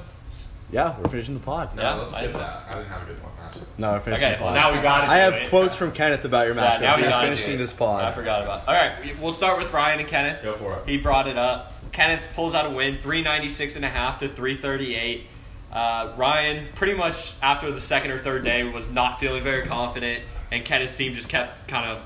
Yeah, 0.72 0.95
we're 0.99 1.09
finishing 1.09 1.34
the 1.34 1.39
pod. 1.39 1.76
No, 1.76 1.82
Yeah, 1.82 1.93
let's 1.93 2.11
might 2.11 2.18
skip 2.18 2.30
as 2.30 2.34
well. 2.36 2.43
that. 2.43 2.65
I 2.70 2.78
didn't 2.80 2.88
have 2.89 3.01
a 3.03 3.05
good 3.05 3.24
one 3.24 3.32
matchup. 3.34 3.61
No, 3.78 3.91
we're 3.93 3.99
finishing 4.01 4.26
Okay, 4.28 4.38
the 4.38 4.43
well 4.43 4.53
pod. 4.53 4.61
now 4.61 4.76
we 4.76 4.82
got 4.84 5.03
it. 5.05 5.09
I 5.09 5.18
have 5.20 5.49
quotes 5.49 5.76
from 5.76 5.91
Kenneth 5.93 6.26
about 6.26 6.45
your 6.45 6.55
Yeah, 6.55 6.61
matchup. 6.76 6.82
now 6.82 6.95
we 6.97 7.03
we're 7.03 7.09
gotta 7.09 7.28
finishing 7.28 7.53
it. 7.53 7.57
this 7.57 7.74
pod. 7.74 8.03
I 8.03 8.11
forgot 8.11 8.41
about. 8.43 8.68
All 8.68 8.74
right, 8.74 8.91
we- 9.03 9.13
we'll 9.13 9.32
start 9.32 9.59
with 9.59 9.72
Ryan 9.74 9.99
and 9.99 10.07
Kenneth. 10.09 10.43
Go 10.43 10.55
for 10.55 10.74
it. 10.74 10.80
He 10.89 10.97
brought 10.97 11.28
it 11.28 11.38
up. 11.38 11.74
Kenneth 11.93 12.22
pulls 12.34 12.53
out 12.53 12.65
a 12.65 12.70
win, 12.70 12.97
396 13.01 13.78
and 13.78 13.86
a 13.86 13.89
half 13.89 14.18
to 14.20 14.28
338. 14.28 15.28
Uh, 15.72 16.11
Ryan, 16.18 16.68
pretty 16.76 16.93
much 16.95 17.34
after 17.41 17.72
the 17.72 17.82
second 17.82 18.11
or 18.11 18.18
third 18.18 18.43
day, 18.43 18.63
was 18.63 18.89
not 18.89 19.20
feeling 19.22 19.43
very 19.43 19.65
confident, 19.68 20.24
and 20.51 20.65
Kenneth's 20.65 20.95
team 20.97 21.13
just 21.13 21.30
kept 21.30 21.68
kind 21.70 21.86
of 21.89 21.99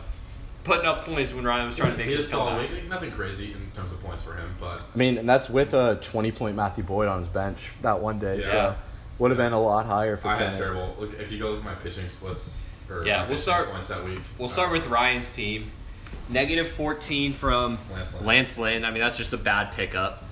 putting 0.64 0.86
up 0.86 1.04
points 1.04 1.34
when 1.34 1.44
Ryan 1.46 1.66
was 1.66 1.76
trying 1.76 1.92
to 1.94 1.98
make 1.98 2.08
his 2.08 2.18
just 2.18 2.30
saw 2.30 2.50
comeback. 2.50 2.72
like, 2.72 2.88
nothing 2.88 3.12
crazy 3.12 3.54
in 3.54 3.72
terms 3.76 3.92
of 3.92 4.02
points 4.04 4.22
for 4.24 4.36
him, 4.36 4.56
but 4.60 4.82
I 4.94 4.98
mean, 4.98 5.18
and 5.18 5.28
that's 5.28 5.50
with 5.50 5.74
a 5.74 5.96
20 6.02 6.32
point 6.32 6.56
Matthew 6.56 6.84
Boyd 6.84 7.08
on 7.08 7.20
his 7.20 7.28
bench 7.28 7.70
that 7.82 8.00
one 8.00 8.20
day. 8.20 8.38
Yeah. 8.40 8.52
So 8.52 8.76
would 9.20 9.32
have 9.32 9.38
been 9.38 9.54
a 9.54 9.62
lot 9.62 9.86
higher 9.86 10.18
for 10.18 10.30
I 10.30 10.38
had 10.38 10.54
terrible. 10.54 10.96
Look, 11.00 11.20
if 11.20 11.32
you 11.32 11.38
go 11.40 11.52
look 11.52 11.60
at 11.60 11.66
my 11.66 11.76
pitching 11.76 12.10
splits, 12.10 12.58
or 12.90 13.06
Yeah, 13.06 13.28
we'll 13.28 13.38
start- 13.38 13.72
points 13.72 13.88
that 13.90 14.04
week. 14.04 14.20
We'll 14.38 14.50
uh, 14.50 14.52
start 14.52 14.72
with 14.72 14.88
Ryan's 14.88 15.32
team. 15.32 15.70
Negative 16.30 16.68
14 16.68 17.34
from 17.34 17.78
Lance 17.94 18.14
Lynn. 18.14 18.26
Lance 18.26 18.58
Lynn. 18.58 18.86
I 18.86 18.92
mean, 18.92 19.02
that's 19.02 19.18
just 19.18 19.34
a 19.34 19.38
bad 19.38 19.74
pickup. 19.74 20.24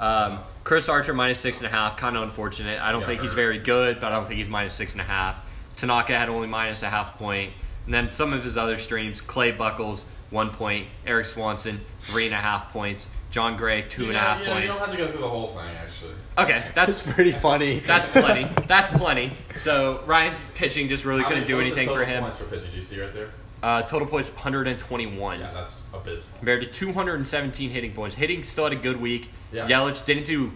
Um, 0.00 0.38
Chris 0.64 0.88
Archer 0.88 1.12
minus 1.14 1.40
six 1.40 1.58
and 1.58 1.66
a 1.66 1.70
half, 1.70 1.96
kind 1.96 2.16
of 2.16 2.22
unfortunate. 2.22 2.80
I 2.80 2.92
don't 2.92 3.00
Yeah, 3.02 3.06
think 3.08 3.20
he's 3.22 3.32
very 3.32 3.58
good, 3.58 4.00
but 4.00 4.12
I 4.12 4.16
don't 4.16 4.26
think 4.26 4.38
he's 4.38 4.48
minus 4.48 4.74
six 4.74 4.92
and 4.92 5.00
a 5.00 5.04
half. 5.04 5.36
Tanaka 5.76 6.16
had 6.16 6.28
only 6.28 6.46
minus 6.46 6.82
a 6.82 6.88
half 6.90 7.18
point. 7.18 7.52
And 7.88 7.94
then 7.94 8.12
some 8.12 8.34
of 8.34 8.44
his 8.44 8.58
other 8.58 8.76
streams, 8.76 9.22
Clay 9.22 9.50
Buchholz, 9.50 10.04
one 10.28 10.50
point. 10.50 10.88
Erik 11.06 11.24
Swanson, 11.24 11.80
three 12.02 12.26
and 12.26 12.34
a 12.34 12.36
half 12.36 12.70
points. 12.70 13.08
Jon 13.30 13.56
Gray, 13.56 13.80
two 13.88 14.02
You 14.02 14.08
and 14.08 14.16
a 14.18 14.20
half 14.20 14.40
you 14.40 14.46
know, 14.46 14.58
You 14.58 14.66
don't 14.68 14.78
have 14.78 14.90
to 14.90 14.96
go 14.98 15.06
through 15.08 15.22
the 15.22 15.28
whole 15.28 15.48
thing, 15.48 15.70
actually. 15.74 16.12
Okay, 16.36 16.62
That's 16.74 17.02
that's 17.02 17.12
pretty 17.14 17.32
funny. 17.32 17.78
that's 17.80 18.06
plenty. 18.12 18.44
That's 18.66 18.90
plenty. 18.90 19.32
So 19.54 20.02
Ryan's 20.04 20.42
pitching 20.54 20.90
just 20.90 21.06
really 21.06 21.22
How 21.22 21.28
couldn't 21.28 21.44
many- 21.44 21.46
do 21.52 21.56
what's 21.56 21.70
the 21.70 21.76
anything 21.76 21.94
for 21.94 22.00
total 22.04 22.14
him. 22.14 22.22
Points 22.24 22.36
for 22.36 22.44
pitching. 22.44 22.70
Do 22.72 22.76
you 22.76 22.82
see 22.82 23.00
right 23.00 23.14
there? 23.14 23.30
Uh, 23.62 23.82
total 23.82 24.06
points 24.06 24.28
121. 24.28 25.40
Yeah, 25.40 25.50
that's 25.54 25.82
abysmal. 25.94 26.38
compared 26.40 26.60
to 26.60 26.66
217 26.66 27.70
hitting 27.70 27.92
points. 27.92 28.14
Hitting 28.16 28.44
still 28.44 28.64
had 28.64 28.72
a 28.74 28.76
good 28.76 29.00
week. 29.00 29.30
Yeah. 29.50 29.66
Yelich 29.66 30.04
didn't 30.04 30.24
do 30.26 30.52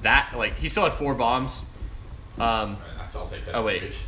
that. 0.00 0.32
Like 0.34 0.56
he 0.56 0.68
still 0.68 0.84
had 0.84 0.94
four 0.94 1.14
bombs. 1.14 1.66
Um, 2.38 2.42
I 2.42 2.66
mean, 2.66 2.76
that's, 2.96 3.14
I'll 3.14 3.26
take 3.26 3.44
that. 3.44 3.54
Oh, 3.56 3.62
wait. 3.62 3.76
every 3.76 3.88
week. 3.90 3.98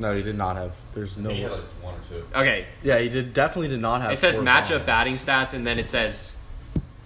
No, 0.00 0.16
he 0.16 0.22
did 0.22 0.36
not 0.36 0.56
have. 0.56 0.74
There's 0.94 1.16
no. 1.16 1.30
He 1.30 1.42
had 1.42 1.52
like 1.52 1.60
one 1.82 1.94
or 1.94 1.98
two. 2.08 2.24
okay, 2.34 2.66
yeah, 2.82 2.98
he 2.98 3.08
did 3.08 3.32
definitely 3.32 3.68
did 3.68 3.80
not 3.80 4.00
have. 4.02 4.12
it 4.12 4.18
says 4.18 4.36
four 4.36 4.44
matchup 4.44 4.70
bombs. 4.78 4.86
batting 4.86 5.14
stats, 5.16 5.54
and 5.54 5.66
then 5.66 5.78
it 5.78 5.88
says 5.88 6.36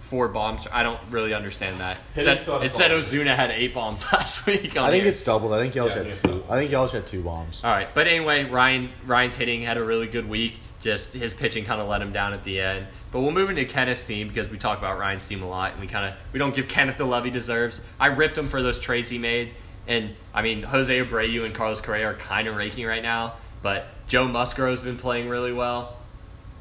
four 0.00 0.28
bombs. 0.28 0.66
I 0.72 0.82
don't 0.82 1.00
really 1.10 1.34
understand 1.34 1.80
that. 1.80 1.98
It 2.14 2.22
said, 2.24 2.38
it 2.62 2.70
said. 2.70 2.90
Ozuna 2.90 3.34
had 3.34 3.50
eight 3.50 3.74
bombs 3.74 4.04
last 4.12 4.46
week. 4.46 4.76
On 4.76 4.84
I 4.84 4.90
think 4.90 5.02
here. 5.02 5.10
it's 5.10 5.22
doubled. 5.22 5.52
I 5.52 5.60
think 5.60 5.74
Yelich 5.74 5.94
Yeah, 5.96 6.02
I 6.02 6.04
had 6.04 6.12
two. 6.14 6.28
doubled. 6.28 6.44
I 6.50 6.56
think 6.56 6.70
Yelich 6.70 6.92
had 6.92 7.06
two 7.06 7.22
bombs. 7.22 7.64
all 7.64 7.70
right. 7.70 7.88
But 7.94 8.06
anyway, 8.06 8.44
Ryan 8.44 8.90
Ryan's 9.06 9.36
hitting 9.36 9.62
had 9.62 9.76
a 9.76 9.84
really 9.84 10.06
good 10.06 10.28
week. 10.28 10.60
Just 10.80 11.14
his 11.14 11.32
pitching 11.32 11.64
kind 11.64 11.80
of 11.80 11.88
let 11.88 12.02
him 12.02 12.12
down 12.12 12.34
at 12.34 12.44
the 12.44 12.60
end. 12.60 12.86
But 13.10 13.20
we'll 13.22 13.30
move 13.30 13.48
into 13.48 13.64
Kenneth's 13.64 14.04
team 14.04 14.28
because 14.28 14.50
we 14.50 14.58
talk 14.58 14.76
about 14.78 14.98
Ryan's 14.98 15.26
team 15.26 15.42
a 15.42 15.48
lot, 15.48 15.72
and 15.72 15.80
we 15.80 15.86
kind 15.86 16.04
of 16.06 16.14
we 16.32 16.38
don't 16.38 16.54
give 16.54 16.68
Kenneth 16.68 16.98
the 16.98 17.06
love 17.06 17.24
he 17.24 17.30
deserves. 17.30 17.80
I 17.98 18.08
ripped 18.08 18.36
him 18.36 18.48
for 18.48 18.62
those 18.62 18.78
trades 18.78 19.08
he 19.08 19.16
made, 19.16 19.54
and 19.86 20.14
I 20.32 20.42
mean 20.42 20.62
Jose 20.62 20.98
Abreu 20.98 21.44
and 21.44 21.54
Carlos 21.54 21.80
Correa 21.80 22.06
are 22.10 22.14
kind 22.14 22.48
of 22.48 22.56
raking 22.56 22.86
right 22.86 23.02
now. 23.02 23.34
But 23.62 23.86
Joe 24.08 24.28
Musgrove's 24.28 24.82
been 24.82 24.98
playing 24.98 25.28
really 25.28 25.52
well. 25.52 25.96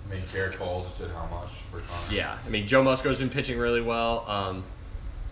I 0.07 0.15
mean, 0.15 0.23
Gerrit 0.23 0.53
Cole 0.53 0.83
just 0.83 0.97
did 0.97 1.11
how 1.11 1.25
much 1.25 1.51
for 1.71 1.79
Connor? 1.79 2.15
Yeah, 2.15 2.37
I 2.45 2.49
mean 2.49 2.67
Joe 2.67 2.83
Musgrove's 2.83 3.19
been 3.19 3.29
pitching 3.29 3.57
really 3.57 3.81
well. 3.81 4.25
Um, 4.27 4.63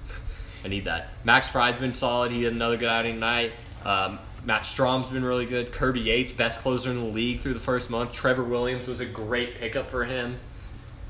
I 0.66 0.68
need 0.68 0.86
that. 0.86 1.10
Max 1.24 1.50
Fried's 1.50 1.80
been 1.80 1.94
solid. 1.94 2.32
He 2.32 2.44
had 2.44 2.54
another 2.54 2.78
good 2.78 2.90
outing 2.90 3.16
tonight. 3.16 3.54
Um, 3.86 4.20
Matt 4.44 4.64
Strahm's 4.64 5.10
been 5.10 5.24
really 5.24 5.46
good. 5.46 5.72
Kirby 5.72 6.00
Yates, 6.00 6.34
best 6.34 6.62
closer 6.62 6.90
in 6.90 6.98
the 6.98 7.06
league 7.06 7.42
through 7.42 7.54
the 7.54 7.60
first 7.60 7.90
month. 7.90 8.12
Trevor 8.12 8.44
Williams 8.44 8.88
was 8.88 9.00
a 9.00 9.06
great 9.06 9.56
pickup 9.56 9.88
for 9.88 10.06
him. 10.06 10.40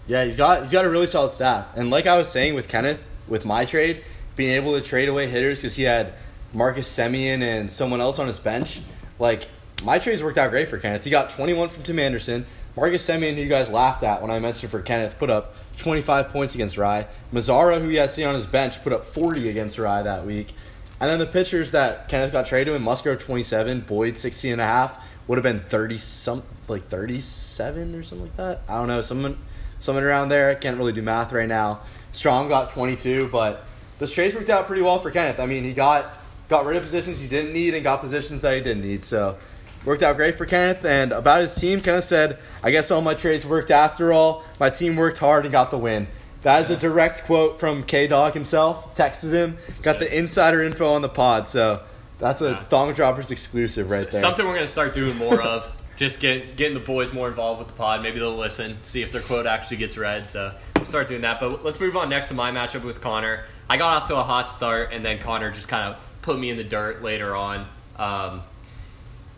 Yeah, 0.07 0.25
he's 0.25 0.35
got 0.35 0.61
he's 0.61 0.71
got 0.71 0.85
a 0.85 0.89
really 0.89 1.05
solid 1.05 1.31
staff. 1.31 1.75
And 1.75 1.89
like 1.89 2.07
I 2.07 2.17
was 2.17 2.29
saying 2.29 2.55
with 2.55 2.67
Kenneth, 2.67 3.07
with 3.27 3.45
my 3.45 3.65
trade, 3.65 4.03
being 4.35 4.51
able 4.51 4.73
to 4.73 4.81
trade 4.81 5.07
away 5.07 5.27
hitters 5.27 5.59
because 5.59 5.75
he 5.75 5.83
had 5.83 6.13
Marcus 6.53 6.87
Semien 6.87 7.41
and 7.41 7.71
someone 7.71 8.01
else 8.01 8.19
on 8.19 8.27
his 8.27 8.39
bench, 8.39 8.81
like 9.19 9.47
my 9.83 9.99
trades 9.99 10.23
worked 10.23 10.37
out 10.37 10.51
great 10.51 10.67
for 10.67 10.77
Kenneth. 10.77 11.03
He 11.03 11.09
got 11.09 11.29
21 11.29 11.69
from 11.69 11.83
Tim 11.83 11.99
Anderson. 11.99 12.45
Marcus 12.75 13.05
Semien, 13.05 13.35
who 13.35 13.41
you 13.41 13.49
guys 13.49 13.69
laughed 13.69 14.03
at 14.03 14.21
when 14.21 14.31
I 14.31 14.39
mentioned 14.39 14.71
for 14.71 14.81
Kenneth, 14.81 15.17
put 15.17 15.29
up 15.29 15.55
25 15.77 16.29
points 16.29 16.55
against 16.55 16.77
Rye. 16.77 17.07
Mazara, 17.33 17.81
who 17.81 17.89
you 17.89 17.99
had 17.99 18.11
seen 18.11 18.27
on 18.27 18.33
his 18.33 18.45
bench, 18.45 18.81
put 18.83 18.93
up 18.93 19.03
40 19.03 19.49
against 19.49 19.77
Rye 19.77 20.01
that 20.03 20.25
week. 20.25 20.53
And 20.99 21.09
then 21.09 21.19
the 21.19 21.25
pitchers 21.25 21.71
that 21.71 22.07
Kenneth 22.09 22.31
got 22.31 22.45
traded 22.45 22.73
with, 22.73 22.81
Musgrove 22.81 23.17
27, 23.17 23.81
Boyd 23.81 24.17
16 24.17 24.53
and 24.53 24.61
a 24.61 24.65
half, 24.65 25.17
would 25.27 25.37
have 25.37 25.43
been 25.43 25.61
30 25.61 25.97
some 25.97 26.43
like 26.67 26.87
37 26.87 27.95
or 27.95 28.03
something 28.03 28.27
like 28.27 28.37
that. 28.37 28.61
I 28.69 28.75
don't 28.75 28.87
know, 28.87 29.01
someone 29.01 29.37
something 29.79 30.03
around 30.03 30.29
there. 30.29 30.51
I 30.51 30.55
can't 30.55 30.77
really 30.77 30.93
do 30.93 31.01
math 31.01 31.33
right 31.33 31.47
now. 31.47 31.81
Strong 32.13 32.49
got 32.49 32.69
22, 32.69 33.29
but 33.29 33.65
the 33.99 34.07
trades 34.07 34.35
worked 34.35 34.49
out 34.49 34.67
pretty 34.67 34.81
well 34.81 34.99
for 34.99 35.11
Kenneth. 35.11 35.39
I 35.39 35.45
mean, 35.45 35.63
he 35.63 35.73
got 35.73 36.17
got 36.51 36.65
rid 36.65 36.75
of 36.75 36.83
positions 36.83 37.21
he 37.21 37.29
didn't 37.29 37.53
need 37.53 37.73
and 37.73 37.81
got 37.83 38.01
positions 38.01 38.41
that 38.41 38.53
he 38.53 38.61
didn't 38.61 38.83
need. 38.83 39.03
So 39.05 39.37
worked 39.85 40.03
out 40.03 40.17
great 40.17 40.35
for 40.35 40.45
Kenneth. 40.45 40.85
And 40.85 41.13
about 41.13 41.41
his 41.41 41.55
team, 41.55 41.81
Kenneth 41.81 42.03
said, 42.03 42.37
"I 42.61 42.69
guess 42.69 42.91
all 42.91 43.01
my 43.01 43.15
trades 43.15 43.45
worked 43.45 43.71
after 43.71 44.11
all. 44.11 44.43
My 44.59 44.69
team 44.69 44.97
worked 44.97 45.17
hard 45.17 45.45
and 45.45 45.51
got 45.51 45.71
the 45.71 45.77
win." 45.77 46.07
That 46.43 46.61
is 46.61 46.69
a 46.69 46.75
direct 46.75 47.23
quote 47.23 47.59
from 47.59 47.83
K 47.83 48.05
Dog 48.05 48.33
himself. 48.33 48.95
Texted 48.95 49.31
him, 49.31 49.57
got 49.81 49.99
the 49.99 50.15
insider 50.15 50.61
info 50.61 50.93
on 50.93 51.01
the 51.01 51.09
pod. 51.09 51.47
So 51.47 51.81
that's 52.19 52.41
a 52.41 52.65
Thong 52.69 52.93
Droppers 52.93 53.31
exclusive 53.31 53.89
right 53.89 54.11
there. 54.11 54.21
Something 54.21 54.45
we're 54.45 54.55
gonna 54.55 54.67
start 54.67 54.93
doing 54.93 55.17
more 55.17 55.41
of. 55.41 55.71
Just 55.95 56.19
get 56.19 56.57
getting 56.57 56.73
the 56.73 56.83
boys 56.83 57.13
more 57.13 57.27
involved 57.27 57.59
with 57.59 57.67
the 57.67 57.75
pod. 57.75 58.01
Maybe 58.01 58.19
they'll 58.19 58.35
listen, 58.35 58.77
see 58.81 59.03
if 59.03 59.11
their 59.11 59.21
quote 59.21 59.45
actually 59.45 59.77
gets 59.77 59.97
read. 59.97 60.27
So 60.27 60.53
we'll 60.75 60.85
start 60.85 61.07
doing 61.07 61.21
that. 61.21 61.39
But 61.39 61.63
let's 61.63 61.79
move 61.79 61.95
on 61.95 62.09
next 62.09 62.27
to 62.29 62.33
my 62.33 62.51
matchup 62.51 62.83
with 62.83 63.01
Connor. 63.01 63.45
I 63.69 63.77
got 63.77 64.01
off 64.01 64.07
to 64.07 64.15
a 64.15 64.23
hot 64.23 64.49
start, 64.49 64.91
and 64.91 65.05
then 65.05 65.19
Connor 65.19 65.51
just 65.51 65.67
kind 65.67 65.93
of 65.93 66.01
put 66.21 66.39
me 66.39 66.49
in 66.49 66.57
the 66.57 66.63
dirt 66.63 67.01
later 67.01 67.35
on. 67.35 67.67
Um, 67.97 68.43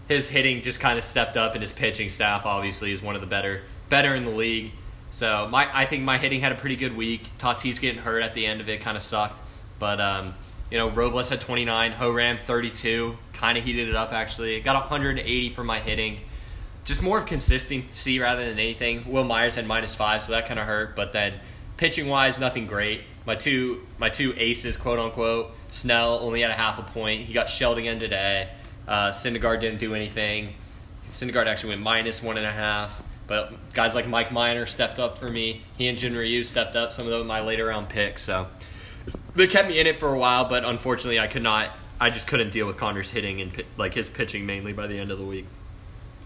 his 0.08 0.30
hitting 0.30 0.62
just 0.62 0.80
kind 0.80 0.98
of 0.98 1.04
stepped 1.04 1.38
up, 1.38 1.54
and 1.54 1.62
his 1.62 1.72
pitching 1.72 2.10
staff 2.10 2.46
obviously 2.46 2.92
is 2.92 3.02
one 3.02 3.16
of 3.16 3.22
the 3.22 3.28
better 3.28 3.62
better 3.90 4.16
in 4.16 4.26
the 4.26 4.32
league. 4.32 4.72
So 5.12 5.48
my 5.50 5.70
I 5.74 5.86
think 5.86 6.04
my 6.04 6.18
hitting 6.18 6.42
had 6.42 6.52
a 6.52 6.56
pretty 6.56 6.76
good 6.76 6.96
week. 6.96 7.30
Tatis 7.38 7.80
getting 7.80 8.02
hurt 8.02 8.22
at 8.22 8.34
the 8.34 8.46
end 8.46 8.62
of 8.62 8.70
it 8.70 8.82
kind 8.82 8.98
of 8.98 9.04
sucked, 9.04 9.42
but 9.80 10.02
um, 10.02 10.34
you 10.72 10.78
know 10.78 10.90
Robles 10.90 11.30
had 11.30 11.40
29, 11.40 11.94
Horam 11.94 12.40
32, 12.40 13.18
kind 13.34 13.58
of 13.58 13.64
heated 13.64 13.90
it 13.90 13.96
up 13.96 14.12
actually. 14.12 14.60
Got 14.62 14.76
180 14.76 15.50
for 15.50 15.64
my 15.64 15.80
hitting, 15.80 16.22
just 16.84 17.02
more 17.02 17.18
of 17.18 17.26
consistency 17.26 18.20
rather 18.20 18.44
than 18.44 18.60
anything. 18.60 19.10
Wil 19.12 19.24
Myers 19.24 19.56
had 19.56 19.68
minus 19.68 19.96
five, 19.96 20.24
so 20.24 20.32
that 20.32 20.48
kind 20.48 20.60
of 20.60 20.66
hurt. 20.66 20.96
But 20.96 21.14
then 21.14 21.34
pitching 21.78 22.08
wise, 22.08 22.40
nothing 22.40 22.68
great. 22.68 23.02
My 23.26 23.36
two 23.36 23.86
my 23.98 24.10
two 24.10 24.34
aces, 24.38 24.78
quote 24.78 25.00
unquote. 25.00 25.52
Snell 25.70 26.20
only 26.20 26.42
had 26.42 26.52
a 26.52 26.56
half 26.56 26.80
a 26.80 26.84
point. 26.84 27.22
He 27.22 27.34
got 27.34 27.50
shelled 27.50 27.78
again 27.78 28.00
today. 28.00 28.50
Uh, 28.88 29.10
Syndergaard 29.10 29.62
didn't 29.62 29.80
do 29.80 29.96
anything. 29.96 30.54
Syndergaard 31.12 31.48
actually 31.48 31.70
went 31.70 31.82
minus 31.82 32.22
one 32.22 32.38
and 32.38 32.46
a 32.46 32.52
half. 32.52 33.02
But 33.26 33.74
guys 33.74 33.96
like 33.96 34.08
Mike 34.08 34.32
Minor 34.32 34.66
stepped 34.66 35.00
up 35.00 35.18
for 35.18 35.30
me. 35.30 35.62
Hyun-Jin 35.80 36.16
Ryu 36.16 36.44
stepped 36.44 36.76
up. 36.76 36.92
Some 36.92 37.06
of 37.06 37.12
them 37.12 37.26
my 37.26 37.42
later 37.42 37.66
round 37.66 37.90
picks. 37.90 38.24
So 38.24 38.48
they 39.36 39.48
kept 39.48 39.70
me 39.70 39.80
in 39.80 39.88
it 39.88 39.96
for 39.96 40.14
a 40.14 40.20
while. 40.20 40.46
But 40.46 40.66
unfortunately, 40.66 41.20
I 41.20 41.28
could 41.28 41.44
not. 41.44 41.72
I 42.00 42.10
just 42.10 42.28
couldn't 42.28 42.52
deal 42.52 42.68
with 42.68 42.78
Connor's 42.78 43.10
hitting 43.10 43.40
and 43.40 43.64
like 43.78 43.94
his 43.94 44.10
pitching 44.10 44.46
mainly 44.46 44.74
by 44.74 44.88
the 44.88 45.00
end 45.00 45.10
of 45.10 45.18
the 45.18 45.26
week. 45.26 45.46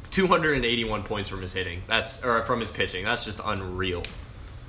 281 0.10 1.04
points 1.04 1.30
from 1.30 1.42
his 1.42 1.54
hitting. 1.54 1.84
That's 1.88 2.24
or 2.24 2.42
from 2.42 2.60
his 2.60 2.72
pitching. 2.72 3.06
That's 3.06 3.24
just 3.24 3.40
unreal. 3.46 4.04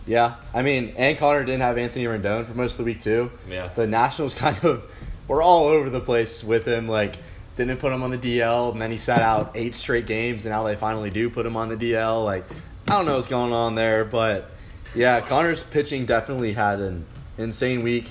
Yeah, 0.08 0.36
I 0.54 0.62
mean, 0.62 0.94
and 0.96 1.18
Connor 1.18 1.44
didn't 1.44 1.60
have 1.60 1.76
Anthony 1.76 2.06
Rendon 2.06 2.46
for 2.46 2.54
most 2.54 2.72
of 2.72 2.78
the 2.78 2.84
week 2.84 3.02
too. 3.02 3.30
Yeah. 3.48 3.68
the 3.68 3.86
Nationals 3.86 4.34
kind 4.46 4.56
of 4.64 4.90
were 5.28 5.42
all 5.42 5.64
over 5.64 5.90
the 5.90 6.00
place 6.00 6.42
with 6.42 6.66
him. 6.66 6.88
Like, 6.88 7.16
didn't 7.56 7.76
put 7.76 7.92
him 7.92 8.02
on 8.02 8.10
the 8.10 8.18
DL, 8.18 8.72
and 8.72 8.80
then 8.80 8.90
he 8.90 8.96
sat 8.96 9.20
out 9.20 9.52
eight 9.54 9.74
straight 9.74 10.06
games, 10.06 10.46
and 10.46 10.52
now 10.52 10.64
they 10.64 10.76
finally 10.76 11.10
do 11.10 11.28
put 11.28 11.44
him 11.44 11.56
on 11.56 11.68
the 11.68 11.76
DL. 11.76 12.24
Like, 12.24 12.44
I 12.88 12.92
don't 12.92 13.04
know 13.04 13.16
what's 13.16 13.28
going 13.28 13.52
on 13.52 13.74
there, 13.74 14.06
but 14.06 14.50
yeah, 14.94 15.20
Connor's 15.20 15.62
pitching 15.62 16.06
definitely 16.06 16.54
had 16.54 16.80
an 16.80 17.04
insane 17.36 17.82
week. 17.82 18.10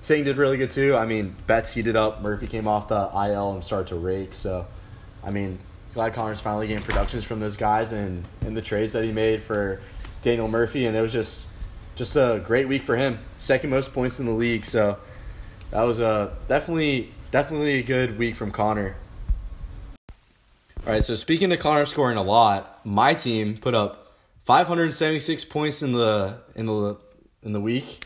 Singh 0.00 0.24
did 0.24 0.38
really 0.38 0.56
good 0.56 0.70
too. 0.70 0.96
I 0.96 1.06
mean, 1.06 1.36
Betts 1.46 1.72
heated 1.72 1.94
up. 1.94 2.20
Murphy 2.20 2.48
came 2.48 2.66
off 2.66 2.88
the 2.88 3.10
IL 3.14 3.52
and 3.52 3.62
started 3.62 3.88
to 3.88 3.96
rake. 3.96 4.34
So, 4.34 4.66
I 5.22 5.30
mean, 5.30 5.60
glad 5.94 6.14
Connor's 6.14 6.40
finally 6.40 6.66
getting 6.66 6.84
productions 6.84 7.24
from 7.24 7.38
those 7.38 7.56
guys 7.56 7.92
and 7.92 8.24
and 8.40 8.56
the 8.56 8.62
trades 8.62 8.92
that 8.92 9.04
he 9.04 9.12
made 9.12 9.42
for 9.42 9.80
Daniel 10.22 10.48
Murphy, 10.48 10.86
and 10.86 10.96
it 10.96 11.00
was 11.00 11.12
just 11.12 11.46
just 11.96 12.14
a 12.16 12.40
great 12.44 12.68
week 12.68 12.82
for 12.82 12.96
him. 12.96 13.18
Second 13.36 13.70
most 13.70 13.92
points 13.92 14.20
in 14.20 14.26
the 14.26 14.32
league. 14.32 14.64
So 14.64 14.98
that 15.70 15.82
was 15.82 16.00
a 16.00 16.36
definitely 16.46 17.12
definitely 17.30 17.78
a 17.78 17.82
good 17.82 18.18
week 18.18 18.34
from 18.34 18.50
Connor. 18.50 18.96
All 20.86 20.92
right, 20.92 21.04
so 21.04 21.14
speaking 21.14 21.52
of 21.52 21.58
Connor 21.58 21.84
scoring 21.84 22.16
a 22.16 22.22
lot, 22.22 22.84
my 22.86 23.12
team 23.12 23.58
put 23.58 23.74
up 23.74 24.14
576 24.44 25.44
points 25.44 25.82
in 25.82 25.92
the 25.92 26.38
in 26.54 26.66
the 26.66 26.96
in 27.42 27.52
the 27.52 27.60
week. 27.60 28.00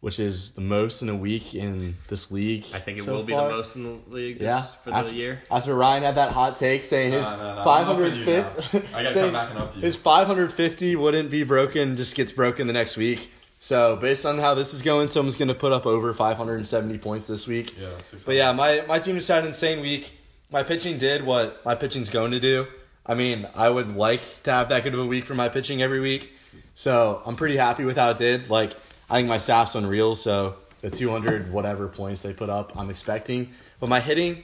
Which 0.00 0.20
is 0.20 0.52
the 0.52 0.60
most 0.60 1.02
in 1.02 1.08
a 1.08 1.16
week 1.16 1.54
in 1.54 1.96
this 2.08 2.30
league. 2.30 2.64
I 2.72 2.78
think 2.78 2.98
it 2.98 3.04
so 3.04 3.16
will 3.16 3.24
be 3.24 3.32
far. 3.32 3.48
the 3.48 3.54
most 3.56 3.74
in 3.76 3.82
the 3.82 3.98
league 4.14 4.38
this, 4.38 4.46
Yeah, 4.46 4.62
for 4.62 4.92
after, 4.92 5.10
the 5.10 5.16
year. 5.16 5.42
After 5.50 5.74
Ryan 5.74 6.02
had 6.04 6.14
that 6.14 6.32
hot 6.32 6.56
take 6.56 6.84
saying 6.84 7.12
his 7.12 7.24
No, 7.24 7.36
no, 7.36 7.42
no, 7.42 7.58
I'm 7.58 7.64
five 7.64 7.88
upping 7.88 8.02
hundred 8.02 8.16
you 8.18 8.24
fifty, 8.24 8.78
now. 8.78 8.84
I 8.98 9.02
gotta 9.02 9.14
come 9.14 9.32
back 9.32 9.50
and 9.50 9.58
up 9.58 9.76
you. 9.76 9.82
his 9.82 9.96
five 9.96 10.26
hundred 10.26 10.52
fifty 10.52 10.94
wouldn't 10.96 11.30
be 11.30 11.42
broken, 11.42 11.96
just 11.96 12.14
gets 12.14 12.30
broken 12.32 12.66
the 12.66 12.72
next 12.72 12.96
week. 12.96 13.32
So 13.60 13.96
based 13.96 14.24
on 14.24 14.38
how 14.38 14.54
this 14.54 14.72
is 14.72 14.82
going, 14.82 15.08
someone's 15.08 15.34
going 15.34 15.48
to 15.48 15.54
put 15.54 15.72
up 15.72 15.84
over 15.84 16.14
five 16.14 16.36
hundred 16.36 16.58
and 16.58 16.68
seventy 16.68 16.96
points 16.96 17.26
this 17.26 17.48
week. 17.48 17.74
Yeah, 17.76 17.88
But 18.24 18.36
yeah, 18.36 18.52
my, 18.52 18.84
my 18.86 19.00
team 19.00 19.16
just 19.16 19.26
had 19.26 19.40
an 19.40 19.48
insane 19.48 19.80
week. 19.80 20.12
My 20.50 20.62
pitching 20.62 20.96
did 20.96 21.24
what 21.26 21.64
my 21.64 21.74
pitching's 21.74 22.08
going 22.08 22.30
to 22.30 22.38
do. 22.40 22.68
I 23.04 23.14
mean, 23.14 23.48
I 23.56 23.68
would 23.68 23.96
like 23.96 24.20
to 24.44 24.52
have 24.52 24.68
that 24.68 24.84
good 24.84 24.94
of 24.94 25.00
a 25.00 25.06
week 25.06 25.24
for 25.24 25.34
my 25.34 25.48
pitching 25.48 25.82
every 25.82 25.98
week. 25.98 26.30
So 26.74 27.20
I'm 27.26 27.34
pretty 27.34 27.56
happy 27.56 27.84
with 27.84 27.96
how 27.96 28.10
it 28.10 28.18
did. 28.18 28.48
Like, 28.48 28.74
I 29.10 29.16
think 29.16 29.28
my 29.28 29.38
staff's 29.38 29.74
unreal. 29.74 30.16
So 30.16 30.56
the 30.80 30.90
200 30.90 31.52
whatever 31.52 31.88
points 31.88 32.22
they 32.22 32.32
put 32.32 32.50
up, 32.50 32.76
I'm 32.76 32.90
expecting. 32.90 33.50
But 33.80 33.88
my 33.88 34.00
hitting 34.00 34.42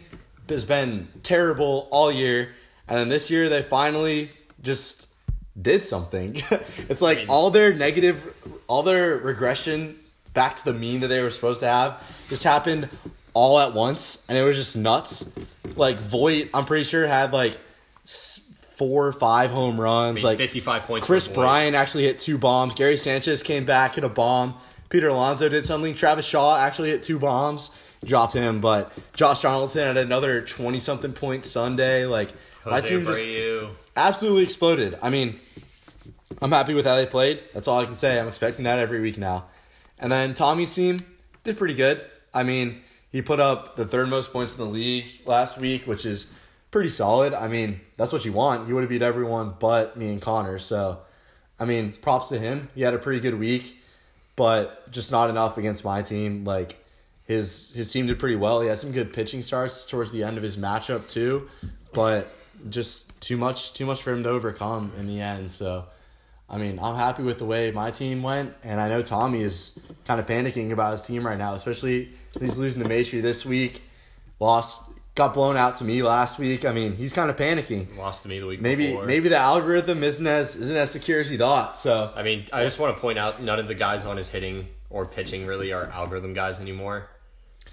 has 0.49 0.65
been 0.65 1.09
terrible 1.23 1.89
all 1.91 2.11
year. 2.11 2.55
And 2.89 2.99
then 2.99 3.09
this 3.09 3.31
year, 3.31 3.49
they 3.49 3.63
finally 3.63 4.31
just 4.63 5.09
did 5.61 5.85
something. 5.85 6.37
it's 6.89 7.03
like 7.03 7.27
all 7.29 7.51
their 7.51 7.73
negative, 7.73 8.35
all 8.67 8.83
their 8.83 9.17
regression 9.17 9.99
back 10.35 10.57
to 10.57 10.65
the 10.65 10.75
mean 10.75 11.01
that 11.01 11.09
they 11.09 11.23
were 11.23 11.31
supposed 11.31 11.61
to 11.61 11.67
have 11.67 12.03
just 12.29 12.43
happened 12.43 12.89
all 13.33 13.59
at 13.59 13.75
once, 13.75 14.25
and 14.29 14.37
it 14.39 14.43
was 14.43 14.57
just 14.57 14.77
nuts. 14.77 15.33
Like 15.77 15.99
Voit, 15.99 16.51
I'm 16.55 16.65
pretty 16.67 16.85
sure 16.85 17.07
had 17.07 17.33
like 17.33 17.59
four 18.77 19.07
or 19.07 19.13
five 19.13 19.51
home 19.51 19.79
I 19.81 19.83
runs. 19.85 20.17
mean, 20.17 20.25
like 20.25 20.39
55 20.39 20.83
points. 20.83 21.07
Chris. 21.07 21.29
Bryant 21.29 21.77
actually 21.77 22.05
hit 22.05 22.19
two 22.19 22.39
bombs. 22.39 22.75
Gary 22.75 22.97
Sanchez 22.97 23.43
came 23.43 23.65
back, 23.65 23.95
hit 23.95 24.05
a 24.05 24.09
bomb. 24.09 24.55
Peter 24.89 25.09
Alonso 25.09 25.49
did 25.49 25.65
something. 25.65 25.95
Travis 25.95 26.25
Shaw 26.25 26.57
actually 26.57 26.91
hit 26.91 27.03
two 27.03 27.19
bombs, 27.19 27.71
dropped 28.05 28.33
him. 28.35 28.61
But 28.61 28.93
Josh 29.15 29.43
Donaldson 29.43 29.85
had 29.87 29.97
another 29.97 30.41
20 30.43 30.79
something 30.81 31.13
point 31.13 31.45
Sunday. 31.45 32.07
Like, 32.07 32.31
my 32.65 32.81
Jose 32.81 32.89
team 32.89 33.05
just 33.05 33.27
absolutely 33.97 34.43
exploded. 34.45 34.99
I 35.03 35.11
mean, 35.11 35.41
I'm 36.41 36.53
happy 36.53 36.75
with 36.75 36.87
how 36.87 36.97
they 36.97 37.07
played. 37.07 37.43
That's 37.53 37.69
all 37.69 37.81
I 37.81 37.85
can 37.87 37.97
say. 37.97 38.19
I'm 38.19 38.29
expecting 38.29 38.65
that 38.65 38.79
every 38.79 39.01
week 39.01 39.19
now. 39.19 39.47
And 39.99 40.11
then 40.11 40.35
Tommy's 40.35 40.75
team 40.75 41.01
did 41.45 41.57
pretty 41.57 41.75
good. 41.75 42.05
I 42.33 42.43
mean, 42.43 42.81
he 43.11 43.23
put 43.23 43.39
up 43.39 43.77
the 43.77 43.85
third 43.87 44.09
most 44.09 44.33
points 44.33 44.57
in 44.57 44.65
the 44.65 44.71
league 44.71 45.07
last 45.27 45.59
week, 45.59 45.87
which 45.87 46.05
is 46.05 46.33
pretty 46.75 46.89
solid. 46.89 47.33
I 47.33 47.47
mean, 47.47 47.81
that's 47.97 48.13
what 48.13 48.25
you 48.25 48.33
want. 48.33 48.67
He 48.67 48.73
would 48.73 48.83
have 48.83 48.91
beat 48.91 49.01
everyone 49.01 49.55
but 49.61 49.97
me 49.97 50.11
and 50.11 50.21
Connor. 50.21 50.59
So, 50.59 50.99
I 51.57 51.67
mean, 51.67 51.93
props 52.03 52.27
to 52.31 52.39
him. 52.41 52.69
He 52.75 52.83
had 52.83 52.95
a 52.95 52.99
pretty 52.99 53.21
good 53.21 53.39
week, 53.39 53.79
but 54.35 54.91
just 54.91 55.13
not 55.13 55.31
enough 55.31 55.57
against 55.57 55.85
my 55.85 56.03
team. 56.03 56.45
Like 56.45 56.85
his 57.27 57.71
his 57.77 57.93
team 57.93 58.09
did 58.09 58.19
pretty 58.19 58.35
well. 58.35 58.61
He 58.61 58.67
had 58.67 58.81
some 58.81 58.91
good 58.91 59.13
pitching 59.13 59.41
starts 59.41 59.87
towards 59.87 60.11
the 60.11 60.25
end 60.25 60.37
of 60.37 60.43
his 60.43 60.57
matchup 60.57 61.09
too, 61.09 61.49
but 61.93 62.29
just 62.69 63.21
too 63.21 63.37
much 63.37 63.73
too 63.73 63.87
much 63.87 64.03
for 64.03 64.13
him 64.13 64.25
to 64.25 64.31
overcome 64.31 64.91
in 64.99 65.07
the 65.07 65.21
end. 65.21 65.53
So, 65.53 65.85
I 66.51 66.59
mean, 66.59 66.81
I'm 66.83 66.97
happy 66.97 67.23
with 67.23 67.39
the 67.39 67.45
way 67.45 67.71
my 67.71 67.93
team 67.93 68.21
went, 68.25 68.53
and 68.65 68.81
I 68.81 68.89
know 68.89 69.01
Tommy 69.01 69.43
is 69.43 69.79
kind 70.09 70.19
of 70.19 70.27
panicking 70.27 70.73
about 70.73 70.91
his 70.91 71.03
team 71.03 71.25
right 71.25 71.39
now, 71.39 71.55
especially 71.55 72.09
he's 72.41 72.59
losing 72.59 72.83
to 72.83 72.89
Matry 72.89 73.23
this 73.23 73.47
week. 73.47 73.83
Lost, 74.41 74.91
got 75.15 75.33
blown 75.35 75.57
out 75.57 75.77
to 75.77 75.85
me 75.85 76.03
last 76.03 76.39
week. 76.39 76.65
I 76.65 76.73
mean, 76.73 76.97
he's 76.97 77.13
kind 77.13 77.31
of 77.31 77.37
panicking. 77.37 77.97
Lost 77.97 78.23
to 78.25 78.29
me 78.29 78.41
the 78.41 78.47
week 78.47 78.61
Maybe 78.61 78.89
before. 78.89 79.07
maybe 79.07 79.29
the 79.29 79.37
algorithm 79.37 80.03
isn't 80.03 80.27
as 80.27 80.57
isn't 80.57 80.77
as 80.77 80.91
secure 80.91 81.21
as 81.21 81.29
he 81.29 81.37
thought. 81.37 81.77
So 81.79 82.13
I 82.15 82.23
mean, 82.23 82.47
I 82.53 82.65
just 82.65 82.79
want 82.79 82.97
to 82.97 83.01
point 83.01 83.19
out 83.19 83.43
none 83.43 83.59
of 83.59 83.69
the 83.69 83.75
guys 83.75 84.05
on 84.05 84.17
his 84.17 84.31
hitting 84.31 84.69
or 84.91 85.07
pitching 85.07 85.47
really 85.47 85.73
are 85.73 85.87
algorithm 85.87 86.35
guys 86.35 86.61
anymore. 86.61 87.09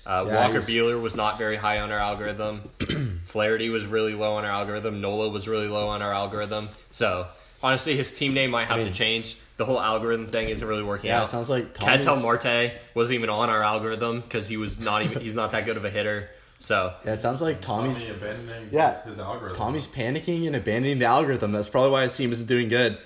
Uh, 0.05 0.25
Yeah, 0.27 0.47
Walker 0.47 0.59
Buehler 0.59 0.99
was 0.99 1.13
not 1.15 1.37
very 1.37 1.55
high 1.55 1.79
on 1.79 1.91
our 1.91 1.99
algorithm. 1.99 2.61
Flaherty 3.25 3.69
was 3.69 3.85
really 3.85 4.15
low 4.15 4.33
on 4.33 4.45
our 4.45 4.51
algorithm. 4.51 4.99
Nola 5.01 5.29
was 5.29 5.47
really 5.47 5.67
low 5.67 5.87
on 5.89 6.01
our 6.01 6.11
algorithm. 6.13 6.69
So 6.91 7.27
honestly, 7.61 7.95
his 7.95 8.11
team 8.11 8.33
name 8.33 8.49
might 8.51 8.67
have 8.67 8.77
mean- 8.79 8.87
to 8.87 8.93
change. 8.93 9.37
The 9.57 9.65
whole 9.65 9.79
algorithm 9.79 10.25
thing 10.25 10.49
isn't 10.49 10.67
really 10.67 10.81
working 10.81 11.09
Yeah, 11.09 11.21
out. 11.21 11.25
it 11.25 11.29
sounds 11.31 11.47
like 11.51 11.75
Ketel 11.75 12.15
Marte 12.21 12.71
wasn't 12.95 13.13
even 13.19 13.29
on 13.29 13.51
our 13.51 13.61
algorithm 13.61 14.21
because 14.21 14.47
he 14.47 14.57
was 14.57 14.79
not 14.79 15.03
even. 15.03 15.21
He's 15.21 15.35
not 15.35 15.51
that 15.51 15.65
good 15.65 15.77
of 15.77 15.85
a 15.85 15.89
hitter. 15.91 16.29
So 16.62 16.93
yeah, 17.03 17.14
it 17.14 17.22
sounds 17.22 17.41
like 17.41 17.59
Tommy's 17.59 17.99
Tommy 18.01 18.12
abandoning 18.12 18.70
Yeah. 18.72 18.93
his, 18.97 19.03
his 19.18 19.20
algorithm. 19.20 19.57
Tommy's 19.57 19.88
panicking 19.88 20.45
and 20.45 20.55
abandoning 20.55 20.99
the 20.99 21.05
algorithm. 21.05 21.51
That's 21.51 21.70
probably 21.70 21.89
why 21.89 22.03
his 22.03 22.16
team 22.16 22.32
isn't 22.32 22.45
doing 22.47 22.70
good. 22.70 22.99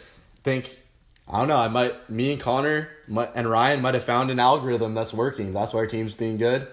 think 0.44 0.78
I 1.28 1.40
don't 1.40 1.48
know. 1.48 1.58
I 1.58 1.70
might 1.70 2.10
me 2.10 2.34
and 2.34 2.42
Connor 2.42 2.90
might, 3.08 3.32
and 3.34 3.50
Ryan 3.50 3.82
might 3.82 3.94
have 3.94 4.04
found 4.04 4.30
an 4.30 4.40
algorithm 4.40 4.94
that's 4.94 5.14
working. 5.14 5.54
That's 5.54 5.74
why 5.74 5.80
our 5.80 5.88
team's 5.88 6.14
being 6.14 6.38
good. 6.38 6.68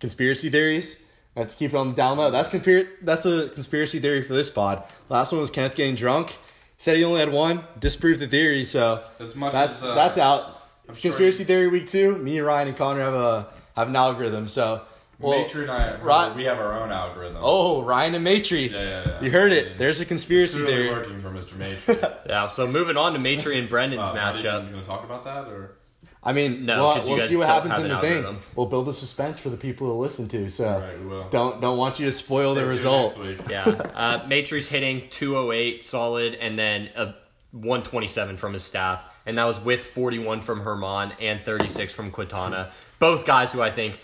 Conspiracy 0.00 0.50
theories. 0.50 1.02
I 1.36 1.40
have 1.40 1.50
to 1.50 1.56
keep 1.56 1.72
it 1.72 1.76
on 1.76 1.90
the 1.90 1.94
down 1.94 2.18
low. 2.18 2.30
That's 2.30 2.48
conspir- 2.48 2.88
That's 3.02 3.24
a 3.24 3.48
conspiracy 3.50 4.00
theory 4.00 4.22
for 4.22 4.34
this 4.34 4.50
pod. 4.50 4.82
Last 5.08 5.32
one 5.32 5.40
was 5.40 5.50
Kenneth 5.50 5.74
getting 5.76 5.94
drunk. 5.94 6.36
Said 6.78 6.96
he 6.96 7.04
only 7.04 7.20
had 7.20 7.30
one. 7.32 7.62
Disproved 7.78 8.20
the 8.20 8.26
theory. 8.26 8.64
So 8.64 9.02
As 9.20 9.34
much 9.36 9.52
that's 9.52 9.78
as, 9.82 9.84
uh, 9.84 9.94
that's 9.94 10.18
out. 10.18 10.60
I'm 10.88 10.94
sure- 10.94 11.02
Conspiracy 11.12 11.44
theory 11.44 11.68
week 11.68 11.88
two. 11.88 12.16
Me, 12.16 12.40
Ryan, 12.40 12.68
and 12.68 12.76
Connor 12.76 13.00
have 13.00 13.14
a 13.14 13.46
have 13.76 13.88
an 13.88 13.96
algorithm. 13.96 14.48
So 14.48 14.82
well, 15.18 15.44
Matry 15.44 15.62
and 15.62 15.70
I, 15.70 15.96
Right- 16.00 16.34
we 16.36 16.44
have 16.44 16.58
our 16.58 16.74
own 16.80 16.92
algorithm. 16.92 17.38
Oh, 17.40 17.82
Ryan 17.82 18.14
and 18.16 18.26
Matry. 18.26 18.70
Yeah, 18.70 18.82
yeah, 18.82 19.04
yeah. 19.06 19.20
You 19.22 19.30
heard 19.30 19.52
I 19.52 19.56
it. 19.56 19.68
mean, 19.70 19.78
There's 19.78 19.98
a 19.98 20.02
it's 20.02 20.08
conspiracy 20.08 20.60
really 20.60 20.72
theory. 20.74 20.90
working 20.90 21.20
for 21.20 21.30
Mr. 21.30 21.54
Matry. 21.54 22.18
yeah. 22.28 22.48
So 22.48 22.66
moving 22.66 22.96
on 22.96 23.12
to 23.14 23.18
Matry 23.18 23.58
and 23.58 23.68
Brendan's 23.68 24.10
Wow, 24.10 24.14
not 24.14 24.38
even 24.38 24.50
matchup. 24.52 24.70
going 24.70 24.82
to 24.82 24.86
talk 24.86 25.04
about 25.04 25.24
that 25.24 25.48
or 25.48 25.76
I 26.22 26.32
mean, 26.32 26.66
No, 26.66 26.82
we'll, 26.82 26.92
'cause 26.94 27.08
you 27.08 27.14
we'll 27.14 27.26
see 27.28 27.36
what 27.36 27.46
happens 27.46 27.78
in 27.78 27.84
an 27.84 27.90
the 27.92 27.98
thing. 28.00 28.38
We'll 28.56 28.66
build 28.66 28.86
the 28.86 28.92
suspense 28.92 29.38
for 29.38 29.48
the 29.48 29.56
people 29.56 29.86
to 29.88 29.92
listen 29.94 30.26
to. 30.30 30.48
So 30.50 30.80
Right, 30.80 30.98
we 31.00 31.06
will. 31.06 31.28
don't 31.30 31.60
don't 31.60 31.78
want 31.78 32.00
you 32.00 32.06
to 32.06 32.12
spoil 32.12 32.54
the 32.54 32.60
Stay 32.60 32.64
tuned 32.64 32.70
result. 32.72 33.48
Yeah. 33.48 33.64
Uh, 33.94 34.26
Matry's 34.26 34.66
hitting 34.68 35.04
208 35.10 35.86
solid 35.86 36.34
and 36.34 36.58
then 36.58 36.90
a 36.96 37.14
127 37.52 38.36
from 38.36 38.52
his 38.52 38.64
staff. 38.64 39.04
And 39.24 39.38
that 39.38 39.44
was 39.44 39.60
with 39.60 39.84
41 39.84 40.40
from 40.40 40.60
Herman 40.60 41.12
and 41.20 41.40
36 41.42 41.92
from 41.92 42.10
Quintana. 42.10 42.70
Both 42.98 43.24
guys 43.24 43.52
who 43.52 43.60
I 43.62 43.70
think 43.70 43.98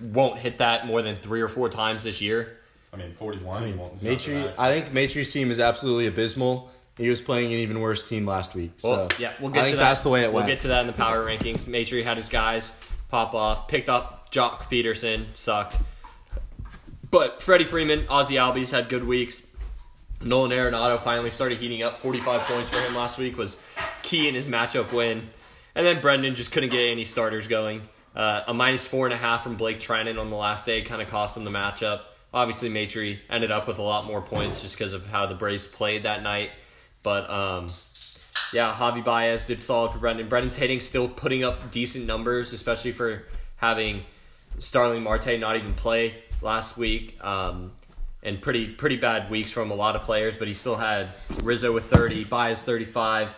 won't 0.00 0.38
hit 0.38 0.58
that 0.58 0.86
more 0.86 1.02
than 1.02 1.16
three 1.16 1.40
or 1.40 1.48
four 1.48 1.68
times 1.68 2.02
this 2.02 2.20
year. 2.20 2.56
I 2.92 2.96
mean, 2.96 3.12
41. 3.12 3.66
he 3.66 3.72
won't- 3.72 4.02
it's 4.02 4.26
Matry. 4.26 4.52
I 4.58 4.72
think 4.72 4.92
Matry's 4.92 5.32
team 5.32 5.50
is 5.50 5.60
absolutely 5.60 6.06
abysmal. 6.06 6.70
He 6.98 7.08
was 7.08 7.20
playing 7.20 7.46
an 7.52 7.58
even 7.60 7.80
worse 7.80 8.06
team 8.06 8.26
last 8.26 8.54
week. 8.54 8.72
Well, 8.82 9.08
so 9.10 9.16
yeah, 9.18 9.32
we'll 9.40 9.50
get 9.50 9.60
I 9.60 9.64
think 9.64 9.74
to 9.74 9.76
that. 9.78 9.82
that's 9.84 10.02
the 10.02 10.08
way 10.10 10.20
it 10.20 10.24
went. 10.24 10.32
we'll 10.34 10.40
went. 10.42 10.48
get 10.48 10.58
to 10.60 10.68
that 10.68 10.80
in 10.82 10.86
the 10.88 10.92
power 10.92 11.24
rankings. 11.24 11.64
Matry 11.64 12.04
had 12.04 12.16
his 12.16 12.28
guys 12.28 12.72
pop 13.08 13.32
off, 13.32 13.68
picked 13.68 13.88
up 13.88 14.30
Joc 14.32 14.62
Pederson, 14.70 15.26
sucked. 15.34 15.78
But 17.10 17.42
Freddie 17.42 17.64
Freeman, 17.64 18.06
Ozzie 18.08 18.34
Albies 18.36 18.70
had 18.70 18.88
good 18.88 19.04
weeks. 19.04 19.44
Nolan 20.22 20.50
Arenado 20.50 21.00
finally 21.00 21.30
started 21.30 21.58
heating 21.58 21.82
up. 21.82 21.96
45 21.96 22.42
points 22.42 22.70
for 22.70 22.78
him 22.86 22.94
last 22.94 23.18
week 23.18 23.36
was 23.38 23.56
key 24.02 24.28
in 24.28 24.34
his 24.34 24.48
matchup 24.48 24.92
win. 24.92 25.30
And 25.74 25.86
then 25.86 26.00
Brendan 26.00 26.34
just 26.34 26.52
couldn't 26.52 26.70
get 26.70 26.90
any 26.90 27.04
starters 27.04 27.48
going. 27.48 27.82
Uh, 28.14 28.42
a 28.48 28.54
minus 28.54 28.86
four 28.86 29.06
and 29.06 29.14
a 29.14 29.16
half 29.16 29.42
from 29.42 29.56
Blake 29.56 29.78
Treinen 29.78 30.18
on 30.20 30.30
the 30.30 30.36
last 30.36 30.66
day 30.66 30.82
kind 30.82 31.00
of 31.00 31.08
cost 31.08 31.36
him 31.36 31.44
the 31.44 31.50
matchup. 31.50 32.02
Obviously, 32.32 32.68
Matry 32.68 33.18
ended 33.28 33.50
up 33.50 33.66
with 33.66 33.78
a 33.78 33.82
lot 33.82 34.04
more 34.04 34.20
points 34.20 34.60
just 34.62 34.76
because 34.76 34.94
of 34.94 35.06
how 35.06 35.26
the 35.26 35.34
Braves 35.34 35.66
played 35.66 36.04
that 36.04 36.22
night. 36.22 36.50
But 37.02 37.28
um, 37.30 37.68
yeah, 38.52 38.72
Javi 38.72 39.04
Baez 39.04 39.46
did 39.46 39.62
solid 39.62 39.92
for 39.92 39.98
Brendan. 39.98 40.28
Brendan's 40.28 40.56
hitting 40.56 40.80
still 40.80 41.08
putting 41.08 41.44
up 41.44 41.70
decent 41.70 42.06
numbers, 42.06 42.52
especially 42.52 42.92
for 42.92 43.24
having 43.56 44.02
Starling 44.58 45.02
Marte 45.02 45.38
not 45.38 45.56
even 45.56 45.74
play 45.74 46.22
last 46.42 46.76
week. 46.76 47.22
Um, 47.24 47.72
and 48.22 48.40
pretty 48.40 48.66
pretty 48.68 48.96
bad 48.96 49.30
weeks 49.30 49.50
from 49.52 49.70
a 49.70 49.74
lot 49.74 49.96
of 49.96 50.02
players, 50.02 50.36
but 50.36 50.46
he 50.46 50.54
still 50.54 50.76
had 50.76 51.08
Rizzo 51.42 51.72
with 51.72 51.84
30, 51.84 52.24
Baez 52.24 52.62
35, 52.62 53.34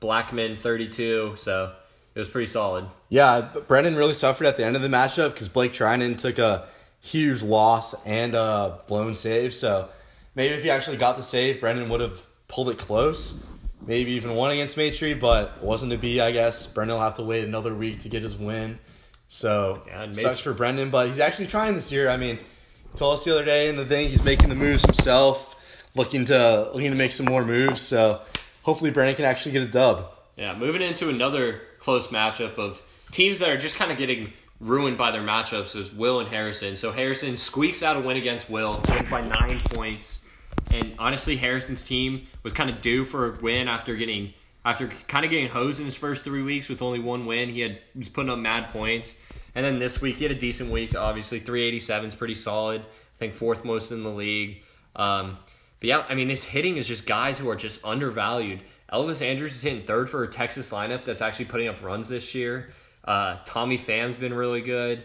Blackmon 0.00 0.58
32, 0.58 1.34
so 1.36 1.72
it 2.14 2.18
was 2.18 2.28
pretty 2.28 2.46
solid. 2.46 2.86
Yeah, 3.14 3.48
but 3.54 3.68
Brendan 3.68 3.94
really 3.94 4.12
suffered 4.12 4.48
at 4.48 4.56
the 4.56 4.64
end 4.64 4.74
of 4.74 4.82
the 4.82 4.88
matchup 4.88 5.34
because 5.34 5.48
Blake 5.48 5.72
Treinen 5.72 6.18
took 6.18 6.40
a 6.40 6.66
huge 7.00 7.42
loss 7.42 8.04
and 8.04 8.34
a 8.34 8.80
blown 8.88 9.14
save. 9.14 9.54
So 9.54 9.88
maybe 10.34 10.54
if 10.54 10.64
he 10.64 10.70
actually 10.70 10.96
got 10.96 11.16
the 11.16 11.22
save, 11.22 11.60
Brendan 11.60 11.88
would 11.90 12.00
have 12.00 12.20
pulled 12.48 12.70
it 12.70 12.78
close. 12.78 13.46
Maybe 13.86 14.14
even 14.14 14.34
won 14.34 14.50
against 14.50 14.76
Matry, 14.76 15.18
but 15.18 15.62
wasn't 15.62 15.92
to 15.92 15.98
be, 15.98 16.20
I 16.20 16.32
guess. 16.32 16.66
Brendan 16.66 16.96
will 16.96 17.04
have 17.04 17.14
to 17.14 17.22
wait 17.22 17.44
another 17.44 17.72
week 17.72 18.00
to 18.00 18.08
get 18.08 18.24
his 18.24 18.36
win. 18.36 18.80
So 19.28 19.84
Yeah, 19.86 20.10
sucks 20.10 20.40
for 20.40 20.52
Brendan, 20.52 20.90
but 20.90 21.06
he's 21.06 21.20
actually 21.20 21.46
trying 21.46 21.76
this 21.76 21.92
year. 21.92 22.10
I 22.10 22.16
mean, 22.16 22.38
he 22.38 22.98
told 22.98 23.12
us 23.12 23.24
the 23.24 23.30
other 23.30 23.44
day 23.44 23.68
in 23.68 23.76
the 23.76 23.86
thing 23.86 24.08
he's 24.08 24.24
making 24.24 24.48
the 24.48 24.56
moves 24.56 24.84
himself, 24.84 25.54
looking 25.94 26.24
to 26.24 26.68
looking 26.74 26.90
to 26.90 26.96
make 26.96 27.12
some 27.12 27.26
more 27.26 27.44
moves. 27.44 27.80
So 27.80 28.22
hopefully 28.64 28.90
Brendan 28.90 29.14
can 29.14 29.24
actually 29.24 29.52
get 29.52 29.62
a 29.62 29.68
dub. 29.68 30.10
Yeah, 30.36 30.56
moving 30.56 30.82
into 30.82 31.10
another 31.10 31.60
close 31.78 32.08
matchup 32.08 32.58
of 32.58 32.82
teams 33.14 33.38
that 33.38 33.48
are 33.48 33.56
just 33.56 33.76
kind 33.76 33.92
of 33.92 33.96
getting 33.96 34.32
ruined 34.58 34.98
by 34.98 35.12
their 35.12 35.22
matchups 35.22 35.76
is 35.76 35.92
Will 35.92 36.18
and 36.18 36.28
Harrison. 36.28 36.74
So 36.74 36.90
Harrison 36.90 37.36
squeaks 37.36 37.82
out 37.82 37.96
a 37.96 38.00
win 38.00 38.16
against 38.16 38.50
Will, 38.50 38.82
wins 38.88 39.08
by 39.08 39.20
nine 39.20 39.60
points. 39.70 40.24
And 40.72 40.94
honestly, 40.98 41.36
Harrison's 41.36 41.84
team 41.84 42.26
was 42.42 42.52
kind 42.52 42.68
of 42.68 42.80
due 42.80 43.04
for 43.04 43.32
a 43.32 43.40
win 43.40 43.68
after 43.68 43.94
getting 43.94 44.34
after 44.64 44.88
kind 45.08 45.24
of 45.24 45.30
getting 45.30 45.48
hosed 45.48 45.78
in 45.78 45.84
his 45.84 45.94
first 45.94 46.24
three 46.24 46.42
weeks 46.42 46.68
with 46.68 46.80
only 46.82 46.98
one 46.98 47.26
win, 47.26 47.50
he 47.50 47.60
had 47.60 47.78
was 47.94 48.08
putting 48.08 48.30
up 48.30 48.38
mad 48.38 48.70
points. 48.70 49.16
And 49.54 49.64
then 49.64 49.78
this 49.78 50.00
week 50.00 50.16
he 50.16 50.24
had 50.24 50.32
a 50.32 50.38
decent 50.38 50.70
week. 50.70 50.96
Obviously, 50.96 51.38
387 51.38 52.08
is 52.08 52.14
pretty 52.16 52.34
solid. 52.34 52.80
I 52.80 53.16
think 53.16 53.34
fourth 53.34 53.64
most 53.64 53.92
in 53.92 54.02
the 54.02 54.10
league. 54.10 54.62
Um, 54.96 55.36
but 55.78 55.88
yeah, 55.88 56.04
I 56.08 56.14
mean 56.14 56.30
his 56.30 56.44
hitting 56.44 56.78
is 56.78 56.88
just 56.88 57.06
guys 57.06 57.38
who 57.38 57.48
are 57.48 57.56
just 57.56 57.84
undervalued. 57.84 58.62
Elvis 58.92 59.22
Andrus 59.22 59.54
is 59.54 59.62
hitting 59.62 59.86
third 59.86 60.10
for 60.10 60.24
a 60.24 60.28
Texas 60.28 60.70
lineup 60.70 61.04
that's 61.04 61.22
actually 61.22 61.44
putting 61.44 61.68
up 61.68 61.80
runs 61.82 62.08
this 62.08 62.34
year. 62.34 62.70
Uh, 63.04 63.36
Tommy 63.44 63.76
Pham's 63.76 64.18
been 64.18 64.34
really 64.34 64.62
good. 64.62 65.02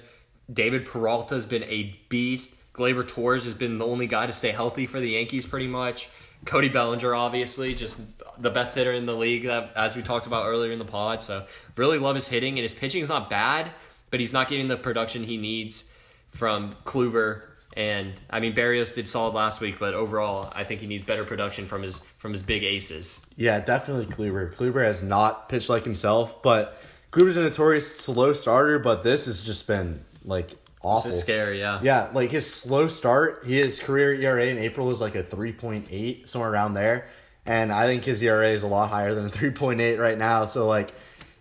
David 0.52 0.86
Peralta's 0.86 1.46
been 1.46 1.64
a 1.64 2.00
beast. 2.10 2.54
Gleyber 2.74 3.08
Torres 3.08 3.44
has 3.44 3.54
been 3.54 3.78
the 3.78 3.86
only 3.86 4.08
guy 4.08 4.26
to 4.26 4.32
stay 4.32 4.52
healthy 4.52 4.88
for 4.88 5.00
the 5.00 5.10
Yankees 5.10 5.46
pretty 5.46 5.68
much. 5.68 6.10
Cody 6.46 6.70
Bellinger, 6.70 7.14
obviously, 7.14 7.76
just 7.76 8.00
the 8.42 8.50
best 8.50 8.74
hitter 8.74 8.94
in 8.94 9.06
the 9.06 9.14
league, 9.14 9.46
as 9.46 9.98
we 9.98 10.02
talked 10.02 10.26
about 10.26 10.46
earlier 10.46 10.72
in 10.72 10.80
the 10.80 10.86
pod. 10.86 11.22
So, 11.22 11.46
really 11.76 12.00
love 12.00 12.16
his 12.16 12.30
hitting, 12.30 12.58
and 12.58 12.64
his 12.64 12.74
pitching 12.74 13.02
is 13.02 13.10
not 13.10 13.30
bad, 13.30 13.72
but 14.10 14.22
he's 14.22 14.32
not 14.32 14.48
getting 14.48 14.70
the 14.70 14.78
production 14.78 15.24
he 15.24 15.36
needs 15.36 15.92
from 16.30 16.76
Kluber. 16.86 17.42
And 17.76 18.14
I 18.30 18.40
mean, 18.40 18.56
Berrios 18.56 18.96
did 18.96 19.08
solid 19.08 19.34
last 19.36 19.62
week, 19.62 19.80
but 19.80 19.94
overall, 19.94 20.52
I 20.56 20.64
think 20.64 20.82
he 20.82 20.88
needs 20.88 21.04
better 21.04 21.26
production 21.26 21.68
from 21.68 21.84
his 21.84 22.02
from 22.18 22.32
his 22.32 22.42
big 22.42 22.64
aces. 22.64 23.26
Yeah, 23.36 23.60
definitely 23.60 24.08
Kluber. 24.08 24.54
Kluber 24.54 24.84
has 24.84 25.04
not 25.04 25.50
pitched 25.50 25.70
like 25.70 25.84
himself, 25.84 26.42
but 26.42 26.82
Kluber's 27.12 27.38
a 27.38 27.42
notorious 27.42 27.96
slow 27.98 28.34
starter. 28.34 28.80
But 28.80 29.04
this 29.04 29.26
has 29.26 29.44
just 29.44 29.68
been 29.68 30.00
like 30.24 30.56
awful. 30.82 31.10
This 31.10 31.20
is 31.20 31.24
scary, 31.24 31.60
yeah. 31.60 31.80
Yeah, 31.82 32.10
like 32.14 32.32
his 32.32 32.52
slow 32.52 32.88
start, 32.88 33.46
his 33.46 33.80
career 33.80 34.14
ERA 34.14 34.46
in 34.46 34.58
April 34.58 34.88
was 34.88 35.02
like 35.02 35.16
a 35.16 35.24
3.8, 35.24 36.28
somewhere 36.28 36.52
around 36.52 36.74
there. 36.74 37.08
And 37.46 37.74
I 37.74 37.86
think 37.86 38.04
his 38.04 38.22
ERA 38.22 38.50
is 38.50 38.64
a 38.64 38.68
lot 38.68 38.90
higher 38.90 39.16
than 39.16 39.26
a 39.26 39.30
3.8 39.30 39.98
right 39.98 40.18
now. 40.18 40.46
So, 40.46 40.68
like, 40.68 40.94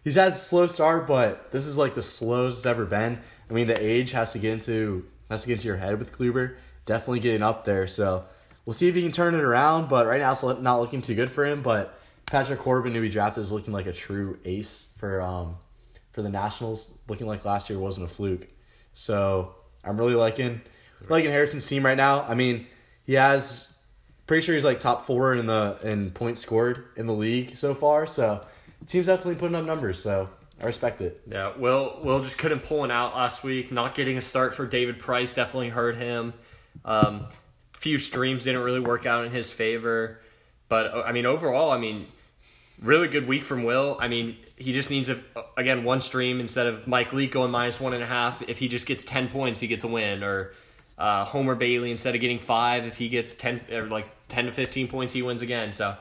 he's 0.04 0.14
had 0.14 0.28
a 0.28 0.32
slow 0.32 0.66
start, 0.66 1.06
but 1.06 1.50
this 1.50 1.66
is 1.66 1.76
like 1.76 1.94
the 1.94 2.02
slowest 2.02 2.58
it's 2.58 2.66
ever 2.66 2.86
been. 2.86 3.20
I 3.50 3.52
mean, 3.52 3.66
the 3.66 3.78
age 3.78 4.12
has 4.12 4.32
to 4.32 4.38
get 4.38 4.54
into 4.54 5.06
has 5.28 5.42
to 5.42 5.48
get 5.48 5.54
into 5.54 5.66
your 5.66 5.76
head 5.76 5.98
with 5.98 6.16
Kluber. 6.16 6.56
Definitely 6.86 7.20
getting 7.20 7.42
up 7.42 7.64
there. 7.66 7.86
So, 7.86 8.24
we'll 8.64 8.74
see 8.74 8.88
if 8.88 8.94
he 8.94 9.02
can 9.02 9.12
turn 9.12 9.34
it 9.34 9.42
around. 9.42 9.88
But 9.88 10.06
right 10.06 10.20
now, 10.20 10.32
it's 10.32 10.42
not 10.42 10.80
looking 10.80 11.02
too 11.02 11.14
good 11.14 11.30
for 11.30 11.44
him. 11.44 11.62
But 11.62 11.97
Patrick 12.30 12.60
Corbin, 12.60 12.94
who 12.94 13.02
he 13.02 13.08
drafted, 13.08 13.42
is 13.42 13.52
looking 13.52 13.72
like 13.72 13.86
a 13.86 13.92
true 13.92 14.38
ace 14.44 14.94
for 14.98 15.20
um 15.20 15.56
for 16.12 16.22
the 16.22 16.28
Nationals. 16.28 16.90
Looking 17.08 17.26
like 17.26 17.44
last 17.44 17.70
year 17.70 17.78
wasn't 17.78 18.06
a 18.06 18.12
fluke. 18.12 18.48
So 18.94 19.54
I'm 19.84 19.98
really 19.98 20.14
liking 20.14 20.60
liking 21.08 21.30
Harrison's 21.30 21.66
team 21.66 21.84
right 21.84 21.96
now. 21.96 22.22
I 22.22 22.34
mean, 22.34 22.66
he 23.04 23.14
has 23.14 23.74
pretty 24.26 24.44
sure 24.44 24.54
he's 24.54 24.64
like 24.64 24.80
top 24.80 25.06
four 25.06 25.34
in 25.34 25.46
the 25.46 25.78
in 25.82 26.10
points 26.10 26.40
scored 26.40 26.84
in 26.96 27.06
the 27.06 27.14
league 27.14 27.56
so 27.56 27.74
far. 27.74 28.06
So 28.06 28.44
team's 28.86 29.06
definitely 29.06 29.36
putting 29.36 29.56
up 29.56 29.64
numbers. 29.64 30.00
So 30.00 30.28
I 30.60 30.66
respect 30.66 31.00
it. 31.00 31.22
Yeah, 31.26 31.56
Will 31.56 32.00
Will 32.02 32.20
just 32.20 32.38
couldn't 32.38 32.60
pull 32.60 32.78
one 32.80 32.90
out 32.90 33.14
last 33.16 33.42
week. 33.42 33.72
Not 33.72 33.94
getting 33.94 34.18
a 34.18 34.20
start 34.20 34.54
for 34.54 34.66
David 34.66 34.98
Price 34.98 35.34
definitely 35.34 35.70
hurt 35.70 35.96
him. 35.96 36.34
Um, 36.84 37.26
few 37.72 37.98
streams 37.98 38.44
didn't 38.44 38.62
really 38.62 38.80
work 38.80 39.06
out 39.06 39.24
in 39.24 39.32
his 39.32 39.50
favor, 39.50 40.20
but 40.68 40.92
I 41.06 41.12
mean 41.12 41.26
overall, 41.26 41.70
I 41.70 41.78
mean 41.78 42.06
really 42.80 43.08
good 43.08 43.26
week 43.26 43.44
from 43.44 43.64
Will. 43.64 43.96
I 44.00 44.08
mean, 44.08 44.36
he 44.56 44.72
just 44.72 44.90
needs 44.90 45.08
a, 45.08 45.22
again 45.56 45.84
one 45.84 46.00
stream 46.00 46.40
instead 46.40 46.66
of 46.66 46.86
Mike 46.86 47.12
Leake 47.12 47.32
going 47.32 47.50
minus 47.50 47.80
one 47.80 47.94
and 47.94 48.02
a 48.02 48.06
half. 48.06 48.42
If 48.42 48.58
he 48.58 48.68
just 48.68 48.86
gets 48.86 49.04
ten 49.04 49.28
points, 49.28 49.60
he 49.60 49.66
gets 49.66 49.84
a 49.84 49.88
win. 49.88 50.22
Or 50.22 50.52
uh, 50.98 51.24
Homer 51.24 51.54
Bailey 51.54 51.90
instead 51.90 52.14
of 52.14 52.20
getting 52.20 52.38
five, 52.38 52.86
if 52.86 52.96
he 52.98 53.08
gets 53.08 53.34
ten 53.34 53.60
or 53.72 53.82
like 53.82 54.06
ten 54.28 54.46
to 54.46 54.52
fifteen 54.52 54.88
points, 54.88 55.12
he 55.12 55.22
wins 55.22 55.42
again. 55.42 55.72
So 55.72 55.96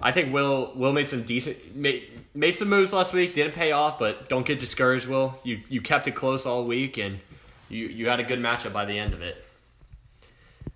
I 0.00 0.12
think 0.12 0.32
Will 0.32 0.72
Will 0.74 0.92
made 0.92 1.08
some 1.08 1.22
decent 1.22 1.74
made, 1.74 2.08
made 2.34 2.56
some 2.56 2.68
moves 2.68 2.92
last 2.92 3.12
week. 3.12 3.34
Didn't 3.34 3.54
pay 3.54 3.72
off, 3.72 3.98
but 3.98 4.28
don't 4.28 4.46
get 4.46 4.58
discouraged. 4.58 5.06
Will 5.06 5.38
you 5.44 5.60
you 5.68 5.80
kept 5.80 6.06
it 6.06 6.12
close 6.12 6.46
all 6.46 6.64
week 6.64 6.98
and 6.98 7.20
you 7.68 7.86
you 7.86 8.08
had 8.08 8.20
a 8.20 8.24
good 8.24 8.38
matchup 8.38 8.72
by 8.72 8.84
the 8.84 8.98
end 8.98 9.14
of 9.14 9.22
it. 9.22 9.44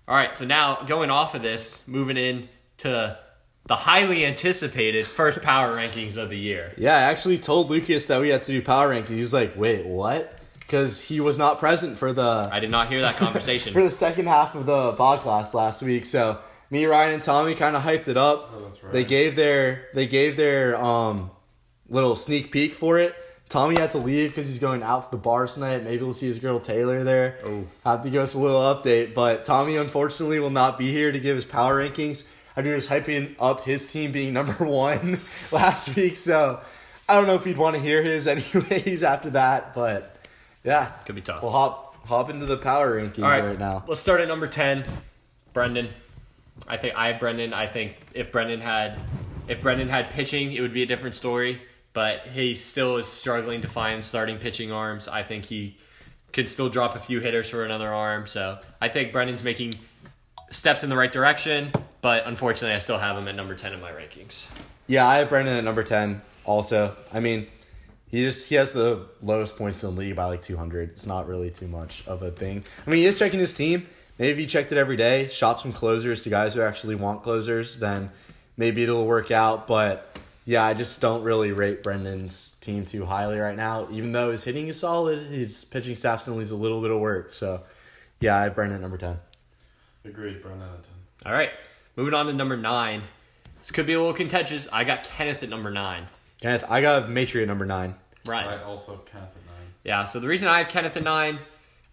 All 0.05 0.15
right, 0.15 0.35
so 0.35 0.45
now 0.45 0.83
going 0.83 1.09
off 1.09 1.33
of 1.33 1.41
this, 1.41 1.87
moving 1.87 2.17
in 2.17 2.49
to 2.79 3.17
the 3.65 3.75
highly 3.75 4.25
anticipated 4.25 5.05
first 5.05 5.41
power 5.41 5.75
rankings 5.75 6.17
of 6.17 6.29
the 6.29 6.37
year. 6.37 6.73
Yeah, 6.77 6.95
I 6.95 7.01
actually 7.01 7.37
told 7.37 7.69
Lucas 7.69 8.07
that 8.07 8.19
we 8.19 8.29
had 8.29 8.41
to 8.43 8.51
do 8.51 8.61
power 8.61 8.89
rankings. 8.89 9.09
He's 9.09 9.33
like, 9.33 9.55
"Wait, 9.55 9.85
what?" 9.85 10.39
Because 10.59 11.01
he 11.01 11.19
was 11.19 11.37
not 11.37 11.59
present 11.59 11.97
for 11.97 12.13
the. 12.13 12.49
I 12.51 12.59
did 12.59 12.69
not 12.71 12.87
hear 12.87 13.01
that 13.01 13.15
conversation 13.15 13.73
for 13.73 13.83
the 13.83 13.91
second 13.91 14.27
half 14.27 14.55
of 14.55 14.65
the 14.65 14.93
podcast 14.93 15.53
last 15.53 15.81
week. 15.81 16.05
So 16.05 16.39
me, 16.69 16.85
Ryan, 16.85 17.15
and 17.15 17.23
Tommy 17.23 17.55
kind 17.55 17.75
of 17.75 17.83
hyped 17.83 18.07
it 18.07 18.17
up. 18.17 18.51
Oh, 18.53 18.71
right. 18.81 18.91
They 18.93 19.05
gave 19.05 19.35
their 19.35 19.87
they 19.93 20.07
gave 20.07 20.35
their 20.35 20.75
um 20.81 21.31
little 21.87 22.15
sneak 22.15 22.51
peek 22.51 22.75
for 22.75 22.99
it. 22.99 23.15
Tommy 23.49 23.79
had 23.79 23.91
to 23.91 23.99
leave 23.99 24.31
because 24.31 24.47
he's 24.47 24.57
going 24.57 24.81
out 24.81 25.03
to 25.03 25.11
the 25.11 25.17
bar 25.17 25.45
tonight. 25.45 25.83
Maybe 25.83 26.01
we'll 26.01 26.13
see 26.13 26.25
his 26.25 26.39
girl 26.39 26.59
Taylor 26.59 27.03
there. 27.03 27.37
Oh. 27.45 27.65
Have 27.83 28.01
to 28.01 28.09
give 28.09 28.23
us 28.23 28.33
a 28.33 28.39
little 28.39 28.61
update. 28.61 29.13
But 29.13 29.45
Tommy, 29.45 29.77
unfortunately, 29.77 30.39
will 30.39 30.49
not 30.49 30.79
be 30.79 30.91
here 30.91 31.11
to 31.11 31.19
give 31.19 31.35
his 31.35 31.45
power 31.45 31.79
rankings. 31.87 32.25
He 32.55 32.69
was 32.69 32.87
hyping 32.87 33.35
up 33.39 33.65
his 33.65 33.91
team 33.91 34.11
being 34.11 34.33
number 34.33 34.53
one 34.65 35.19
last 35.51 35.95
week, 35.95 36.15
so 36.15 36.61
I 37.07 37.15
don't 37.15 37.27
know 37.27 37.35
if 37.35 37.45
he'd 37.45 37.57
want 37.57 37.75
to 37.75 37.81
hear 37.81 38.01
his 38.01 38.27
anyways 38.27 39.03
after 39.03 39.31
that, 39.31 39.73
but 39.73 40.25
yeah, 40.63 40.85
could 41.05 41.15
be 41.15 41.21
tough. 41.21 41.41
We'll 41.41 41.51
hop 41.51 42.05
hop 42.05 42.29
into 42.29 42.45
the 42.45 42.57
power 42.57 42.99
rankings 43.01 43.23
right. 43.23 43.43
right 43.43 43.59
now. 43.59 43.83
Let's 43.87 44.01
start 44.01 44.21
at 44.21 44.27
number 44.27 44.47
ten, 44.47 44.85
Brendan. 45.53 45.89
I 46.67 46.77
think 46.77 46.95
I 46.95 47.07
have 47.07 47.19
Brendan. 47.19 47.53
I 47.53 47.67
think 47.67 47.95
if 48.13 48.31
Brendan 48.31 48.61
had 48.61 48.99
if 49.47 49.61
Brendan 49.61 49.89
had 49.89 50.09
pitching, 50.09 50.53
it 50.53 50.61
would 50.61 50.73
be 50.73 50.83
a 50.83 50.85
different 50.85 51.15
story. 51.15 51.61
But 51.93 52.21
he 52.33 52.55
still 52.55 52.97
is 52.97 53.05
struggling 53.05 53.61
to 53.61 53.67
find 53.67 54.03
starting 54.03 54.37
pitching 54.37 54.71
arms. 54.71 55.07
I 55.07 55.21
think 55.21 55.45
he 55.45 55.77
could 56.31 56.49
still 56.49 56.67
drop 56.67 56.95
a 56.95 56.99
few 56.99 57.19
hitters 57.19 57.49
for 57.49 57.63
another 57.63 57.93
arm. 57.93 58.25
So 58.25 58.57
I 58.81 58.89
think 58.89 59.11
Brendan's 59.11 59.43
making 59.43 59.75
steps 60.49 60.83
in 60.83 60.89
the 60.89 60.97
right 60.97 61.11
direction. 61.11 61.71
But 62.03 62.27
unfortunately, 62.27 62.75
I 62.75 62.79
still 62.79 62.97
have 62.97 63.17
him 63.17 63.29
at 63.29 63.35
number 63.35 63.55
10 63.55 63.71
in 63.71 63.79
my 63.79 63.91
rankings. 63.91 64.49
Yeah, 64.87 65.07
I 65.07 65.19
have 65.19 65.29
Brendan 65.29 65.55
at 65.55 65.63
number 65.63 65.83
10 65.83 66.21
also. 66.43 66.97
I 67.13 67.21
mean, 67.21 67.47
he 68.07 68.23
just 68.23 68.49
he 68.49 68.55
has 68.55 68.73
the 68.73 69.07
lowest 69.21 69.55
points 69.55 69.83
in 69.83 69.95
the 69.95 70.01
league 70.01 70.17
by 70.17 70.25
like 70.25 70.41
200. 70.41 70.89
It's 70.89 71.05
not 71.05 71.29
really 71.29 71.49
too 71.49 71.69
much 71.69 72.05
of 72.05 72.21
a 72.21 72.29
thing. 72.29 72.65
I 72.85 72.89
mean, 72.89 72.99
he 72.99 73.05
is 73.05 73.17
checking 73.17 73.39
his 73.39 73.53
team. 73.53 73.87
Maybe 74.19 74.33
if 74.33 74.37
he 74.37 74.45
checked 74.45 74.73
it 74.73 74.77
every 74.77 74.97
day, 74.97 75.29
shop 75.29 75.61
some 75.61 75.71
closers 75.71 76.23
to 76.23 76.29
guys 76.29 76.53
who 76.53 76.61
actually 76.61 76.95
want 76.95 77.23
closers, 77.23 77.79
then 77.79 78.11
maybe 78.57 78.83
it'll 78.83 79.07
work 79.07 79.31
out. 79.31 79.65
But 79.65 80.19
yeah, 80.43 80.65
I 80.65 80.73
just 80.73 80.99
don't 80.99 81.23
really 81.23 81.53
rate 81.53 81.83
Brendan's 81.83 82.57
team 82.59 82.83
too 82.83 83.05
highly 83.05 83.39
right 83.39 83.55
now. 83.55 83.87
Even 83.91 84.11
though 84.11 84.29
his 84.29 84.43
hitting 84.43 84.67
is 84.67 84.77
solid, 84.77 85.19
his 85.31 85.63
pitching 85.63 85.95
staff 85.95 86.19
still 86.19 86.35
needs 86.35 86.51
a 86.51 86.57
little 86.57 86.81
bit 86.81 86.91
of 86.91 86.99
work. 86.99 87.31
So 87.31 87.63
yeah, 88.19 88.37
I 88.37 88.43
have 88.43 88.55
Brendan 88.55 88.75
at 88.75 88.81
number 88.81 88.97
10. 88.97 89.17
Agreed, 90.03 90.41
Brendan 90.41 90.67
at 90.67 90.83
10. 90.83 90.91
All 91.27 91.31
right. 91.31 91.51
Moving 91.95 92.13
on 92.13 92.25
to 92.27 92.33
number 92.33 92.57
nine. 92.57 93.03
This 93.59 93.71
could 93.71 93.85
be 93.85 93.93
a 93.93 93.99
little 93.99 94.13
contentious. 94.13 94.67
I 94.71 94.83
got 94.83 95.03
Kenneth 95.03 95.43
at 95.43 95.49
number 95.49 95.71
nine. 95.71 96.07
Kenneth, 96.41 96.65
I 96.67 96.81
got 96.81 97.03
Matry 97.03 97.41
at 97.41 97.47
number 97.47 97.65
nine. 97.65 97.95
Right. 98.25 98.45
I 98.45 98.63
also 98.63 98.93
have 98.93 99.05
Kenneth 99.05 99.29
at 99.29 99.45
nine. 99.45 99.67
Yeah. 99.83 100.03
So 100.05 100.19
the 100.19 100.27
reason 100.27 100.47
I 100.47 100.59
have 100.59 100.69
Kenneth 100.69 100.97
at 100.97 101.03
nine, 101.03 101.39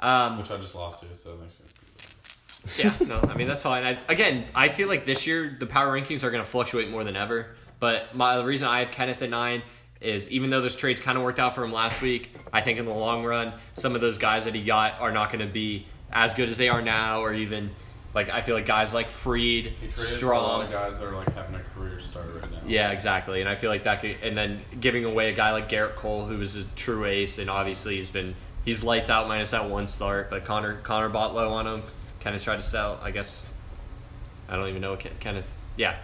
um, 0.01 0.39
which 0.39 0.51
I 0.51 0.57
just 0.57 0.75
lost 0.75 1.01
to, 1.01 1.15
so 1.15 1.39
yeah. 2.77 2.95
No, 3.07 3.21
I 3.21 3.35
mean 3.37 3.49
that's 3.49 3.63
fine. 3.63 3.85
I, 3.85 3.99
again, 4.09 4.47
I 4.55 4.69
feel 4.69 4.89
like 4.89 5.05
this 5.05 5.27
year 5.27 5.57
the 5.59 5.67
power 5.67 5.99
rankings 5.99 6.23
are 6.25 6.31
going 6.31 6.43
to 6.43 6.49
fluctuate 6.49 6.91
more 6.91 7.05
than 7.05 7.17
ever. 7.17 7.55
But 7.79 8.15
my 8.15 8.37
the 8.37 8.45
reason 8.45 8.69
I 8.69 8.81
have 8.81 8.91
Kenneth 8.91 9.23
at 9.23 9.31
nine 9.31 9.63
is 10.01 10.31
even 10.31 10.51
though 10.51 10.61
those 10.61 10.77
trades 10.77 11.01
kind 11.01 11.17
of 11.19 11.25
worked 11.25 11.39
out 11.39 11.55
for 11.55 11.65
him 11.65 11.73
last 11.73 12.03
week, 12.03 12.35
I 12.53 12.61
think 12.61 12.79
in 12.79 12.87
the 12.87 12.93
long 12.93 13.25
run, 13.25 13.53
some 13.75 13.95
of 13.95 14.01
those 14.01 14.19
guys 14.19 14.45
that 14.45 14.55
he 14.55 14.65
got 14.65 15.01
are 15.01 15.13
not 15.13 15.31
going 15.33 15.47
to 15.47 15.53
be 15.53 15.87
as 16.13 16.35
good 16.35 16.49
as 16.49 16.59
they 16.59 16.69
are 16.69 16.83
now, 16.83 17.23
or 17.23 17.33
even 17.33 17.71
like 18.13 18.29
I 18.29 18.41
feel 18.41 18.57
like 18.57 18.67
guys 18.67 18.93
like 18.93 19.09
Fried, 19.09 19.73
Strahm, 19.95 20.71
guys 20.71 20.99
that 20.99 21.07
are 21.07 21.15
like 21.15 21.33
having 21.35 21.55
a 21.55 21.63
career 21.75 22.01
start 22.01 22.27
right 22.35 22.51
now. 22.51 22.59
Yeah, 22.67 22.91
exactly. 22.91 23.41
And 23.41 23.49
I 23.49 23.55
feel 23.55 23.71
like 23.71 23.85
that 23.85 24.01
could, 24.01 24.17
and 24.23 24.37
then 24.37 24.61
giving 24.81 25.05
away 25.05 25.31
a 25.31 25.33
guy 25.33 25.53
like 25.53 25.69
Gerrit 25.69 25.95
Cole, 25.95 26.27
who 26.27 26.41
is 26.41 26.57
a 26.57 26.65
true 26.77 27.05
ace, 27.05 27.39
and 27.39 27.49
obviously 27.49 27.97
he's 27.97 28.11
been 28.11 28.35
he's 28.65 28.83
lights 28.83 29.11
out 29.11 29.29
minus 29.29 29.53
that 29.53 29.71
one 29.71 29.87
start. 29.87 30.29
But 30.29 30.45
Connor 30.45 30.77
Connor 30.83 31.09
bought 31.09 31.35
low 31.35 31.53
on 31.53 31.67
him. 31.67 31.83
Kenneth 32.19 32.43
tried 32.43 32.57
to 32.57 32.63
sell. 32.63 32.99
I 33.03 33.13
guess 33.13 33.45
I 34.49 34.57
don't 34.57 34.69
even 34.69 34.83
know 34.83 34.97
Kenneth. 35.21 35.57
Yeah, 35.77 35.97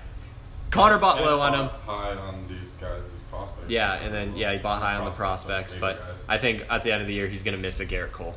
Connor 0.70 0.98
bought 0.98 1.20
low 1.20 1.40
on 1.40 1.54
him. 1.54 1.68
High 1.86 2.14
on 2.14 2.46
these 2.48 2.72
guys 2.72 3.04
as 3.04 3.20
prospects. 3.30 3.68
Yeah, 3.68 3.94
and 3.94 4.14
then 4.14 4.36
yeah, 4.36 4.52
he 4.52 4.58
bought 4.58 4.80
high 4.80 4.94
on 4.94 5.04
the 5.04 5.10
prospects. 5.10 5.74
But 5.74 5.98
guys. 5.98 6.16
I 6.28 6.38
think 6.38 6.62
at 6.70 6.84
the 6.84 6.92
end 6.92 7.00
of 7.00 7.08
the 7.08 7.14
year 7.14 7.26
he's 7.26 7.42
gonna 7.42 7.56
miss 7.56 7.80
a 7.80 7.86
Gerrit 7.86 8.12
Cole. 8.12 8.36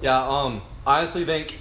Yeah, 0.00 0.20
um, 0.20 0.62
honestly 0.84 1.24
think 1.24 1.58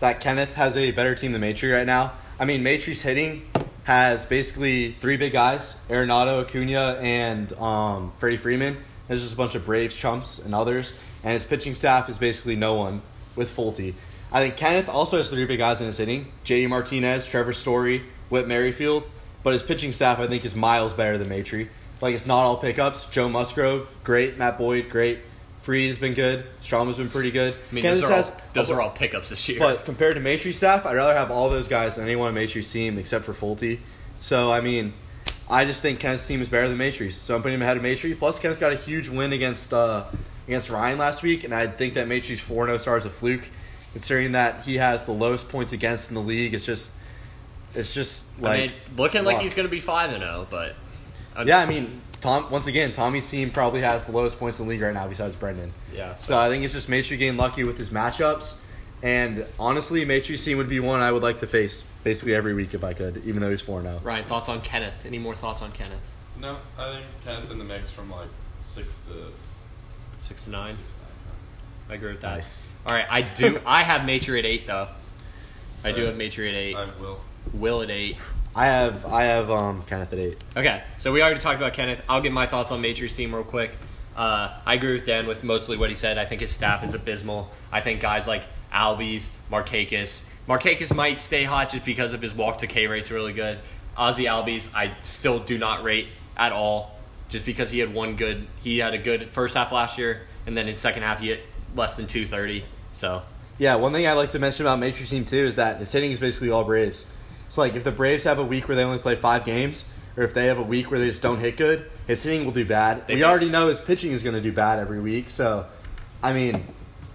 that 0.00 0.20
Kenneth 0.20 0.54
has 0.54 0.76
a 0.76 0.90
better 0.92 1.14
team 1.14 1.32
than 1.32 1.42
Matry 1.42 1.72
right 1.74 1.86
now. 1.86 2.12
I 2.38 2.44
mean, 2.44 2.62
Matry's 2.62 3.02
hitting 3.02 3.48
has 3.84 4.26
basically 4.26 4.92
three 4.92 5.16
big 5.16 5.32
guys: 5.32 5.76
Arenado, 5.88 6.42
Acuna, 6.44 6.98
and 7.00 7.52
um, 7.54 8.12
Freddie 8.18 8.36
Freeman. 8.36 8.76
There's 9.08 9.22
just 9.22 9.34
a 9.34 9.36
bunch 9.36 9.54
of 9.54 9.64
Braves 9.64 9.96
chumps 9.96 10.38
and 10.38 10.54
others, 10.54 10.92
and 11.24 11.32
his 11.32 11.44
pitching 11.44 11.74
staff 11.74 12.08
is 12.08 12.18
basically 12.18 12.56
no 12.56 12.74
one 12.74 13.02
with 13.34 13.54
Folty. 13.54 13.94
I 14.30 14.42
think 14.42 14.56
Kenneth 14.58 14.88
also 14.90 15.16
has 15.16 15.30
three 15.30 15.46
big 15.46 15.58
guys 15.58 15.80
in 15.80 15.86
his 15.86 15.96
hitting: 15.96 16.30
J.D. 16.44 16.66
Martinez, 16.66 17.24
Trevor 17.26 17.52
Story, 17.54 18.02
Whit 18.28 18.46
Merrifield. 18.46 19.04
but 19.42 19.52
his 19.52 19.62
pitching 19.62 19.92
staff 19.92 20.18
I 20.18 20.26
think 20.26 20.44
is 20.44 20.54
miles 20.54 20.92
better 20.92 21.16
than 21.16 21.28
Matry. 21.28 21.68
Like 22.00 22.14
it's 22.14 22.26
not 22.26 22.42
all 22.44 22.58
pickups. 22.58 23.06
Joe 23.06 23.28
Musgrove, 23.28 23.92
great. 24.04 24.36
Matt 24.36 24.58
Boyd, 24.58 24.90
great. 24.90 25.20
Fried 25.68 25.88
has 25.88 25.98
been 25.98 26.14
good. 26.14 26.46
Strahm 26.62 26.86
has 26.86 26.96
been 26.96 27.10
pretty 27.10 27.30
good. 27.30 27.52
I 27.52 27.74
mean, 27.74 27.84
Kansas 27.84 28.00
those, 28.00 28.10
are 28.10 28.14
has- 28.14 28.30
all, 28.30 28.40
those 28.54 28.70
are 28.70 28.80
all 28.80 28.88
pickups 28.88 29.28
this 29.28 29.46
year. 29.50 29.58
but 29.58 29.84
compared 29.84 30.14
to 30.14 30.20
Matry's 30.20 30.56
staff, 30.56 30.86
I'd 30.86 30.96
rather 30.96 31.14
have 31.14 31.30
all 31.30 31.50
those 31.50 31.68
guys 31.68 31.96
than 31.96 32.06
anyone 32.06 32.28
on 32.28 32.32
Matry's 32.34 32.72
team 32.72 32.96
except 32.96 33.26
for 33.26 33.34
Folty. 33.34 33.80
So 34.18 34.50
I 34.50 34.62
mean, 34.62 34.94
I 35.46 35.66
just 35.66 35.82
think 35.82 36.00
Kenneth's 36.00 36.26
team 36.26 36.40
is 36.40 36.48
better 36.48 36.70
than 36.70 36.78
Matry's. 36.78 37.16
So 37.16 37.34
I'm 37.36 37.42
putting 37.42 37.56
him 37.56 37.60
ahead 37.60 37.76
of 37.76 37.82
Matry. 37.82 38.18
Plus, 38.18 38.38
Kenneth 38.38 38.58
got 38.58 38.72
a 38.72 38.76
huge 38.76 39.10
win 39.10 39.34
against 39.34 39.74
uh, 39.74 40.04
against 40.46 40.70
Ryan 40.70 40.96
last 40.96 41.22
week, 41.22 41.44
and 41.44 41.54
I 41.54 41.66
think 41.66 41.92
that 41.94 42.08
Matry's 42.08 42.40
4 42.40 42.64
0 42.64 42.78
star 42.78 42.96
is 42.96 43.04
a 43.04 43.10
fluke, 43.10 43.50
considering 43.92 44.32
that 44.32 44.64
he 44.64 44.76
has 44.76 45.04
the 45.04 45.12
lowest 45.12 45.50
points 45.50 45.74
against 45.74 46.08
in 46.08 46.14
the 46.14 46.22
league. 46.22 46.54
It's 46.54 46.64
just, 46.64 46.92
it's 47.74 47.92
just 47.92 48.40
like 48.40 48.58
I 48.58 48.66
mean, 48.68 48.72
looking 48.96 49.24
like 49.24 49.40
he's 49.40 49.54
going 49.54 49.68
to 49.68 49.70
be 49.70 49.80
five 49.80 50.14
and 50.14 50.22
zero, 50.22 50.46
but 50.48 50.76
I'm- 51.36 51.46
yeah. 51.46 51.58
I 51.58 51.66
mean, 51.66 52.00
Tom. 52.20 52.50
Once 52.50 52.66
again, 52.66 52.92
Tommy's 52.92 53.28
team 53.30 53.50
probably 53.50 53.80
has 53.82 54.04
the 54.04 54.12
lowest 54.12 54.38
points 54.38 54.58
in 54.58 54.66
the 54.66 54.70
league 54.70 54.80
right 54.80 54.94
now, 54.94 55.06
besides 55.08 55.36
Brendan. 55.36 55.72
yeah. 55.94 56.14
So 56.16 56.36
I 56.38 56.48
think 56.48 56.64
it's 56.64 56.74
just 56.74 56.88
Matry 56.90 57.18
getting 57.18 57.36
lucky 57.36 57.64
with 57.64 57.78
his 57.78 57.90
matchups. 57.90 58.56
And 59.02 59.46
honestly, 59.60 60.04
Matry's 60.04 60.44
team 60.44 60.58
would 60.58 60.68
be 60.68 60.80
one 60.80 61.00
I 61.00 61.12
would 61.12 61.22
like 61.22 61.38
to 61.38 61.46
face 61.46 61.84
basically 62.02 62.34
every 62.34 62.52
week 62.54 62.74
if 62.74 62.82
I 62.82 62.94
could, 62.94 63.18
even 63.24 63.40
though 63.40 63.50
he's 63.50 63.60
4 63.60 63.82
0. 63.82 64.00
Ryan, 64.02 64.24
thoughts 64.24 64.48
on 64.48 64.60
Kenneth? 64.60 65.06
Any 65.06 65.18
more 65.18 65.36
thoughts 65.36 65.62
on 65.62 65.70
Kenneth? 65.70 66.04
No, 66.40 66.56
I 66.76 66.92
think 66.94 67.06
Kenneth's 67.24 67.50
in 67.52 67.58
the 67.58 67.64
mix 67.64 67.90
from 67.90 68.10
like 68.10 68.28
six 68.64 69.00
to 69.06 69.12
Six 70.22 70.44
to 70.44 70.50
nine. 70.50 70.74
six 70.76 70.88
to 70.90 70.94
nine. 70.98 71.38
I 71.90 71.94
agree 71.94 72.10
with 72.12 72.20
that. 72.22 72.34
Nice. 72.34 72.72
All 72.84 72.92
right, 72.92 73.06
I 73.08 73.22
do. 73.22 73.60
I 73.64 73.82
have 73.84 74.00
Matry 74.02 74.40
at 74.40 74.44
eight 74.46 74.66
though. 74.66 74.88
I 75.84 75.92
do 75.92 76.02
Right. 76.04 76.08
have 76.08 76.16
Matry 76.16 76.48
at 76.48 76.54
eight. 76.56 76.74
I 76.76 76.88
will. 77.00 77.20
Will 77.54 77.82
at 77.82 77.90
eight. 77.90 78.16
I 78.54 78.66
have 78.66 79.06
I 79.06 79.24
have 79.24 79.50
um 79.50 79.82
Kenneth 79.86 80.12
at 80.12 80.18
8. 80.18 80.44
Okay, 80.56 80.82
so 80.98 81.12
we 81.12 81.22
already 81.22 81.40
talked 81.40 81.58
about 81.58 81.72
Kenneth. 81.74 82.02
I'll 82.08 82.20
give 82.20 82.32
my 82.32 82.46
thoughts 82.46 82.72
on 82.72 82.80
Matry's 82.80 83.14
team 83.14 83.34
real 83.34 83.44
quick. 83.44 83.72
Uh, 84.16 84.52
I 84.66 84.74
agree 84.74 84.94
with 84.94 85.06
Dan 85.06 85.28
with 85.28 85.44
mostly 85.44 85.76
what 85.76 85.90
he 85.90 85.96
said. 85.96 86.18
I 86.18 86.24
think 86.26 86.40
his 86.40 86.50
staff 86.50 86.82
is 86.82 86.92
abysmal. 86.92 87.50
I 87.70 87.80
think 87.80 88.00
guys 88.00 88.26
like 88.26 88.42
Albies, 88.72 89.30
Markakis. 89.50 90.22
Markakis 90.48 90.94
might 90.94 91.20
stay 91.20 91.44
hot 91.44 91.70
just 91.70 91.84
because 91.84 92.12
of 92.12 92.20
his 92.22 92.34
walk 92.34 92.58
to 92.58 92.66
K 92.66 92.88
rate's 92.88 93.10
really 93.12 93.32
good. 93.32 93.58
Ozzie 93.96 94.24
Albies, 94.24 94.68
I 94.74 94.92
still 95.02 95.38
do 95.38 95.56
not 95.58 95.84
rate 95.84 96.08
at 96.36 96.52
all, 96.52 96.96
just 97.28 97.44
because 97.44 97.70
he 97.70 97.78
had 97.78 97.92
one 97.94 98.16
good. 98.16 98.46
He 98.62 98.78
had 98.78 98.94
a 98.94 98.98
good 98.98 99.28
first 99.30 99.56
half 99.56 99.70
last 99.70 99.98
year, 99.98 100.22
and 100.46 100.56
then 100.56 100.66
in 100.68 100.76
second 100.76 101.02
half 101.02 101.20
he 101.20 101.28
hit 101.28 101.42
less 101.76 101.96
than 101.96 102.06
two 102.06 102.26
thirty. 102.26 102.64
So 102.92 103.22
Yeah, 103.58 103.76
one 103.76 103.92
thing 103.92 104.06
I'd 104.06 104.14
like 104.14 104.30
to 104.30 104.38
mention 104.40 104.66
about 104.66 104.78
Matrix 104.80 105.10
team 105.10 105.24
too 105.24 105.46
is 105.46 105.56
that 105.56 105.78
the 105.78 105.84
hitting 105.84 106.10
is 106.10 106.18
basically 106.18 106.50
all 106.50 106.64
Braves. 106.64 107.06
It's 107.48 107.58
like 107.58 107.74
if 107.74 107.82
the 107.82 107.90
Braves 107.90 108.22
have 108.24 108.38
a 108.38 108.44
week 108.44 108.68
where 108.68 108.76
they 108.76 108.84
only 108.84 108.98
play 109.00 109.16
five 109.16 109.44
games, 109.44 109.84
or 110.16 110.22
if 110.22 110.34
they 110.34 110.46
have 110.46 110.58
a 110.58 110.62
week 110.62 110.90
where 110.90 111.00
they 111.00 111.08
just 111.08 111.22
don't 111.22 111.40
hit 111.40 111.56
good, 111.56 111.90
his 112.06 112.22
hitting 112.22 112.44
will 112.44 112.52
do 112.52 112.64
bad. 112.64 113.06
They 113.08 113.14
we 113.14 113.20
face- 113.22 113.28
already 113.28 113.50
know 113.50 113.68
his 113.68 113.80
pitching 113.80 114.12
is 114.12 114.22
going 114.22 114.36
to 114.36 114.40
do 114.40 114.52
bad 114.52 114.78
every 114.78 115.00
week. 115.00 115.28
So, 115.30 115.66
I 116.22 116.32
mean, 116.32 116.64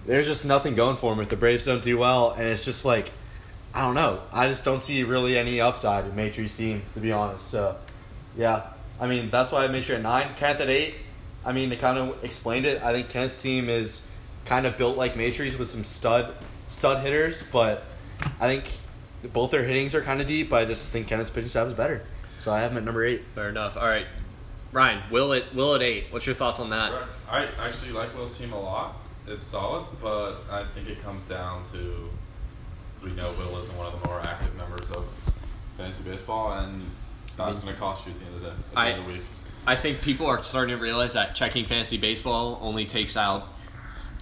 there's 0.06 0.26
just 0.26 0.44
nothing 0.44 0.74
going 0.74 0.96
for 0.96 1.12
him 1.12 1.20
if 1.20 1.28
the 1.30 1.36
Braves 1.36 1.64
don't 1.64 1.82
do 1.82 1.96
well, 1.96 2.32
and 2.32 2.42
it's 2.48 2.64
just 2.64 2.84
like, 2.84 3.12
I 3.72 3.80
don't 3.80 3.94
know. 3.94 4.20
I 4.32 4.48
just 4.48 4.64
don't 4.64 4.82
see 4.82 5.02
really 5.04 5.38
any 5.38 5.60
upside 5.60 6.04
in 6.04 6.14
Matry's 6.14 6.56
team, 6.56 6.82
to 6.94 7.00
be 7.00 7.12
honest. 7.12 7.48
So, 7.48 7.76
yeah, 8.36 8.64
I 9.00 9.06
mean 9.06 9.30
that's 9.30 9.50
why 9.52 9.64
I 9.64 9.68
made 9.68 9.84
sure 9.84 9.96
at 9.96 10.02
nine, 10.02 10.34
Kenneth 10.36 10.60
at 10.60 10.68
eight. 10.68 10.94
I 11.44 11.52
mean, 11.52 11.70
it 11.72 11.78
kind 11.80 11.98
of 11.98 12.22
explained 12.24 12.66
it. 12.66 12.82
I 12.82 12.92
think 12.92 13.08
Kenneth's 13.08 13.40
team 13.40 13.68
is 13.68 14.06
kind 14.44 14.66
of 14.66 14.76
built 14.76 14.96
like 14.96 15.16
Matry's 15.16 15.56
with 15.56 15.68
some 15.70 15.84
stud 15.84 16.34
stud 16.68 17.02
hitters, 17.04 17.42
but 17.52 17.84
I 18.40 18.46
think 18.46 18.64
both 19.32 19.50
their 19.50 19.64
hittings 19.64 19.94
are 19.94 20.02
kind 20.02 20.20
of 20.20 20.26
deep. 20.26 20.50
But 20.50 20.62
I 20.62 20.64
just 20.66 20.90
think 20.92 21.08
Kenneth's 21.08 21.30
pitching 21.30 21.48
staff 21.48 21.66
is 21.68 21.74
better, 21.74 22.02
so 22.38 22.52
I 22.52 22.60
have 22.60 22.72
him 22.72 22.78
at 22.78 22.84
number 22.84 23.04
eight. 23.04 23.22
fair 23.34 23.48
enough. 23.48 23.76
All 23.76 23.86
right, 23.86 24.06
Ryan, 24.72 25.02
Will 25.10 25.32
at 25.32 25.54
Will 25.54 25.74
at 25.74 25.82
eight. 25.82 26.06
What's 26.10 26.26
your 26.26 26.34
thoughts 26.34 26.60
on 26.60 26.70
that? 26.70 26.92
I 27.30 27.48
actually 27.58 27.92
like 27.92 28.14
Will's 28.16 28.36
team 28.36 28.52
a 28.52 28.60
lot. 28.60 28.96
It's 29.26 29.42
solid, 29.44 29.86
but 30.02 30.36
I 30.50 30.64
think 30.74 30.88
it 30.88 31.02
comes 31.02 31.22
down 31.24 31.64
to 31.72 32.10
we 33.02 33.10
know 33.12 33.32
Will 33.32 33.56
isn't 33.58 33.76
one 33.76 33.86
of 33.92 34.00
the 34.02 34.08
more 34.08 34.20
active 34.20 34.54
members 34.56 34.90
of 34.90 35.06
fantasy 35.76 36.02
baseball, 36.04 36.52
and 36.58 36.90
that's 37.36 37.58
going 37.58 37.72
to 37.74 37.80
cost 37.80 38.06
you 38.06 38.12
at 38.12 38.18
the 38.18 38.24
end 38.26 38.34
of 38.36 38.40
the 38.42 38.48
day. 38.48 38.54
At 38.54 38.72
the 38.74 38.78
I- 38.78 38.90
end 38.90 39.00
of 39.00 39.06
the 39.06 39.12
week. 39.12 39.22
I 39.66 39.76
think 39.76 40.02
people 40.02 40.26
are 40.26 40.42
starting 40.42 40.76
to 40.76 40.82
realize 40.82 41.14
that 41.14 41.34
checking 41.34 41.64
fantasy 41.64 41.96
baseball 41.96 42.58
only 42.60 42.84
takes 42.84 43.16
out 43.16 43.48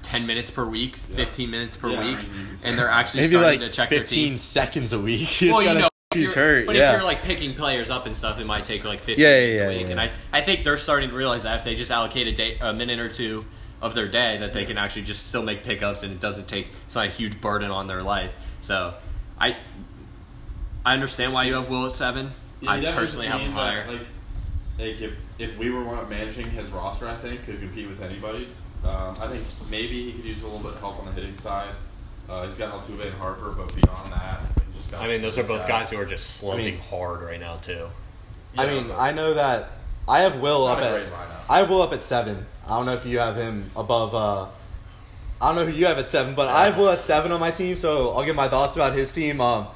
ten 0.03 0.27
minutes 0.27 0.51
per 0.51 0.65
week, 0.65 0.99
Yeah. 1.11 1.17
fifteen 1.17 1.51
minutes 1.51 1.77
per 1.77 1.91
Yeah, 1.91 2.05
week, 2.05 2.19
mean, 2.19 2.27
you 2.41 2.47
can 2.49 2.57
say 2.57 2.69
and 2.69 2.79
they're 2.79 2.89
actually 2.89 3.21
Maybe 3.23 3.35
starting 3.37 3.61
like 3.61 3.71
to 3.71 3.77
check 3.77 3.89
their 3.91 4.01
15 4.01 4.25
team. 4.31 4.37
seconds 4.37 4.93
a 4.93 4.99
week. 4.99 5.21
You 5.41 5.49
just 5.49 5.59
Well, 5.59 5.63
you 5.63 5.79
know, 5.81 5.87
if 5.87 5.93
if 6.13 6.19
he's 6.19 6.35
hurt. 6.35 6.67
but 6.67 6.77
yeah. 6.77 6.91
if 6.91 6.97
you're 6.97 7.05
like 7.05 7.23
picking 7.23 7.55
players 7.55 7.91
up 7.91 8.05
and 8.07 8.15
stuff, 8.17 8.39
it 8.39 8.45
might 8.47 8.65
take 8.65 8.85
like 8.85 9.01
fifteen 9.01 9.25
Yeah, 9.25 9.39
yeah, 9.39 9.45
minutes 9.47 9.61
yeah, 9.61 9.67
a 9.67 9.69
week. 9.71 9.81
yeah, 9.87 9.91
And 9.93 10.01
I, 10.01 10.11
I 10.33 10.41
think 10.43 10.65
they're 10.65 10.77
starting 10.77 11.09
to 11.11 11.17
realize 11.17 11.45
that 11.45 11.57
if 11.57 11.65
they 11.65 11.75
just 11.75 11.91
allocate 11.91 12.27
a 12.29 12.33
day, 12.33 12.59
a 12.61 12.73
minute 12.75 12.99
or 13.01 13.09
two 13.09 13.45
of 13.81 13.95
their 13.95 14.07
day, 14.09 14.37
that 14.39 14.53
they 14.53 14.65
can 14.65 14.77
actually 14.79 15.03
just 15.03 15.27
still 15.29 15.43
make 15.43 15.65
pickups, 15.65 16.03
and 16.03 16.13
it 16.13 16.21
doesn't 16.21 16.47
take 16.49 16.69
it's 16.87 16.95
not 16.95 17.07
a 17.07 17.11
huge 17.11 17.41
burden 17.41 17.71
on 17.71 17.87
their 17.87 18.03
life. 18.03 18.31
So, 18.61 18.95
I 19.41 19.57
I 20.85 20.95
understand 20.95 21.33
why 21.33 21.45
you 21.45 21.55
have 21.55 21.69
Will 21.69 21.87
at 21.87 21.93
seven. 21.93 22.33
I 22.67 22.81
personally 22.93 23.27
have 23.27 23.41
him 23.41 23.53
higher. 23.53 23.87
Like, 23.91 24.01
like 24.79 25.01
if, 25.01 25.13
if 25.39 25.59
we 25.59 25.71
were 25.71 25.85
managing 26.07 26.51
his 26.51 26.71
roster, 26.71 27.09
I 27.09 27.15
think 27.17 27.45
could 27.45 27.59
compete 27.59 27.89
with 27.89 28.01
anybody's. 28.03 28.67
Um, 28.85 29.17
I 29.21 29.29
think 29.29 29.45
maybe 29.71 30.07
he 30.11 30.13
could 30.13 30.25
use 30.25 30.43
a 30.43 30.47
little 30.47 30.61
bit 30.61 30.73
of 30.75 30.81
help 30.81 30.99
on 30.99 31.07
the 31.07 31.13
hitting 31.13 31.37
side. 31.37 31.71
Uh, 32.29 32.47
he's 32.47 32.59
got 32.59 32.73
Altuve 32.73 33.05
and 33.07 33.15
Harper, 33.15 33.51
but 33.51 33.69
beyond 33.75 34.13
that, 34.13 34.41
he's 34.73 34.83
just 34.83 34.91
got 34.93 35.03
I 35.03 35.09
mean, 35.09 35.23
those 35.23 35.39
are 35.39 35.43
both 35.45 35.67
guys 35.69 35.91
who 35.91 35.99
are 35.99 36.05
just 36.05 36.37
slumping 36.37 36.65
mean- 36.75 36.79
hard 36.79 37.23
right 37.23 37.41
now 37.41 37.57
too. 37.57 37.87
I 38.59 38.65
Yeah, 38.65 38.75
mean, 38.75 38.89
but- 38.89 38.99
I 38.99 39.13
know 39.13 39.35
that 39.35 39.71
I 40.09 40.21
have 40.23 40.37
Will 40.41 40.67
up 40.67 40.79
at 40.79 41.07
lineup. 41.07 41.11
I 41.49 41.59
have 41.59 41.71
Will 41.71 41.83
up 41.83 41.93
at 41.93 42.03
seven. 42.03 42.47
I 42.67 42.71
don't 42.71 42.87
know 42.87 42.95
if 42.95 43.07
you 43.07 43.19
have 43.19 43.37
him 43.37 43.71
above. 43.77 44.15
uh 44.15 44.47
I 45.41 45.47
don't 45.49 45.57
know 45.57 45.67
who 45.67 45.73
you 45.77 45.87
have 45.87 45.99
at 45.99 46.09
seven, 46.09 46.35
but 46.37 46.47
I 46.49 46.67
have 46.67 46.79
Will 46.79 46.89
at 46.91 47.01
seven 47.01 47.33
on 47.33 47.41
my 47.41 47.51
team, 47.51 47.75
so 47.75 48.11
I'll 48.13 48.25
give 48.25 48.37
my 48.37 48.49
thoughts 48.49 48.77
about 48.77 48.93
his 48.95 49.11
team. 49.13 49.41
Um, 49.41 49.67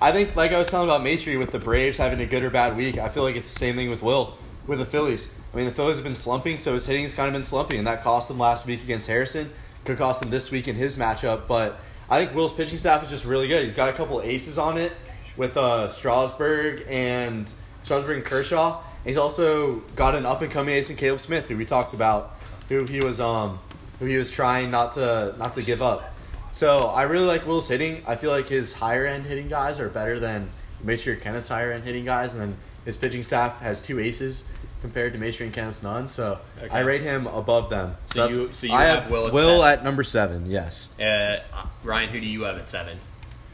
I 0.00 0.10
think, 0.10 0.34
like 0.34 0.50
I 0.50 0.58
was 0.58 0.68
telling 0.68 0.88
about 0.88 1.02
Maestri 1.02 1.38
with 1.38 1.52
the 1.52 1.60
Braves 1.60 1.96
having 1.98 2.20
a 2.20 2.26
good 2.26 2.42
or 2.42 2.50
bad 2.50 2.76
week, 2.76 2.98
I 2.98 3.08
feel 3.08 3.22
like 3.22 3.36
it's 3.36 3.52
the 3.52 3.58
same 3.58 3.76
thing 3.76 3.88
with 3.88 4.02
Will 4.02 4.36
with 4.66 4.80
the 4.80 4.84
Phillies. 4.84 5.32
I 5.52 5.56
mean, 5.56 5.66
the 5.66 5.72
Phillies 5.72 5.96
have 5.96 6.04
been 6.04 6.14
slumping, 6.14 6.58
so 6.58 6.74
his 6.74 6.86
hitting 6.86 7.02
has 7.02 7.14
kind 7.14 7.28
of 7.28 7.34
been 7.34 7.44
slumping, 7.44 7.78
and 7.78 7.86
that 7.86 8.02
cost 8.02 8.30
him 8.30 8.38
last 8.38 8.64
week 8.64 8.82
against 8.82 9.06
Harrison. 9.06 9.50
Could 9.84 9.98
cost 9.98 10.22
him 10.24 10.30
this 10.30 10.50
week 10.50 10.66
in 10.66 10.76
his 10.76 10.96
matchup, 10.96 11.46
but 11.46 11.78
I 12.08 12.24
think 12.24 12.34
Will's 12.34 12.52
pitching 12.52 12.78
staff 12.78 13.02
is 13.02 13.10
just 13.10 13.24
really 13.24 13.48
good. 13.48 13.62
He's 13.62 13.74
got 13.74 13.88
a 13.88 13.92
couple 13.92 14.20
aces 14.22 14.58
on 14.58 14.78
it 14.78 14.92
with 15.36 15.56
uh, 15.56 15.88
Strasburg 15.88 16.84
and 16.88 17.52
Strasburg 17.82 18.18
and 18.18 18.24
Kershaw. 18.24 18.82
He's 19.04 19.16
also 19.16 19.76
got 19.96 20.14
an 20.14 20.24
up 20.24 20.42
and 20.42 20.50
coming 20.50 20.74
ace 20.74 20.88
in 20.88 20.96
Caleb 20.96 21.20
Smith, 21.20 21.48
who 21.48 21.56
we 21.56 21.64
talked 21.64 21.92
about, 21.92 22.36
who 22.68 22.84
he 22.84 23.00
was 23.00 23.20
um 23.20 23.58
who 23.98 24.06
he 24.06 24.16
was 24.16 24.30
trying 24.30 24.70
not 24.70 24.92
to 24.92 25.34
not 25.38 25.54
to 25.54 25.62
give 25.62 25.82
up. 25.82 26.14
So 26.52 26.78
I 26.78 27.02
really 27.02 27.26
like 27.26 27.46
Will's 27.46 27.68
hitting. 27.68 28.02
I 28.06 28.16
feel 28.16 28.30
like 28.30 28.46
his 28.46 28.74
higher 28.74 29.06
end 29.06 29.26
hitting 29.26 29.48
guys 29.48 29.80
are 29.80 29.88
better 29.88 30.20
than 30.20 30.50
Maestri 30.84 31.20
Kenneth's 31.20 31.48
higher 31.48 31.72
end 31.72 31.84
hitting 31.84 32.04
guys, 32.04 32.34
and 32.34 32.42
then 32.42 32.56
his 32.84 32.96
pitching 32.96 33.22
staff 33.22 33.60
has 33.60 33.82
two 33.82 33.98
aces 33.98 34.44
compared 34.82 35.12
to 35.14 35.18
Maestri 35.18 35.46
and 35.46 35.54
Kenneth's 35.54 35.82
none. 35.82 36.08
So 36.08 36.38
Okay. 36.62 36.68
I 36.74 36.80
rate 36.80 37.00
him 37.02 37.26
above 37.26 37.70
them. 37.70 37.96
So 38.06 38.20
that's- 38.22 38.36
you- 38.36 38.52
so 38.52 38.66
you 38.66 38.74
I 38.74 38.84
have 38.84 39.04
have 39.04 39.10
Will 39.10 39.26
at 39.28 39.32
Will 39.32 39.60
seven. 39.62 39.78
at 39.78 39.84
number 39.84 40.04
seven. 40.04 40.50
Yes. 40.50 40.90
Uh, 41.00 41.38
Ryan, 41.82 42.10
who 42.10 42.20
do 42.20 42.26
you 42.26 42.42
have 42.42 42.58
at 42.58 42.68
seven? 42.68 42.98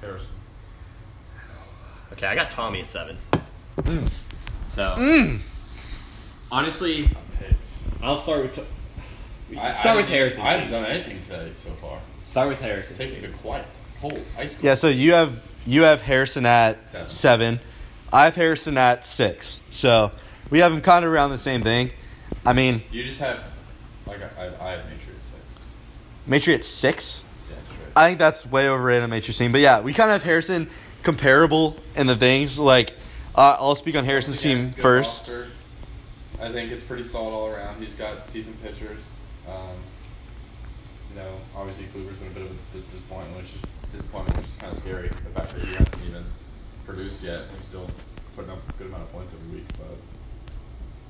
Harrison. 0.01 0.27
Okay, 2.15 2.27
I 2.27 2.35
got 2.35 2.51
Tommy 2.51 2.81
at 2.81 2.91
seven. 2.91 3.19
Mm. 3.83 4.11
So 4.69 5.39
honestly, 6.51 7.09
I'll 8.03 8.17
start 8.17 8.43
with 8.43 8.59
I- 9.57 9.71
start 9.73 9.97
I 9.97 10.01
with 10.01 10.09
Harrison. 10.09 10.43
I 10.43 10.53
haven't 10.53 10.71
done 10.71 10.85
anything 10.85 11.21
today 11.23 11.51
so 11.55 11.71
far. 11.81 11.99
Start 12.27 12.49
with 12.49 12.61
Harrison. 12.61 12.97
It 12.97 12.99
takes 12.99 13.17
a 13.23 13.29
quiet, 13.29 13.67
cold 14.01 14.21
ice 14.37 14.55
cream. 14.55 14.67
Yeah. 14.67 14.75
So 14.75 14.89
you 14.89 15.13
have 15.13 15.43
you 15.67 15.83
have 15.83 16.03
Harrison 16.03 16.47
at 16.47 16.85
Seven. 16.87 17.09
seven. 17.09 17.61
I 18.13 18.25
have 18.25 18.37
Harrison 18.37 18.79
at 18.79 19.05
six. 19.05 19.63
So 19.71 20.13
we 20.51 20.61
have 20.61 20.73
him 20.73 20.81
kind 20.81 21.05
of 21.05 21.11
around 21.13 21.31
the 21.31 21.39
same 21.39 21.63
thing. 21.63 21.91
I 22.47 22.53
mean, 22.53 22.83
You 22.91 23.03
just 23.05 23.21
have 23.21 23.41
like 24.07 24.21
I, 24.39 24.47
I, 24.47 24.69
I 24.69 24.71
have 24.73 24.85
nature 24.87 25.11
at 25.17 25.23
six. 25.23 25.39
Maestri 26.29 26.55
at 26.55 26.65
six. 26.65 27.25
Yeah, 27.51 27.57
that's 27.57 27.71
right. 27.71 27.93
I 27.97 28.09
think 28.09 28.19
that's 28.19 28.47
way 28.47 28.69
overrated 28.69 29.03
on 29.05 29.11
Matrix 29.11 29.39
team. 29.39 29.53
But 29.53 29.61
yeah, 29.61 29.81
we 29.81 29.93
kind 29.93 30.11
of 30.11 30.15
have 30.15 30.23
Harrison 30.23 30.71
comparable 31.03 31.77
in 31.95 32.07
the 32.07 32.17
things. 32.17 32.59
Like, 32.59 32.95
uh, 33.35 33.57
I'll 33.59 33.75
speak 33.75 33.97
on 33.97 34.05
Harrison's 34.05 34.41
Again, 34.45 34.57
team 34.57 34.71
good 34.73 34.83
first. 34.83 35.21
roster. 35.29 35.49
I 36.41 36.53
think 36.53 36.71
it's 36.71 36.83
pretty 36.83 37.03
solid 37.03 37.33
all 37.33 37.49
around. 37.49 37.81
He's 37.83 37.95
got 37.95 38.31
decent 38.33 38.63
pitchers. 38.63 39.01
Um, 39.49 39.75
you 41.11 41.17
know, 41.21 41.33
obviously 41.57 41.87
Kluber's 41.87 42.17
been 42.19 42.29
a 42.29 42.31
bit 42.31 42.43
of 42.45 42.51
a 42.51 42.55
dis- 42.77 42.83
disappointment, 42.85 43.37
which 43.43 43.53
is 43.55 43.61
disappointment, 43.91 44.37
which 44.37 44.47
is 44.47 44.57
kind 44.57 44.73
of 44.73 44.79
scary. 44.79 45.09
The 45.09 45.31
fact 45.35 45.51
that 45.55 45.61
he 45.63 45.75
hasn't 45.75 46.05
even 46.07 46.25
produced 46.87 47.25
yet, 47.25 47.41
and 47.43 47.51
he's 47.57 47.65
still 47.65 47.89
putting 48.37 48.51
up 48.53 48.59
a 48.69 48.73
good 48.75 48.87
amount 48.87 49.03
of 49.03 49.13
points 49.13 49.33
every 49.35 49.59
week. 49.59 49.67
But 49.79 49.97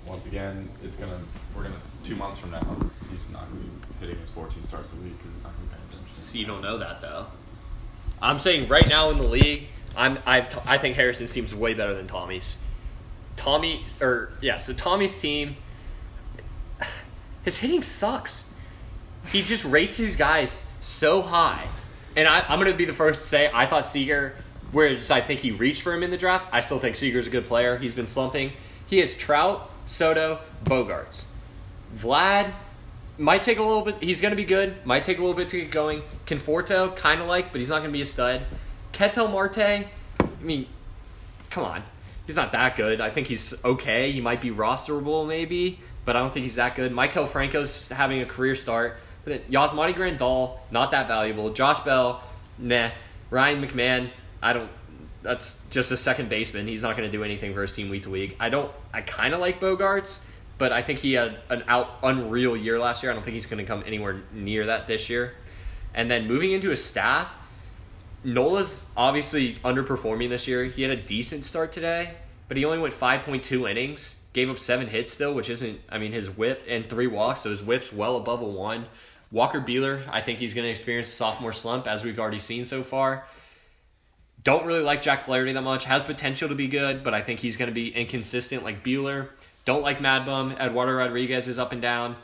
once 0.09 0.27
again, 0.27 0.69
it's 0.83 0.97
gonna 0.97 1.21
we're 1.55 1.65
gonna 1.65 1.77
two 2.05 2.17
months 2.17 2.39
from 2.39 2.51
now, 2.51 2.77
he's 3.11 3.29
not 3.31 3.49
gonna 3.49 3.61
be 3.61 3.71
hitting 4.01 4.19
his 4.19 4.31
14 4.31 4.65
starts 4.65 4.93
a 4.93 4.97
week 4.97 5.17
because 5.19 5.35
he's 5.35 5.43
not 5.43 5.53
gonna 5.55 5.69
be 5.69 5.75
paying 5.75 5.89
attention. 5.91 6.23
So 6.23 6.39
you 6.39 6.47
don't 6.47 6.63
know 6.63 6.79
that 6.79 7.01
though. 7.01 7.27
I'm 8.21 8.39
saying 8.39 8.69
right 8.69 8.89
now 8.89 9.11
in 9.11 9.19
the 9.19 9.27
league, 9.27 9.69
I'm 9.97 10.19
I've 10.27 10.49
t- 10.49 10.59
I 10.67 10.79
think 10.79 10.97
Harrison's 10.97 11.33
team's 11.33 11.55
way 11.55 11.75
better 11.75 11.95
than 11.95 12.07
Tommy's. 12.07 12.59
Tommy 13.37 13.85
or 14.01 14.33
yeah, 14.41 14.59
so 14.59 14.73
Tommy's 14.73 15.21
team 15.21 15.57
his 17.43 17.59
hitting 17.59 17.83
sucks. 17.83 18.53
He 19.27 19.43
just 19.43 19.65
rates 19.65 19.97
his 19.97 20.17
guys 20.17 20.69
so 20.81 21.23
high. 21.23 21.67
And 22.17 22.27
I, 22.27 22.45
I'm 22.49 22.65
to 22.65 22.75
be 22.75 22.85
the 22.85 22.93
first 22.93 23.23
to 23.23 23.29
say 23.29 23.51
I 23.53 23.67
thought 23.67 23.87
Seager, 23.87 24.35
whereas 24.73 25.11
I 25.11 25.21
think 25.21 25.41
he 25.41 25.51
reached 25.51 25.83
for 25.83 25.93
him 25.93 26.03
in 26.03 26.11
the 26.11 26.17
draft, 26.17 26.49
I 26.53 26.61
still 26.61 26.79
think 26.79 26.97
Seager's 26.97 27.27
a 27.27 27.31
good 27.31 27.47
player. 27.47 27.79
He's 27.79 27.95
been 27.95 28.07
slumping. 28.07 28.53
He 28.87 28.99
has 28.99 29.15
Trout, 29.15 29.68
Soto, 29.89 30.39
Bogaerts. 30.65 31.25
Vlad 31.97 32.53
might 33.17 33.43
take 33.43 33.59
a 33.59 33.63
little 33.63 33.83
bit. 33.83 33.97
He's 34.03 34.21
going 34.21 34.33
to 34.33 34.37
be 34.37 34.45
good. 34.45 34.87
Might 34.87 35.03
take 35.03 35.19
a 35.19 35.21
little 35.21 35.35
bit 35.35 35.49
to 35.49 35.61
get 35.61 35.71
going. 35.71 36.03
Conforto, 36.27 36.95
kind 36.95 37.21
of 37.21 37.27
like, 37.27 37.51
but 37.51 37.61
he's 37.61 37.71
not 37.71 37.79
going 37.79 37.91
to 37.91 37.93
be 37.93 38.03
a 38.03 38.07
stud. 38.07 38.43
Ketel 38.93 39.29
Marte, 39.29 39.59
I 39.59 39.87
mean, 40.41 40.67
come 41.51 41.65
on. 41.65 41.83
He's 42.27 42.37
not 42.37 42.53
that 42.53 42.77
good. 42.77 43.01
I 43.01 43.09
think 43.09 43.27
he's 43.27 43.65
okay. 43.65 44.13
He 44.13 44.21
might 44.21 44.43
be 44.43 44.51
rosterable 44.51 45.27
maybe, 45.27 45.81
but 46.05 46.15
I 46.15 46.21
don't 46.21 46.33
think 46.33 46.45
he's 46.45 46.57
that 46.57 46.75
good. 46.75 46.93
Maikel 46.93 47.27
Franco's 47.27 47.89
having 47.89 48.21
a 48.21 48.27
career 48.27 48.55
start. 48.55 48.99
But 49.25 49.51
Yasmani 49.51 49.95
Grandal, 49.95 50.59
not 50.71 50.91
that 50.91 51.09
valuable. 51.09 51.51
Josh 51.51 51.81
Bell, 51.81 52.23
nah. 52.59 52.91
Ryan 53.31 53.67
McMahon, 53.67 54.11
I 54.43 54.53
don't. 54.53 54.71
That's 55.29 55.61
just 55.69 55.93
a 55.93 55.97
second 55.99 56.31
baseman. 56.31 56.67
He's 56.67 56.83
not 56.83 56.97
going 56.97 57.07
to 57.07 57.15
do 57.15 57.23
anything 57.23 57.53
for 57.53 57.61
his 57.61 57.71
team 57.71 57.91
week 57.91 58.05
to 58.05 58.11
week. 58.11 58.35
I 58.41 58.49
don't. 58.49 58.73
I 58.95 59.03
kind 59.03 59.35
of 59.35 59.41
like 59.41 59.61
Bogaerts, 59.61 60.25
but 60.57 60.73
I 60.73 60.81
think 60.81 61.01
he 61.01 61.13
had 61.13 61.37
an 61.51 61.65
out 61.69 61.99
unreal 62.03 62.57
year 62.57 62.79
last 62.79 63.03
year. 63.03 63.13
I 63.13 63.15
don't 63.15 63.23
think 63.23 63.35
he's 63.35 63.45
going 63.45 63.63
to 63.63 63.71
come 63.71 63.83
anywhere 63.85 64.23
near 64.33 64.65
that 64.65 64.87
this 64.87 65.11
year. 65.11 65.35
And 65.93 66.11
then 66.11 66.27
moving 66.27 66.53
into 66.53 66.71
his 66.71 66.83
staff, 66.83 67.37
Nola's 68.25 68.89
obviously 68.97 69.57
underperforming 69.57 70.31
this 70.31 70.49
year. 70.49 70.65
He 70.65 70.81
had 70.81 70.93
a 70.93 70.97
decent 70.97 71.45
start 71.45 71.73
today, 71.73 72.15
but 72.49 72.57
he 72.57 72.65
only 72.65 72.79
went 72.79 72.95
5.2 72.95 73.71
innings, 73.71 74.17
gave 74.33 74.49
up 74.49 74.59
seven 74.59 74.87
hits 74.87 75.13
still, 75.13 75.35
which 75.35 75.51
isn't, 75.51 75.79
I 75.91 75.99
mean, 75.99 76.13
his 76.13 76.31
whip 76.31 76.63
and 76.67 76.89
three 76.89 77.07
walks, 77.07 77.43
so 77.43 77.51
his 77.51 77.63
whip's 77.63 77.93
well 77.93 78.17
above 78.17 78.41
a 78.41 78.47
one. 78.47 78.87
Walker 79.31 79.61
Buehler, 79.61 80.09
I 80.11 80.23
think 80.23 80.39
he's 80.39 80.55
going 80.55 80.65
to 80.65 80.71
experience 80.71 81.09
a 81.09 81.11
sophomore 81.11 81.53
slump, 81.53 81.87
as 81.87 82.03
we've 82.03 82.19
already 82.19 82.39
seen 82.39 82.65
so 82.65 82.83
far. 82.83 83.27
Don't 84.45 84.65
really 84.67 84.83
like 84.83 85.03
Jack 85.03 85.23
Flaherty 85.23 85.53
that 85.53 85.63
much. 85.63 85.85
Has 85.85 86.05
potential 86.05 86.49
to 86.49 86.55
be 86.55 86.69
good, 86.69 87.03
but 87.03 87.15
I 87.15 87.23
think 87.23 87.41
he's 87.41 87.57
going 87.57 87.69
to 87.69 87.75
be 87.75 87.89
inconsistent 87.95 88.65
like 88.65 88.85
Buehler. 88.85 89.29
Don't 89.65 89.83
like 89.83 90.01
Mad 90.01 90.25
Bum. 90.25 90.53
Eduardo 90.53 90.93
Rodriguez 90.93 91.49
is 91.49 91.59
up 91.59 91.73
and 91.73 91.83
down. 91.83 92.17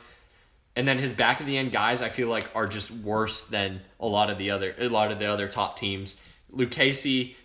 And 0.77 0.89
then 0.89 0.99
his 0.99 1.13
back 1.13 1.41
of 1.41 1.47
the 1.47 1.57
end 1.57 1.73
guys, 1.73 2.03
I 2.03 2.09
feel 2.09 2.29
like 2.29 2.49
are 2.55 2.67
just 2.67 2.91
worse 2.91 3.45
than 3.45 3.81
a 4.01 4.07
lot 4.07 4.31
of 4.31 4.39
the 4.39 4.51
other 4.51 4.75
a 4.79 4.89
lot 4.89 5.13
of 5.13 5.19
the 5.19 5.27
other 5.27 5.49
top 5.49 5.79
teams. 5.79 6.17
Casey, 6.71 7.37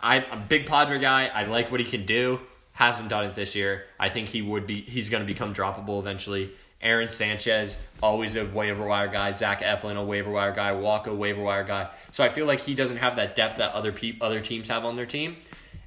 I, 0.00 0.16
I'm 0.24 0.38
a 0.38 0.44
big 0.44 0.66
Padre 0.66 0.98
guy. 0.98 1.26
I 1.26 1.44
like 1.44 1.70
what 1.70 1.80
he 1.80 1.86
can 1.86 2.06
do. 2.06 2.40
Hasn't 2.72 3.08
done 3.08 3.24
it 3.24 3.34
this 3.34 3.54
year. 3.54 3.84
I 3.98 4.08
think 4.08 4.28
he 4.28 4.42
would 4.42 4.66
be. 4.66 4.80
He's 4.82 5.08
going 5.08 5.22
to 5.22 5.26
become 5.26 5.54
droppable 5.54 5.98
eventually. 5.98 6.52
Aaron 6.82 7.08
Sanchez, 7.08 7.78
always 8.02 8.34
a 8.36 8.44
waiver 8.44 8.84
wire 8.86 9.08
guy. 9.08 9.30
Zach 9.32 9.60
Eflin, 9.62 9.96
a 9.96 10.04
waiver 10.04 10.30
wire 10.30 10.52
guy. 10.52 10.72
Walker, 10.72 11.14
waiver 11.14 11.42
wire 11.42 11.64
guy. 11.64 11.88
So 12.10 12.24
I 12.24 12.28
feel 12.28 12.46
like 12.46 12.60
he 12.60 12.74
doesn't 12.74 12.96
have 12.96 13.16
that 13.16 13.36
depth 13.36 13.58
that 13.58 13.72
other 13.72 13.92
pe- 13.92 14.18
other 14.20 14.40
teams 14.40 14.68
have 14.68 14.84
on 14.84 14.96
their 14.96 15.06
team, 15.06 15.36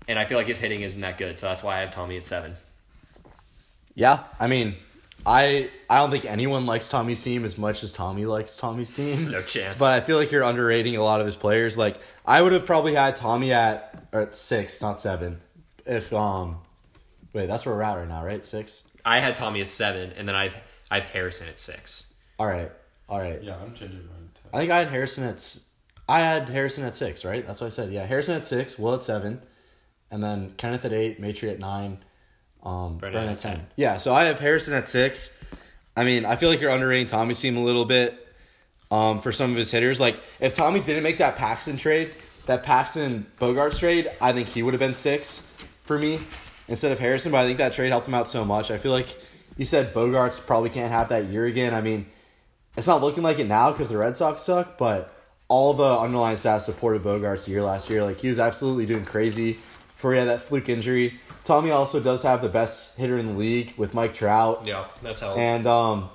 and 0.07 0.17
I 0.17 0.25
feel 0.25 0.37
like 0.37 0.47
his 0.47 0.59
hitting 0.59 0.81
isn't 0.81 1.01
that 1.01 1.17
good. 1.17 1.37
So 1.37 1.47
that's 1.47 1.63
why 1.63 1.77
I 1.77 1.79
have 1.81 1.91
Tommy 1.91 2.17
at 2.17 2.23
seven. 2.23 2.55
Yeah, 3.93 4.23
I 4.39 4.47
mean, 4.47 4.75
I 5.25 5.69
I 5.89 5.97
don't 5.97 6.11
think 6.11 6.25
anyone 6.25 6.65
likes 6.65 6.87
Tommy's 6.89 7.21
team 7.21 7.43
as 7.45 7.57
much 7.57 7.83
as 7.83 7.91
Tommy 7.91 8.25
likes 8.25 8.57
Tommy's 8.57 8.93
team. 8.93 9.27
No 9.31 9.41
chance. 9.41 9.79
But 9.79 9.93
I 9.93 9.99
feel 10.01 10.17
like 10.17 10.31
you're 10.31 10.43
underrating 10.43 10.95
a 10.95 11.03
lot 11.03 11.19
of 11.19 11.25
his 11.25 11.35
players. 11.35 11.77
Like 11.77 11.97
I 12.25 12.41
would 12.41 12.53
have 12.53 12.65
probably 12.65 12.95
had 12.95 13.15
Tommy 13.15 13.51
at 13.51 14.07
or 14.11 14.21
at 14.21 14.35
six, 14.35 14.81
not 14.81 14.99
seven. 15.01 15.41
If 15.85 16.13
um, 16.13 16.57
wait, 17.33 17.47
that's 17.47 17.65
where 17.65 17.75
we're 17.75 17.81
at 17.83 17.95
right 17.97 18.07
now, 18.07 18.23
right? 18.23 18.45
Six. 18.45 18.83
I 19.03 19.19
had 19.19 19.37
Tommy 19.37 19.61
at 19.61 19.67
seven, 19.67 20.13
and 20.17 20.27
then 20.27 20.35
I've 20.35 20.55
I've 20.91 21.05
Harrison 21.05 21.47
at 21.47 21.59
six. 21.59 22.13
All 22.39 22.47
right, 22.47 22.71
all 23.09 23.19
right. 23.19 23.41
Yeah, 23.43 23.57
I'm 23.57 23.73
changing 23.73 24.05
mine. 24.07 24.29
I 24.53 24.57
think 24.59 24.71
I 24.71 24.79
had 24.79 24.89
Harrison 24.89 25.23
at. 25.23 25.35
s- 25.35 25.67
I 26.07 26.19
had 26.19 26.49
Harrison 26.49 26.83
at 26.85 26.95
six, 26.95 27.25
right? 27.25 27.45
That's 27.45 27.61
what 27.61 27.67
I 27.67 27.69
said. 27.69 27.91
Yeah, 27.91 28.05
Harrison 28.05 28.35
at 28.35 28.45
six, 28.45 28.77
Will 28.77 28.93
at 28.93 29.03
seven, 29.03 29.41
and 30.11 30.23
then 30.23 30.53
Kenneth 30.57 30.85
at 30.85 30.93
eight, 30.93 31.19
Matry 31.19 31.51
at 31.51 31.59
nine, 31.59 32.03
um, 32.63 32.97
Brennan 32.97 33.13
Brennan 33.13 33.29
at 33.29 33.31
at 33.33 33.39
ten. 33.39 33.55
10. 33.57 33.67
Yeah, 33.75 33.97
so 33.97 34.13
I 34.13 34.25
have 34.25 34.39
Harrison 34.39 34.73
at 34.75 34.87
six. 34.87 35.35
I 35.97 36.03
mean, 36.03 36.25
I 36.25 36.35
feel 36.35 36.49
like 36.49 36.59
you're 36.61 36.69
underrating 36.71 37.07
Tommy's 37.07 37.39
team 37.39 37.57
a 37.57 37.63
little 37.63 37.85
bit 37.85 38.27
um, 38.91 39.19
for 39.21 39.31
some 39.31 39.51
of 39.51 39.57
his 39.57 39.71
hitters. 39.71 39.99
Like, 39.99 40.19
if 40.39 40.53
Tommy 40.53 40.79
didn't 40.81 41.03
make 41.03 41.17
that 41.19 41.37
Paxton 41.37 41.77
trade, 41.77 42.11
that 42.45 42.63
Paxton 42.63 43.25
Bogaerts 43.39 43.79
trade, 43.79 44.09
I 44.21 44.31
think 44.33 44.49
he 44.49 44.61
would 44.61 44.73
have 44.73 44.79
been 44.81 44.93
six 44.93 45.39
for 45.85 45.97
me 45.97 46.19
instead 46.67 46.91
of 46.91 46.99
Harrison. 46.99 47.31
But 47.31 47.39
I 47.39 47.45
think 47.45 47.57
that 47.57 47.73
trade 47.73 47.89
helped 47.89 48.07
him 48.07 48.13
out 48.13 48.27
so 48.27 48.45
much. 48.45 48.69
I 48.71 48.77
feel 48.77 48.91
like 48.91 49.07
you 49.57 49.65
said 49.65 49.93
Bogaerts 49.93 50.45
probably 50.45 50.69
can't 50.69 50.91
have 50.91 51.09
that 51.09 51.25
year 51.25 51.45
again. 51.45 51.73
I 51.73 51.81
mean, 51.81 52.07
it's 52.75 52.87
not 52.87 53.01
looking 53.01 53.23
like 53.23 53.39
it 53.39 53.47
now 53.47 53.71
because 53.71 53.89
the 53.89 53.97
Red 53.97 54.17
Sox 54.17 54.41
suck, 54.41 54.77
but 54.77 55.13
all 55.47 55.73
the 55.73 55.97
underlying 55.97 56.37
stats 56.37 56.61
supported 56.61 57.03
Bogaerts 57.03 57.47
year 57.47 57.63
last 57.63 57.89
year. 57.89 58.03
Like 58.03 58.19
he 58.19 58.27
was 58.27 58.39
absolutely 58.39 58.85
doing 58.85 59.05
crazy 59.05 59.53
before 59.53 60.13
he 60.13 60.19
had 60.19 60.27
that 60.27 60.41
fluke 60.41 60.69
injury. 60.69 61.19
Tommy 61.43 61.71
also 61.71 61.99
does 61.99 62.23
have 62.23 62.41
the 62.41 62.49
best 62.49 62.97
hitter 62.97 63.17
in 63.17 63.27
the 63.27 63.33
league 63.33 63.73
with 63.77 63.93
Mike 63.93 64.13
Trout. 64.13 64.63
Yeah, 64.65 64.85
that's 65.01 65.19
how. 65.19 65.35
And 65.35 65.67
um, 65.67 66.09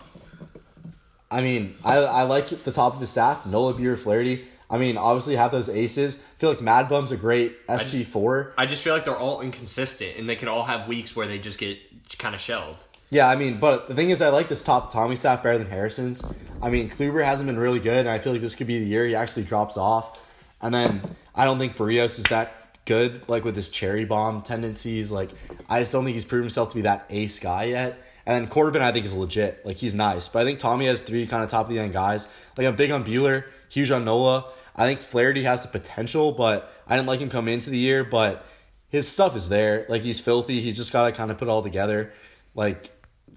I 1.31 1.41
mean, 1.41 1.77
I 1.85 1.99
I 1.99 2.23
like 2.23 2.65
the 2.65 2.73
top 2.73 2.95
of 2.95 3.01
his 3.01 3.11
staff, 3.11 3.47
Nola 3.47 3.75
Beer 3.75 3.97
Flaherty. 3.97 4.45
I 4.69 4.79
mean, 4.79 4.97
obviously 4.97 5.35
have 5.37 5.51
those 5.51 5.69
aces. 5.69 6.17
I 6.17 6.39
feel 6.39 6.51
like 6.51 6.61
Mad 6.61 6.89
Bum's 6.89 7.11
a 7.11 7.17
great 7.17 7.67
SG 7.67 8.05
four. 8.07 8.55
I 8.57 8.67
just 8.67 8.83
feel 8.83 8.95
like 8.95 9.05
they're 9.05 9.17
all 9.17 9.41
inconsistent, 9.41 10.17
and 10.17 10.29
they 10.29 10.37
can 10.37 10.49
all 10.49 10.65
have 10.65 10.87
weeks 10.87 11.17
where 11.17 11.27
they 11.27 11.39
just 11.39 11.59
get 11.59 11.79
kind 12.19 12.35
of 12.35 12.41
shelled. 12.41 12.77
Yeah, 13.11 13.28
I 13.28 13.35
mean, 13.35 13.59
but 13.59 13.89
the 13.89 13.95
thing 13.95 14.11
is, 14.11 14.23
I 14.23 14.28
like 14.28 14.47
this 14.47 14.62
top 14.62 14.93
Tommy 14.93 15.16
staff 15.16 15.43
better 15.43 15.59
than 15.59 15.66
Harrison's. 15.66 16.24
I 16.62 16.70
mean, 16.70 16.89
Kluber 16.89 17.24
hasn't 17.24 17.49
been 17.49 17.59
really 17.59 17.81
good, 17.81 18.07
and 18.07 18.09
I 18.09 18.20
feel 18.20 18.32
like 18.32 18.41
this 18.41 18.55
could 18.55 18.69
be 18.69 18.78
the 18.78 18.89
year 18.89 19.05
he 19.05 19.16
actually 19.16 19.43
drops 19.43 19.77
off. 19.77 20.16
And 20.62 20.73
then 20.73 21.03
I 21.35 21.45
don't 21.45 21.59
think 21.59 21.77
Berrios 21.77 22.20
is 22.20 22.27
that 22.27 22.78
good, 22.85 23.28
like 23.28 23.45
with 23.45 23.57
his 23.57 23.69
cherry 23.69 24.05
bomb 24.05 24.43
tendencies. 24.43 25.11
Like, 25.11 25.31
I 25.69 25.81
just 25.81 25.91
don't 25.91 26.05
think 26.05 26.15
he's 26.15 26.24
proven 26.24 26.45
himself 26.45 26.70
to 26.70 26.77
be 26.77 26.82
that 26.82 27.07
ace 27.11 27.41
guy 27.41 27.65
yet. 27.65 28.01
And 28.27 28.35
then 28.45 28.49
Corbin, 28.49 28.82
I 28.82 28.93
think, 28.93 29.07
is 29.07 29.15
legit. 29.15 29.66
Like, 29.66 29.78
he's 29.78 29.95
nice. 29.95 30.28
But 30.28 30.43
I 30.43 30.45
think 30.45 30.61
Tommy 30.61 30.87
has 30.87 31.01
three 31.01 31.27
kind 31.27 31.43
of 31.43 31.51
top 31.51 31.66
of 31.66 31.73
the 31.73 31.81
end 31.81 31.93
guys. 31.93 32.28
Like, 32.57 32.66
I'm 32.66 32.77
big 32.77 32.93
on 32.93 33.03
Buehler, 33.03 33.45
huge 33.70 33.91
on 33.91 34.05
Nola. 34.05 34.53
I 34.77 34.87
think 34.87 35.01
Flaherty 35.01 35.43
has 35.43 35.62
the 35.62 35.69
potential, 35.69 36.31
but 36.31 36.73
I 36.87 36.95
didn't 36.95 37.09
like 37.09 37.19
him 37.19 37.31
coming 37.31 37.55
into 37.55 37.70
the 37.70 37.78
year. 37.78 38.05
But 38.05 38.47
his 38.89 39.09
stuff 39.09 39.35
is 39.35 39.49
there. 39.49 39.85
Like, 39.89 40.03
he's 40.03 40.20
filthy. 40.20 40.61
He's 40.61 40.77
just 40.77 40.93
got 40.93 41.07
to 41.07 41.12
kind 41.12 41.32
of 41.32 41.39
put 41.39 41.49
it 41.49 41.51
all 41.51 41.62
together. 41.62 42.12
Like, 42.55 42.93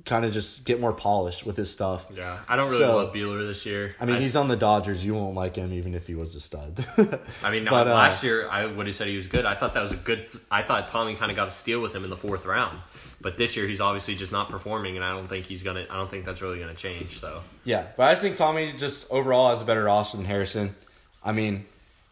kind 0.06 0.26
of 0.26 0.34
just 0.34 0.66
get 0.66 0.82
more 0.82 0.92
polished 0.92 1.46
with 1.46 1.56
his 1.56 1.72
stuff. 1.72 2.06
Yeah, 2.14 2.40
I 2.48 2.56
don't 2.58 2.68
really 2.68 2.80
So- 2.80 2.98
love 2.98 3.14
Buehler 3.14 3.48
this 3.48 3.66
year. 3.66 3.96
I 4.02 4.06
mean, 4.06 4.20
he's 4.20 4.36
on 4.36 4.48
the 4.50 4.58
Dodgers. 4.58 5.04
You 5.06 5.14
won't 5.14 5.34
like 5.36 5.56
him 5.56 5.72
even 5.74 5.96
if 5.96 6.08
he 6.08 6.14
was 6.16 6.36
a 6.36 6.40
stud. 6.42 6.86
I 7.42 7.50
mean, 7.52 7.66
but, 7.70 7.88
uh, 7.88 7.94
last 7.94 8.24
year 8.24 8.48
I 8.50 8.66
would 8.66 8.86
have 8.88 8.96
said 8.96 9.08
he 9.08 9.16
was 9.16 9.28
good. 9.28 9.46
I 9.46 9.54
thought 9.56 9.74
that 9.76 9.82
was 9.84 9.94
a 9.94 9.98
good. 9.98 10.26
I 10.52 10.62
thought 10.62 10.90
Tommy 10.90 11.16
kind 11.16 11.32
of 11.32 11.38
got 11.38 11.48
a 11.48 11.52
steal 11.52 11.80
with 11.82 11.96
him 11.96 12.04
in 12.04 12.10
the 12.10 12.18
fourth 12.18 12.46
round, 12.46 12.80
but 13.22 13.38
this 13.38 13.56
year 13.56 13.66
he's 13.68 13.80
obviously 13.80 14.16
just 14.16 14.32
not 14.34 14.50
performing, 14.50 14.96
and 14.98 15.06
I 15.06 15.12
don't 15.12 15.28
think 15.28 15.46
he's 15.46 15.64
gonna. 15.64 15.86
I 15.90 15.96
don't 15.96 16.10
think 16.12 16.26
that's 16.26 16.42
really 16.42 16.60
gonna 16.60 16.74
change. 16.74 17.20
So 17.20 17.42
Yeah, 17.64 17.86
but 17.96 18.04
I 18.04 18.12
just 18.12 18.22
think 18.24 18.36
Tommy 18.36 18.74
just 18.74 19.10
overall 19.10 19.52
has 19.52 19.62
a 19.62 19.66
better 19.66 19.84
roster 19.86 20.18
than 20.18 20.26
Harrison. 20.26 20.76
I 21.24 21.32
mean, 21.32 21.66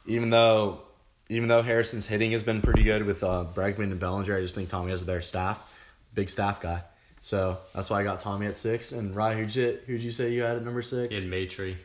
even 0.06 0.30
though 0.30 0.80
even 1.28 1.50
though 1.50 1.62
Harrison's 1.62 2.06
hitting 2.08 2.32
has 2.32 2.44
been 2.44 2.62
pretty 2.62 2.84
good 2.84 3.06
with 3.06 3.22
uh, 3.24 3.46
Bregman 3.54 3.92
and 3.92 4.00
Bellinger, 4.00 4.38
I 4.38 4.42
just 4.42 4.56
think 4.56 4.70
Tommy 4.70 4.92
has 4.92 5.02
a 5.02 5.06
better 5.06 5.22
staff, 5.22 5.74
big 6.14 6.30
staff 6.30 6.62
guy. 6.62 6.84
So 7.22 7.58
that's 7.74 7.90
why 7.90 8.02
I 8.02 8.04
got 8.04 8.20
Tommy 8.20 8.48
at 8.48 8.56
six. 8.58 8.92
And 8.92 9.16
Ryan, 9.16 9.38
who'd 9.40 9.56
you 9.56 9.80
who'd 9.86 10.02
you 10.02 10.12
say 10.12 10.32
you 10.32 10.42
had 10.44 10.58
at 10.58 10.64
number 10.64 10.82
six? 10.82 11.16
in 11.18 11.30
Matry, 11.30 11.76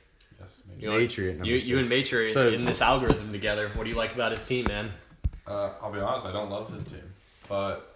Yes, 0.40 0.60
maybe. 0.68 0.82
you 0.82 0.88
know, 0.90 0.96
Matry 0.98 1.28
at 1.30 1.34
number 1.36 1.46
you, 1.50 1.56
you 1.56 1.78
and 1.78 1.86
six. 1.86 2.10
Matry 2.10 2.30
So- 2.30 2.48
in 2.48 2.64
this 2.64 2.80
algorithm 2.80 3.32
together. 3.32 3.70
What 3.74 3.84
do 3.84 3.90
you 3.90 3.96
like 3.96 4.14
about 4.14 4.32
his 4.32 4.42
team, 4.42 4.64
man? 4.68 4.92
Uh, 5.46 5.70
I'll 5.82 5.92
be 5.92 6.00
honest, 6.00 6.26
I 6.26 6.32
don't 6.32 6.50
love 6.50 6.72
his 6.72 6.84
team, 6.84 7.02
but 7.48 7.92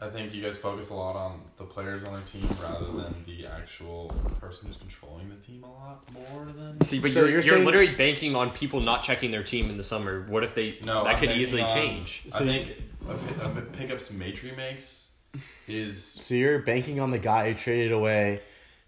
I 0.00 0.08
think 0.08 0.32
you 0.34 0.42
guys 0.42 0.56
focus 0.56 0.88
a 0.90 0.94
lot 0.94 1.14
on 1.14 1.42
the 1.58 1.64
players 1.64 2.02
on 2.04 2.14
their 2.14 2.22
team 2.22 2.48
rather 2.60 2.86
than 2.86 3.14
the 3.26 3.46
actual 3.46 4.08
person 4.40 4.66
who's 4.66 4.78
controlling 4.78 5.28
the 5.28 5.36
team 5.36 5.62
a 5.62 5.70
lot 5.70 6.02
more 6.12 6.46
than. 6.46 6.80
See, 6.80 6.98
but 6.98 7.12
So 7.12 7.20
you're, 7.20 7.28
you're 7.28 7.34
you're, 7.40 7.42
saying- 7.42 7.64
literally 7.66 7.94
banking 7.94 8.34
on 8.34 8.50
people 8.50 8.80
not 8.80 9.02
checking 9.02 9.30
their 9.30 9.42
team 9.44 9.68
in 9.70 9.76
the 9.76 9.82
summer. 9.84 10.22
What 10.28 10.42
if 10.42 10.54
they? 10.54 10.78
No, 10.82 11.04
that 11.04 11.14
I'm 11.14 11.20
could 11.20 11.30
easily 11.32 11.62
on- 11.62 11.68
change. 11.68 12.22
I 12.34 12.38
think 12.38 12.70
a, 13.08 13.12
pi- 13.14 13.44
a 13.44 13.48
pi- 13.50 13.60
pickups 13.76 14.08
Matry 14.08 14.56
makes 14.56 14.99
is 15.68 16.04
So 16.04 16.34
you're 16.34 16.58
banking 16.60 17.00
on 17.00 17.10
the 17.10 17.18
guy 17.18 17.48
who 17.48 17.54
traded 17.54 17.92
away 17.92 18.40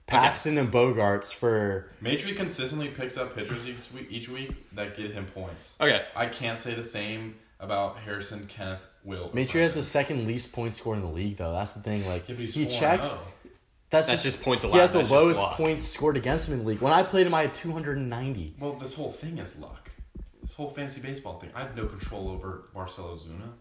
Paxton 0.06 0.58
and 0.58 0.70
Bogaerts 0.70 1.32
for 1.32 1.90
Matry 2.02 2.36
consistently 2.36 2.88
picks 2.88 3.16
up 3.16 3.34
pitchers 3.34 3.68
each 3.68 3.92
week, 3.92 4.08
each 4.10 4.28
week 4.28 4.50
that 4.74 4.96
get 4.96 5.12
him 5.12 5.26
points. 5.26 5.78
Okay, 5.80 6.04
I 6.16 6.26
can't 6.26 6.58
say 6.58 6.74
the 6.74 6.82
same 6.84 7.36
about 7.60 7.98
Harrison, 7.98 8.46
Kenneth, 8.48 8.80
Will. 9.04 9.26
or 9.26 9.30
Matry 9.30 9.60
has 9.62 9.72
the 9.72 9.82
second 9.82 10.26
least 10.26 10.52
points 10.52 10.76
scored 10.78 10.98
in 10.98 11.04
the 11.04 11.10
league, 11.10 11.36
though. 11.36 11.52
That's 11.52 11.70
the 11.72 11.80
thing. 11.80 12.06
Like 12.06 12.28
Yeah, 12.28 12.34
but 12.34 12.40
he's 12.42 12.54
he 12.54 12.64
4 12.64 12.72
checks. 12.80 13.12
and 13.12 13.20
oh. 13.22 13.28
That's, 13.90 14.06
That's 14.08 14.22
just, 14.22 14.36
just 14.36 14.44
points 14.44 14.64
He 14.64 14.70
allowed. 14.70 14.80
has 14.80 14.90
the 14.92 14.98
That's 14.98 15.10
just 15.10 15.22
lowest 15.22 15.40
luck. 15.40 15.56
points 15.56 15.86
scored 15.86 16.16
against 16.16 16.48
him 16.48 16.54
in 16.54 16.60
the 16.60 16.66
league. 16.66 16.80
When 16.80 16.92
I 16.94 17.02
played 17.02 17.26
him, 17.26 17.34
I 17.34 17.42
had 17.42 17.52
290. 17.54 18.56
Well, 18.58 18.72
this 18.74 18.94
whole 18.94 19.12
thing 19.12 19.36
is 19.38 19.58
luck. 19.58 19.90
This 20.40 20.54
whole 20.54 20.70
fantasy 20.70 21.00
baseball 21.02 21.38
thing. 21.38 21.50
I 21.54 21.60
have 21.60 21.76
no 21.76 21.84
control 21.86 22.28
over 22.30 22.64
Marcell 22.74 23.04
Ozuna. 23.16 23.52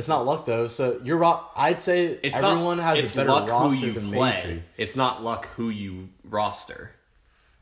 It's 0.00 0.08
not 0.08 0.24
luck 0.24 0.46
though. 0.46 0.66
So 0.66 0.98
you're 1.04 1.18
ro- 1.18 1.44
I'd 1.54 1.78
say 1.78 2.18
It's 2.22 2.34
everyone 2.36 2.78
not, 2.78 2.96
has 2.96 3.04
it's 3.04 3.12
a 3.14 3.18
better 3.18 3.30
luck 3.30 3.48
who 3.70 3.74
you 3.86 3.92
than 3.92 4.10
play. 4.10 4.30
Maitri. 4.32 4.62
It's 4.78 4.96
not 4.96 5.22
luck 5.22 5.46
who 5.56 5.68
you 5.68 6.08
roster. 6.24 6.92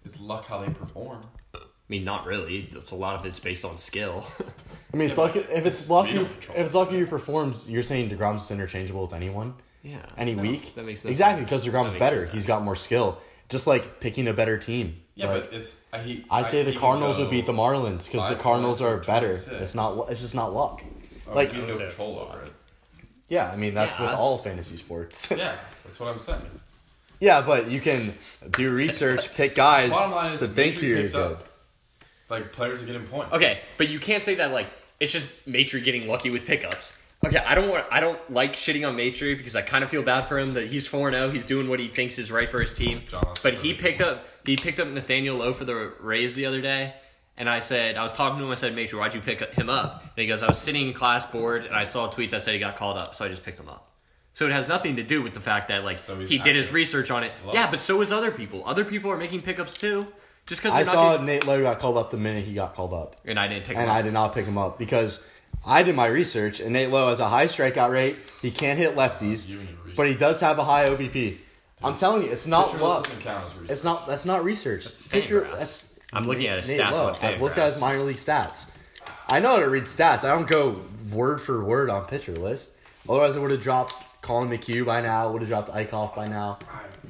It's 0.05 0.20
luck 0.20 0.47
how 0.47 0.60
they 0.65 0.73
perform. 0.73 1.24
I 1.56 1.59
mean, 1.89 2.05
not 2.05 2.27
really. 2.27 2.69
It's 2.73 2.93
a 2.93 2.94
lot 2.94 3.19
of 3.19 3.27
it's 3.27 3.40
based 3.40 3.65
on 3.65 3.77
skill. 3.77 4.24
I 4.94 4.97
mean, 4.97 5.09
it's 5.09 5.19
lucky 5.19 5.40
if 5.40 5.66
it's 5.66 5.90
lucky 5.90 6.15
don't 6.15 6.31
if 6.55 6.66
it's 6.66 6.74
lucky 6.77 6.97
who 6.98 7.06
performs. 7.06 7.69
You're 7.69 7.82
saying 7.82 8.09
Degrom's 8.09 8.44
is 8.44 8.51
interchangeable 8.52 9.02
with 9.02 9.12
anyone 9.15 9.55
yeah. 9.82 9.98
any 10.16 10.35
that 10.35 10.40
week. 10.43 10.51
makes- 10.62 10.70
That 10.77 10.85
makes 10.85 11.05
no 11.05 11.10
exactly 11.10 11.43
because 11.44 11.65
That 11.65 11.70
Degrom's 11.73 11.93
makes 11.94 11.98
better. 11.98 12.16
no 12.20 12.23
He's 12.27 12.31
sense. 12.43 12.47
got 12.47 12.62
more 12.62 12.77
skill. 12.77 13.19
Just 13.48 13.66
like 13.66 13.98
picking 14.01 14.28
a 14.28 14.32
better 14.32 14.59
team. 14.59 15.01
Yeah, 15.16 15.31
Like, 15.32 15.44
but 15.51 15.52
it's 15.55 15.81
he. 16.05 16.24
I'd 16.31 16.44
I- 16.44 16.48
say 16.48 16.62
the 16.62 16.77
Cardinals 16.77 17.16
would 17.19 17.31
beat 17.31 17.47
the 17.47 17.52
Marlins 17.52 18.06
because 18.10 18.28
the 18.28 18.36
Cardinals 18.36 18.81
are 18.81 18.98
better. 18.98 19.40
It's 19.65 19.74
not. 19.74 20.09
It's 20.10 20.20
just 20.20 20.35
not 20.36 20.52
luck. 20.55 20.82
Oh, 21.30 21.34
like- 21.34 21.52
you 21.52 21.60
have 21.60 21.68
no 21.68 21.76
say 21.76 21.86
control 21.88 22.18
over 22.18 22.42
it. 22.44 22.52
Yeah, 23.28 23.50
I 23.50 23.56
mean 23.56 23.74
that's 23.74 23.98
with 23.98 24.09
all 24.10 24.38
fantasy 24.38 24.76
sports. 24.76 25.30
Yeah, 25.36 25.56
that's 25.84 26.00
what 26.00 26.09
I'm 26.09 26.18
saying. 26.18 26.40
yeah, 27.20 27.42
but 27.42 27.70
you 27.70 27.80
can 27.80 28.14
do 28.52 28.70
research, 28.72 29.32
pick 29.36 29.55
guys 29.55 29.90
Bottom 29.90 30.12
line 30.14 30.32
is, 30.32 30.40
to 30.40 30.48
think 30.48 30.74
Mitri 30.76 30.88
you're 30.88 30.98
picks 30.98 31.12
good. 31.12 31.32
up, 31.32 31.48
like 32.30 32.52
players 32.52 32.82
are 32.82 32.86
getting 32.86 33.05
points. 33.06 33.34
Okay, 33.34 33.60
but 33.76 33.88
you 33.88 33.98
can't 34.00 34.22
say 34.22 34.36
that 34.36 34.52
like 34.52 34.66
it's 35.00 35.12
just 35.12 35.26
Matry 35.46 35.84
getting 35.84 36.09
lucky 36.09 36.30
with 36.30 36.44
pickups. 36.46 36.98
Okay, 37.26 37.36
I 37.38 37.55
don't 37.55 37.68
want 37.68 37.84
I 37.90 38.00
don't 38.00 38.18
like 38.32 38.55
shitting 38.55 38.86
on 38.88 38.96
Matry 38.96 39.36
because 39.36 39.55
I 39.56 39.60
kind 39.62 39.82
of 39.84 39.90
feel 39.90 40.02
bad 40.02 40.22
for 40.28 40.38
him 40.38 40.52
that 40.52 40.68
he's 40.68 40.88
4-0, 40.88 41.32
he's 41.32 41.44
doing 41.44 41.68
what 41.68 41.80
he 41.80 41.88
thinks 41.88 42.18
is 42.18 42.30
right 42.32 42.48
for 42.50 42.60
his 42.60 42.72
team. 42.72 43.02
Jonathan 43.10 43.34
But 43.42 43.55
he 43.55 43.72
Taylor. 43.74 43.82
picked 43.82 44.00
up 44.00 44.24
he 44.46 44.56
picked 44.56 44.80
up 44.80 44.88
Nathaniel 44.88 45.36
Lowe 45.36 45.52
for 45.52 45.64
the 45.66 45.92
Rays 46.00 46.34
the 46.34 46.46
other 46.46 46.60
day. 46.62 46.94
And 47.39 47.48
I 47.48 47.60
said, 47.60 47.97
I 47.97 48.02
was 48.02 48.12
talking 48.12 48.39
to 48.40 48.44
him. 48.44 48.51
I 48.51 48.55
said, 48.56 48.74
Matry, 48.74 48.98
why'd 48.98 49.15
you 49.15 49.20
pick 49.20 49.40
him 49.55 49.70
up? 49.70 50.02
And 50.02 50.10
he 50.23 50.27
goes, 50.27 50.43
I 50.43 50.48
was 50.48 50.59
sitting 50.59 50.89
in 50.89 50.93
class 50.93 51.24
board 51.24 51.65
and 51.66 51.74
I 51.74 51.85
saw 51.85 52.09
a 52.10 52.12
tweet 52.12 52.32
that 52.32 52.43
said 52.43 52.52
he 52.55 52.59
got 52.60 52.77
called 52.77 52.98
up, 52.98 53.15
so 53.15 53.24
I 53.24 53.28
just 53.28 53.44
picked 53.44 53.60
him 53.60 53.69
up. 53.69 53.85
So 54.35 54.47
it 54.47 54.52
has 54.52 54.69
nothing 54.69 54.97
to 54.97 55.02
do 55.02 55.23
with 55.23 55.35
the 55.35 55.40
fact 55.40 55.69
that 55.69 55.85
like 55.85 55.98
So 55.98 56.19
he's 56.19 56.28
he 56.28 56.39
did 56.39 56.55
his 56.56 56.73
research 56.73 57.10
on 57.10 57.24
it. 57.24 57.32
Love 57.44 57.55
yeah, 57.55 57.69
it. 57.69 57.70
but 57.70 57.81
so 57.81 58.01
is 58.01 58.12
other 58.12 58.31
people. 58.31 58.62
Other 58.66 58.85
people 58.85 59.10
are 59.10 59.16
making 59.16 59.43
pickups 59.43 59.74
too. 59.74 60.06
Just 60.47 60.62
because 60.62 60.74
I 60.74 60.78
not 60.82 60.86
saw 60.86 61.10
getting- 61.12 61.27
Nate 61.27 61.47
Lowe 61.47 61.62
got 61.62 61.78
called 61.78 61.97
up 61.97 62.10
the 62.10 62.16
minute 62.16 62.44
he 62.44 62.55
got 62.55 62.74
called 62.74 62.93
up, 62.94 63.16
and 63.24 63.39
I 63.39 63.48
didn't 63.48 63.66
pick 63.66 63.77
and 63.77 63.85
him 63.85 63.90
up. 63.90 63.97
I 63.97 64.02
did 64.02 64.12
not 64.12 64.35
pick 64.35 64.47
him 64.47 64.56
up 64.59 64.78
because 64.78 65.24
I 65.66 65.82
did 65.82 65.94
my 65.94 66.06
research, 66.06 66.59
and 66.60 66.73
Nate 66.73 66.90
Lowe 66.90 67.09
has 67.10 67.20
a 67.20 67.28
high 67.28 67.47
strikeout 67.47 67.90
rate. 67.90 68.16
He 68.43 68.51
can't 68.51 68.78
hit 68.78 68.97
lefties, 68.97 69.48
You 69.48 69.60
and 69.60 69.69
your 69.69 69.78
research. 69.78 69.97
but 69.97 70.09
he 70.09 70.15
does 70.15 70.40
have 70.40 70.59
a 70.59 70.65
high 70.65 70.86
OBP. 70.89 71.36
I'm 71.82 71.94
telling 71.94 72.23
you, 72.23 72.31
it's 72.31 72.47
not 72.47 72.81
luck. 72.81 73.05
doesn't 73.05 73.20
count 73.23 73.44
as 73.47 73.55
research. 73.55 73.70
It's 73.70 73.85
not. 73.85 74.06
That's 74.09 74.24
not 74.24 74.43
research. 74.44 74.86
FanGraphs. 74.86 75.43
that's- 75.51 75.88
I'm 76.12 76.24
looking 76.24 76.47
at 76.47 76.59
his 76.59 76.68
Nate 76.68 76.80
stats 76.80 76.93
Lowe. 76.93 77.09
on 77.09 77.16
I've 77.22 77.40
looked 77.40 77.59
at 77.59 77.72
his 77.72 77.80
minor 77.80 78.02
league 78.02 78.16
stats. 78.16 78.70
I 79.28 79.40
know 79.40 79.51
how 79.51 79.59
to 79.59 79.68
read 79.68 79.85
stats. 79.85 80.24
I 80.24 80.35
don't 80.35 80.48
go 80.48 80.80
word 81.12 81.40
for 81.40 81.62
word 81.62 81.90
on 81.90 82.06
pitcher 82.06 82.35
list. 82.35 82.76
Otherwise, 83.09 83.36
I 83.36 83.40
would 83.40 83.51
have 83.51 83.62
dropped 83.62 84.05
Collin 84.22 84.48
McHugh 84.48 84.85
by 84.85 85.01
now. 85.01 85.30
Would 85.30 85.43
have 85.43 85.48
dropped 85.48 85.70
Eickhoff 85.70 86.14
by 86.14 86.28
now. 86.28 86.59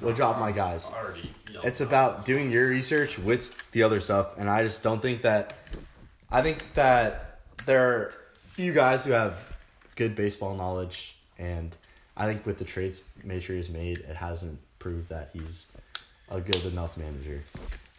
Would 0.01 0.11
have 0.11 0.17
dropped 0.17 0.41
my 0.41 0.53
guys. 0.53 0.91
It's 1.65 1.81
about 1.81 2.25
doing 2.25 2.51
your 2.51 2.69
research 2.69 3.19
with 3.19 3.71
the 3.73 3.83
other 3.83 4.01
stuff, 4.01 4.39
and 4.39 4.49
I 4.49 4.63
just 4.63 4.83
don't 4.83 5.03
think 5.03 5.23
that. 5.23 5.55
I 6.31 6.43
think 6.43 6.75
that 6.75 7.41
there 7.67 7.89
are 7.89 8.15
few 8.49 8.73
guys 8.73 9.05
who 9.05 9.13
have 9.13 9.57
good 9.97 10.15
baseball 10.15 10.55
knowledge, 10.55 11.17
and 11.39 11.77
I 12.17 12.27
think 12.27 12.47
with 12.47 12.59
the 12.59 12.65
trades 12.65 13.03
Matry 13.27 13.57
has 13.57 13.69
made, 13.69 13.99
it 13.99 14.17
hasn't 14.17 14.61
proved 14.79 15.09
that 15.09 15.31
he's 15.33 15.69
a 16.29 16.41
good 16.41 16.65
enough 16.67 16.97
manager. 16.97 17.45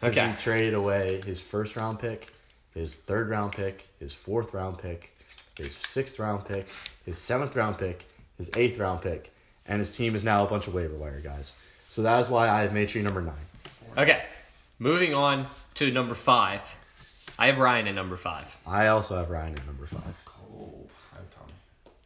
Because 0.00 0.16
Okay. 0.16 0.30
he 0.30 0.36
traded 0.36 0.74
away 0.74 1.20
his 1.24 1.40
first 1.40 1.76
round 1.76 1.98
pick, 1.98 2.32
his 2.74 2.94
third 2.96 3.28
round 3.28 3.52
pick, 3.52 3.88
his 3.98 4.12
fourth 4.12 4.54
round 4.54 4.78
pick, 4.78 5.14
his 5.58 5.76
sixth 5.76 6.18
round 6.18 6.46
pick, 6.46 6.66
his 7.04 7.18
seventh 7.18 7.54
round 7.54 7.78
pick, 7.78 8.06
his 8.38 8.50
eighth 8.56 8.78
round 8.78 9.02
pick, 9.02 9.32
and 9.66 9.78
his 9.78 9.94
team 9.94 10.14
is 10.14 10.24
now 10.24 10.44
a 10.44 10.48
bunch 10.48 10.66
of 10.66 10.74
waiver 10.74 10.94
wire 10.94 11.20
guys. 11.20 11.54
So 11.88 12.02
that 12.02 12.18
is 12.20 12.30
why 12.30 12.48
I 12.48 12.62
have 12.62 12.70
Matry 12.70 13.02
number 13.02 13.20
nine. 13.20 13.34
Okay, 13.98 14.22
moving 14.78 15.12
on 15.14 15.46
to 15.74 15.90
number 15.90 16.14
five. 16.14 16.76
I 17.38 17.46
have 17.48 17.58
Ryan 17.58 17.88
at 17.88 17.94
number 17.94 18.16
five. 18.16 18.56
I 18.66 18.86
also 18.88 19.16
have 19.16 19.28
Ryan 19.30 19.54
at 19.58 19.66
number 19.66 19.86
five. 19.86 20.14
Cold. 20.24 20.90
I 21.12 21.16
have 21.16 21.30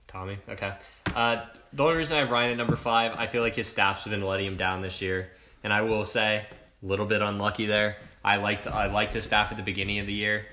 Tommy. 0.08 0.36
Tommy, 0.36 0.38
okay. 0.48 0.72
Uh, 1.14 1.44
the 1.72 1.82
only 1.84 1.96
reason 1.96 2.16
I 2.16 2.20
have 2.20 2.30
Ryan 2.30 2.52
at 2.52 2.56
number 2.56 2.76
five, 2.76 3.12
I 3.16 3.26
feel 3.26 3.42
like 3.42 3.54
his 3.56 3.68
staff's 3.68 4.06
been 4.06 4.22
letting 4.22 4.46
him 4.46 4.56
down 4.56 4.80
this 4.80 5.02
year, 5.02 5.30
and 5.62 5.72
I 5.72 5.82
will 5.82 6.04
say 6.04 6.46
a 6.84 6.86
little 6.86 7.06
bit 7.06 7.22
unlucky 7.22 7.66
there. 7.66 7.96
I 8.22 8.36
liked 8.36 8.66
I 8.66 8.86
liked 8.86 9.12
his 9.12 9.24
staff 9.24 9.50
at 9.50 9.56
the 9.56 9.62
beginning 9.62 9.98
of 9.98 10.06
the 10.06 10.12
year. 10.12 10.46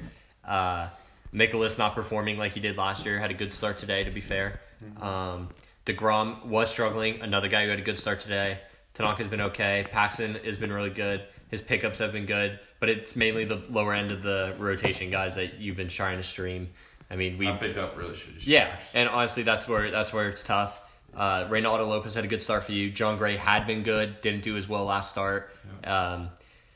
Uh, 0.45 0.87
Mikolas 1.33 1.77
not 1.77 1.95
performing 1.95 2.37
like 2.37 2.53
he 2.53 2.59
did 2.59 2.77
last 2.77 3.05
year. 3.05 3.19
Had 3.19 3.31
a 3.31 3.35
good 3.35 3.53
start 3.53 3.77
today, 3.77 4.03
to 4.03 4.11
be 4.11 4.21
fair. 4.21 4.59
Um, 5.01 5.49
Degrom 5.85 6.45
was 6.45 6.69
struggling. 6.69 7.21
Another 7.21 7.47
guy 7.47 7.63
who 7.63 7.69
had 7.69 7.79
a 7.79 7.83
good 7.83 7.99
start 7.99 8.19
today. 8.19 8.59
Tanaka's 8.93 9.29
been 9.29 9.41
okay. 9.41 9.85
Paxton 9.89 10.35
has 10.43 10.57
been 10.57 10.71
really 10.71 10.89
good. 10.89 11.23
His 11.49 11.61
pickups 11.61 11.99
have 11.99 12.11
been 12.11 12.25
good, 12.25 12.59
but 12.79 12.89
it's 12.89 13.15
mainly 13.15 13.45
the 13.45 13.61
lower 13.69 13.93
end 13.93 14.11
of 14.11 14.21
the 14.21 14.53
rotation 14.57 15.09
guys 15.09 15.35
that 15.35 15.59
you've 15.59 15.77
been 15.77 15.87
trying 15.87 16.17
to 16.17 16.23
stream. 16.23 16.69
I 17.09 17.15
mean, 17.15 17.37
we 17.37 17.47
I 17.47 17.57
picked 17.57 17.77
up 17.77 17.97
really 17.97 18.15
shitty. 18.15 18.45
yeah, 18.45 18.75
and 18.93 19.09
honestly, 19.09 19.43
that's 19.43 19.67
where 19.67 19.91
that's 19.91 20.13
where 20.13 20.29
it's 20.29 20.43
tough. 20.43 20.89
Uh, 21.15 21.45
Reynaldo 21.47 21.87
Lopez 21.87 22.15
had 22.15 22.23
a 22.23 22.27
good 22.27 22.41
start 22.41 22.63
for 22.63 22.71
you. 22.71 22.89
Jon 22.89 23.17
Gray 23.17 23.35
had 23.37 23.67
been 23.67 23.83
good, 23.83 24.21
didn't 24.21 24.43
do 24.43 24.57
as 24.57 24.67
well 24.67 24.85
last 24.85 25.09
start. 25.09 25.53
Um, 25.83 26.29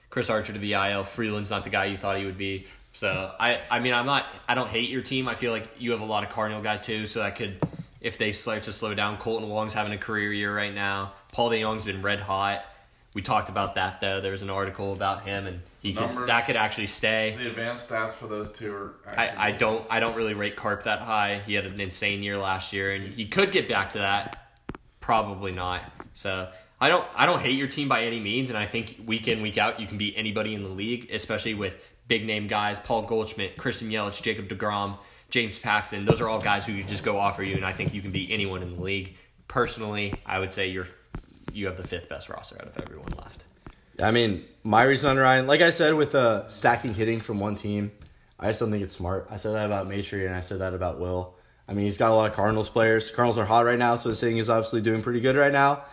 Chris 0.09 0.29
Archer 0.29 0.53
to 0.53 0.59
the 0.59 0.73
IL. 0.73 1.03
Freeland's 1.03 1.51
not 1.51 1.63
the 1.63 1.69
guy 1.69 1.85
you 1.85 1.97
thought 1.97 2.17
he 2.17 2.25
would 2.25 2.37
be. 2.37 2.67
So 2.93 3.31
I, 3.39 3.61
I 3.69 3.79
mean, 3.79 3.93
I'm 3.93 4.05
not. 4.05 4.25
I 4.47 4.55
don't 4.55 4.69
hate 4.69 4.89
your 4.89 5.01
team. 5.01 5.27
I 5.27 5.35
feel 5.35 5.51
like 5.51 5.67
you 5.77 5.91
have 5.91 6.01
a 6.01 6.05
lot 6.05 6.23
of 6.23 6.29
Cardinal 6.29 6.61
guy 6.61 6.77
too. 6.77 7.05
So 7.05 7.19
that 7.19 7.35
could, 7.35 7.59
if 7.99 8.17
they 8.17 8.31
start 8.31 8.63
to 8.63 8.71
slow 8.71 8.93
down, 8.93 9.17
Kolten 9.17 9.47
Wong's 9.47 9.73
having 9.73 9.91
a 9.91 9.97
career 9.97 10.31
year 10.31 10.55
right 10.55 10.73
now. 10.73 11.13
Paul 11.33 11.49
DeJong's 11.49 11.83
been 11.83 12.01
red 12.01 12.21
hot. 12.21 12.63
We 13.15 13.21
talked 13.21 13.47
about 13.47 13.75
that 13.75 14.01
though. 14.01 14.19
There 14.19 14.33
was 14.33 14.41
an 14.41 14.49
article 14.49 14.91
about 14.91 15.23
him, 15.23 15.47
and 15.47 15.61
he 15.81 15.93
could, 15.93 16.27
that 16.27 16.45
could 16.45 16.57
actually 16.57 16.87
stay. 16.87 17.33
The 17.37 17.47
advanced 17.47 17.89
stats 17.89 18.11
for 18.11 18.27
those 18.27 18.51
two 18.51 18.73
are. 18.73 18.93
I, 19.07 19.47
I 19.47 19.51
don't 19.51 19.87
I 19.89 20.01
don't 20.01 20.17
really 20.17 20.33
rate 20.33 20.57
Carp 20.57 20.83
that 20.83 20.99
high. 20.99 21.41
He 21.45 21.53
had 21.53 21.65
an 21.65 21.79
insane 21.79 22.23
year 22.23 22.37
last 22.37 22.73
year, 22.73 22.93
and 22.93 23.13
he 23.13 23.25
could 23.25 23.53
get 23.53 23.69
back 23.69 23.91
to 23.91 23.99
that. 23.99 24.51
Probably 24.99 25.53
not. 25.53 25.81
So 26.13 26.49
I 26.81 26.89
don't 26.89 27.07
I 27.15 27.25
don't 27.25 27.39
hate 27.39 27.57
your 27.57 27.69
team 27.69 27.87
by 27.87 28.03
any 28.03 28.19
means, 28.19 28.49
and 28.49 28.59
I 28.59 28.65
think 28.65 28.99
week 29.05 29.29
in 29.29 29.41
week 29.41 29.57
out 29.57 29.79
you 29.79 29.87
can 29.87 29.97
beat 29.97 30.15
anybody 30.17 30.53
in 30.53 30.63
the 30.63 30.69
league, 30.69 31.09
especially 31.09 31.53
with 31.53 31.81
big 32.09 32.25
name 32.25 32.47
guys: 32.47 32.81
Paul 32.81 33.03
Goldschmidt, 33.03 33.55
Christian 33.55 33.89
Yelich, 33.89 34.21
Jacob 34.21 34.49
Degrom, 34.49 34.97
James 35.29 35.57
Paxton. 35.57 36.03
Those 36.03 36.19
are 36.19 36.27
all 36.27 36.39
guys 36.39 36.65
who 36.65 36.83
just 36.83 37.03
go 37.03 37.17
offer 37.17 37.43
you, 37.43 37.55
and 37.55 37.65
I 37.65 37.71
think 37.71 37.93
you 37.93 38.01
can 38.01 38.11
beat 38.11 38.29
anyone 38.29 38.61
in 38.61 38.75
the 38.75 38.81
league. 38.81 39.15
Personally, 39.47 40.13
I 40.25 40.39
would 40.39 40.51
say 40.51 40.67
you're 40.67 40.87
you 41.55 41.67
have 41.67 41.77
the 41.77 41.87
fifth 41.87 42.09
best 42.09 42.29
roster 42.29 42.57
out 42.59 42.67
of 42.67 42.77
everyone 42.77 43.13
left. 43.17 43.45
I 44.01 44.11
mean, 44.11 44.43
my 44.63 44.83
reason 44.83 45.09
on 45.09 45.17
Ryan, 45.17 45.47
like 45.47 45.61
I 45.61 45.69
said, 45.69 45.93
with 45.93 46.13
uh, 46.13 46.47
stacking 46.49 46.93
hitting 46.93 47.21
from 47.21 47.39
one 47.39 47.55
team, 47.55 47.91
I 48.37 48.47
just 48.47 48.59
don't 48.59 48.71
think 48.71 48.83
it's 48.83 48.93
smart. 48.93 49.27
I 49.29 49.37
said 49.37 49.53
that 49.53 49.65
about 49.65 49.87
Matry 49.87 50.25
and 50.25 50.35
I 50.35 50.41
said 50.41 50.59
that 50.59 50.73
about 50.73 50.99
Will. 50.99 51.33
I 51.67 51.73
mean, 51.73 51.85
he's 51.85 51.97
got 51.97 52.11
a 52.11 52.13
lot 52.13 52.29
of 52.29 52.35
Cardinals 52.35 52.69
players. 52.69 53.09
Cardinals 53.09 53.37
are 53.37 53.45
hot 53.45 53.65
right 53.65 53.79
now, 53.79 53.95
so 53.95 54.09
his 54.09 54.19
hitting 54.19 54.37
is 54.37 54.49
obviously 54.49 54.81
doing 54.81 55.01
pretty 55.01 55.21
good 55.21 55.37
right 55.37 55.53
now. 55.53 55.83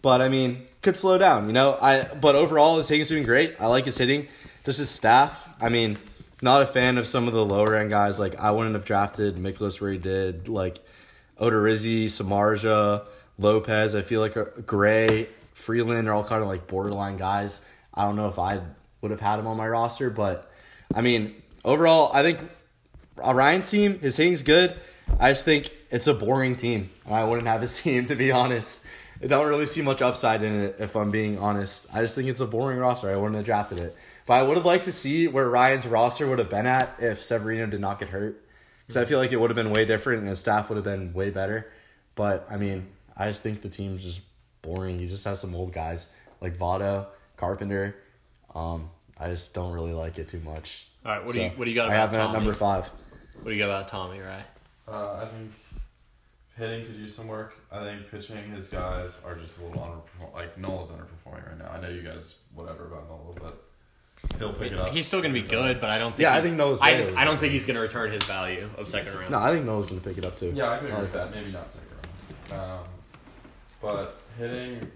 But 0.00 0.22
I 0.22 0.28
mean, 0.28 0.66
could 0.80 0.96
slow 0.96 1.18
down, 1.18 1.48
you 1.48 1.52
know. 1.52 1.76
I 1.80 2.04
but 2.04 2.36
overall, 2.36 2.76
his 2.76 2.88
hitting's 2.88 3.08
doing 3.08 3.24
great. 3.24 3.56
I 3.58 3.66
like 3.66 3.84
his 3.84 3.98
hitting. 3.98 4.28
Just 4.64 4.78
his 4.78 4.88
staff. 4.88 5.48
I 5.60 5.68
mean, 5.68 5.98
not 6.40 6.62
a 6.62 6.66
fan 6.66 6.98
of 6.98 7.06
some 7.06 7.26
of 7.26 7.34
the 7.34 7.44
lower 7.44 7.74
end 7.74 7.90
guys. 7.90 8.20
Like 8.20 8.38
I 8.38 8.52
wouldn't 8.52 8.76
have 8.76 8.84
drafted 8.84 9.34
Mikolas 9.36 9.80
where 9.80 9.90
he 9.90 9.98
did. 9.98 10.48
Like 10.48 10.78
Odorizzi, 11.40 12.04
Samardzija, 12.04 13.06
Lopez. 13.38 13.94
I 13.94 14.02
feel 14.02 14.20
like 14.20 14.36
uh, 14.36 14.46
Gray, 14.66 15.28
Freeland 15.54 16.08
are 16.08 16.14
all 16.14 16.24
kind 16.24 16.42
of 16.42 16.48
like 16.48 16.66
borderline 16.66 17.16
guys. 17.16 17.64
I 17.94 18.04
don't 18.04 18.16
know 18.16 18.28
if 18.28 18.38
I 18.38 18.60
would 19.00 19.10
have 19.10 19.20
had 19.20 19.38
him 19.38 19.46
on 19.46 19.56
my 19.56 19.68
roster, 19.68 20.10
but 20.10 20.50
I 20.94 21.00
mean, 21.00 21.34
overall, 21.64 22.10
I 22.12 22.22
think 22.22 22.40
Ryan's 23.16 23.70
team, 23.70 23.98
his 24.00 24.16
hitting's 24.16 24.42
good. 24.42 24.76
I 25.18 25.30
just 25.30 25.44
think 25.44 25.72
it's 25.90 26.06
a 26.06 26.14
boring 26.14 26.56
team, 26.56 26.90
and 27.04 27.14
I 27.14 27.24
wouldn't 27.24 27.46
have 27.46 27.60
his 27.60 27.80
team 27.82 28.06
to 28.06 28.14
be 28.14 28.30
honest. 28.30 28.80
I 29.22 29.26
don't 29.26 29.48
really 29.48 29.66
see 29.66 29.82
much 29.82 30.00
upside 30.00 30.42
in 30.42 30.60
it, 30.60 30.76
if 30.78 30.94
I'm 30.94 31.10
being 31.10 31.40
honest. 31.40 31.88
I 31.92 32.02
just 32.02 32.14
think 32.14 32.28
it's 32.28 32.40
a 32.40 32.46
boring 32.46 32.78
roster. 32.78 33.10
I 33.10 33.16
wouldn't 33.16 33.34
have 33.34 33.44
drafted 33.44 33.80
it, 33.80 33.96
but 34.26 34.34
I 34.34 34.42
would 34.42 34.56
have 34.56 34.66
liked 34.66 34.84
to 34.84 34.92
see 34.92 35.26
where 35.26 35.48
Ryan's 35.48 35.86
roster 35.86 36.28
would 36.28 36.38
have 36.38 36.50
been 36.50 36.66
at 36.66 36.94
if 37.00 37.20
Severino 37.20 37.66
did 37.66 37.80
not 37.80 37.98
get 37.98 38.10
hurt, 38.10 38.44
because 38.80 38.96
I 38.96 39.04
feel 39.04 39.18
like 39.18 39.32
it 39.32 39.40
would 39.40 39.50
have 39.50 39.56
been 39.56 39.70
way 39.70 39.84
different 39.84 40.20
and 40.20 40.28
his 40.28 40.38
staff 40.38 40.68
would 40.68 40.76
have 40.76 40.84
been 40.84 41.12
way 41.14 41.30
better. 41.30 41.68
But 42.14 42.46
I 42.48 42.58
mean, 42.58 42.86
I 43.18 43.26
just 43.28 43.42
think 43.42 43.62
the 43.62 43.68
team's 43.68 44.02
just 44.02 44.20
boring. 44.62 44.98
He 44.98 45.06
just 45.06 45.24
has 45.24 45.40
some 45.40 45.54
old 45.54 45.72
guys 45.72 46.08
like 46.40 46.56
Votto, 46.56 47.06
Carpenter. 47.36 47.96
Um, 48.54 48.90
I 49.18 49.28
just 49.28 49.54
don't 49.54 49.72
really 49.72 49.92
like 49.92 50.18
it 50.18 50.28
too 50.28 50.40
much. 50.40 50.86
All 51.04 51.12
right, 51.12 51.24
what 51.24 51.32
do 51.32 51.42
you 51.42 51.48
what 51.50 51.64
do 51.64 51.70
you 51.70 51.74
got 51.74 51.90
I 51.90 51.94
about 51.94 52.10
have 52.10 52.14
him 52.14 52.20
at 52.20 52.32
number 52.32 52.54
five. 52.54 52.86
What 53.42 53.46
do 53.46 53.52
you 53.52 53.58
got 53.58 53.66
about 53.70 53.88
Tommy? 53.88 54.20
Right. 54.20 54.44
Uh, 54.86 55.20
I 55.22 55.26
think 55.26 55.52
hitting 56.56 56.86
could 56.86 56.96
use 56.96 57.14
some 57.14 57.28
work. 57.28 57.54
I 57.70 57.82
think 57.84 58.10
pitching, 58.10 58.50
his 58.52 58.66
guys 58.68 59.18
are 59.24 59.34
just 59.36 59.58
a 59.58 59.64
little 59.64 59.80
underperforming. 59.80 60.34
Like 60.34 60.58
Nola's 60.58 60.90
underperforming 60.90 61.46
right 61.48 61.58
now. 61.58 61.70
I 61.70 61.80
know 61.80 61.88
you 61.88 62.02
guys 62.02 62.36
whatever 62.54 62.86
about 62.86 63.08
Nola, 63.08 63.34
but 63.40 64.38
he'll 64.38 64.52
pick 64.52 64.72
it 64.72 64.78
up. 64.78 64.92
He's 64.92 65.06
still 65.06 65.20
going 65.22 65.34
to 65.34 65.40
be 65.40 65.46
good, 65.46 65.80
but 65.80 65.90
I 65.90 65.98
don't 65.98 66.10
think. 66.12 66.20
Yeah, 66.20 66.30
I 66.30 66.34
he's- 66.34 66.44
think 66.44 66.56
Noah's 66.56 66.80
I 66.80 66.96
just 66.96 67.12
I 67.12 67.24
don't 67.24 67.38
think 67.38 67.52
he's 67.52 67.64
going 67.64 67.76
to 67.76 67.80
return 67.82 68.10
his 68.12 68.24
value 68.24 68.68
of 68.76 68.88
second 68.88 69.14
round. 69.16 69.30
No, 69.30 69.38
I 69.38 69.52
think 69.52 69.64
Noah's 69.66 69.86
gonna 69.86 70.00
pick 70.00 70.18
it 70.18 70.24
up 70.24 70.36
too. 70.36 70.52
Yeah, 70.54 70.70
I 70.70 70.76
can 70.78 70.86
agree 70.86 70.92
like 70.94 71.02
with 71.02 71.12
that. 71.14 71.30
Maybe 71.32 71.52
not 71.52 71.70
second 71.70 71.88
round. 72.50 72.70
Um, 72.80 72.86
but 73.80 74.20
hitting, 74.38 74.90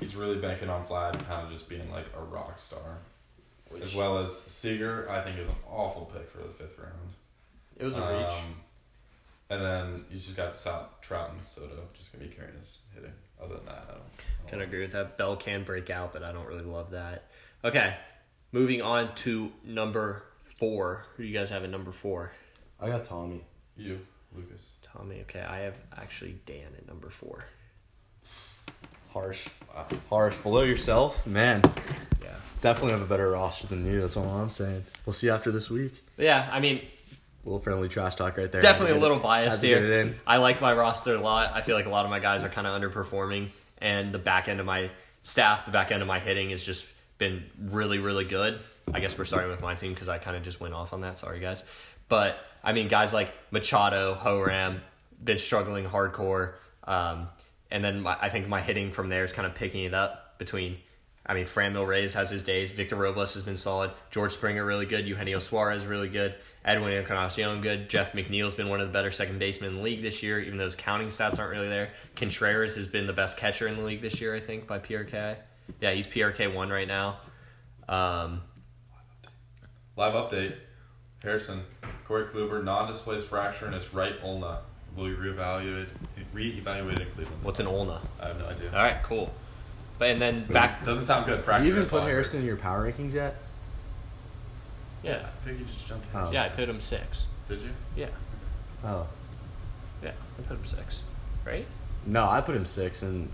he's 0.00 0.14
really 0.16 0.38
banking 0.38 0.68
on 0.68 0.86
Vlad 0.86 1.12
kind 1.26 1.46
of 1.46 1.52
just 1.52 1.68
being 1.68 1.90
like 1.90 2.06
a 2.16 2.22
rock 2.22 2.58
star. 2.58 2.98
As 3.80 3.94
well 3.94 4.18
as 4.18 4.36
Seager, 4.36 5.08
I 5.10 5.22
think 5.22 5.38
is 5.38 5.48
an 5.48 5.54
awful 5.70 6.10
pick 6.12 6.28
for 6.30 6.38
the 6.38 6.52
fifth 6.52 6.78
round. 6.78 7.14
It 7.78 7.84
was 7.84 7.96
a 7.96 8.00
reach. 8.00 8.32
Um, 8.32 8.54
and 9.48 9.62
then 9.62 10.04
you 10.10 10.18
just 10.18 10.36
got 10.36 10.58
Sal, 10.58 10.90
Trout 11.00 11.30
and 11.32 11.44
Soto 11.44 11.78
just 11.94 12.12
gonna 12.12 12.24
be 12.24 12.34
carrying 12.34 12.56
his 12.56 12.78
hitting. 12.94 13.12
Other 13.42 13.56
than 13.56 13.66
that, 13.66 13.86
I 13.88 13.92
don't. 13.92 14.02
I 14.46 14.50
Can 14.50 14.58
don't 14.58 14.68
agree 14.68 14.80
with 14.80 14.92
that. 14.92 15.18
Bell 15.18 15.36
can 15.36 15.64
break 15.64 15.90
out, 15.90 16.12
but 16.12 16.22
I 16.22 16.32
don't 16.32 16.46
really 16.46 16.64
love 16.64 16.90
that. 16.90 17.28
Okay, 17.64 17.96
moving 18.52 18.82
on 18.82 19.14
to 19.16 19.52
number 19.64 20.24
four. 20.58 21.06
Who 21.16 21.22
do 21.22 21.28
you 21.28 21.36
guys 21.36 21.50
have 21.50 21.64
at 21.64 21.70
number 21.70 21.92
four? 21.92 22.32
I 22.80 22.88
got 22.88 23.04
Tommy. 23.04 23.42
You, 23.76 24.00
Lucas. 24.34 24.71
Tommy. 24.96 25.20
Okay, 25.22 25.40
I 25.40 25.60
have 25.60 25.76
actually 25.96 26.36
Dan 26.46 26.66
at 26.76 26.86
number 26.86 27.08
four. 27.10 27.44
Harsh. 29.12 29.48
Harsh. 30.08 30.36
Below 30.38 30.62
yourself, 30.62 31.26
man. 31.26 31.62
Yeah. 32.22 32.30
Definitely 32.62 32.92
have 32.92 33.02
a 33.02 33.06
better 33.06 33.30
roster 33.30 33.66
than 33.66 33.84
you. 33.84 34.00
That's 34.00 34.16
all 34.16 34.24
I'm 34.24 34.50
saying. 34.50 34.84
We'll 35.04 35.12
see 35.12 35.28
after 35.28 35.50
this 35.50 35.68
week. 35.70 36.02
But 36.16 36.24
yeah, 36.24 36.48
I 36.50 36.60
mean, 36.60 36.78
A 36.78 37.44
little 37.44 37.60
friendly 37.60 37.88
trash 37.88 38.14
talk 38.14 38.36
right 38.38 38.50
there. 38.50 38.62
definitely 38.62 38.96
a 38.96 39.00
little 39.00 39.18
it- 39.18 39.22
biased 39.22 39.62
here. 39.62 40.14
I 40.26 40.38
like 40.38 40.60
my 40.60 40.72
roster 40.72 41.14
a 41.14 41.20
lot. 41.20 41.52
I 41.54 41.60
feel 41.62 41.76
like 41.76 41.86
a 41.86 41.90
lot 41.90 42.04
of 42.04 42.10
my 42.10 42.20
guys 42.20 42.42
are 42.42 42.48
kind 42.48 42.66
of 42.66 42.80
underperforming, 42.80 43.50
and 43.78 44.12
the 44.14 44.18
back 44.18 44.48
end 44.48 44.60
of 44.60 44.66
my 44.66 44.90
staff, 45.22 45.66
the 45.66 45.72
back 45.72 45.92
end 45.92 46.00
of 46.02 46.08
my 46.08 46.18
hitting 46.18 46.50
has 46.50 46.64
just 46.64 46.86
been 47.18 47.44
really, 47.60 47.98
really 47.98 48.24
good. 48.24 48.60
I 48.92 49.00
guess 49.00 49.16
we're 49.18 49.24
starting 49.24 49.50
with 49.50 49.60
my 49.60 49.74
team 49.74 49.92
because 49.92 50.08
I 50.08 50.18
kind 50.18 50.36
of 50.36 50.42
just 50.42 50.58
went 50.60 50.74
off 50.74 50.92
on 50.92 51.02
that. 51.02 51.18
Sorry, 51.18 51.38
guys. 51.38 51.62
But 52.08 52.38
I 52.64 52.72
mean, 52.72 52.88
guys 52.88 53.12
like 53.12 53.34
Machado, 53.50 54.14
Horam, 54.14 54.80
been 55.22 55.38
struggling 55.38 55.84
hardcore. 55.84 56.54
Um, 56.84 57.28
and 57.70 57.84
then 57.84 58.00
my, 58.00 58.16
I 58.20 58.28
think 58.28 58.48
my 58.48 58.60
hitting 58.60 58.90
from 58.90 59.08
there 59.08 59.24
is 59.24 59.32
kind 59.32 59.46
of 59.46 59.54
picking 59.54 59.84
it 59.84 59.94
up 59.94 60.38
between. 60.38 60.78
I 61.24 61.34
mean, 61.34 61.46
Franmil 61.46 61.86
Reyes 61.86 62.14
has 62.14 62.30
his 62.30 62.42
days. 62.42 62.72
Victor 62.72 62.96
Robles 62.96 63.34
has 63.34 63.44
been 63.44 63.56
solid. 63.56 63.92
George 64.10 64.32
Springer 64.32 64.64
really 64.64 64.86
good. 64.86 65.06
Eugenio 65.06 65.38
Suarez 65.38 65.86
really 65.86 66.08
good. 66.08 66.34
Edwin 66.64 66.92
Encarnacion 66.92 67.60
good. 67.60 67.88
Jeff 67.88 68.12
McNeil's 68.12 68.56
been 68.56 68.68
one 68.68 68.80
of 68.80 68.88
the 68.88 68.92
better 68.92 69.12
second 69.12 69.38
basemen 69.38 69.70
in 69.70 69.76
the 69.76 69.82
league 69.82 70.02
this 70.02 70.22
year, 70.22 70.40
even 70.40 70.58
though 70.58 70.64
his 70.64 70.74
counting 70.74 71.08
stats 71.08 71.38
aren't 71.38 71.52
really 71.52 71.68
there. 71.68 71.90
Contreras 72.16 72.74
has 72.74 72.88
been 72.88 73.06
the 73.06 73.12
best 73.12 73.36
catcher 73.36 73.68
in 73.68 73.76
the 73.76 73.84
league 73.84 74.00
this 74.00 74.20
year, 74.20 74.34
I 74.34 74.40
think, 74.40 74.66
by 74.66 74.80
PRK. 74.80 75.36
Yeah, 75.80 75.92
he's 75.92 76.08
PRK 76.08 76.52
one 76.52 76.70
right 76.70 76.88
now. 76.88 77.18
Um, 77.88 78.42
Live 79.96 80.14
update. 80.14 80.56
Harrison, 81.22 81.62
Corey 82.06 82.24
Kluber, 82.24 82.62
non-displaced 82.62 83.26
fracture 83.26 83.66
in 83.66 83.72
his 83.72 83.92
right 83.94 84.14
ulna. 84.22 84.58
Will 84.96 85.04
be 85.06 85.14
reevaluated, 85.14 85.86
reevaluated 86.34 87.00
in 87.00 87.10
Cleveland. 87.14 87.42
what's 87.42 87.60
an 87.60 87.66
ulna? 87.66 88.00
I 88.20 88.28
have 88.28 88.38
no 88.38 88.46
idea. 88.46 88.68
All 88.70 88.82
right, 88.82 89.02
cool. 89.02 89.32
But 89.98 90.10
and 90.10 90.20
then 90.20 90.44
back, 90.46 90.84
doesn't 90.84 91.04
sound 91.04 91.24
good. 91.26 91.42
Fracture. 91.44 91.64
You 91.64 91.72
even 91.72 91.86
put. 91.86 92.02
Harrison 92.02 92.40
in 92.40 92.46
your 92.46 92.56
power 92.56 92.90
rankings 92.90 93.14
yet? 93.14 93.36
yeah, 95.02 95.26
I 95.26 95.44
think 95.46 95.60
you 95.60 95.64
just 95.64 95.86
jumped. 95.88 96.06
Oh. 96.14 96.30
Yeah, 96.30 96.44
I 96.44 96.48
put 96.50 96.68
him 96.68 96.80
six. 96.80 97.26
Did 97.48 97.60
you? 97.60 97.70
Yeah, 97.96 98.08
Oh. 98.84 99.06
yeah, 100.02 100.10
I 100.38 100.42
put 100.42 100.56
him 100.58 100.64
six, 100.64 101.02
right? 101.46 101.66
No, 102.04 102.28
I 102.28 102.40
put 102.40 102.54
him 102.56 102.66
six, 102.66 103.02
and 103.02 103.30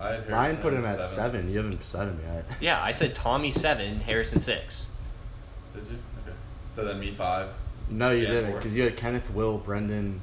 I 0.00 0.12
had 0.12 0.28
mine 0.28 0.30
Harrison 0.30 0.62
put 0.62 0.72
him 0.72 0.84
at 0.84 0.98
at 0.98 1.04
seven. 1.04 1.50
You 1.50 1.58
haven't 1.58 1.84
seven 1.84 2.18
yet. 2.26 2.46
Yeah, 2.60 2.82
I 2.82 2.92
said 2.92 3.14
Tommy 3.14 3.50
seven, 3.52 4.00
Harrison 4.00 4.40
six. 4.40 4.90
Did 5.74 5.84
you? 5.86 5.98
Okay. 6.78 6.82
So 6.82 6.84
then 6.92 7.00
me 7.00 7.12
five. 7.12 7.48
No, 7.90 8.10
you 8.10 8.24
Yeah, 8.24 8.30
didn't, 8.30 8.52
because 8.54 8.76
you 8.76 8.82
had 8.84 8.96
Kenneth, 8.96 9.30
Will, 9.30 9.58
Brendan, 9.58 10.20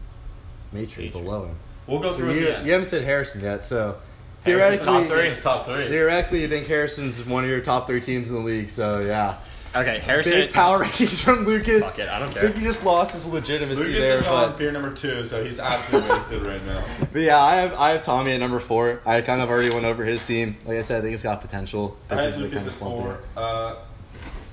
Matry 0.73 1.09
Matry. 1.09 1.11
below 1.11 1.45
him. 1.45 1.55
We'll 1.87 1.99
go 1.99 2.11
So 2.11 2.17
through 2.17 2.33
you, 2.33 2.47
it 2.47 2.49
again. 2.49 2.65
you 2.65 2.71
haven't 2.73 2.87
said 2.87 3.03
Harrison 3.03 3.41
yet, 3.41 3.65
so 3.65 3.97
Harrison's 4.43 4.81
theoretically, 4.81 4.85
top 4.85 5.05
three. 5.05 5.27
It's 5.29 5.41
top 5.41 5.65
three. 5.65 5.87
theoretically, 5.87 6.41
you 6.41 6.47
think 6.47 6.67
Harrison's 6.67 7.25
one 7.25 7.43
of 7.43 7.49
your 7.49 7.61
top 7.61 7.87
three 7.87 8.01
teams 8.01 8.29
in 8.29 8.35
the 8.35 8.41
league. 8.41 8.69
So 8.69 8.99
yeah, 8.99 9.37
Okay, 9.75 9.99
Harrison. 9.99 10.33
big 10.33 10.51
power 10.53 10.83
rankings 10.83 11.23
from 11.23 11.45
Lucas. 11.45 11.83
Fuck 11.85 11.99
it, 11.99 12.09
I 12.09 12.19
don't 12.19 12.29
I 12.29 12.33
care. 12.33 12.41
think 12.43 12.57
he 12.57 12.63
just 12.63 12.83
lost 12.85 13.13
his 13.13 13.25
legitimacy 13.27 13.81
Lucas 13.85 14.01
there, 14.01 14.17
is 14.17 14.27
on 14.27 14.49
but, 14.51 14.57
beer 14.57 14.71
number 14.71 14.93
two, 14.93 15.25
so 15.25 15.43
he's 15.43 15.59
absolutely 15.59 16.09
wasted 16.11 16.45
right 16.45 16.63
now. 16.65 16.83
but 17.13 17.21
yeah, 17.21 17.39
I 17.41 17.55
have 17.55 17.73
I 17.75 17.89
have 17.91 18.01
Tommy 18.01 18.33
at 18.33 18.39
number 18.39 18.59
four. 18.59 19.01
I 19.05 19.21
kind 19.21 19.41
of 19.41 19.49
already 19.49 19.69
went 19.71 19.85
over 19.85 20.03
his 20.05 20.23
team. 20.25 20.57
Like 20.65 20.77
I 20.77 20.81
said, 20.83 20.99
I 20.99 21.01
think 21.01 21.13
it's 21.13 21.23
got 21.23 21.41
potential. 21.41 21.97
I 22.09 22.15
had 22.15 22.23
Pitchers 22.25 22.39
are 22.39 22.43
Lucas 22.43 22.57
kinda 22.57 22.67
at 22.69 22.73
slumping 22.75 23.01
four. 23.01 23.19
Uh, 23.37 23.75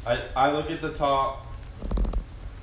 I 0.06 0.22
I 0.36 0.52
look 0.52 0.70
at 0.70 0.80
the 0.80 0.92
top. 0.94 1.46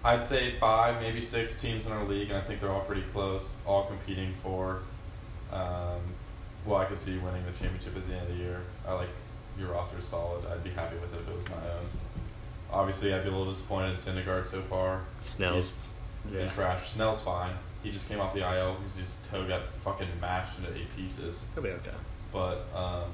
I'd 0.04 0.26
say 0.26 0.56
five, 0.60 1.02
maybe 1.02 1.22
six 1.22 1.60
teams 1.60 1.86
in 1.86 1.92
our 1.92 2.04
league, 2.06 2.30
and 2.30 2.38
I 2.38 2.42
think 2.42 2.62
they're 2.62 2.72
all 2.72 2.82
pretty 2.82 3.04
close, 3.14 3.58
all 3.66 3.86
competing 3.86 4.34
for. 4.44 4.82
Um, 5.52 6.02
well, 6.66 6.78
I 6.78 6.86
could 6.86 7.00
see 7.00 7.18
winning 7.18 7.44
the 7.46 7.52
championship 7.52 7.96
at 7.96 8.08
the 8.08 8.14
end 8.14 8.30
of 8.30 8.38
the 8.38 8.44
year. 8.44 8.62
I 8.88 8.94
like 8.94 9.10
your 9.58 9.70
roster 9.70 9.98
is 9.98 10.06
solid. 10.06 10.46
I'd 10.46 10.64
be 10.64 10.70
happy 10.70 10.98
with 10.98 11.14
it 11.14 11.22
if 11.22 11.28
it 11.28 11.36
was 11.36 11.50
my 11.50 11.56
own. 11.56 11.86
Obviously, 12.72 13.14
I'd 13.14 13.24
be 13.24 13.30
a 13.30 13.32
little 13.32 13.52
disappointed 13.52 13.92
in 13.92 13.96
Syndergaard 13.96 14.46
so 14.46 14.62
far. 14.62 15.02
Snell's. 15.22 15.74
He's 16.24 16.34
been 16.34 16.50
trash. 16.50 16.92
Snell's 16.92 17.22
fine. 17.22 17.54
He 17.82 17.92
just 17.92 18.10
came 18.10 18.20
off 18.20 18.34
the 18.34 18.42
IL 18.42 18.76
because 18.76 18.98
his 18.98 19.16
toe 19.32 19.48
got 19.48 19.70
fucking 19.84 20.08
mashed 20.20 20.60
into 20.60 20.76
eight 20.76 20.94
pieces. 20.96 21.40
He'll 21.54 21.64
be 21.64 21.70
okay. 21.70 21.92
But 22.34 22.66
um, 22.76 23.10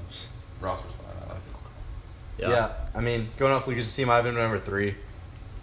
roster's 0.60 0.92
fine. 0.94 1.16
I 1.24 1.34
like 1.34 1.38
it. 1.38 2.42
Yeah. 2.42 2.50
Yeah. 2.50 2.72
I 2.96 3.02
mean, 3.02 3.30
going 3.38 3.54
off 3.54 3.68
Lucas' 3.68 3.96
team, 3.96 4.10
I 4.10 4.16
have 4.16 4.26
him 4.26 4.36
number 4.36 4.58
three 4.58 4.96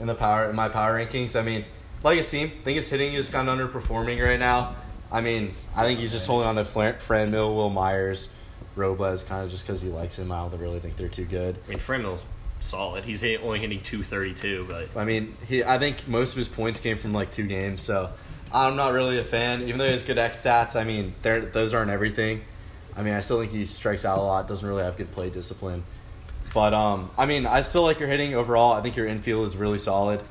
in 0.00 0.06
the 0.06 0.14
power 0.14 0.48
in 0.48 0.56
my 0.56 0.68
power 0.68 0.98
rankings. 0.98 1.38
I 1.38 1.42
mean, 1.42 1.64
like 2.02 2.16
his 2.16 2.30
team, 2.30 2.50
I 2.60 2.64
think 2.64 2.76
his 2.76 2.88
hitting 2.88 3.12
is 3.12 3.30
kind 3.30 3.48
of 3.48 3.58
underperforming 3.58 4.24
right 4.24 4.40
now. 4.40 4.74
I 5.12 5.20
mean, 5.20 5.54
I 5.76 5.84
think 5.84 6.00
he's 6.00 6.12
just 6.12 6.26
holding 6.26 6.48
on 6.48 6.56
to 6.56 6.64
Fran, 6.64 6.98
Fran 6.98 7.30
Mill, 7.30 7.54
Wil 7.54 7.70
Myers, 7.70 8.32
Robles, 8.76 9.24
kind 9.24 9.44
of 9.44 9.50
just 9.50 9.66
because 9.66 9.82
he 9.82 9.90
likes 9.90 10.18
him. 10.18 10.32
I 10.32 10.48
don't 10.48 10.58
really 10.58 10.80
think 10.80 10.96
they're 10.96 11.08
too 11.08 11.24
good. 11.24 11.58
I 11.66 11.70
mean, 11.70 11.78
Franmil's 11.78 12.24
solid. 12.60 13.04
He's 13.04 13.22
only 13.22 13.58
hitting 13.58 13.80
232, 13.80 14.66
but 14.68 14.88
I 14.96 15.04
mean, 15.04 15.36
he. 15.46 15.62
I 15.64 15.78
think 15.78 16.08
most 16.08 16.32
of 16.32 16.38
his 16.38 16.48
points 16.48 16.80
came 16.80 16.96
from 16.96 17.12
like 17.12 17.30
two 17.30 17.46
games, 17.46 17.82
so 17.82 18.12
I'm 18.52 18.76
not 18.76 18.92
really 18.92 19.18
a 19.18 19.24
fan. 19.24 19.62
Even 19.62 19.78
though 19.78 19.86
he 19.86 19.92
has 19.92 20.02
good 20.02 20.18
X 20.18 20.42
stats, 20.42 20.80
I 20.80 20.84
mean, 20.84 21.14
those 21.22 21.74
aren't 21.74 21.90
everything. 21.90 22.42
I 22.96 23.02
mean, 23.02 23.14
I 23.14 23.20
still 23.20 23.40
think 23.40 23.52
he 23.52 23.64
strikes 23.64 24.04
out 24.04 24.18
a 24.18 24.22
lot. 24.22 24.48
Doesn't 24.48 24.66
really 24.66 24.82
have 24.82 24.96
good 24.96 25.12
play 25.12 25.30
discipline. 25.30 25.84
But 26.52 26.74
um, 26.74 27.10
I 27.16 27.26
mean, 27.26 27.46
I 27.46 27.60
still 27.62 27.82
like 27.82 28.00
your 28.00 28.08
hitting 28.08 28.34
overall. 28.34 28.72
I 28.72 28.80
think 28.80 28.96
your 28.96 29.06
infield 29.06 29.46
is 29.46 29.56
really 29.56 29.78
solid, 29.78 30.22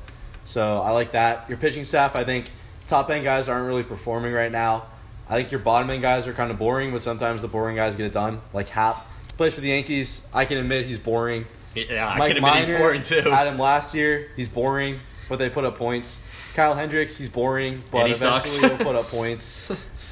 so 0.44 0.80
I 0.82 0.90
like 0.90 1.12
that. 1.12 1.48
Your 1.48 1.58
pitching 1.58 1.84
staff, 1.84 2.14
I 2.14 2.24
think 2.24 2.50
top 2.86 3.08
end 3.10 3.24
guys 3.24 3.48
aren't 3.48 3.66
really 3.66 3.84
performing 3.84 4.32
right 4.32 4.52
now. 4.52 4.84
I 5.28 5.34
think 5.34 5.50
your 5.50 5.60
bottom 5.60 5.88
end 5.90 6.02
guys 6.02 6.26
are 6.26 6.32
kind 6.32 6.50
of 6.50 6.58
boring, 6.58 6.92
but 6.92 7.02
sometimes 7.02 7.40
the 7.40 7.48
boring 7.48 7.76
guys 7.76 7.96
get 7.96 8.06
it 8.06 8.12
done. 8.12 8.40
Like 8.52 8.68
Happ 8.68 9.06
plays 9.36 9.54
for 9.54 9.60
the 9.62 9.68
Yankees. 9.68 10.28
I 10.34 10.44
can 10.44 10.58
admit 10.58 10.86
he's 10.86 10.98
boring. 10.98 11.46
yeah, 11.74 12.08
I 12.08 12.18
Mike 12.18 12.34
can 12.34 12.44
admit 12.44 12.66
he's 12.66 12.78
boring 12.78 13.02
too. 13.02 13.22
had 13.30 13.46
him 13.46 13.58
last 13.58 13.94
year. 13.94 14.28
He's 14.36 14.48
boring, 14.48 15.00
but 15.28 15.38
they 15.38 15.48
put 15.48 15.64
up 15.64 15.76
points. 15.78 16.22
Kyle 16.54 16.74
Hendricks, 16.74 17.16
he's 17.16 17.28
boring, 17.28 17.82
but 17.92 18.06
he 18.06 18.12
eventually 18.12 18.68
he'll 18.68 18.76
put 18.76 18.96
up 18.96 19.06
points. 19.10 19.60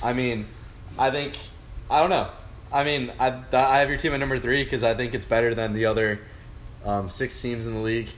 I 0.02 0.12
mean, 0.12 0.46
I 0.98 1.10
think 1.10 1.36
I 1.90 2.00
don't 2.00 2.10
know. 2.10 2.30
I 2.72 2.84
mean, 2.84 3.12
I 3.18 3.42
I 3.52 3.78
have 3.78 3.88
your 3.88 3.98
team 3.98 4.12
at 4.12 4.20
number 4.20 4.38
three 4.38 4.64
because 4.64 4.84
I 4.84 4.94
think 4.94 5.14
it's 5.14 5.24
better 5.24 5.54
than 5.54 5.72
the 5.72 5.86
other 5.86 6.20
um, 6.84 7.08
six 7.10 7.40
teams 7.40 7.66
in 7.66 7.74
the 7.74 7.80
league 7.80 8.08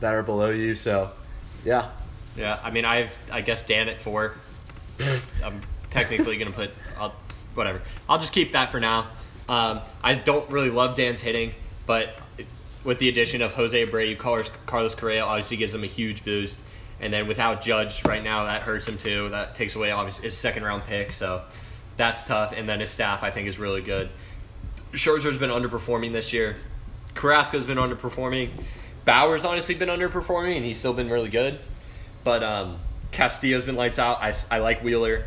that 0.00 0.14
are 0.14 0.22
below 0.22 0.50
you. 0.50 0.74
So, 0.74 1.10
yeah, 1.64 1.90
Yeah, 2.36 2.58
I 2.62 2.70
mean, 2.70 2.84
I've 2.84 3.16
I 3.30 3.40
guess 3.40 3.64
Dan 3.64 3.88
at 3.88 3.98
four. 3.98 4.36
I'm 5.44 5.60
technically 5.90 6.36
gonna 6.36 6.50
put 6.50 6.70
I'll, 6.98 7.14
whatever. 7.54 7.82
I'll 8.08 8.18
just 8.18 8.32
keep 8.32 8.52
that 8.52 8.70
for 8.70 8.80
now. 8.80 9.08
Um, 9.48 9.80
I 10.02 10.14
don't 10.14 10.50
really 10.50 10.70
love 10.70 10.94
Dan's 10.94 11.20
hitting, 11.20 11.54
but 11.86 12.10
with 12.84 12.98
the 12.98 13.08
addition 13.08 13.42
of 13.42 13.54
Jose 13.54 13.86
Abreu, 13.86 14.16
Carlos, 14.18 14.50
Carlos 14.66 14.94
Correa 14.94 15.24
obviously 15.24 15.56
gives 15.56 15.74
him 15.74 15.84
a 15.84 15.88
huge 15.88 16.24
boost. 16.24 16.56
And 17.00 17.12
then 17.12 17.28
without 17.28 17.62
Judge 17.62 18.04
right 18.04 18.22
now, 18.22 18.44
that 18.44 18.62
hurts 18.62 18.86
him 18.86 18.98
too. 18.98 19.28
That 19.30 19.54
takes 19.54 19.76
away 19.76 19.90
obviously 19.90 20.24
his 20.24 20.36
second 20.36 20.64
round 20.64 20.82
pick, 20.84 21.12
so 21.12 21.42
that's 21.98 22.24
tough. 22.24 22.54
And 22.56 22.66
then 22.66 22.80
his 22.80 22.88
staff 22.88 23.22
I 23.22 23.30
think 23.30 23.46
is 23.46 23.58
really 23.58 23.82
good. 23.82 24.08
Scherzer's 24.92 25.36
been 25.36 25.50
underperforming 25.50 26.12
this 26.12 26.32
year. 26.32 26.56
Carrasco's 27.14 27.66
been 27.66 27.76
underperforming. 27.76 28.50
Bauer's 29.04 29.44
honestly 29.44 29.74
been 29.74 29.88
underperforming, 29.88 30.56
and 30.56 30.64
he's 30.64 30.78
still 30.78 30.94
been 30.94 31.10
really 31.10 31.28
good. 31.28 31.58
But 32.24 32.42
um, 32.42 32.78
Castillo's 33.10 33.64
been 33.64 33.76
lights 33.76 33.98
out. 33.98 34.22
I, 34.22 34.34
I 34.50 34.58
like 34.60 34.82
Wheeler. 34.82 35.26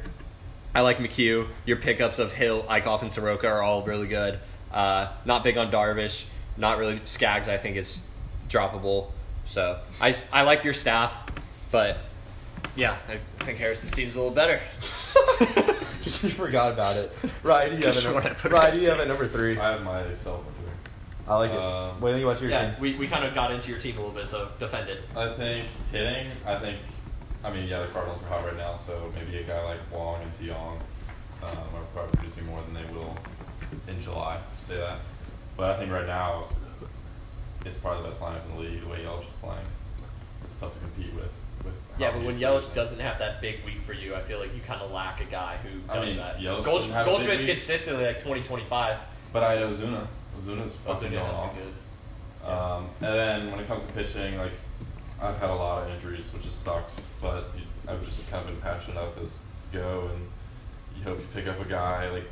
I 0.73 0.81
like 0.81 0.97
McHugh. 0.97 1.47
Your 1.65 1.77
pickups 1.77 2.17
of 2.17 2.31
Hill, 2.31 2.63
Eickhoff, 2.63 3.01
and 3.01 3.11
Soroka 3.11 3.47
are 3.47 3.61
all 3.61 3.83
really 3.83 4.07
good. 4.07 4.39
Uh, 4.71 5.07
not 5.25 5.43
big 5.43 5.57
on 5.57 5.71
Darvish. 5.71 6.27
Not 6.57 6.77
really 6.77 7.01
Skaggs. 7.05 7.49
I 7.49 7.57
think 7.57 7.75
is 7.75 7.99
droppable. 8.49 9.11
So 9.45 9.79
I, 9.99 10.15
I 10.31 10.43
like 10.43 10.63
your 10.63 10.73
staff, 10.73 11.13
but 11.71 11.97
yeah, 12.75 12.95
I 13.09 13.17
think 13.43 13.57
Harrison's 13.59 13.91
team's 13.91 14.13
a 14.13 14.17
little 14.17 14.33
better. 14.33 14.59
you 16.03 16.11
forgot 16.29 16.71
about 16.71 16.95
it. 16.97 17.11
Right, 17.43 17.71
you 17.71 17.85
have 17.85 17.95
Could've 17.95 18.11
it. 18.11 18.13
Number, 18.23 18.33
put 18.35 18.51
right, 18.51 18.73
at 18.73 18.79
you 18.81 18.89
have 18.89 18.99
it 18.99 19.07
number 19.07 19.27
three. 19.27 19.57
I 19.57 19.71
have 19.73 19.83
myself 19.83 20.45
at 20.47 20.53
three. 20.55 20.71
I 21.27 21.35
like 21.35 21.51
it. 21.51 21.57
Um, 21.57 22.01
what 22.01 22.09
do 22.11 22.17
you 22.17 22.21
think 22.23 22.31
about 22.31 22.41
your 22.41 22.49
Yeah, 22.51 22.71
team? 22.71 22.81
we, 22.81 22.95
we 22.95 23.07
kind 23.07 23.23
of 23.23 23.33
got 23.33 23.51
into 23.51 23.69
your 23.69 23.79
team 23.79 23.95
a 23.97 23.99
little 23.99 24.15
bit, 24.15 24.27
so 24.27 24.49
defend 24.59 24.89
it. 24.89 25.01
I 25.15 25.33
think 25.33 25.67
hitting. 25.91 26.31
I 26.45 26.57
think. 26.59 26.79
I 27.43 27.51
mean, 27.51 27.67
yeah, 27.67 27.79
the 27.79 27.87
Cardinals 27.87 28.21
are 28.23 28.27
hot 28.27 28.45
right 28.45 28.57
now, 28.57 28.75
so 28.75 29.11
maybe 29.15 29.37
a 29.39 29.43
guy 29.43 29.63
like 29.63 29.79
Wong 29.91 30.21
and 30.21 30.31
DeJong 30.39 30.77
um, 30.77 31.57
are 31.75 31.83
probably 31.93 32.11
producing 32.17 32.45
more 32.45 32.61
than 32.61 32.73
they 32.75 32.93
will 32.93 33.15
in 33.87 33.99
July. 33.99 34.39
Say 34.61 34.77
that. 34.77 34.99
But 35.57 35.71
I 35.71 35.77
think 35.79 35.91
right 35.91 36.05
now, 36.05 36.45
it's 37.65 37.77
probably 37.77 38.03
the 38.03 38.09
best 38.09 38.21
lineup 38.21 38.45
in 38.49 38.55
the 38.55 38.61
league. 38.61 38.81
The 38.81 38.87
way 38.87 38.99
Yelich 38.99 39.21
is 39.21 39.25
playing, 39.41 39.65
it's 40.45 40.55
tough 40.57 40.73
to 40.73 40.79
compete 40.79 41.13
with. 41.15 41.31
Yeah, 42.01 42.11
but 42.11 42.23
when 42.23 42.39
Yelich 42.39 42.73
doesn't 42.73 42.99
have 42.99 43.19
that 43.19 43.41
big 43.41 43.63
week 43.63 43.81
for 43.81 43.93
you, 43.93 44.15
I 44.15 44.21
feel 44.21 44.39
like 44.39 44.55
you 44.55 44.61
kind 44.61 44.81
of 44.81 44.91
lack 44.91 45.21
a 45.21 45.25
guy 45.25 45.57
who 45.57 45.69
I 45.91 45.97
does 45.97 46.07
mean, 46.07 46.17
that. 46.17 46.39
Yelich 46.39 46.63
Gold, 46.63 46.81
doesn't 46.81 46.93
have 46.93 47.07
a 47.07 47.17
big 47.19 47.39
week. 47.39 47.47
consistently 47.47 48.05
like 48.05 48.19
20, 48.23 48.41
25. 48.41 48.97
But 49.31 49.43
I 49.43 49.53
had 49.53 49.61
Ozuna. 49.63 50.07
Ozuna's 50.39 50.75
fucking 50.77 51.09
Ozuna 51.09 51.11
going 51.11 51.21
off. 51.21 51.55
good. 51.55 52.49
Um, 52.49 52.89
and 53.01 53.13
then 53.15 53.51
when 53.51 53.59
it 53.59 53.67
comes 53.67 53.85
to 53.85 53.91
pitching, 53.93 54.37
like 54.37 54.53
I've 55.21 55.37
had 55.37 55.49
a 55.51 55.55
lot 55.55 55.83
of 55.83 55.93
injuries, 55.95 56.33
which 56.33 56.45
has 56.45 56.55
sucked. 56.55 56.93
But 57.21 57.51
I've 57.87 58.03
just 58.03 58.29
kind 58.31 58.47
of 58.47 58.53
been 58.53 58.61
patching 58.61 58.97
up 58.97 59.17
as 59.21 59.43
go, 59.71 60.09
and 60.13 60.27
you 60.97 61.03
hope 61.03 61.19
you 61.19 61.27
pick 61.33 61.47
up 61.47 61.59
a 61.61 61.65
guy 61.65 62.09
like, 62.09 62.25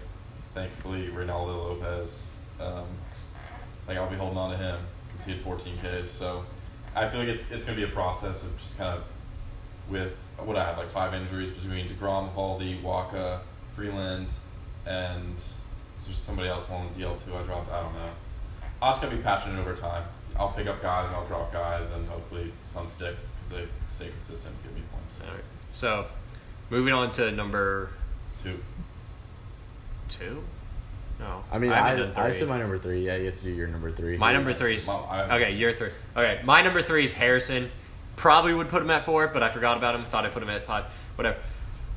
thankfully 0.55 1.09
Reynaldo 1.09 1.55
Lopez. 1.55 2.31
Um, 2.59 2.85
like 3.87 3.97
I'll 3.97 4.09
be 4.09 4.15
holding 4.15 4.37
on 4.37 4.51
to 4.51 4.57
him 4.57 4.79
because 5.07 5.25
he 5.25 5.33
had 5.33 5.41
14 5.41 5.77
Ks. 5.77 6.09
So 6.09 6.43
I 6.95 7.07
feel 7.07 7.19
like 7.19 7.29
it's 7.29 7.51
it's 7.51 7.65
gonna 7.65 7.77
be 7.77 7.83
a 7.83 7.87
process 7.87 8.43
of 8.43 8.59
just 8.59 8.77
kind 8.77 8.97
of 8.97 9.03
with 9.89 10.13
what 10.37 10.55
I 10.57 10.65
have 10.65 10.77
like 10.77 10.91
five 10.91 11.13
injuries 11.13 11.51
between 11.51 11.87
Degrom, 11.87 12.33
Valdi, 12.33 12.81
Wacha, 12.81 13.39
Freeland, 13.75 14.27
and 14.85 15.35
there's 16.05 16.17
somebody 16.17 16.47
else 16.49 16.69
on 16.69 16.87
the 16.93 16.99
DL 17.03 17.23
too. 17.23 17.35
I 17.35 17.41
dropped. 17.43 17.71
I 17.71 17.81
don't 17.81 17.93
know. 17.93 18.09
I'll 18.81 18.91
just 18.93 19.01
gotta 19.01 19.15
be 19.15 19.21
passionate 19.21 19.59
over 19.59 19.75
time. 19.75 20.03
I'll 20.37 20.51
pick 20.51 20.67
up 20.67 20.81
guys 20.81 21.07
and 21.07 21.15
I'll 21.15 21.25
drop 21.25 21.51
guys, 21.51 21.85
and 21.93 22.07
hopefully 22.07 22.51
some 22.65 22.87
stick 22.87 23.15
because 23.43 23.57
they 23.57 23.67
stay 23.87 24.09
consistent 24.11 24.53
and 24.55 24.63
give 24.63 24.73
me 24.75 24.83
points. 24.91 25.13
All 25.27 25.33
right. 25.33 25.43
So, 25.71 26.05
moving 26.69 26.93
on 26.93 27.11
to 27.13 27.31
number 27.31 27.89
Two. 28.43 28.59
two. 30.07 30.43
No, 31.19 31.43
I 31.51 31.59
mean, 31.59 31.71
haven't 31.71 32.11
I, 32.11 32.13
done 32.13 32.25
I, 32.27 32.31
said 32.31 32.47
my 32.47 32.57
number 32.57 32.77
three. 32.77 33.05
Yeah, 33.05 33.17
you 33.17 33.25
have 33.25 33.35
to 33.35 33.43
do 33.43 33.49
your 33.49 33.67
number 33.67 33.91
three. 33.91 34.15
My 34.17 34.31
number 34.31 34.53
three 34.53 34.75
is 34.75 34.87
Well, 34.87 35.09
okay. 35.31 35.53
Your 35.53 35.73
three. 35.73 35.89
Okay, 36.15 36.39
my 36.45 36.61
number 36.61 36.81
three 36.81 37.03
is 37.03 37.11
Harrison. 37.11 37.69
Probably 38.19 38.53
would 38.53 38.67
put 38.67 38.81
him 38.81 38.89
at 38.91 39.05
four, 39.05 39.29
but 39.29 39.41
I 39.43 39.47
forgot 39.49 39.77
about 39.77 39.95
him. 39.95 40.03
Thought 40.03 40.25
I 40.25 40.29
put 40.29 40.43
him 40.43 40.49
at 40.49 40.65
five. 40.65 40.83
Whatever. 41.15 41.37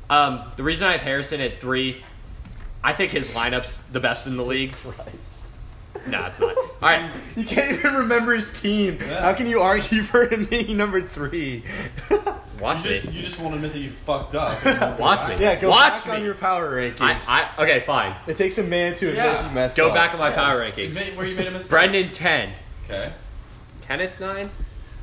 Um, 0.09 0.41
the 0.55 0.63
reason 0.63 0.87
I 0.87 0.93
have 0.93 1.01
Harrison 1.01 1.41
at 1.41 1.59
three, 1.59 2.01
I 2.81 2.93
think 2.93 3.11
his 3.11 3.31
lineup's 3.35 3.79
the 3.79 3.99
best 3.99 4.25
in 4.25 4.37
the 4.37 4.43
league. 4.43 4.71
Christ. 4.71 5.47
No, 6.07 6.23
it's 6.25 6.39
not. 6.39 6.55
All 6.57 6.65
right, 6.81 7.09
You 7.35 7.43
can't 7.43 7.73
even 7.73 7.93
remember 7.95 8.33
his 8.33 8.57
team. 8.57 8.99
How 8.99 9.33
can 9.33 9.47
you 9.47 9.59
argue 9.59 10.01
for 10.03 10.25
him 10.25 10.45
being 10.45 10.77
number 10.77 11.01
three? 11.01 11.63
watch 12.61 12.85
you 12.85 12.89
me. 12.91 12.99
just, 12.99 13.13
you 13.13 13.21
just 13.21 13.37
won't 13.39 13.55
admit 13.55 13.73
that 13.73 13.79
you 13.79 13.89
fucked 13.89 14.33
up. 14.33 14.97
Watch 14.99 15.27
me. 15.27 15.35
yeah, 15.43 15.59
go 15.59 15.69
watch 15.69 15.95
back 15.95 16.07
me. 16.07 16.11
on 16.13 16.23
your 16.23 16.35
power 16.35 16.71
rankings. 16.71 17.25
I, 17.27 17.49
I 17.57 17.63
okay, 17.63 17.81
fine. 17.85 18.15
it 18.27 18.37
takes 18.37 18.57
a 18.59 18.63
man 18.63 18.95
to 18.95 19.09
admit 19.09 19.23
Yeah. 19.25 19.47
you 19.49 19.53
messed 19.53 19.75
Go 19.75 19.87
up. 19.87 19.91
Go 19.91 19.95
back 19.95 20.13
on 20.13 20.19
my 20.19 20.31
power 20.31 20.63
Yes. 20.63 20.71
rankings. 20.73 20.99
Admit 21.01 21.17
Where 21.17 21.25
you 21.27 21.35
made 21.35 21.47
a 21.47 21.51
mistake. 21.51 21.69
Brendan 21.69 22.11
ten, 22.13 22.53
Okay. 22.85 23.11
Kenneth 23.81 24.19
nine. 24.21 24.49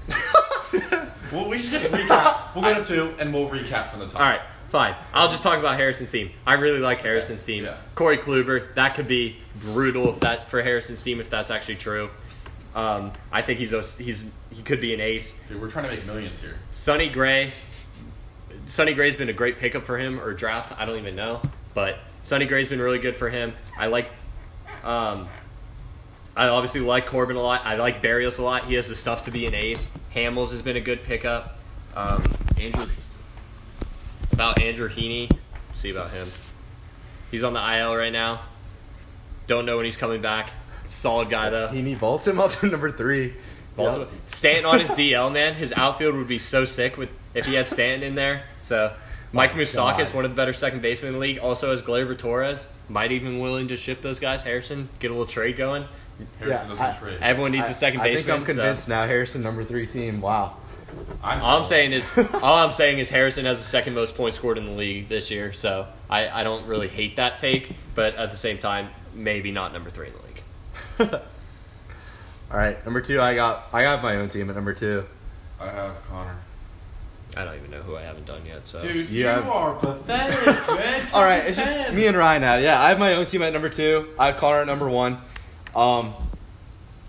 Well, 1.32 1.48
we 1.48 1.58
should 1.58 1.70
just 1.70 1.90
recap. 1.90 2.54
We'll 2.54 2.64
go 2.64 2.82
to 2.82 2.84
two, 2.84 3.14
and 3.18 3.32
we'll 3.32 3.48
recap 3.48 3.88
from 3.90 4.00
the 4.00 4.06
top. 4.06 4.16
All 4.16 4.28
right, 4.28 4.40
fine. 4.68 4.96
I'll 5.12 5.30
just 5.30 5.44
talk 5.44 5.58
about 5.60 5.76
Harrison's 5.76 6.10
team. 6.10 6.30
I 6.44 6.54
really 6.54 6.80
like 6.80 7.02
Harrison's 7.02 7.44
team. 7.44 7.64
Yeah. 7.64 7.76
Corey 7.94 8.18
Kluber, 8.18 8.74
that 8.74 8.96
could 8.96 9.06
be 9.06 9.36
brutal 9.60 10.10
if 10.10 10.20
that 10.20 10.48
for 10.48 10.60
Harrison's 10.60 11.02
team 11.02 11.20
if 11.20 11.30
that's 11.30 11.50
actually 11.50 11.76
true. 11.76 12.10
Um, 12.74 13.12
I 13.30 13.42
think 13.42 13.60
he's 13.60 13.72
a, 13.72 13.82
he's 13.82 14.28
he 14.50 14.62
could 14.62 14.80
be 14.80 14.92
an 14.92 15.00
ace. 15.00 15.38
Dude, 15.48 15.60
we're 15.60 15.70
trying 15.70 15.88
to 15.88 15.90
make 15.90 16.06
millions 16.06 16.40
here. 16.40 16.56
Sonny 16.72 17.08
Gray, 17.08 17.52
Sonny 18.66 18.94
Gray's 18.94 19.16
been 19.16 19.28
a 19.28 19.32
great 19.32 19.58
pickup 19.58 19.84
for 19.84 19.98
him 19.98 20.20
or 20.20 20.32
draft. 20.34 20.72
I 20.78 20.84
don't 20.84 20.98
even 20.98 21.14
know, 21.14 21.40
but 21.74 21.98
Sonny 22.24 22.46
Gray's 22.46 22.68
been 22.68 22.80
really 22.80 22.98
good 22.98 23.16
for 23.16 23.30
him. 23.30 23.54
I 23.78 23.86
like, 23.86 24.08
um, 24.82 25.28
I 26.40 26.48
obviously 26.48 26.80
like 26.80 27.04
Corbin 27.04 27.36
a 27.36 27.42
lot. 27.42 27.66
I 27.66 27.76
like 27.76 28.00
Berrios 28.00 28.38
a 28.38 28.42
lot. 28.42 28.64
He 28.64 28.72
has 28.72 28.88
the 28.88 28.94
stuff 28.94 29.24
to 29.24 29.30
be 29.30 29.44
an 29.44 29.54
ace. 29.54 29.90
Hamels 30.14 30.52
has 30.52 30.62
been 30.62 30.74
a 30.74 30.80
good 30.80 31.02
pickup. 31.02 31.58
Um, 31.94 32.24
Andrew, 32.56 32.86
about 34.32 34.58
Andrew 34.58 34.88
Heaney, 34.88 35.30
see 35.74 35.90
about 35.90 36.12
him. 36.12 36.26
He's 37.30 37.44
on 37.44 37.52
the 37.52 37.78
IL 37.78 37.94
right 37.94 38.10
now. 38.10 38.40
Don't 39.48 39.66
know 39.66 39.76
when 39.76 39.84
he's 39.84 39.98
coming 39.98 40.22
back. 40.22 40.50
Solid 40.88 41.28
guy 41.28 41.50
though. 41.50 41.68
He 41.68 41.92
vaults 41.92 42.26
him 42.26 42.40
up 42.40 42.52
to 42.52 42.66
number 42.68 42.90
three. 42.90 43.34
Baltimore. 43.76 44.08
Yep. 44.10 44.20
Stanton 44.28 44.64
on 44.64 44.80
his 44.80 44.92
DL, 44.92 45.30
man. 45.30 45.52
His 45.52 45.74
outfield 45.76 46.14
would 46.14 46.26
be 46.26 46.38
so 46.38 46.64
sick 46.64 46.96
with 46.96 47.10
if 47.34 47.44
he 47.44 47.52
had 47.52 47.68
Stanton 47.68 48.02
in 48.02 48.14
there. 48.14 48.44
So 48.60 48.94
Mike 49.32 49.52
Moustakas, 49.52 50.06
God. 50.06 50.14
one 50.14 50.24
of 50.24 50.30
the 50.30 50.36
better 50.36 50.54
second 50.54 50.80
basemen 50.80 51.10
in 51.10 51.14
the 51.16 51.20
league, 51.20 51.38
also 51.38 51.70
has 51.70 51.82
Gleyber 51.82 52.16
Torres. 52.16 52.66
Might 52.88 53.12
even 53.12 53.40
willing 53.40 53.68
to 53.68 53.76
ship 53.76 54.00
those 54.00 54.18
guys. 54.18 54.42
Harrison, 54.42 54.88
get 55.00 55.10
a 55.10 55.12
little 55.12 55.26
trade 55.26 55.58
going. 55.58 55.84
Harrison 56.38 56.62
Yeah, 56.64 56.68
doesn't 56.68 56.84
I- 56.84 56.98
trade. 56.98 57.18
Everyone 57.20 57.52
needs 57.52 57.68
I- 57.68 57.72
a 57.72 57.74
second 57.74 58.00
I 58.00 58.04
baseman. 58.04 58.24
think 58.24 58.48
I'm 58.48 58.54
so- 58.54 58.60
convinced 58.62 58.88
now. 58.88 59.06
Harrison 59.06 59.42
number 59.42 59.64
three 59.64 59.86
team. 59.86 60.20
Wow. 60.20 60.56
I'm 61.22 61.40
All 61.40 61.58
I'm 61.58 61.64
saying 61.64 61.92
is, 61.92 62.10
all 62.34 62.56
I'm 62.56 62.72
saying 62.72 62.98
is 62.98 63.10
Harrison 63.10 63.44
has 63.44 63.58
the 63.58 63.64
second 63.64 63.94
most 63.94 64.16
points 64.16 64.36
scored 64.36 64.58
in 64.58 64.64
the 64.66 64.72
league 64.72 65.08
this 65.08 65.30
year. 65.30 65.52
So 65.52 65.86
I, 66.08 66.28
I 66.28 66.42
don't 66.42 66.66
really 66.66 66.88
hate 66.88 67.16
that 67.16 67.38
take, 67.38 67.74
but 67.94 68.16
at 68.16 68.32
the 68.32 68.36
same 68.36 68.58
time, 68.58 68.88
maybe 69.14 69.52
not 69.52 69.72
number 69.72 69.88
three 69.90 70.08
in 70.08 70.12
the 70.14 71.04
league. 71.06 71.12
All 72.50 72.56
right, 72.58 72.84
number 72.84 73.00
two. 73.00 73.20
I 73.20 73.34
got 73.36 73.68
I 73.72 73.82
got 73.84 74.02
my 74.02 74.16
own 74.16 74.28
team 74.28 74.50
at 74.50 74.56
number 74.56 74.74
two. 74.74 75.04
I 75.60 75.66
have 75.66 76.02
Connor. 76.08 76.36
I 77.36 77.44
don't 77.44 77.54
even 77.56 77.70
know 77.70 77.82
who 77.82 77.94
I 77.96 78.02
haven't 78.02 78.26
done 78.26 78.44
yet. 78.44 78.66
So 78.66 78.80
Dude, 78.80 79.08
You 79.08 79.20
you, 79.20 79.26
have- 79.26 79.46
are 79.46 79.74
pathetic, 79.76 80.44
man. 80.76 81.08
All 81.14 81.22
right, 81.22 81.44
it's 81.44 81.56
just 81.56 81.92
me 81.92 82.06
and 82.08 82.16
Ryan 82.16 82.40
now. 82.42 82.56
Yeah, 82.56 82.80
I 82.80 82.88
have 82.88 82.98
my 82.98 83.14
own 83.14 83.24
team 83.24 83.42
at 83.42 83.52
number 83.52 83.68
two. 83.68 84.08
I 84.18 84.26
have 84.26 84.38
Connor 84.38 84.62
at 84.62 84.66
number 84.66 84.88
one. 84.88 85.18
Um, 85.74 86.14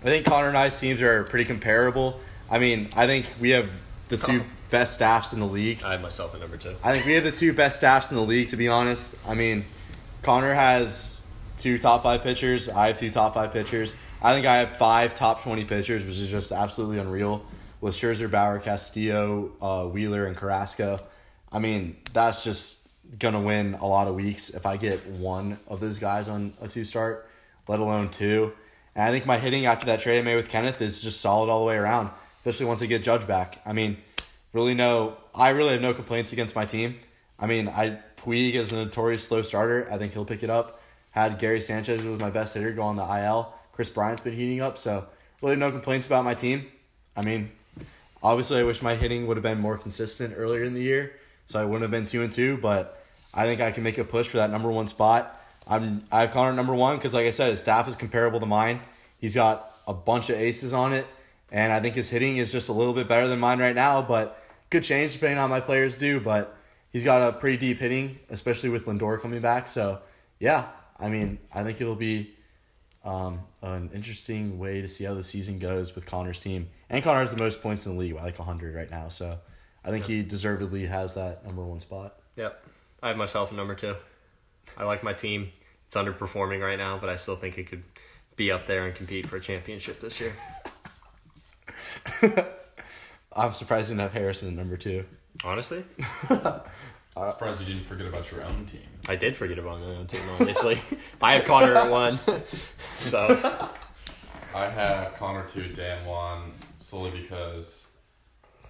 I 0.00 0.04
think 0.06 0.26
Connor 0.26 0.48
and 0.48 0.56
I's 0.56 0.78
teams 0.78 1.00
are 1.02 1.24
pretty 1.24 1.44
comparable. 1.44 2.20
I 2.50 2.58
mean, 2.58 2.88
I 2.94 3.06
think 3.06 3.26
we 3.40 3.50
have 3.50 3.72
the 4.08 4.16
two 4.16 4.44
best 4.70 4.94
staffs 4.94 5.32
in 5.32 5.40
the 5.40 5.46
league. 5.46 5.82
I 5.82 5.92
have 5.92 6.02
myself 6.02 6.34
at 6.34 6.40
number 6.40 6.56
two. 6.56 6.76
I 6.82 6.92
think 6.92 7.06
we 7.06 7.12
have 7.12 7.24
the 7.24 7.32
two 7.32 7.52
best 7.52 7.76
staffs 7.76 8.10
in 8.10 8.16
the 8.16 8.22
league, 8.22 8.48
to 8.50 8.56
be 8.56 8.68
honest. 8.68 9.16
I 9.26 9.34
mean, 9.34 9.64
Connor 10.22 10.54
has 10.54 11.24
two 11.58 11.78
top 11.78 12.02
five 12.02 12.22
pitchers. 12.22 12.68
I 12.68 12.88
have 12.88 12.98
two 12.98 13.10
top 13.10 13.34
five 13.34 13.52
pitchers. 13.52 13.94
I 14.20 14.34
think 14.34 14.46
I 14.46 14.58
have 14.58 14.76
five 14.76 15.14
top 15.14 15.42
20 15.42 15.64
pitchers, 15.64 16.04
which 16.04 16.18
is 16.18 16.30
just 16.30 16.52
absolutely 16.52 16.98
unreal 16.98 17.44
with 17.80 17.94
Scherzer, 17.94 18.30
Bauer, 18.30 18.60
Castillo, 18.60 19.52
uh, 19.60 19.84
Wheeler, 19.86 20.26
and 20.26 20.36
Carrasco. 20.36 21.00
I 21.50 21.58
mean, 21.58 21.96
that's 22.12 22.44
just 22.44 22.88
going 23.18 23.34
to 23.34 23.40
win 23.40 23.74
a 23.74 23.86
lot 23.86 24.06
of 24.06 24.14
weeks 24.14 24.50
if 24.50 24.64
I 24.64 24.76
get 24.76 25.06
one 25.06 25.58
of 25.66 25.80
those 25.80 25.98
guys 25.98 26.28
on 26.28 26.54
a 26.60 26.68
two 26.68 26.84
start, 26.84 27.28
let 27.68 27.80
alone 27.80 28.10
two. 28.10 28.52
And 28.94 29.04
I 29.04 29.10
think 29.10 29.26
my 29.26 29.38
hitting 29.38 29.66
after 29.66 29.86
that 29.86 30.00
trade 30.00 30.18
I 30.18 30.22
made 30.22 30.36
with 30.36 30.48
Kenneth 30.48 30.80
is 30.82 31.02
just 31.02 31.20
solid 31.20 31.50
all 31.50 31.60
the 31.60 31.66
way 31.66 31.76
around, 31.76 32.10
especially 32.38 32.66
once 32.66 32.82
I 32.82 32.86
get 32.86 33.02
Judge 33.02 33.26
back. 33.26 33.60
I 33.64 33.72
mean, 33.72 33.98
really 34.52 34.74
no, 34.74 35.16
I 35.34 35.50
really 35.50 35.72
have 35.72 35.82
no 35.82 35.94
complaints 35.94 36.32
against 36.32 36.54
my 36.54 36.66
team. 36.66 36.96
I 37.38 37.46
mean, 37.46 37.68
I 37.68 37.98
Puig 38.18 38.54
is 38.54 38.72
a 38.72 38.76
notorious 38.76 39.24
slow 39.24 39.42
starter. 39.42 39.88
I 39.90 39.98
think 39.98 40.12
he'll 40.12 40.24
pick 40.24 40.42
it 40.42 40.50
up. 40.50 40.80
Had 41.10 41.38
Gary 41.38 41.60
Sanchez 41.60 42.04
was 42.04 42.20
my 42.20 42.30
best 42.30 42.54
hitter 42.54 42.72
go 42.72 42.82
on 42.82 42.96
the 42.96 43.04
IL. 43.04 43.52
Kris 43.72 43.90
Bryant's 43.90 44.20
been 44.20 44.34
heating 44.34 44.60
up, 44.60 44.78
so 44.78 45.06
really 45.40 45.56
no 45.56 45.70
complaints 45.70 46.06
about 46.06 46.24
my 46.24 46.34
team. 46.34 46.66
I 47.16 47.22
mean, 47.22 47.50
obviously 48.22 48.60
I 48.60 48.62
wish 48.62 48.80
my 48.80 48.94
hitting 48.94 49.26
would 49.26 49.36
have 49.36 49.42
been 49.42 49.58
more 49.58 49.76
consistent 49.76 50.34
earlier 50.36 50.62
in 50.62 50.74
the 50.74 50.82
year, 50.82 51.12
so 51.46 51.60
I 51.60 51.64
wouldn't 51.64 51.82
have 51.82 51.90
been 51.90 52.06
two 52.06 52.22
and 52.22 52.32
two. 52.32 52.56
But 52.58 53.04
I 53.34 53.44
think 53.44 53.60
I 53.60 53.70
can 53.70 53.82
make 53.82 53.98
a 53.98 54.04
push 54.04 54.28
for 54.28 54.36
that 54.36 54.50
number 54.50 54.70
one 54.70 54.86
spot. 54.86 55.41
I'm 55.66 56.04
I 56.10 56.22
have 56.22 56.32
Connor 56.32 56.52
number 56.52 56.74
one 56.74 56.96
because, 56.96 57.14
like 57.14 57.26
I 57.26 57.30
said, 57.30 57.50
his 57.50 57.60
staff 57.60 57.88
is 57.88 57.96
comparable 57.96 58.40
to 58.40 58.46
mine. 58.46 58.80
He's 59.18 59.34
got 59.34 59.72
a 59.86 59.94
bunch 59.94 60.30
of 60.30 60.36
aces 60.36 60.72
on 60.72 60.92
it, 60.92 61.06
and 61.50 61.72
I 61.72 61.80
think 61.80 61.94
his 61.94 62.10
hitting 62.10 62.36
is 62.36 62.50
just 62.52 62.68
a 62.68 62.72
little 62.72 62.92
bit 62.92 63.08
better 63.08 63.28
than 63.28 63.38
mine 63.38 63.60
right 63.60 63.74
now. 63.74 64.02
But 64.02 64.42
could 64.70 64.84
change 64.84 65.12
depending 65.14 65.38
on 65.38 65.48
how 65.48 65.54
my 65.54 65.60
players 65.60 65.96
do. 65.96 66.20
But 66.20 66.56
he's 66.90 67.04
got 67.04 67.22
a 67.22 67.32
pretty 67.32 67.56
deep 67.56 67.78
hitting, 67.78 68.18
especially 68.30 68.68
with 68.68 68.86
Lindor 68.86 69.20
coming 69.20 69.40
back. 69.40 69.66
So 69.66 70.00
yeah, 70.38 70.66
I 70.98 71.08
mean, 71.08 71.38
I 71.54 71.62
think 71.62 71.80
it'll 71.80 71.94
be 71.94 72.34
um, 73.04 73.40
an 73.62 73.90
interesting 73.94 74.58
way 74.58 74.80
to 74.80 74.88
see 74.88 75.04
how 75.04 75.14
the 75.14 75.24
season 75.24 75.58
goes 75.58 75.94
with 75.94 76.06
Connor's 76.06 76.38
team. 76.38 76.68
And 76.88 77.02
Connor 77.02 77.20
has 77.20 77.30
the 77.30 77.42
most 77.42 77.62
points 77.62 77.86
in 77.86 77.92
the 77.92 77.98
league, 77.98 78.14
by 78.14 78.22
like 78.22 78.38
100 78.38 78.74
right 78.74 78.90
now. 78.90 79.08
So 79.08 79.38
I 79.84 79.90
think 79.90 80.04
he 80.04 80.22
deservedly 80.22 80.86
has 80.86 81.14
that 81.14 81.44
number 81.44 81.64
one 81.64 81.80
spot. 81.80 82.16
Yep. 82.36 82.64
I 83.02 83.08
have 83.08 83.16
myself 83.16 83.52
number 83.52 83.74
two. 83.74 83.96
I 84.76 84.84
like 84.84 85.02
my 85.02 85.12
team. 85.12 85.50
It's 85.86 85.96
underperforming 85.96 86.62
right 86.62 86.78
now, 86.78 86.98
but 86.98 87.08
I 87.10 87.16
still 87.16 87.36
think 87.36 87.58
it 87.58 87.64
could 87.64 87.82
be 88.36 88.50
up 88.50 88.66
there 88.66 88.86
and 88.86 88.94
compete 88.94 89.26
for 89.28 89.36
a 89.36 89.40
championship 89.40 90.00
this 90.00 90.20
year. 90.20 90.32
I'm 93.34 93.52
surprised 93.52 93.88
you 93.90 93.96
didn't 93.96 94.10
have 94.12 94.20
Harrison 94.20 94.48
at 94.48 94.54
number 94.54 94.76
two. 94.76 95.04
Honestly, 95.44 95.84
I'm 96.30 97.26
surprised 97.26 97.60
you 97.60 97.66
didn't 97.66 97.84
forget 97.84 98.06
about 98.06 98.30
your 98.30 98.42
own 98.44 98.66
team. 98.66 98.82
I 99.08 99.16
did 99.16 99.34
forget 99.34 99.58
about 99.58 99.80
my 99.80 99.86
own 99.86 100.06
team. 100.06 100.20
Obviously, 100.38 100.80
I 101.22 101.34
have 101.34 101.44
Connor 101.44 101.74
at 101.76 101.90
one. 101.90 102.18
So 102.98 103.18
I 104.54 104.66
have 104.66 105.14
Connor 105.14 105.46
two, 105.48 105.68
Dan 105.72 106.06
one, 106.06 106.52
solely 106.78 107.10
because 107.10 107.88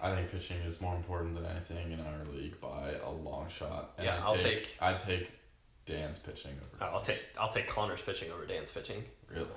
I 0.01 0.13
think 0.15 0.31
pitching 0.31 0.57
is 0.61 0.79
more 0.81 0.95
important 0.95 1.35
than 1.35 1.45
anything 1.45 1.91
in 1.91 1.99
our 1.99 2.25
league 2.33 2.59
by 2.61 2.93
a 3.05 3.09
long 3.11 3.47
shot. 3.49 3.91
And 3.97 4.05
Yeah, 4.05 4.17
I 4.23 4.27
I'll 4.27 4.33
take, 4.37 4.43
take- 4.43 4.77
I 4.81 4.93
take 4.93 5.29
Dan's 5.85 6.17
pitching 6.17 6.51
over. 6.51 6.85
Oh, 6.91 6.95
I'll 6.95 7.01
take 7.01 7.19
I'll 7.39 7.49
take 7.51 7.67
Connor's 7.67 8.01
pitching 8.01 8.31
over 8.31 8.45
Dan's 8.45 8.71
pitching. 8.71 9.03
Really? 9.29 9.47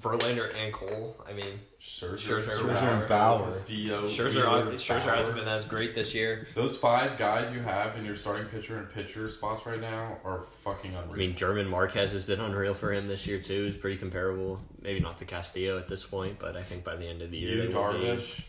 Verlander 0.00 0.54
and 0.56 0.72
Cole. 0.72 1.16
I 1.28 1.32
mean, 1.32 1.60
Scherzer, 1.80 2.42
Scherzer, 2.42 2.52
Scherzer 2.52 3.00
and 3.00 3.08
Bauer. 3.08 3.44
Castillo, 3.44 4.04
Scherzer 4.06 4.34
Wheeler, 4.36 4.72
Scherzer 4.74 5.06
Bauer. 5.06 5.16
hasn't 5.16 5.34
been 5.36 5.48
as 5.48 5.64
great 5.64 5.94
this 5.94 6.14
year. 6.14 6.46
Those 6.54 6.78
five 6.78 7.18
guys 7.18 7.52
you 7.52 7.60
have 7.60 7.96
in 7.98 8.04
your 8.04 8.14
starting 8.16 8.46
pitcher 8.46 8.78
and 8.78 8.88
pitcher 8.88 9.28
spots 9.28 9.66
right 9.66 9.80
now 9.80 10.18
are 10.24 10.44
fucking 10.64 10.94
unreal. 10.94 11.12
I 11.12 11.16
mean, 11.16 11.34
German 11.36 11.68
Marquez 11.68 12.12
has 12.12 12.24
been 12.24 12.40
unreal 12.40 12.72
for 12.72 12.92
him 12.92 13.08
this 13.08 13.26
year 13.26 13.40
too. 13.40 13.64
He's 13.64 13.76
pretty 13.76 13.96
comparable. 13.96 14.60
Maybe 14.80 15.00
not 15.00 15.18
to 15.18 15.24
Castillo 15.24 15.76
at 15.78 15.88
this 15.88 16.04
point, 16.04 16.38
but 16.38 16.56
I 16.56 16.62
think 16.62 16.84
by 16.84 16.96
the 16.96 17.06
end 17.06 17.20
of 17.20 17.30
the 17.30 17.38
year 17.38 17.56
you 17.56 17.62
they 17.68 17.74
will 17.74 17.92
be. 17.92 17.98
Darvish. 17.98 18.44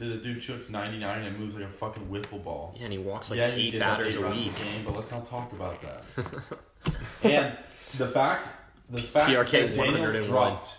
Dude, 0.00 0.18
the 0.18 0.22
dude 0.32 0.40
chucks 0.40 0.70
99 0.70 1.22
and 1.24 1.38
moves 1.38 1.54
like 1.54 1.64
a 1.64 1.68
fucking 1.68 2.06
wiffle 2.06 2.42
ball. 2.42 2.74
Yeah, 2.76 2.84
and 2.84 2.92
he 2.94 2.98
walks 2.98 3.28
like 3.28 3.38
yeah, 3.38 3.48
eight 3.48 3.72
gives 3.72 3.84
up 3.84 3.98
batters 3.98 4.16
eight 4.16 4.20
a 4.20 4.24
runs 4.24 4.36
week. 4.44 4.56
game, 4.56 4.84
but 4.84 4.94
let's 4.94 5.10
not 5.12 5.26
talk 5.26 5.52
about 5.52 5.78
that. 5.82 6.04
and 7.22 7.56
the 7.98 8.08
fact, 8.08 8.48
the 8.88 8.98
fact 9.02 9.30
PRK 9.30 9.50
that 9.50 9.74
Daniel 9.74 10.22
dropped 10.22 10.74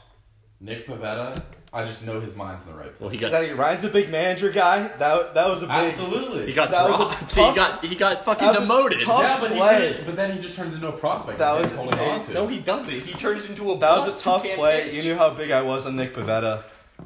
Nick 0.60 0.88
Pivetta, 0.88 1.44
I 1.72 1.86
just 1.86 2.04
know 2.04 2.20
his 2.20 2.36
mind's 2.36 2.66
in 2.66 2.72
the 2.72 2.78
right 2.78 2.88
place. 2.88 3.00
Well, 3.00 3.10
he 3.10 3.18
got 3.18 3.28
Exactly. 3.28 3.54
Ryan's 3.54 3.84
a 3.84 3.90
big 3.90 4.10
manager 4.10 4.50
guy. 4.52 4.88
That 4.98 5.36
that 5.36 5.48
was 5.48 5.62
a 5.62 5.68
big. 5.68 5.76
Absolutely. 5.76 6.48
he 6.48 6.54
got 6.54 6.72
That 6.72 6.90
was 6.90 6.96
a 6.96 7.04
dropped. 7.04 7.20
tough- 7.30 7.50
he 7.52 7.56
got 7.56 7.86
he 7.86 7.96
got 7.96 8.26
fucking 8.26 8.44
that 8.48 8.50
was 8.54 8.58
a 8.58 8.62
demoted. 8.74 9.00
tough- 9.02 9.22
yeah, 9.22 9.40
but, 9.40 9.52
he 9.52 9.58
play. 9.58 9.80
did, 9.94 10.06
but 10.08 10.16
then 10.16 10.32
he 10.36 10.40
just 10.40 10.56
turns 10.56 10.74
into 10.74 10.88
a 10.88 10.92
prospect. 10.92 11.38
That 11.38 11.60
was- 11.60 11.74
holding 11.76 12.00
on 12.00 12.22
to. 12.22 12.34
No, 12.34 12.48
he 12.48 12.60
doesn't. 12.60 12.92
He 13.02 13.14
turns 13.14 13.46
into 13.48 13.72
a. 13.72 13.78
That 13.78 13.98
was 13.98 14.20
a 14.20 14.24
tough 14.24 14.42
play. 14.44 14.86
pitch. 14.92 14.94
You 15.06 15.12
knew 15.14 15.18
how 15.18 15.30
big 15.30 15.52
I 15.52 15.62
was 15.62 15.86
on 15.86 15.96
Nick 15.96 16.16
Pivetta. 16.16 16.64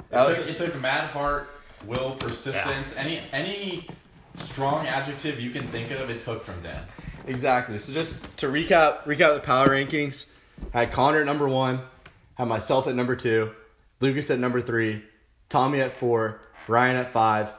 That 0.09 0.23
it, 0.23 0.27
was 0.27 0.37
took, 0.37 0.45
a- 0.61 0.69
it 0.69 0.71
took 0.71 0.81
mad 0.81 1.09
heart, 1.11 1.49
will, 1.87 2.11
persistence, 2.11 2.95
any 2.97 3.21
any 3.31 3.87
strong 4.35 4.87
adjective 4.87 5.39
you 5.39 5.51
can 5.51 5.67
think 5.67 5.91
of. 5.91 6.09
It 6.09 6.21
took 6.21 6.43
from 6.43 6.61
Dan. 6.61 6.83
Exactly. 7.27 7.77
So 7.77 7.93
just 7.93 8.37
to 8.37 8.47
recap, 8.47 9.03
recap 9.03 9.33
the 9.35 9.41
power 9.41 9.69
rankings. 9.69 10.27
I 10.73 10.81
had 10.81 10.91
Connor 10.91 11.21
at 11.21 11.25
number 11.25 11.47
one, 11.47 11.81
had 12.35 12.47
myself 12.47 12.87
at 12.87 12.95
number 12.95 13.15
two, 13.15 13.51
Lucas 13.99 14.29
at 14.29 14.39
number 14.39 14.61
three, 14.61 15.03
Tommy 15.49 15.81
at 15.81 15.91
four, 15.91 16.41
Ryan 16.67 16.97
at 16.97 17.11
five, 17.11 17.51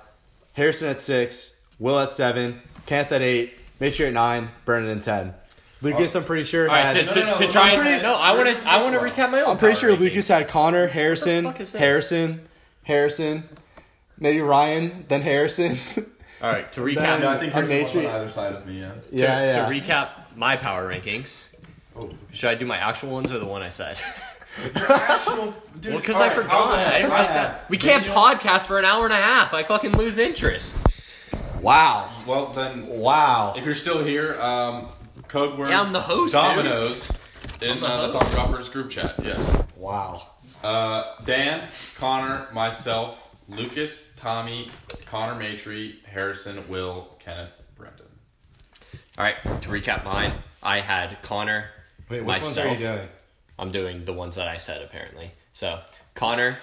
Harrison 0.55 0.89
at 0.89 1.01
six, 1.01 1.61
Will 1.79 1.99
at 1.99 2.13
seven, 2.13 2.63
Kenneth 2.87 3.13
at 3.13 3.23
eight, 3.23 3.55
Mitch 3.81 4.01
at 4.01 4.13
nine, 4.13 4.51
Brennan 4.65 4.99
at 4.99 5.05
ten. 5.05 5.35
Lucas, 5.83 6.17
oh. 6.17 6.21
I'm 6.21 6.25
pretty 6.25 6.45
sure 6.45 6.69
All 6.69 6.75
right, 6.75 6.97
had. 6.97 6.97
to, 6.97 7.05
No, 7.05 7.13
to, 7.13 7.21
no, 7.21 7.27
no, 7.27 7.39
to 7.39 7.49
try 7.49 7.77
no, 7.77 7.83
and 7.83 8.03
no, 8.03 8.13
no, 8.13 8.19
I 8.19 8.33
want 8.35 8.49
to 8.49 8.69
I 8.69 8.83
want 8.83 8.95
to 8.95 9.01
recap 9.01 9.31
my 9.31 9.41
own. 9.43 9.51
I'm 9.51 9.59
pretty 9.59 9.79
sure 9.79 9.91
rankings. 9.91 10.01
Lucas 10.01 10.29
had 10.29 10.49
Connor, 10.49 10.87
Harrison, 10.87 11.45
fuck? 11.53 11.59
Harrison, 11.79 12.49
Harrison, 12.85 13.45
maybe 14.19 14.41
Ryan, 14.41 15.05
then 15.09 15.23
Harrison. 15.23 15.79
All 16.43 16.51
right, 16.51 16.71
to 16.73 16.81
recap. 16.81 16.95
Then- 16.97 17.23
Yeah, 17.23 17.31
I 17.31 17.39
think 17.39 17.55
I'm 17.57 17.67
Harrison 17.67 18.03
was 18.03 18.11
on 18.13 18.15
either 18.21 18.31
side 18.31 18.53
of 18.53 18.67
me. 18.67 18.81
Yeah. 18.81 18.89
to, 18.93 18.99
yeah, 19.11 19.45
yeah. 19.51 19.67
to 19.67 19.73
recap 19.73 20.09
my 20.37 20.57
power 20.57 20.93
rankings. 20.93 21.53
Oh. 21.99 22.11
Should 22.33 22.51
I 22.51 22.55
do 22.57 22.67
my 22.67 22.77
actual 22.77 23.11
ones 23.11 23.33
or 23.33 23.39
the 23.39 23.47
one 23.47 23.63
I 23.63 23.71
said? 23.71 23.99
Actual, 24.75 25.55
dude, 25.81 25.93
well, 25.93 26.01
because 26.01 26.17
I 26.17 26.29
right, 26.29 26.37
forgot. 26.37 26.51
I'll 26.53 26.65
go 26.67 26.73
I 26.75 26.83
ahead. 26.83 26.93
didn't 27.03 27.11
write 27.11 27.27
have 27.27 27.35
that. 27.35 27.71
We 27.71 27.77
can't 27.79 28.05
Daniel- 28.05 28.23
podcast 28.23 28.63
for 28.67 28.79
an 28.79 28.85
hour 28.85 29.05
and 29.05 29.13
a 29.13 29.17
half. 29.17 29.53
I 29.55 29.63
fucking 29.63 29.97
lose 29.97 30.19
interest. 30.19 30.79
wow. 31.61 32.09
Well, 32.27 32.47
then, 32.49 32.87
Wow. 32.89 33.55
if 33.57 33.65
you're 33.65 33.75
still 33.75 34.03
here, 34.05 34.41
um, 34.41 34.89
code 35.29 35.59
word 35.59 35.71
Yeah, 35.71 35.81
I'm 35.81 35.93
the 35.93 36.01
host, 36.01 36.35
dude. 36.35 36.43
Dominoes 36.43 37.13
in 37.61 37.81
the 37.81 37.87
uh, 37.87 38.07
the. 38.09 38.13
Thought 38.15 38.31
Droppers 38.33 38.69
group 38.71 38.91
chat. 38.91 39.15
Yes. 39.23 39.59
Wow. 39.77 40.27
Uh, 40.63 41.05
Dan, 41.25 41.69
Connor, 41.99 42.47
myself, 42.53 43.26
Lucas, 43.49 44.15
Tommy, 44.17 44.71
Connor 45.07 45.41
Matry, 45.41 46.05
Harrison, 46.05 46.69
Will, 46.69 47.17
Kenneth, 47.19 47.53
Brendan. 47.77 48.07
All 49.19 49.25
right, 49.25 49.37
to 49.43 49.69
recap 49.69 50.05
mine, 50.05 50.33
I 50.63 50.81
had 50.81 51.23
Connor. 51.23 51.67
Wait, 52.09 52.25
which 52.25 52.43
ones 52.43 52.59
are 52.59 52.69
you 52.69 52.77
doing? 52.77 53.09
I'm 53.59 53.71
doing 53.71 54.05
the 54.05 54.13
ones 54.13 54.37
that 54.37 54.49
I 54.49 54.57
said 54.59 54.83
apparently. 54.83 55.31
So 55.53 55.81
Connor. 56.15 56.59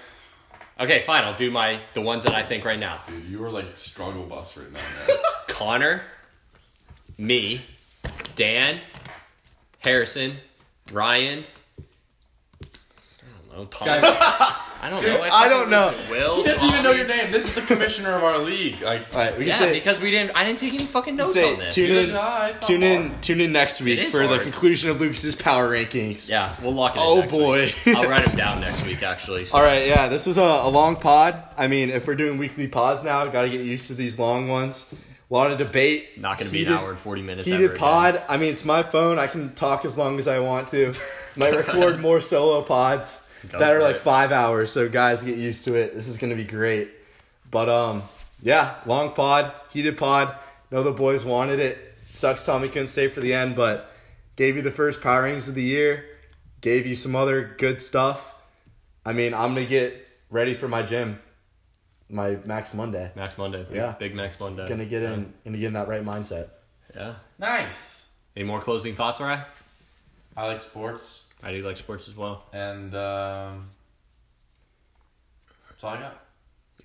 Okay, 0.78 1.00
fine. 1.00 1.24
I'll 1.24 1.34
do 1.34 1.50
my 1.50 1.80
the 1.94 2.00
ones 2.00 2.24
that 2.24 2.34
I 2.34 2.42
think 2.42 2.64
right 2.64 2.78
now. 2.78 3.00
Dude, 3.06 3.24
you 3.24 3.42
are 3.44 3.50
like 3.50 3.76
struggle 3.76 4.24
bus 4.24 4.56
right 4.56 4.70
now, 4.72 4.80
man. 5.08 5.16
Connor, 5.48 6.02
me, 7.16 7.62
Dan, 8.36 8.80
Harrison, 9.78 10.34
Ryan. 10.92 11.44
I 13.54 13.56
don't 13.56 13.70
know. 13.70 13.78
Tom. 13.78 13.88
I 14.82 14.90
don't 14.90 15.02
know. 15.02 15.28
I 15.32 15.48
don't 15.48 15.70
know. 15.70 15.94
Will. 16.10 16.36
he 16.38 16.42
doesn't 16.50 16.68
even 16.68 16.82
know 16.82 16.90
your 16.90 17.06
name. 17.06 17.30
This 17.32 17.46
is 17.48 17.54
the 17.54 17.74
commissioner 17.74 18.12
of 18.16 18.24
our 18.24 18.38
league. 18.38 18.82
Like, 18.82 19.02
All 19.14 19.20
right, 19.20 19.30
we 19.32 19.44
can 19.44 19.46
Yeah, 19.48 19.54
say, 19.54 19.72
because 19.72 20.00
we 20.00 20.10
didn't. 20.10 20.32
I 20.36 20.44
didn't 20.44 20.58
take 20.58 20.74
any 20.74 20.86
fucking 20.86 21.16
notes 21.16 21.34
say 21.34 21.52
on 21.52 21.58
this. 21.60 21.74
tune 21.74 21.96
in, 22.08 22.14
Nah, 22.14 22.46
it's 22.46 22.60
not 22.60 22.66
tune 22.66 22.82
in, 22.82 23.20
tune 23.20 23.40
in 23.40 23.52
next 23.52 23.80
week 23.80 23.98
is 24.00 24.10
for 24.12 24.26
the 24.26 24.38
conclusion 24.40 24.90
of 24.90 25.00
Lucas's 25.00 25.34
power 25.36 25.70
rankings. 25.70 26.28
Yeah, 26.28 26.54
we'll 26.62 26.74
lock 26.74 26.96
it. 26.96 26.98
in 26.98 27.04
Oh, 27.06 27.20
next 27.20 27.32
boy. 27.32 27.72
week. 27.86 27.96
I'll 27.96 28.08
write 28.08 28.26
them 28.26 28.36
down 28.36 28.60
next 28.60 28.84
week. 28.84 29.02
Actually. 29.02 29.44
So. 29.46 29.56
All 29.58 29.64
right, 29.64 29.86
yeah, 29.86 30.08
this 30.08 30.26
was 30.26 30.36
a, 30.36 30.42
a 30.42 30.68
long 30.68 30.96
pod. 30.96 31.40
I 31.56 31.68
mean, 31.68 31.90
if 31.90 32.06
we're 32.06 32.14
doing 32.16 32.36
weekly 32.36 32.68
pods 32.68 33.04
now, 33.04 33.24
got 33.26 33.42
to 33.42 33.48
get 33.50 33.60
used 33.62 33.86
to 33.88 33.94
these 33.94 34.18
long 34.18 34.48
ones. 34.48 34.92
A 35.30 35.34
lot 35.34 35.50
of 35.50 35.56
debate. 35.58 36.20
Not 36.20 36.38
going 36.38 36.48
to 36.48 36.52
be 36.52 36.66
an 36.66 36.72
hour 36.72 36.90
and 36.90 36.98
forty 36.98 37.22
minutes. 37.22 37.46
Heated 37.46 37.62
ever 37.62 37.72
again. 37.72 37.80
pod. 37.80 38.22
I 38.28 38.36
mean, 38.36 38.52
it's 38.52 38.64
my 38.66 38.82
phone. 38.82 39.18
I 39.18 39.28
can 39.28 39.54
talk 39.54 39.84
as 39.86 39.96
long 39.96 40.18
as 40.18 40.28
I 40.28 40.40
want 40.40 40.68
to. 40.68 40.92
Might 41.36 41.54
record 41.56 42.00
more 42.02 42.20
solo 42.20 42.60
pods 42.62 43.23
Go 43.50 43.58
that 43.58 43.72
are 43.72 43.82
like 43.82 43.96
it. 43.96 44.00
five 44.00 44.32
hours. 44.32 44.70
So 44.72 44.88
guys, 44.88 45.22
get 45.22 45.36
used 45.38 45.64
to 45.66 45.74
it. 45.74 45.94
This 45.94 46.08
is 46.08 46.18
gonna 46.18 46.34
be 46.36 46.44
great. 46.44 46.90
But 47.50 47.68
um, 47.68 48.02
yeah, 48.42 48.76
long 48.86 49.12
pod, 49.12 49.52
heated 49.70 49.96
pod. 49.96 50.34
Know 50.70 50.82
the 50.82 50.92
boys 50.92 51.24
wanted 51.24 51.60
it. 51.60 51.94
Sucks 52.10 52.44
Tommy 52.44 52.68
couldn't 52.68 52.88
stay 52.88 53.08
for 53.08 53.20
the 53.20 53.32
end, 53.34 53.54
but 53.56 53.90
gave 54.36 54.56
you 54.56 54.62
the 54.62 54.70
first 54.70 55.00
power 55.00 55.22
rings 55.24 55.48
of 55.48 55.54
the 55.54 55.62
year. 55.62 56.04
Gave 56.60 56.86
you 56.86 56.94
some 56.94 57.14
other 57.14 57.54
good 57.58 57.82
stuff. 57.82 58.34
I 59.04 59.12
mean, 59.12 59.34
I'm 59.34 59.54
gonna 59.54 59.66
get 59.66 60.06
ready 60.30 60.54
for 60.54 60.66
my 60.68 60.82
gym, 60.82 61.20
my 62.08 62.36
Max 62.44 62.72
Monday. 62.74 63.12
Max 63.14 63.36
Monday. 63.36 63.64
Big, 63.64 63.76
Yeah. 63.76 63.92
Big 63.98 64.14
Max 64.14 64.38
Monday. 64.40 64.66
Gonna 64.68 64.86
get 64.86 65.02
in, 65.02 65.32
gonna 65.44 65.58
get 65.58 65.66
in 65.68 65.72
that 65.74 65.88
right 65.88 66.02
mindset. 66.04 66.48
Yeah. 66.94 67.14
nice. 67.38 68.08
Any 68.36 68.44
more 68.46 68.60
closing 68.60 68.94
thoughts, 68.96 69.20
Ryan? 69.20 69.42
I 70.36 70.46
like 70.46 70.60
sports, 70.60 71.23
I 71.44 71.52
do 71.52 71.62
like 71.62 71.76
sports 71.76 72.08
as 72.08 72.16
well. 72.16 72.44
and 72.52 72.94
um, 72.94 73.70
that's 75.70 75.84
all 75.84 75.90
I 75.94 75.98
got. 76.00 76.20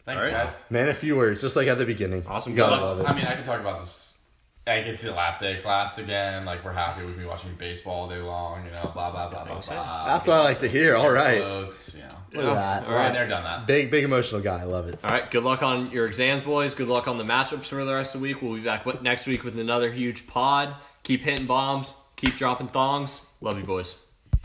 Thanks, 0.06 0.26
All 0.26 0.32
right. 0.32 0.38
guys. 0.46 0.66
Man, 0.72 0.90
a 0.90 0.94
few 0.94 1.16
words, 1.16 1.42
just 1.42 1.56
like 1.56 1.68
at 1.68 1.78
the 1.78 1.86
beginning. 1.86 2.26
Awesome. 2.28 2.54
You 2.54 2.58
gotta 2.58 2.76
Good 2.78 2.82
love 2.82 3.00
it. 3.02 3.06
I 3.10 3.14
mean, 3.14 3.26
I 3.26 3.36
can 3.36 3.44
talk 3.44 3.60
about 3.60 3.82
this. 3.82 4.18
Like 4.68 4.86
it's 4.86 5.02
the 5.02 5.12
last 5.14 5.40
day 5.40 5.58
of 5.58 5.64
class 5.64 5.98
again. 5.98 6.46
Like 6.46 6.64
we're 6.64 6.74
happy 6.74 7.04
with 7.04 7.18
me 7.18 7.26
watching 7.26 7.56
baseball 7.56 8.02
all 8.02 8.10
day 8.10 8.18
long. 8.18 8.66
You 8.66 8.72
know, 8.72 8.92
blah 8.94 9.10
blah 9.12 9.30
blah 9.30 9.44
blah 9.44 9.54
Thanks, 9.54 9.70
blah. 9.70 10.06
That's 10.06 10.28
what 10.28 10.38
I 10.38 10.44
like 10.44 10.60
to 10.60 10.68
hear. 10.68 10.96
All 10.96 11.10
right. 11.12 11.42
Clothes, 11.42 11.96
you 11.96 12.02
know. 12.04 12.44
Look 12.44 12.52
at 12.52 12.54
that. 12.56 12.86
All 12.88 12.94
right. 12.94 13.06
Been 13.06 13.14
there, 13.14 13.28
done 13.28 13.44
that. 13.44 13.66
Big, 13.68 13.90
big 13.90 14.04
emotional 14.04 14.42
guy. 14.42 14.60
I 14.62 14.66
love 14.66 14.88
it. 14.88 15.00
All 15.04 15.10
right. 15.10 15.30
Good 15.30 15.44
luck 15.44 15.64
on 15.64 15.92
your 15.92 16.06
exams, 16.06 16.44
boys. 16.44 16.76
Good 16.76 16.88
luck 16.88 17.08
on 17.08 17.18
the 17.18 17.24
matchups 17.24 17.66
for 17.66 17.84
the 17.84 17.94
rest 17.94 18.14
of 18.14 18.22
the 18.22 18.28
week. 18.28 18.42
We'll 18.44 18.56
be 18.56 18.62
back 18.62 18.86
with- 18.86 19.02
next 19.02 19.26
week 19.26 19.44
with 19.44 19.58
another 19.60 19.92
huge 19.92 20.28
pod. 20.28 20.76
Keep 21.04 21.22
hitting 21.22 21.48
bombs. 21.48 21.96
Keep 22.16 22.36
dropping 22.36 22.68
thongs. 22.68 23.26
Love 23.42 23.58
you, 23.58 23.64
boys. 23.64 23.96